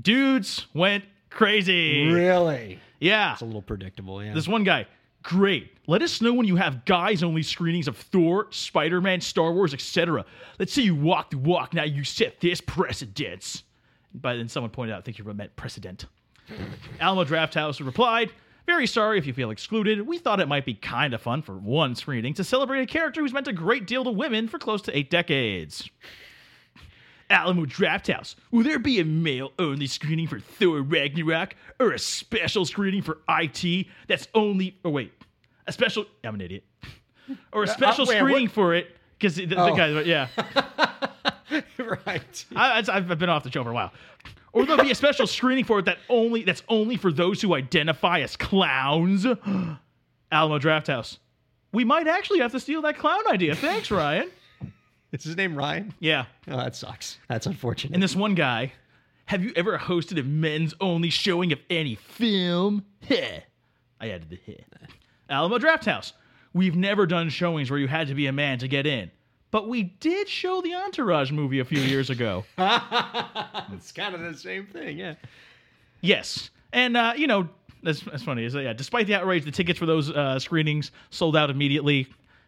dudes 0.00 0.66
went 0.74 1.04
crazy. 1.28 2.06
Really, 2.06 2.78
Yeah, 3.00 3.32
it's 3.32 3.42
a 3.42 3.44
little 3.44 3.62
predictable. 3.62 4.22
Yeah. 4.24 4.32
this 4.32 4.46
one 4.46 4.62
guy, 4.64 4.86
great. 5.24 5.72
Let 5.88 6.02
us 6.02 6.20
know 6.20 6.32
when 6.32 6.46
you 6.46 6.54
have 6.56 6.84
guys-only 6.84 7.42
screenings 7.42 7.88
of 7.88 7.96
Thor, 7.96 8.46
Spider-Man, 8.50 9.20
Star 9.20 9.52
Wars, 9.52 9.74
etc. 9.74 10.24
Let's 10.60 10.72
see 10.72 10.82
you 10.84 10.94
walk 10.94 11.30
the 11.30 11.38
walk. 11.38 11.74
Now 11.74 11.82
you 11.82 12.04
set 12.04 12.40
this 12.40 12.60
precedence. 12.60 13.64
But 14.14 14.36
then 14.36 14.48
someone 14.48 14.70
pointed 14.70 14.92
out, 14.92 14.98
I 14.98 15.02
think 15.02 15.18
you 15.18 15.24
meant 15.24 15.54
precedent. 15.56 16.06
Alamo 17.00 17.24
Drafthouse 17.24 17.84
replied, 17.84 18.30
Very 18.66 18.86
sorry 18.86 19.18
if 19.18 19.26
you 19.26 19.32
feel 19.32 19.50
excluded. 19.50 20.06
We 20.06 20.18
thought 20.18 20.40
it 20.40 20.48
might 20.48 20.64
be 20.64 20.74
kind 20.74 21.14
of 21.14 21.20
fun 21.22 21.42
for 21.42 21.54
one 21.56 21.94
screening 21.94 22.34
to 22.34 22.44
celebrate 22.44 22.82
a 22.82 22.86
character 22.86 23.20
who's 23.20 23.32
meant 23.32 23.48
a 23.48 23.52
great 23.52 23.86
deal 23.86 24.04
to 24.04 24.10
women 24.10 24.48
for 24.48 24.58
close 24.58 24.82
to 24.82 24.96
eight 24.96 25.10
decades. 25.10 25.88
Alamo 27.30 27.64
Drafthouse. 27.64 28.34
Will 28.50 28.64
there 28.64 28.78
be 28.80 28.98
a 28.98 29.04
male 29.04 29.52
only 29.58 29.86
screening 29.86 30.26
for 30.26 30.40
Thor 30.40 30.82
Ragnarok 30.82 31.54
or 31.78 31.92
a 31.92 31.98
special 31.98 32.64
screening 32.64 33.02
for 33.02 33.18
IT 33.28 33.86
that's 34.08 34.26
only. 34.34 34.76
Oh, 34.84 34.90
wait. 34.90 35.12
A 35.66 35.72
special. 35.72 36.06
I'm 36.24 36.34
an 36.34 36.40
idiot. 36.40 36.64
Or 37.52 37.62
a 37.62 37.68
uh, 37.68 37.70
uh, 37.70 37.74
special 37.74 38.06
wait, 38.06 38.18
screening 38.18 38.46
what? 38.46 38.52
for 38.52 38.74
it. 38.74 38.96
Because 39.16 39.36
the, 39.36 39.44
the 39.46 39.60
Oh. 39.60 39.76
guy, 39.76 40.00
yeah. 40.00 40.26
right. 42.06 42.44
I, 42.54 42.84
I've 42.88 43.18
been 43.18 43.28
off 43.28 43.44
the 43.44 43.50
show 43.50 43.64
for 43.64 43.70
a 43.70 43.74
while. 43.74 43.92
Or 44.52 44.66
there'll 44.66 44.82
be 44.82 44.90
a 44.90 44.94
special 44.94 45.26
screening 45.28 45.64
for 45.64 45.78
it 45.78 45.84
that 45.84 45.98
only 46.08 46.42
that's 46.42 46.62
only 46.68 46.96
for 46.96 47.12
those 47.12 47.40
who 47.40 47.54
identify 47.54 48.20
as 48.20 48.36
clowns. 48.36 49.26
Alamo 50.32 50.58
Drafthouse. 50.58 51.18
We 51.72 51.84
might 51.84 52.08
actually 52.08 52.40
have 52.40 52.52
to 52.52 52.60
steal 52.60 52.82
that 52.82 52.98
clown 52.98 53.22
idea. 53.28 53.54
Thanks, 53.54 53.90
Ryan. 53.90 54.30
Is 55.12 55.24
his 55.24 55.36
name 55.36 55.56
Ryan? 55.56 55.92
Yeah. 55.98 56.26
Oh, 56.48 56.56
that 56.56 56.76
sucks. 56.76 57.18
That's 57.28 57.46
unfortunate. 57.46 57.94
And 57.94 58.02
this 58.02 58.14
one 58.14 58.34
guy, 58.34 58.72
have 59.26 59.42
you 59.42 59.52
ever 59.56 59.78
hosted 59.78 60.20
a 60.20 60.22
men's 60.22 60.74
only 60.80 61.10
showing 61.10 61.52
of 61.52 61.58
any 61.68 61.96
film? 61.96 62.84
Heh. 63.00 63.40
I 64.00 64.10
added 64.10 64.30
the 64.30 64.38
heh. 64.46 64.62
Alamo 65.28 65.58
Drafthouse. 65.58 66.12
We've 66.52 66.76
never 66.76 67.06
done 67.06 67.28
showings 67.28 67.70
where 67.70 67.78
you 67.78 67.86
had 67.88 68.08
to 68.08 68.14
be 68.14 68.26
a 68.26 68.32
man 68.32 68.58
to 68.58 68.68
get 68.68 68.86
in. 68.86 69.10
But 69.50 69.68
we 69.68 69.82
did 69.82 70.28
show 70.28 70.60
the 70.62 70.74
Entourage 70.74 71.32
movie 71.32 71.58
a 71.58 71.64
few 71.64 71.80
years 71.80 72.08
ago. 72.10 72.44
it's 72.58 73.92
kind 73.92 74.14
of 74.14 74.20
the 74.20 74.34
same 74.36 74.66
thing. 74.66 74.98
Yeah. 74.98 75.14
Yes, 76.00 76.50
and 76.72 76.96
uh, 76.96 77.12
you 77.16 77.26
know 77.26 77.48
that's, 77.82 78.00
that's 78.02 78.22
funny. 78.22 78.44
Is 78.44 78.52
that, 78.54 78.62
yeah, 78.62 78.72
despite 78.72 79.06
the 79.06 79.14
outrage, 79.14 79.44
the 79.44 79.50
tickets 79.50 79.78
for 79.78 79.86
those 79.86 80.10
uh, 80.10 80.38
screenings 80.38 80.92
sold 81.10 81.36
out 81.36 81.50
immediately, 81.50 82.06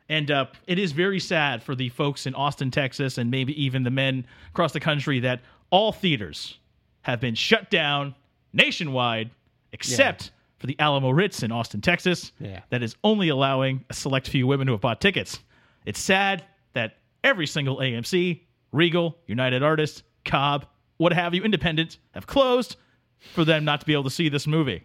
and 0.08 0.30
uh, 0.30 0.46
it 0.66 0.78
is 0.78 0.92
very 0.92 1.20
sad 1.20 1.62
for 1.62 1.74
the 1.74 1.88
folks 1.90 2.26
in 2.26 2.34
Austin, 2.34 2.70
Texas, 2.70 3.18
and 3.18 3.30
maybe 3.30 3.60
even 3.62 3.82
the 3.82 3.90
men 3.90 4.24
across 4.50 4.72
the 4.72 4.80
country 4.80 5.20
that 5.20 5.40
all 5.70 5.92
theaters 5.92 6.58
have 7.02 7.20
been 7.20 7.34
shut 7.34 7.70
down 7.70 8.14
nationwide, 8.52 9.30
except 9.72 10.30
for 10.58 10.66
the 10.66 10.76
Alamo 10.78 11.10
Ritz 11.10 11.42
in 11.42 11.50
Austin, 11.50 11.80
Texas, 11.80 12.32
Yeah. 12.38 12.60
that 12.70 12.82
is 12.82 12.94
only 13.02 13.28
allowing 13.30 13.84
a 13.90 13.94
select 13.94 14.28
few 14.28 14.46
women 14.46 14.66
who 14.68 14.74
have 14.74 14.80
bought 14.80 15.00
tickets. 15.00 15.40
It's 15.84 15.98
sad 15.98 16.44
every 17.24 17.46
single 17.46 17.78
AMC, 17.78 18.40
Regal, 18.72 19.16
United 19.26 19.62
Artists, 19.62 20.02
Cobb, 20.24 20.66
what 20.96 21.12
have 21.12 21.34
you, 21.34 21.42
Independent, 21.42 21.98
have 22.12 22.26
closed 22.26 22.76
for 23.34 23.44
them 23.44 23.64
not 23.64 23.80
to 23.80 23.86
be 23.86 23.92
able 23.92 24.04
to 24.04 24.10
see 24.10 24.28
this 24.28 24.46
movie. 24.46 24.82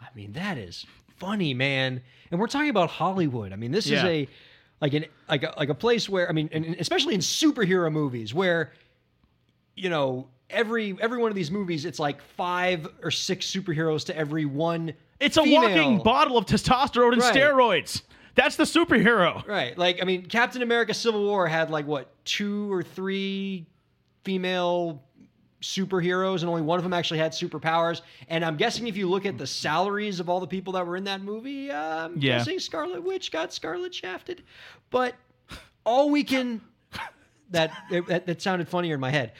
I 0.00 0.06
mean, 0.14 0.32
that 0.32 0.58
is 0.58 0.86
funny, 1.18 1.54
man. 1.54 2.02
And 2.30 2.40
we're 2.40 2.46
talking 2.46 2.70
about 2.70 2.90
Hollywood. 2.90 3.52
I 3.52 3.56
mean, 3.56 3.70
this 3.72 3.86
is 3.86 4.02
a 4.04 4.28
like 4.80 4.94
an 4.94 5.04
like 5.28 5.42
a 5.44 5.54
like 5.56 5.68
a 5.68 5.74
place 5.74 6.08
where 6.08 6.28
I 6.28 6.32
mean, 6.32 6.48
and 6.52 6.76
especially 6.78 7.14
in 7.14 7.20
superhero 7.20 7.90
movies 7.92 8.34
where 8.34 8.72
you 9.76 9.88
know 9.88 10.28
every 10.50 10.96
every 11.00 11.18
one 11.18 11.30
of 11.30 11.36
these 11.36 11.50
movies, 11.50 11.84
it's 11.84 11.98
like 11.98 12.20
five 12.20 12.88
or 13.02 13.10
six 13.10 13.46
superheroes 13.46 14.04
to 14.06 14.16
every 14.16 14.44
one. 14.44 14.92
It's 15.20 15.36
a 15.36 15.42
walking 15.44 16.02
bottle 16.02 16.36
of 16.36 16.46
testosterone 16.46 17.12
and 17.12 17.22
Right. 17.22 17.34
steroids. 17.34 18.02
That's 18.34 18.56
the 18.56 18.64
superhero. 18.64 19.46
Right. 19.46 19.76
Like, 19.76 20.00
I 20.00 20.04
mean, 20.04 20.26
Captain 20.26 20.62
America 20.62 20.94
Civil 20.94 21.22
War 21.24 21.46
had 21.46 21.70
like 21.70 21.86
what, 21.86 22.12
two 22.24 22.72
or 22.72 22.82
three 22.82 23.66
female 24.24 25.02
superheroes, 25.60 26.40
and 26.40 26.48
only 26.48 26.62
one 26.62 26.78
of 26.78 26.82
them 26.82 26.92
actually 26.92 27.18
had 27.18 27.32
superpowers. 27.32 28.00
And 28.28 28.44
I'm 28.44 28.56
guessing 28.56 28.88
if 28.88 28.96
you 28.96 29.08
look 29.08 29.26
at 29.26 29.38
the 29.38 29.46
salaries 29.46 30.18
of 30.18 30.28
all 30.28 30.40
the 30.40 30.46
people 30.46 30.72
that 30.72 30.86
were 30.86 30.96
in 30.96 31.04
that 31.04 31.20
movie, 31.22 31.70
uh, 31.70 32.06
I'm 32.06 32.18
Yeah. 32.18 32.38
guessing 32.38 32.58
Scarlet 32.58 33.02
Witch 33.04 33.30
got 33.30 33.52
Scarlet 33.52 33.94
shafted. 33.94 34.42
But 34.90 35.14
all 35.84 36.10
we 36.10 36.24
can. 36.24 36.60
That, 37.50 37.70
that 38.08 38.24
that 38.24 38.40
sounded 38.40 38.66
funnier 38.66 38.94
in 38.94 39.00
my 39.00 39.10
head. 39.10 39.32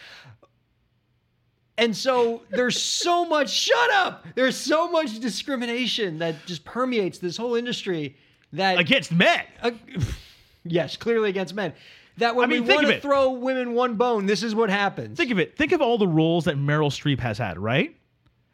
And 1.78 1.97
so 1.97 2.43
there's 2.51 2.80
so 2.80 3.24
much 3.24 3.49
shut 3.51 3.90
up. 3.90 4.26
There's 4.34 4.55
so 4.57 4.90
much 4.90 5.18
discrimination 5.18 6.18
that 6.18 6.45
just 6.45 6.62
permeates 6.62 7.18
this 7.18 7.38
whole 7.38 7.55
industry 7.55 8.16
that 8.53 8.78
Against 8.78 9.12
men. 9.12 9.44
uh, 9.62 9.70
yes, 10.64 10.96
clearly 10.96 11.30
against 11.30 11.55
men. 11.55 11.72
That 12.18 12.36
when 12.36 12.44
I 12.44 12.53
mean, 12.53 12.66
we 12.66 12.74
want 12.74 12.86
to 12.88 13.00
throw 13.00 13.30
women 13.30 13.72
one 13.72 13.94
bone, 13.96 14.26
this 14.26 14.42
is 14.42 14.55
what 14.55 14.68
happens. 14.68 15.16
Think 15.16 15.30
of 15.30 15.38
it. 15.38 15.57
Think 15.57 15.72
of 15.72 15.80
all 15.80 15.96
the 15.96 16.07
roles 16.07 16.44
that 16.44 16.57
Meryl 16.57 16.90
Streep 16.90 17.20
has 17.20 17.38
had, 17.38 17.59
right? 17.59 17.96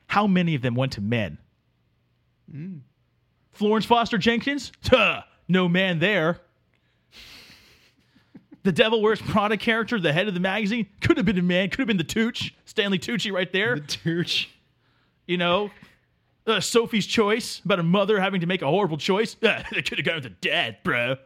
How 0.07 0.27
many 0.29 0.55
of 0.55 0.63
them 0.63 0.75
went 0.77 0.93
to 0.93 1.01
men? 1.01 1.39
Hmm. 2.51 2.77
Florence 3.53 3.85
Foster 3.85 4.17
Jenkins? 4.17 4.71
Tuh, 4.85 5.21
no 5.49 5.69
man 5.69 5.99
there. 5.99 6.39
the 8.63 8.71
Devil 8.73 9.03
Wears 9.03 9.21
Prada 9.21 9.57
character, 9.57 9.99
the 9.99 10.13
head 10.13 10.29
of 10.29 10.35
the 10.35 10.41
magazine, 10.41 10.87
could 11.01 11.17
have 11.17 11.27
been 11.27 11.39
a 11.39 11.43
man, 11.43 11.69
could 11.71 11.81
have 11.81 11.89
been 11.89 11.97
the 11.97 12.05
Tooch, 12.05 12.55
Stanley 12.65 12.99
Tucci 12.99 13.33
right 13.33 13.53
there. 13.53 13.75
the 13.77 13.99
douche. 14.05 14.47
you 15.27 15.37
know, 15.37 15.71
uh, 16.49 16.61
Sophie's 16.61 17.07
Choice 17.07 17.61
about 17.65 17.79
a 17.79 17.83
mother 17.83 18.21
having 18.21 18.41
to 18.41 18.47
make 18.47 18.63
a 18.63 18.67
horrible 18.67 18.97
choice. 18.97 19.37
Uh, 19.43 19.63
they 19.73 19.83
could 19.83 19.99
have 19.99 20.05
gone 20.05 20.17
with 20.17 20.25
the 20.25 20.31
dad, 20.31 20.79
bro. 20.83 21.17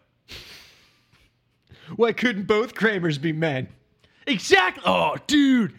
Why 1.96 2.12
couldn't 2.12 2.46
both 2.46 2.74
Kramers 2.74 3.18
be 3.18 3.32
men? 3.32 3.68
Exactly. 4.26 4.82
Oh, 4.86 5.16
dude. 5.26 5.74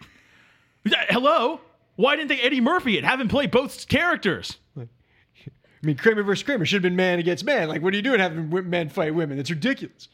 Uh, 0.86 0.90
Hello? 1.08 1.60
Why 1.96 2.16
didn't 2.16 2.28
they 2.28 2.40
Eddie 2.40 2.60
Murphy 2.60 2.98
it? 2.98 3.04
Have 3.04 3.20
him 3.20 3.28
play 3.28 3.46
both 3.46 3.88
characters. 3.88 4.58
I 4.76 5.86
mean, 5.86 5.96
Kramer 5.96 6.22
versus 6.22 6.42
Kramer 6.42 6.64
should 6.64 6.76
have 6.76 6.82
been 6.82 6.96
man 6.96 7.18
against 7.18 7.44
man. 7.44 7.68
Like, 7.68 7.82
what 7.82 7.92
are 7.92 7.96
you 7.96 8.02
doing 8.02 8.18
having 8.18 8.70
men 8.70 8.88
fight 8.88 9.14
women? 9.14 9.36
That's 9.36 9.50
ridiculous. 9.50 10.08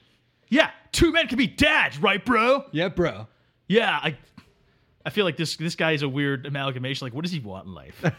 Yeah, 0.48 0.70
two 0.90 1.12
men 1.12 1.28
can 1.28 1.38
be 1.38 1.46
dads, 1.46 1.96
right, 1.98 2.24
bro? 2.24 2.64
Yeah, 2.72 2.88
bro. 2.88 3.28
Yeah, 3.68 4.00
I 4.02 4.16
I 5.06 5.10
feel 5.10 5.24
like 5.24 5.36
this 5.36 5.56
this 5.56 5.76
guy 5.76 5.92
is 5.92 6.02
a 6.02 6.08
weird 6.08 6.44
amalgamation. 6.44 7.06
Like, 7.06 7.14
what 7.14 7.22
does 7.22 7.30
he 7.30 7.38
want 7.38 7.66
in 7.66 7.74
life? 7.74 8.04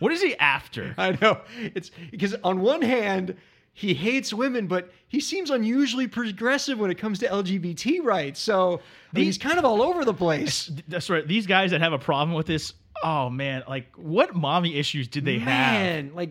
what 0.00 0.12
is 0.12 0.20
he 0.20 0.36
after? 0.36 0.94
I 0.98 1.16
know. 1.20 1.40
It's 1.58 1.90
because 2.10 2.34
on 2.42 2.60
one 2.60 2.82
hand, 2.82 3.36
he 3.72 3.94
hates 3.94 4.34
women, 4.34 4.66
but 4.66 4.92
he 5.06 5.20
seems 5.20 5.50
unusually 5.50 6.08
progressive 6.08 6.78
when 6.78 6.90
it 6.90 6.98
comes 6.98 7.20
to 7.20 7.28
LGBT 7.28 8.02
rights. 8.02 8.40
So 8.40 8.80
mean, 9.12 9.24
he's 9.24 9.38
kind 9.38 9.58
of 9.58 9.64
all 9.64 9.82
over 9.82 10.04
the 10.04 10.14
place. 10.14 10.70
That's 10.88 11.08
right. 11.08 11.26
These 11.26 11.46
guys 11.46 11.70
that 11.70 11.80
have 11.80 11.92
a 11.92 11.98
problem 11.98 12.34
with 12.34 12.46
this, 12.46 12.74
oh 13.04 13.30
man, 13.30 13.62
like 13.68 13.94
what 13.96 14.34
mommy 14.34 14.76
issues 14.76 15.06
did 15.06 15.24
they 15.24 15.38
have? 15.38 15.72
Man, 15.72 16.12
like, 16.14 16.30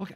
okay, 0.00 0.14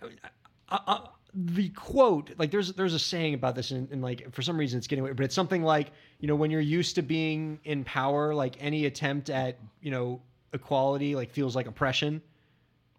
I, 0.68 0.80
I, 0.86 1.00
the 1.34 1.70
quote 1.70 2.30
like 2.36 2.50
there's 2.50 2.74
there's 2.74 2.92
a 2.92 2.98
saying 2.98 3.32
about 3.32 3.54
this 3.54 3.70
and, 3.70 3.90
and 3.90 4.02
like 4.02 4.30
for 4.32 4.42
some 4.42 4.58
reason 4.58 4.76
it's 4.76 4.86
getting 4.86 5.02
away 5.02 5.12
but 5.12 5.24
it's 5.24 5.34
something 5.34 5.62
like 5.62 5.90
you 6.20 6.28
know 6.28 6.34
when 6.34 6.50
you're 6.50 6.60
used 6.60 6.94
to 6.94 7.00
being 7.00 7.58
in 7.64 7.82
power 7.84 8.34
like 8.34 8.54
any 8.60 8.84
attempt 8.84 9.30
at 9.30 9.58
you 9.80 9.90
know 9.90 10.20
equality 10.52 11.16
like 11.16 11.30
feels 11.30 11.56
like 11.56 11.66
oppression 11.66 12.20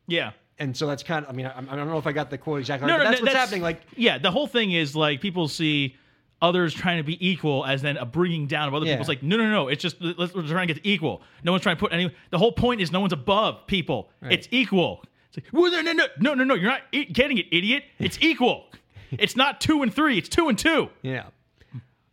Yeah. 0.08 0.32
and 0.60 0.76
so 0.76 0.86
that's 0.88 1.04
kind 1.04 1.26
of 1.26 1.32
i 1.32 1.34
mean 1.36 1.46
i, 1.48 1.58
I 1.58 1.76
don't 1.76 1.88
know 1.88 1.98
if 1.98 2.06
i 2.08 2.12
got 2.12 2.30
the 2.30 2.38
quote 2.38 2.60
exactly 2.60 2.88
No, 2.88 2.94
right, 2.94 3.00
no, 3.00 3.04
but 3.06 3.10
that's 3.12 3.22
no, 3.22 3.26
what's 3.26 3.34
that's- 3.34 3.48
happening 3.50 3.64
like 3.64 3.82
Yeah, 3.96 4.18
the 4.18 4.32
whole 4.32 4.48
thing 4.48 4.72
is 4.72 4.96
like 4.96 5.22
people 5.22 5.48
see 5.48 5.96
others 6.42 6.74
trying 6.74 6.98
to 6.98 7.04
be 7.04 7.18
equal 7.26 7.66
as 7.66 7.82
then 7.82 7.96
a 7.98 8.06
bringing 8.06 8.48
down 8.48 8.68
of 8.68 8.74
other 8.74 8.86
Yeah. 8.86 8.94
people. 8.96 9.02
It's 9.04 9.08
like 9.10 9.24
no, 9.24 9.38
no, 9.38 9.50
no. 9.50 9.70
It's 9.70 9.82
just 9.82 9.96
let's, 10.02 10.34
we're 10.34 10.46
trying 10.46 10.68
to 10.68 10.74
get 10.74 10.84
to 10.84 10.90
equal. 10.90 11.22
No 11.46 11.54
one's 11.54 11.64
trying 11.64 11.78
to 11.78 11.80
put 11.80 11.94
any. 11.94 12.14
The 12.32 12.38
whole 12.38 12.52
point 12.52 12.82
is 12.82 12.92
no 12.92 13.00
one's 13.00 13.14
above 13.14 13.66
people. 13.66 14.10
It's 14.24 14.50
equal. 14.52 15.06
It's 15.30 15.38
like 15.38 15.46
well, 15.54 15.72
no, 15.72 15.82
no, 15.82 15.94
no, 15.94 16.06
no, 16.20 16.34
no, 16.34 16.44
no. 16.44 16.54
You're 16.56 16.70
not 16.72 16.82
i- 16.94 17.04
getting 17.04 17.38
it, 17.38 17.46
idiot. 17.52 17.86
It's 17.98 18.18
equal. 18.22 18.66
it's 19.12 19.38
not 19.38 19.62
two 19.62 19.84
and 19.84 19.94
three. 19.94 20.18
It's 20.18 20.28
two 20.28 20.50
and 20.50 20.60
two. 20.60 20.90
Yeah. 21.02 21.28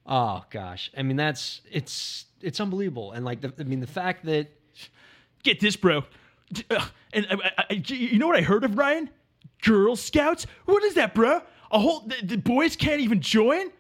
Oh 0.07 0.45
gosh. 0.51 0.91
I 0.97 1.03
mean 1.03 1.17
that's 1.17 1.61
it's 1.71 2.27
it's 2.41 2.61
unbelievable. 2.61 3.11
And 3.13 3.25
like 3.25 3.41
the, 3.41 3.53
I 3.59 3.65
mean 3.65 3.81
the 3.81 3.87
fact 3.87 4.25
that 4.27 4.47
Get 5.43 5.59
this, 5.59 5.75
bro. 5.77 6.05
Ugh, 6.71 6.83
And 7.13 7.27
I, 7.31 7.35
I, 7.59 7.65
I- 7.71 7.83
you 7.87 8.19
know 8.19 8.27
what 8.27 8.37
I 8.37 8.43
heard 8.43 8.65
of 8.65 8.77
Ryan? 8.77 9.11
Girl 9.63 9.97
Scouts. 9.97 10.47
What 10.65 10.83
is 10.85 10.95
that, 10.95 11.15
bro? 11.15 11.43
A 11.71 11.79
whole 11.79 12.01
the, 12.01 12.17
the 12.25 12.37
boys 12.37 12.77
can't 12.77 13.01
even 13.01 13.21
join. 13.21 13.71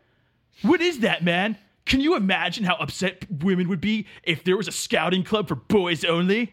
What 0.62 0.80
is 0.80 1.00
that, 1.00 1.24
man? 1.24 1.56
Can 1.86 2.00
you 2.00 2.14
imagine 2.16 2.64
how 2.64 2.76
upset 2.76 3.24
women 3.30 3.68
would 3.68 3.80
be 3.80 4.06
if 4.22 4.44
there 4.44 4.56
was 4.56 4.68
a 4.68 4.72
scouting 4.72 5.24
club 5.24 5.48
for 5.48 5.54
boys 5.54 6.04
only? 6.04 6.52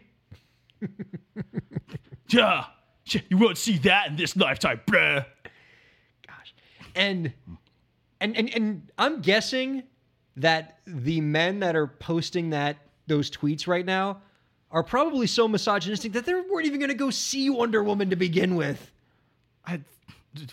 yeah, 2.28 2.64
you 3.28 3.36
won't 3.36 3.58
see 3.58 3.78
that 3.78 4.08
in 4.08 4.16
this 4.16 4.36
lifetime, 4.36 4.80
bruh. 4.86 5.24
gosh. 6.26 6.54
And 6.94 7.32
and 8.20 8.36
and 8.36 8.54
and 8.54 8.90
I'm 8.98 9.20
guessing 9.20 9.84
that 10.36 10.78
the 10.86 11.20
men 11.20 11.60
that 11.60 11.76
are 11.76 11.86
posting 11.86 12.50
that 12.50 12.76
those 13.06 13.30
tweets 13.30 13.66
right 13.66 13.84
now 13.86 14.22
are 14.70 14.82
probably 14.82 15.26
so 15.26 15.48
misogynistic 15.48 16.12
that 16.12 16.26
they 16.26 16.34
weren't 16.34 16.66
even 16.66 16.78
going 16.78 16.90
to 16.90 16.94
go 16.94 17.10
see 17.10 17.50
Wonder 17.50 17.82
Woman 17.82 18.10
to 18.10 18.16
begin 18.16 18.54
with. 18.54 18.90
I, 19.66 19.80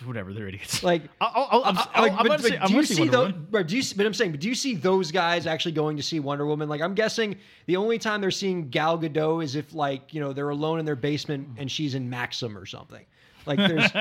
whatever, 0.06 0.34
they're 0.34 0.48
idiots. 0.48 0.84
Like, 0.84 1.04
I'll, 1.22 1.48
I'll, 1.52 1.64
I'm, 1.64 1.78
I'll, 1.78 1.90
I'll, 1.94 2.02
like, 2.04 2.18
but, 2.18 2.28
gonna 2.28 2.44
say, 2.44 2.60
do 2.66 2.74
you 2.74 2.84
see 2.84 3.08
those? 3.08 3.34
Woman. 3.34 3.48
But 3.52 3.68
do 3.68 3.78
you? 3.78 3.84
But 3.96 4.06
I'm 4.06 4.14
saying, 4.14 4.32
but 4.32 4.40
do 4.40 4.48
you 4.48 4.56
see 4.56 4.76
those 4.76 5.12
guys 5.12 5.48
actually 5.48 5.74
going 5.74 5.98
to 5.98 6.04
see 6.04 6.20
Wonder 6.20 6.46
Woman? 6.46 6.70
Like, 6.70 6.82
I'm 6.82 6.96
guessing 6.96 7.36
the 7.66 7.76
only 7.76 8.00
time 8.00 8.22
they're 8.22 8.32
seeing 8.32 8.70
Gal 8.70 8.98
Gadot 8.98 9.44
is 9.44 9.56
if, 9.56 9.74
like, 9.74 10.14
you 10.14 10.22
know, 10.22 10.34
they're 10.34 10.50
alone 10.50 10.80
in 10.80 10.86
their 10.86 10.96
basement 10.96 11.50
and 11.58 11.70
she's 11.70 11.96
in 11.96 12.10
Maxim 12.10 12.58
or 12.58 12.66
something. 12.66 13.06
Like, 13.46 13.58
there's 13.60 13.92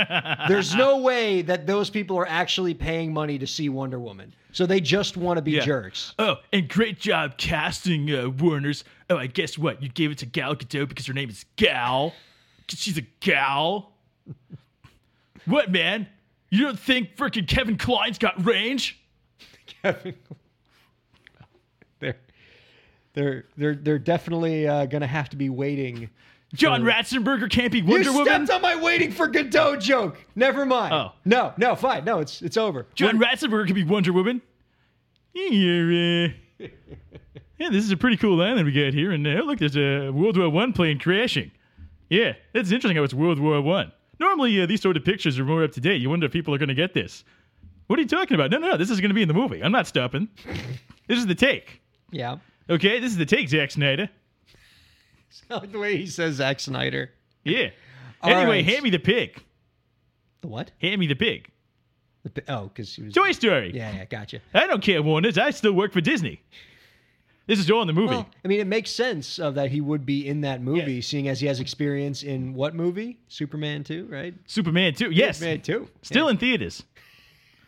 there's 0.49 0.75
no 0.75 0.99
way 0.99 1.43
that 1.43 1.67
those 1.67 1.91
people 1.91 2.17
are 2.19 2.27
actually 2.29 2.75
paying 2.75 3.13
money 3.13 3.39
to 3.39 3.47
see 3.47 3.69
Wonder 3.69 3.99
Woman. 3.99 4.33
So 4.53 4.67
they 4.67 4.81
just 4.81 5.17
want 5.17 5.37
to 5.39 5.43
be 5.43 5.53
Yeah. 5.53 5.65
jerks. 5.65 6.15
Oh, 6.19 6.37
and 6.53 6.69
great 6.69 7.01
job 7.01 7.37
casting, 7.39 8.13
uh, 8.15 8.29
Warner's. 8.29 8.85
Oh, 9.11 9.17
I 9.17 9.27
guess 9.27 9.59
what? 9.59 9.83
You 9.83 9.89
gave 9.89 10.11
it 10.13 10.19
to 10.19 10.27
Gal 10.27 10.55
Gadot 10.55 10.89
because 10.89 11.07
her 11.07 11.13
name 11.13 11.29
is 11.29 11.45
Gal? 11.57 12.15
'Cause 12.69 12.79
she's 12.79 12.97
a 12.97 13.03
gal? 13.21 13.93
what, 15.45 15.71
man? 15.71 16.07
You 16.51 16.61
don't 16.65 16.79
think 16.79 17.17
frickin' 17.17 17.47
Kevin 17.49 17.77
Kline's 17.77 18.17
got 18.17 18.43
range? 18.47 18.99
Kevin. 19.83 20.15
They're 22.01 22.17
they're 23.15 23.45
they're 23.57 23.75
they're 23.75 23.99
definitely 23.99 24.67
uh, 24.69 24.87
gonna 24.87 25.07
have 25.07 25.29
to 25.31 25.37
be 25.37 25.49
waiting. 25.49 26.09
John 26.55 26.83
Ratzenberger 26.83 27.51
can't 27.51 27.73
be 27.73 27.83
Wonder 27.83 28.11
you 28.11 28.13
Woman? 28.13 28.47
stepped 28.47 28.51
on 28.51 28.63
my 28.63 28.81
waiting 28.81 29.11
for 29.11 29.27
Godot 29.27 29.77
joke. 29.77 30.17
Never 30.35 30.65
mind. 30.65 30.95
Oh. 30.95 31.13
no, 31.25 31.53
no, 31.59 31.75
fine. 31.75 32.05
No, 32.05 32.21
it's 32.21 32.41
it's 32.43 32.57
over. 32.57 32.87
John 32.95 33.19
Ratzenberger 33.19 33.67
can 33.67 33.75
be 33.75 33.85
Wonder 33.85 34.13
Woman? 34.13 34.41
Yeah, 35.35 36.29
uh, 36.63 36.67
yeah, 37.59 37.71
this 37.71 37.85
is 37.85 37.91
a 37.91 37.97
pretty 37.97 38.17
cool 38.17 38.41
island 38.41 38.65
we 38.67 38.73
got 38.73 38.95
here. 38.95 39.11
And 39.13 39.27
uh, 39.27 39.43
look, 39.45 39.59
there's 39.59 39.77
a 39.77 40.11
World 40.11 40.37
War 40.39 40.49
One 40.49 40.73
plane 40.73 40.99
crashing. 40.99 41.51
Yeah, 42.09 42.35
it's 42.53 42.71
interesting 42.71 42.97
how 42.97 43.03
it's 43.03 43.15
World 43.15 43.41
War 43.41 43.61
One. 43.61 43.93
Normally, 44.21 44.61
uh, 44.63 44.67
these 44.67 44.81
sort 44.81 44.97
of 44.97 45.05
pictures 45.05 45.39
are 45.39 45.45
more 45.45 45.65
up 45.65 45.73
to 45.73 45.81
date. 45.81 46.01
You 46.01 46.09
wonder 46.09 46.27
if 46.27 46.33
people 46.33 46.55
are 46.55 46.59
going 46.59 46.69
to 46.69 46.75
get 46.75 46.95
this. 46.95 47.25
What 47.89 47.99
are 47.99 48.03
you 48.03 48.09
talking 48.09 48.35
about? 48.37 48.51
No, 48.51 48.59
no, 48.59 48.71
no. 48.71 48.77
This 48.77 48.91
is 48.91 49.01
going 49.01 49.11
to 49.11 49.15
be 49.15 49.23
in 49.23 49.29
the 49.29 49.35
movie. 49.35 49.63
I'm 49.63 49.73
not 49.73 49.87
stopping. 49.87 50.29
this 51.09 51.19
is 51.19 51.27
the 51.27 51.35
take. 51.35 51.81
Yeah. 52.11 52.37
Okay, 52.71 53.01
this 53.01 53.11
is 53.11 53.19
the 53.19 53.27
take, 53.27 53.49
Zack 53.49 53.73
Snyder. 53.73 54.09
I 55.51 55.55
like 55.59 55.73
the 55.73 55.79
way 55.79 55.97
he 55.97 56.07
says 56.07 56.37
Zack 56.37 56.61
Snyder. 56.61 57.11
Yeah. 57.45 57.71
All 58.23 58.31
anyway, 58.31 58.57
right. 58.57 58.65
hand 58.65 58.83
me 58.83 58.91
the 58.91 58.99
pig. 58.99 59.43
The 60.41 60.49
what? 60.49 60.71
Hand 60.81 61.01
me 61.01 61.07
the 61.07 61.15
pig. 61.17 61.51
The, 62.23 62.31
pi- 62.31 62.53
oh, 62.53 62.65
because 62.69 62.95
he 62.95 63.03
was. 63.03 63.15
Toy 63.15 63.33
Story. 63.33 63.73
Yeah, 63.75 63.95
yeah, 63.95 64.05
gotcha. 64.07 64.41
I 64.55 64.67
don't 64.67 64.83
care, 64.83 65.03
Warners. 65.03 65.37
I 65.37 65.51
still 65.51 65.73
work 65.73 65.93
for 65.93 66.01
Disney. 66.01 66.41
This 67.47 67.59
is 67.59 67.71
all 67.71 67.83
in 67.83 67.87
the 67.87 67.93
movie. 67.93 68.15
Well, 68.15 68.29
I 68.43 68.49
mean, 68.49 68.61
it 68.61 68.67
makes 68.67 68.91
sense 68.91 69.39
of 69.39 69.55
that 69.57 69.71
he 69.71 69.83
would 69.83 70.07
be 70.07 70.27
in 70.27 70.41
that 70.43 70.63
movie, 70.63 71.03
seeing 71.03 71.29
as 71.29 71.41
he 71.41 71.47
has 71.47 71.61
experience 71.61 72.23
in 72.23 72.55
what 72.55 72.75
movie? 72.75 73.19
Superman 73.29 73.85
2, 73.85 74.09
right? 74.11 74.35
Superman 74.47 74.95
2. 74.95 75.11
Yes. 75.11 75.39
Superman 75.39 75.61
2. 75.61 75.89
Still 76.01 76.29
in 76.29 76.39
theaters. 76.39 76.83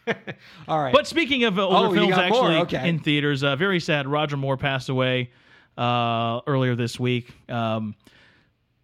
All 0.68 0.80
right. 0.80 0.94
But 0.94 1.06
speaking 1.06 1.44
of 1.44 1.58
uh, 1.58 1.66
older 1.66 1.88
Oh, 1.88 1.92
you 1.92 1.98
films 2.00 2.14
got 2.14 2.30
more, 2.30 2.50
actually 2.52 2.78
okay. 2.78 2.88
in 2.88 3.00
theaters, 3.00 3.42
uh, 3.42 3.54
very 3.56 3.80
sad. 3.80 4.06
Roger 4.06 4.38
Moore 4.38 4.56
passed 4.56 4.88
away 4.88 5.30
uh, 5.76 6.40
earlier 6.46 6.74
this 6.74 6.98
week. 6.98 7.32
Um, 7.48 7.94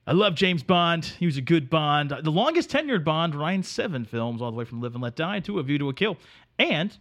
I 0.07 0.13
love 0.13 0.35
James 0.35 0.63
Bond. 0.63 1.05
He 1.05 1.27
was 1.27 1.37
a 1.37 1.41
good 1.41 1.71
Bond. 1.71 2.13
The 2.23 2.31
longest 2.31 2.71
tenured 2.71 3.05
Bond, 3.05 3.35
Ryan 3.35 3.63
Seven 3.63 4.05
films, 4.05 4.43
all 4.43 4.51
the 4.51 4.57
way 4.57 4.65
from 4.65 4.81
Live 4.81 4.95
and 4.95 5.03
Let 5.03 5.15
Die 5.15 5.41
to 5.41 5.59
A 5.59 5.63
View 5.63 5.79
to 5.79 5.89
a 5.91 5.95
Kill. 5.95 6.17
And 6.59 6.97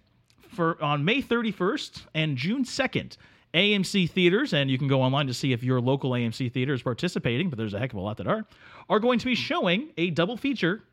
for 0.50 0.82
on 0.84 1.04
May 1.04 1.22
31st 1.22 2.04
and 2.14 2.38
June 2.38 2.64
2nd, 2.64 3.18
AMC 3.54 4.10
theaters, 4.10 4.54
and 4.54 4.70
you 4.70 4.78
can 4.78 4.88
go 4.88 5.02
online 5.02 5.28
to 5.28 5.34
see 5.34 5.52
if 5.52 5.64
your 5.64 5.82
local 5.82 6.12
AMC 6.12 6.52
theater 6.52 6.74
is 6.74 6.82
participating, 6.82 7.50
but 7.50 7.58
there's 7.58 7.74
a 7.74 7.80
heck 7.80 7.92
of 7.92 7.98
a 7.98 8.02
lot 8.02 8.18
that 8.18 8.28
are, 8.28 8.46
are 8.90 9.00
going 9.00 9.20
to 9.20 9.26
be 9.26 9.36
showing 9.36 9.90
a 9.98 10.10
double 10.12 10.38
feature 10.38 10.84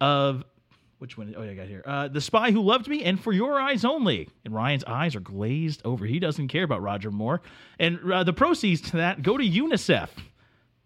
of 0.00 0.44
which 1.02 1.18
one? 1.18 1.34
Oh, 1.36 1.42
yeah, 1.42 1.50
I 1.50 1.54
got 1.54 1.66
here. 1.66 1.82
Uh, 1.84 2.06
the 2.06 2.20
Spy 2.20 2.52
Who 2.52 2.62
Loved 2.62 2.86
Me 2.86 3.02
and 3.02 3.20
For 3.20 3.32
Your 3.32 3.60
Eyes 3.60 3.84
Only. 3.84 4.28
And 4.44 4.54
Ryan's 4.54 4.84
eyes 4.84 5.16
are 5.16 5.20
glazed 5.20 5.82
over. 5.84 6.06
He 6.06 6.20
doesn't 6.20 6.46
care 6.46 6.62
about 6.62 6.80
Roger 6.80 7.10
Moore. 7.10 7.42
And 7.80 7.98
uh, 8.12 8.22
the 8.22 8.32
proceeds 8.32 8.80
to 8.92 8.98
that 8.98 9.20
go 9.20 9.36
to 9.36 9.42
UNICEF, 9.42 10.08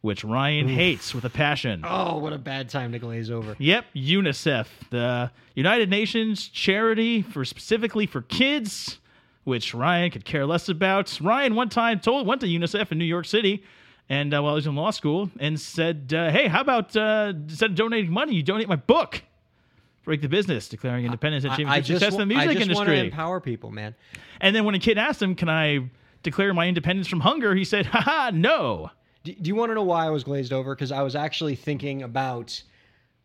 which 0.01 0.25
Ryan 0.25 0.69
hates 0.69 1.15
with 1.15 1.27
a 1.27 1.31
passion. 1.31 1.83
oh, 1.85 2.17
what 2.17 2.33
a 2.33 2.39
bad 2.39 2.71
time 2.71 2.93
to 2.93 2.99
glaze 2.99 3.31
over. 3.31 3.57
Yep, 3.59 3.85
UNICEF, 3.95 4.67
the 4.89 5.31
United 5.55 5.91
Nations 5.91 6.49
charity 6.49 7.21
for 7.21 7.45
specifically 7.45 8.07
for 8.07 8.23
kids, 8.23 8.99
which 9.45 9.75
Ryan 9.75 10.11
could 10.11 10.25
care 10.25 10.47
less 10.47 10.71
about. 10.71 11.21
Ryan 11.21 11.55
one 11.55 11.69
time 11.69 12.01
told 12.01 12.27
went 12.27 12.41
to 12.41 12.47
UNICEF 12.47 12.91
in 12.91 12.97
New 12.97 13.05
York 13.05 13.27
City, 13.27 13.65
and 14.09 14.33
uh, 14.33 14.43
while 14.43 14.55
he 14.55 14.57
was 14.57 14.67
in 14.67 14.77
law 14.77 14.93
school, 14.93 15.31
and 15.39 15.61
said, 15.61 16.15
uh, 16.17 16.31
"Hey, 16.31 16.49
how 16.49 16.63
about 16.63 16.97
uh, 16.97 17.35
instead 17.37 17.73
of 17.73 17.77
donating 17.77 18.11
money, 18.11 18.35
you 18.35 18.43
donate 18.43 18.67
my 18.67 18.77
book." 18.77 19.23
Break 20.07 20.23
the 20.23 20.29
business, 20.29 20.69
declaring 20.69 21.05
independence 21.05 21.45
and 21.45 21.51
I, 21.51 21.55
achieving 21.55 21.73
I 21.73 21.81
success 21.81 22.01
just, 22.01 22.19
in 22.19 22.29
the 22.29 22.35
wa- 22.35 22.41
I 22.41 22.47
music 22.47 22.65
just 22.69 22.77
want 22.77 22.89
to 22.89 22.95
empower 22.95 23.41
people, 23.41 23.71
man. 23.73 23.95
And 24.41 24.55
then 24.57 24.65
when 24.65 24.75
a 24.75 24.79
kid 24.79 24.97
asked 24.99 25.21
him, 25.21 25.35
"Can 25.35 25.49
I 25.49 25.91
declare 26.23 26.55
my 26.55 26.69
independence 26.69 27.09
from 27.09 27.21
hunger?" 27.21 27.55
he 27.55 27.65
said, 27.65 27.87
"Haha, 27.87 28.31
no." 28.31 28.91
Do, 29.25 29.35
do 29.35 29.49
you 29.49 29.57
want 29.57 29.71
to 29.71 29.75
know 29.75 29.83
why 29.83 30.07
I 30.07 30.11
was 30.11 30.23
glazed 30.23 30.53
over? 30.53 30.75
Because 30.75 30.93
I 30.93 31.03
was 31.03 31.17
actually 31.17 31.57
thinking 31.57 32.03
about 32.03 32.63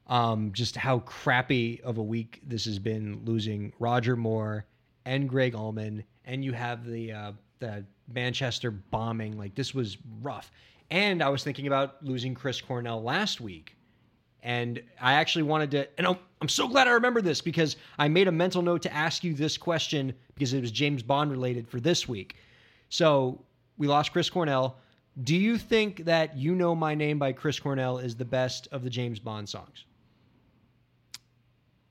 um, 0.08 0.52
just 0.53 0.76
how 0.76 0.99
crappy 0.99 1.80
of 1.84 1.99
a 1.99 2.03
week 2.03 2.41
this 2.44 2.66
has 2.66 2.80
been, 2.80 3.22
losing 3.26 3.72
Roger 3.80 4.16
Moore 4.16 4.66
and 5.06 5.30
Gregg 5.30 5.53
Allman, 5.53 6.03
and 6.26 6.44
you 6.44 6.52
have 6.53 6.86
the 6.86 7.12
uh, 7.12 7.32
the 7.60 7.86
Manchester 8.12 8.72
bombing. 8.72 9.38
Like 9.38 9.56
this 9.56 9.74
was 9.74 9.98
rough. 10.22 10.52
And 10.90 11.22
I 11.22 11.30
was 11.30 11.44
thinking 11.44 11.68
about 11.68 12.03
losing 12.03 12.34
Chris 12.34 12.60
Cornell 12.60 13.02
last 13.02 13.40
week. 13.40 13.78
And 14.43 14.81
I 14.99 15.13
actually 15.13 15.43
wanted 15.43 15.72
to, 15.72 15.88
and 15.99 16.07
I'm, 16.07 16.18
I'm 16.41 16.49
so 16.49 16.68
glad 16.68 16.88
I 16.88 16.91
remember 16.91 17.22
this 17.22 17.41
because 17.41 17.76
I 17.99 18.07
made 18.07 18.27
a 18.27 18.31
mental 18.31 18.61
note 18.63 18.81
to 18.84 18.93
ask 18.93 19.23
you 19.23 19.34
this 19.35 19.55
question 19.57 20.13
because 20.34 20.53
it 20.53 20.61
was 20.61 20.72
James 20.72 21.03
Bond 21.03 21.30
related 21.31 21.68
for 21.68 21.80
this 21.80 22.07
week. 22.07 22.35
So 22.89 23.39
we 23.77 23.88
lost 23.88 24.11
Chris 24.11 24.30
Cornell. 24.30 24.77
Do 25.23 25.35
you 25.35 25.57
think 25.57 26.05
that 26.05 26.35
You 26.38 26.55
Know 26.55 26.73
My 26.73 26.95
Name 26.95 27.19
by 27.19 27.34
Chris 27.34 27.59
Cornell 27.59 27.99
is 27.99 28.15
the 28.15 28.26
best 28.26 28.68
of 28.72 28.84
the 28.84 28.89
James 28.89 29.19
Bond 29.19 29.47
songs? 29.47 29.85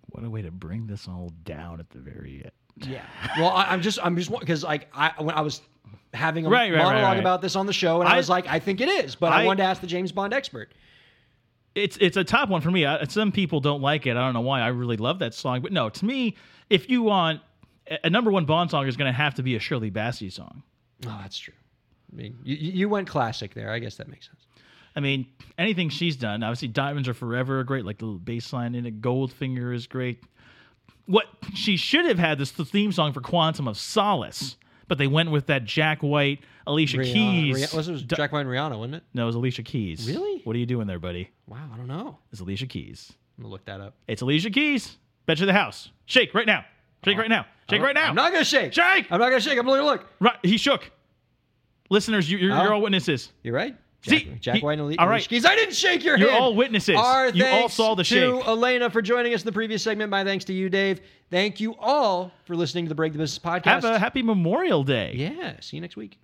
What 0.08 0.24
a 0.24 0.30
way 0.30 0.42
to 0.42 0.50
bring 0.50 0.86
this 0.86 1.06
all 1.06 1.32
down 1.44 1.78
at 1.78 1.88
the 1.90 1.98
very 1.98 2.42
end. 2.44 2.88
Yeah. 2.90 3.02
Well, 3.38 3.50
I, 3.50 3.64
I'm 3.66 3.80
just, 3.82 3.98
I'm 4.02 4.16
just, 4.16 4.30
because 4.40 4.64
like 4.64 4.88
I, 4.92 5.12
when 5.18 5.34
I 5.36 5.42
was 5.42 5.60
having 6.14 6.46
a 6.46 6.48
Right, 6.48 6.72
right, 6.72 6.78
right, 6.78 6.84
monologue 6.84 7.04
right. 7.12 7.20
about 7.20 7.42
this 7.42 7.54
on 7.54 7.66
the 7.66 7.72
show, 7.72 8.00
and 8.00 8.08
I, 8.08 8.14
I- 8.14 8.16
was 8.16 8.28
like, 8.28 8.48
I 8.48 8.58
think 8.58 8.80
it 8.80 8.88
is, 8.88 9.14
but 9.14 9.32
I, 9.32 9.42
I- 9.42 9.46
wanted 9.46 9.62
to 9.62 9.68
ask 9.68 9.80
the 9.80 9.86
James 9.86 10.10
Bond 10.10 10.32
expert. 10.34 10.72
It's 11.74 11.96
it's 12.00 12.16
a 12.16 12.24
top 12.24 12.48
one 12.48 12.60
for 12.60 12.70
me. 12.70 12.84
I, 12.86 13.04
some 13.04 13.32
people 13.32 13.60
don't 13.60 13.80
like 13.80 14.06
it. 14.06 14.16
I 14.16 14.24
don't 14.24 14.34
know 14.34 14.40
why. 14.40 14.60
I 14.60 14.68
really 14.68 14.96
love 14.96 15.20
that 15.20 15.34
song, 15.34 15.60
but 15.60 15.72
no, 15.72 15.88
to 15.88 16.04
me, 16.04 16.36
if 16.68 16.88
you 16.88 17.02
want 17.02 17.40
a, 18.04 18.10
number 18.10 18.30
one 18.30 18.44
Bond 18.44 18.70
song, 18.70 18.86
is 18.86 18.96
going 18.96 19.10
to 19.12 19.16
have 19.16 19.34
to 19.36 19.42
be 19.42 19.56
a 19.56 19.60
Shirley 19.60 19.90
Bassey 19.90 20.32
song. 20.32 20.62
Oh, 21.06 21.18
that's 21.22 21.38
true. 21.38 21.54
I 22.12 22.16
mean, 22.16 22.38
you, 22.42 22.56
you 22.56 22.72
you 22.72 22.88
went 22.88 23.08
classic 23.08 23.54
there. 23.54 23.70
I 23.70 23.78
guess 23.78 23.96
that 23.96 24.08
makes 24.08 24.26
sense. 24.26 24.46
I 24.96 25.00
mean, 25.00 25.26
anything 25.56 25.88
she's 25.88 26.16
done. 26.16 26.42
Obviously, 26.42 26.68
Diamonds 26.68 27.08
Are 27.08 27.14
Forever 27.14 27.60
are 27.60 27.64
great. 27.64 27.84
Like 27.84 27.98
the 27.98 28.06
little 28.06 28.18
bass 28.18 28.52
line 28.52 28.74
in 28.74 28.86
it. 28.86 29.00
Goldfinger 29.00 29.74
is 29.74 29.86
great. 29.86 30.22
What 31.06 31.26
she 31.54 31.76
should 31.76 32.04
have 32.06 32.18
had 32.18 32.38
this 32.38 32.50
the 32.52 32.64
theme 32.64 32.92
song 32.92 33.12
for 33.12 33.20
Quantum 33.20 33.68
of 33.68 33.76
Solace, 33.76 34.56
but 34.90 34.98
they 34.98 35.06
went 35.06 35.30
with 35.30 35.46
that 35.46 35.64
Jack 35.64 36.02
White, 36.02 36.40
Alicia 36.66 36.98
Rihanna- 36.98 37.12
Keys. 37.12 37.56
Rihanna- 37.56 37.76
was 37.76 37.88
it 37.88 37.92
was 37.92 38.02
Jack 38.02 38.32
White 38.32 38.40
and 38.40 38.50
Rihanna, 38.50 38.76
wasn't 38.76 38.96
it? 38.96 39.04
no, 39.14 39.22
it 39.22 39.26
was 39.26 39.36
Alicia 39.36 39.62
Keys. 39.62 40.04
Really? 40.06 40.40
What 40.42 40.56
are 40.56 40.58
you 40.58 40.66
doing 40.66 40.88
there, 40.88 40.98
buddy? 40.98 41.30
Wow, 41.46 41.70
I 41.72 41.76
don't 41.76 41.86
know. 41.86 42.18
It's 42.32 42.40
Alicia 42.40 42.66
Keys. 42.66 43.12
I'm 43.38 43.44
gonna 43.44 43.52
look 43.52 43.64
that 43.66 43.80
up. 43.80 43.94
It's 44.08 44.20
Alicia 44.20 44.50
Keys. 44.50 44.96
Bet 45.26 45.38
you 45.38 45.46
the 45.46 45.52
house. 45.52 45.90
Shake 46.06 46.34
right 46.34 46.44
now. 46.46 46.64
Shake 47.04 47.16
right 47.16 47.28
now. 47.30 47.46
Shake 47.70 47.80
right 47.80 47.94
now. 47.94 48.08
I'm 48.08 48.16
not 48.16 48.32
gonna 48.32 48.44
shake. 48.44 48.72
Shake. 48.72 49.06
I'm 49.12 49.20
not 49.20 49.28
gonna 49.28 49.40
shake. 49.40 49.56
I'm 49.58 49.64
gonna 49.64 49.84
look. 49.84 50.04
Right, 50.18 50.36
he 50.42 50.56
shook. 50.58 50.90
Listeners, 51.88 52.28
you, 52.30 52.38
you're, 52.38 52.52
Oh. 52.52 52.62
you're 52.64 52.74
all 52.74 52.82
witnesses. 52.82 53.30
You're 53.44 53.54
right. 53.54 53.76
See, 54.02 54.20
Jack, 54.24 54.40
Jack 54.40 54.56
he- 54.56 54.60
White 54.62 54.72
and 54.74 54.82
Ali- 54.82 54.98
all 54.98 55.06
right. 55.08 55.26
Keys. 55.26 55.44
I 55.44 55.54
didn't 55.56 55.74
shake 55.74 56.02
your 56.04 56.16
You're 56.16 56.30
hand. 56.30 56.42
all 56.42 56.54
witnesses. 56.54 56.96
Our 56.96 57.28
You 57.28 57.44
all 57.46 57.68
saw 57.68 57.94
the 57.94 58.02
shit. 58.04 58.22
to 58.28 58.36
shake. 58.38 58.44
Alayna 58.46 58.90
for 58.90 59.02
joining 59.02 59.34
us 59.34 59.42
in 59.42 59.46
the 59.46 59.52
previous 59.52 59.82
segment. 59.82 60.10
My 60.10 60.24
thanks 60.24 60.44
to 60.46 60.52
you, 60.54 60.68
Dave. 60.70 61.00
Thank 61.30 61.60
you 61.60 61.74
all 61.78 62.32
for 62.46 62.56
listening 62.56 62.86
to 62.86 62.88
the 62.88 62.94
Break 62.94 63.12
the 63.12 63.18
Business 63.18 63.38
podcast. 63.38 63.64
Have 63.64 63.84
a 63.84 63.98
happy 63.98 64.22
Memorial 64.22 64.84
Day. 64.84 65.12
yeah. 65.14 65.60
See 65.60 65.76
you 65.76 65.80
next 65.82 65.96
week. 65.96 66.18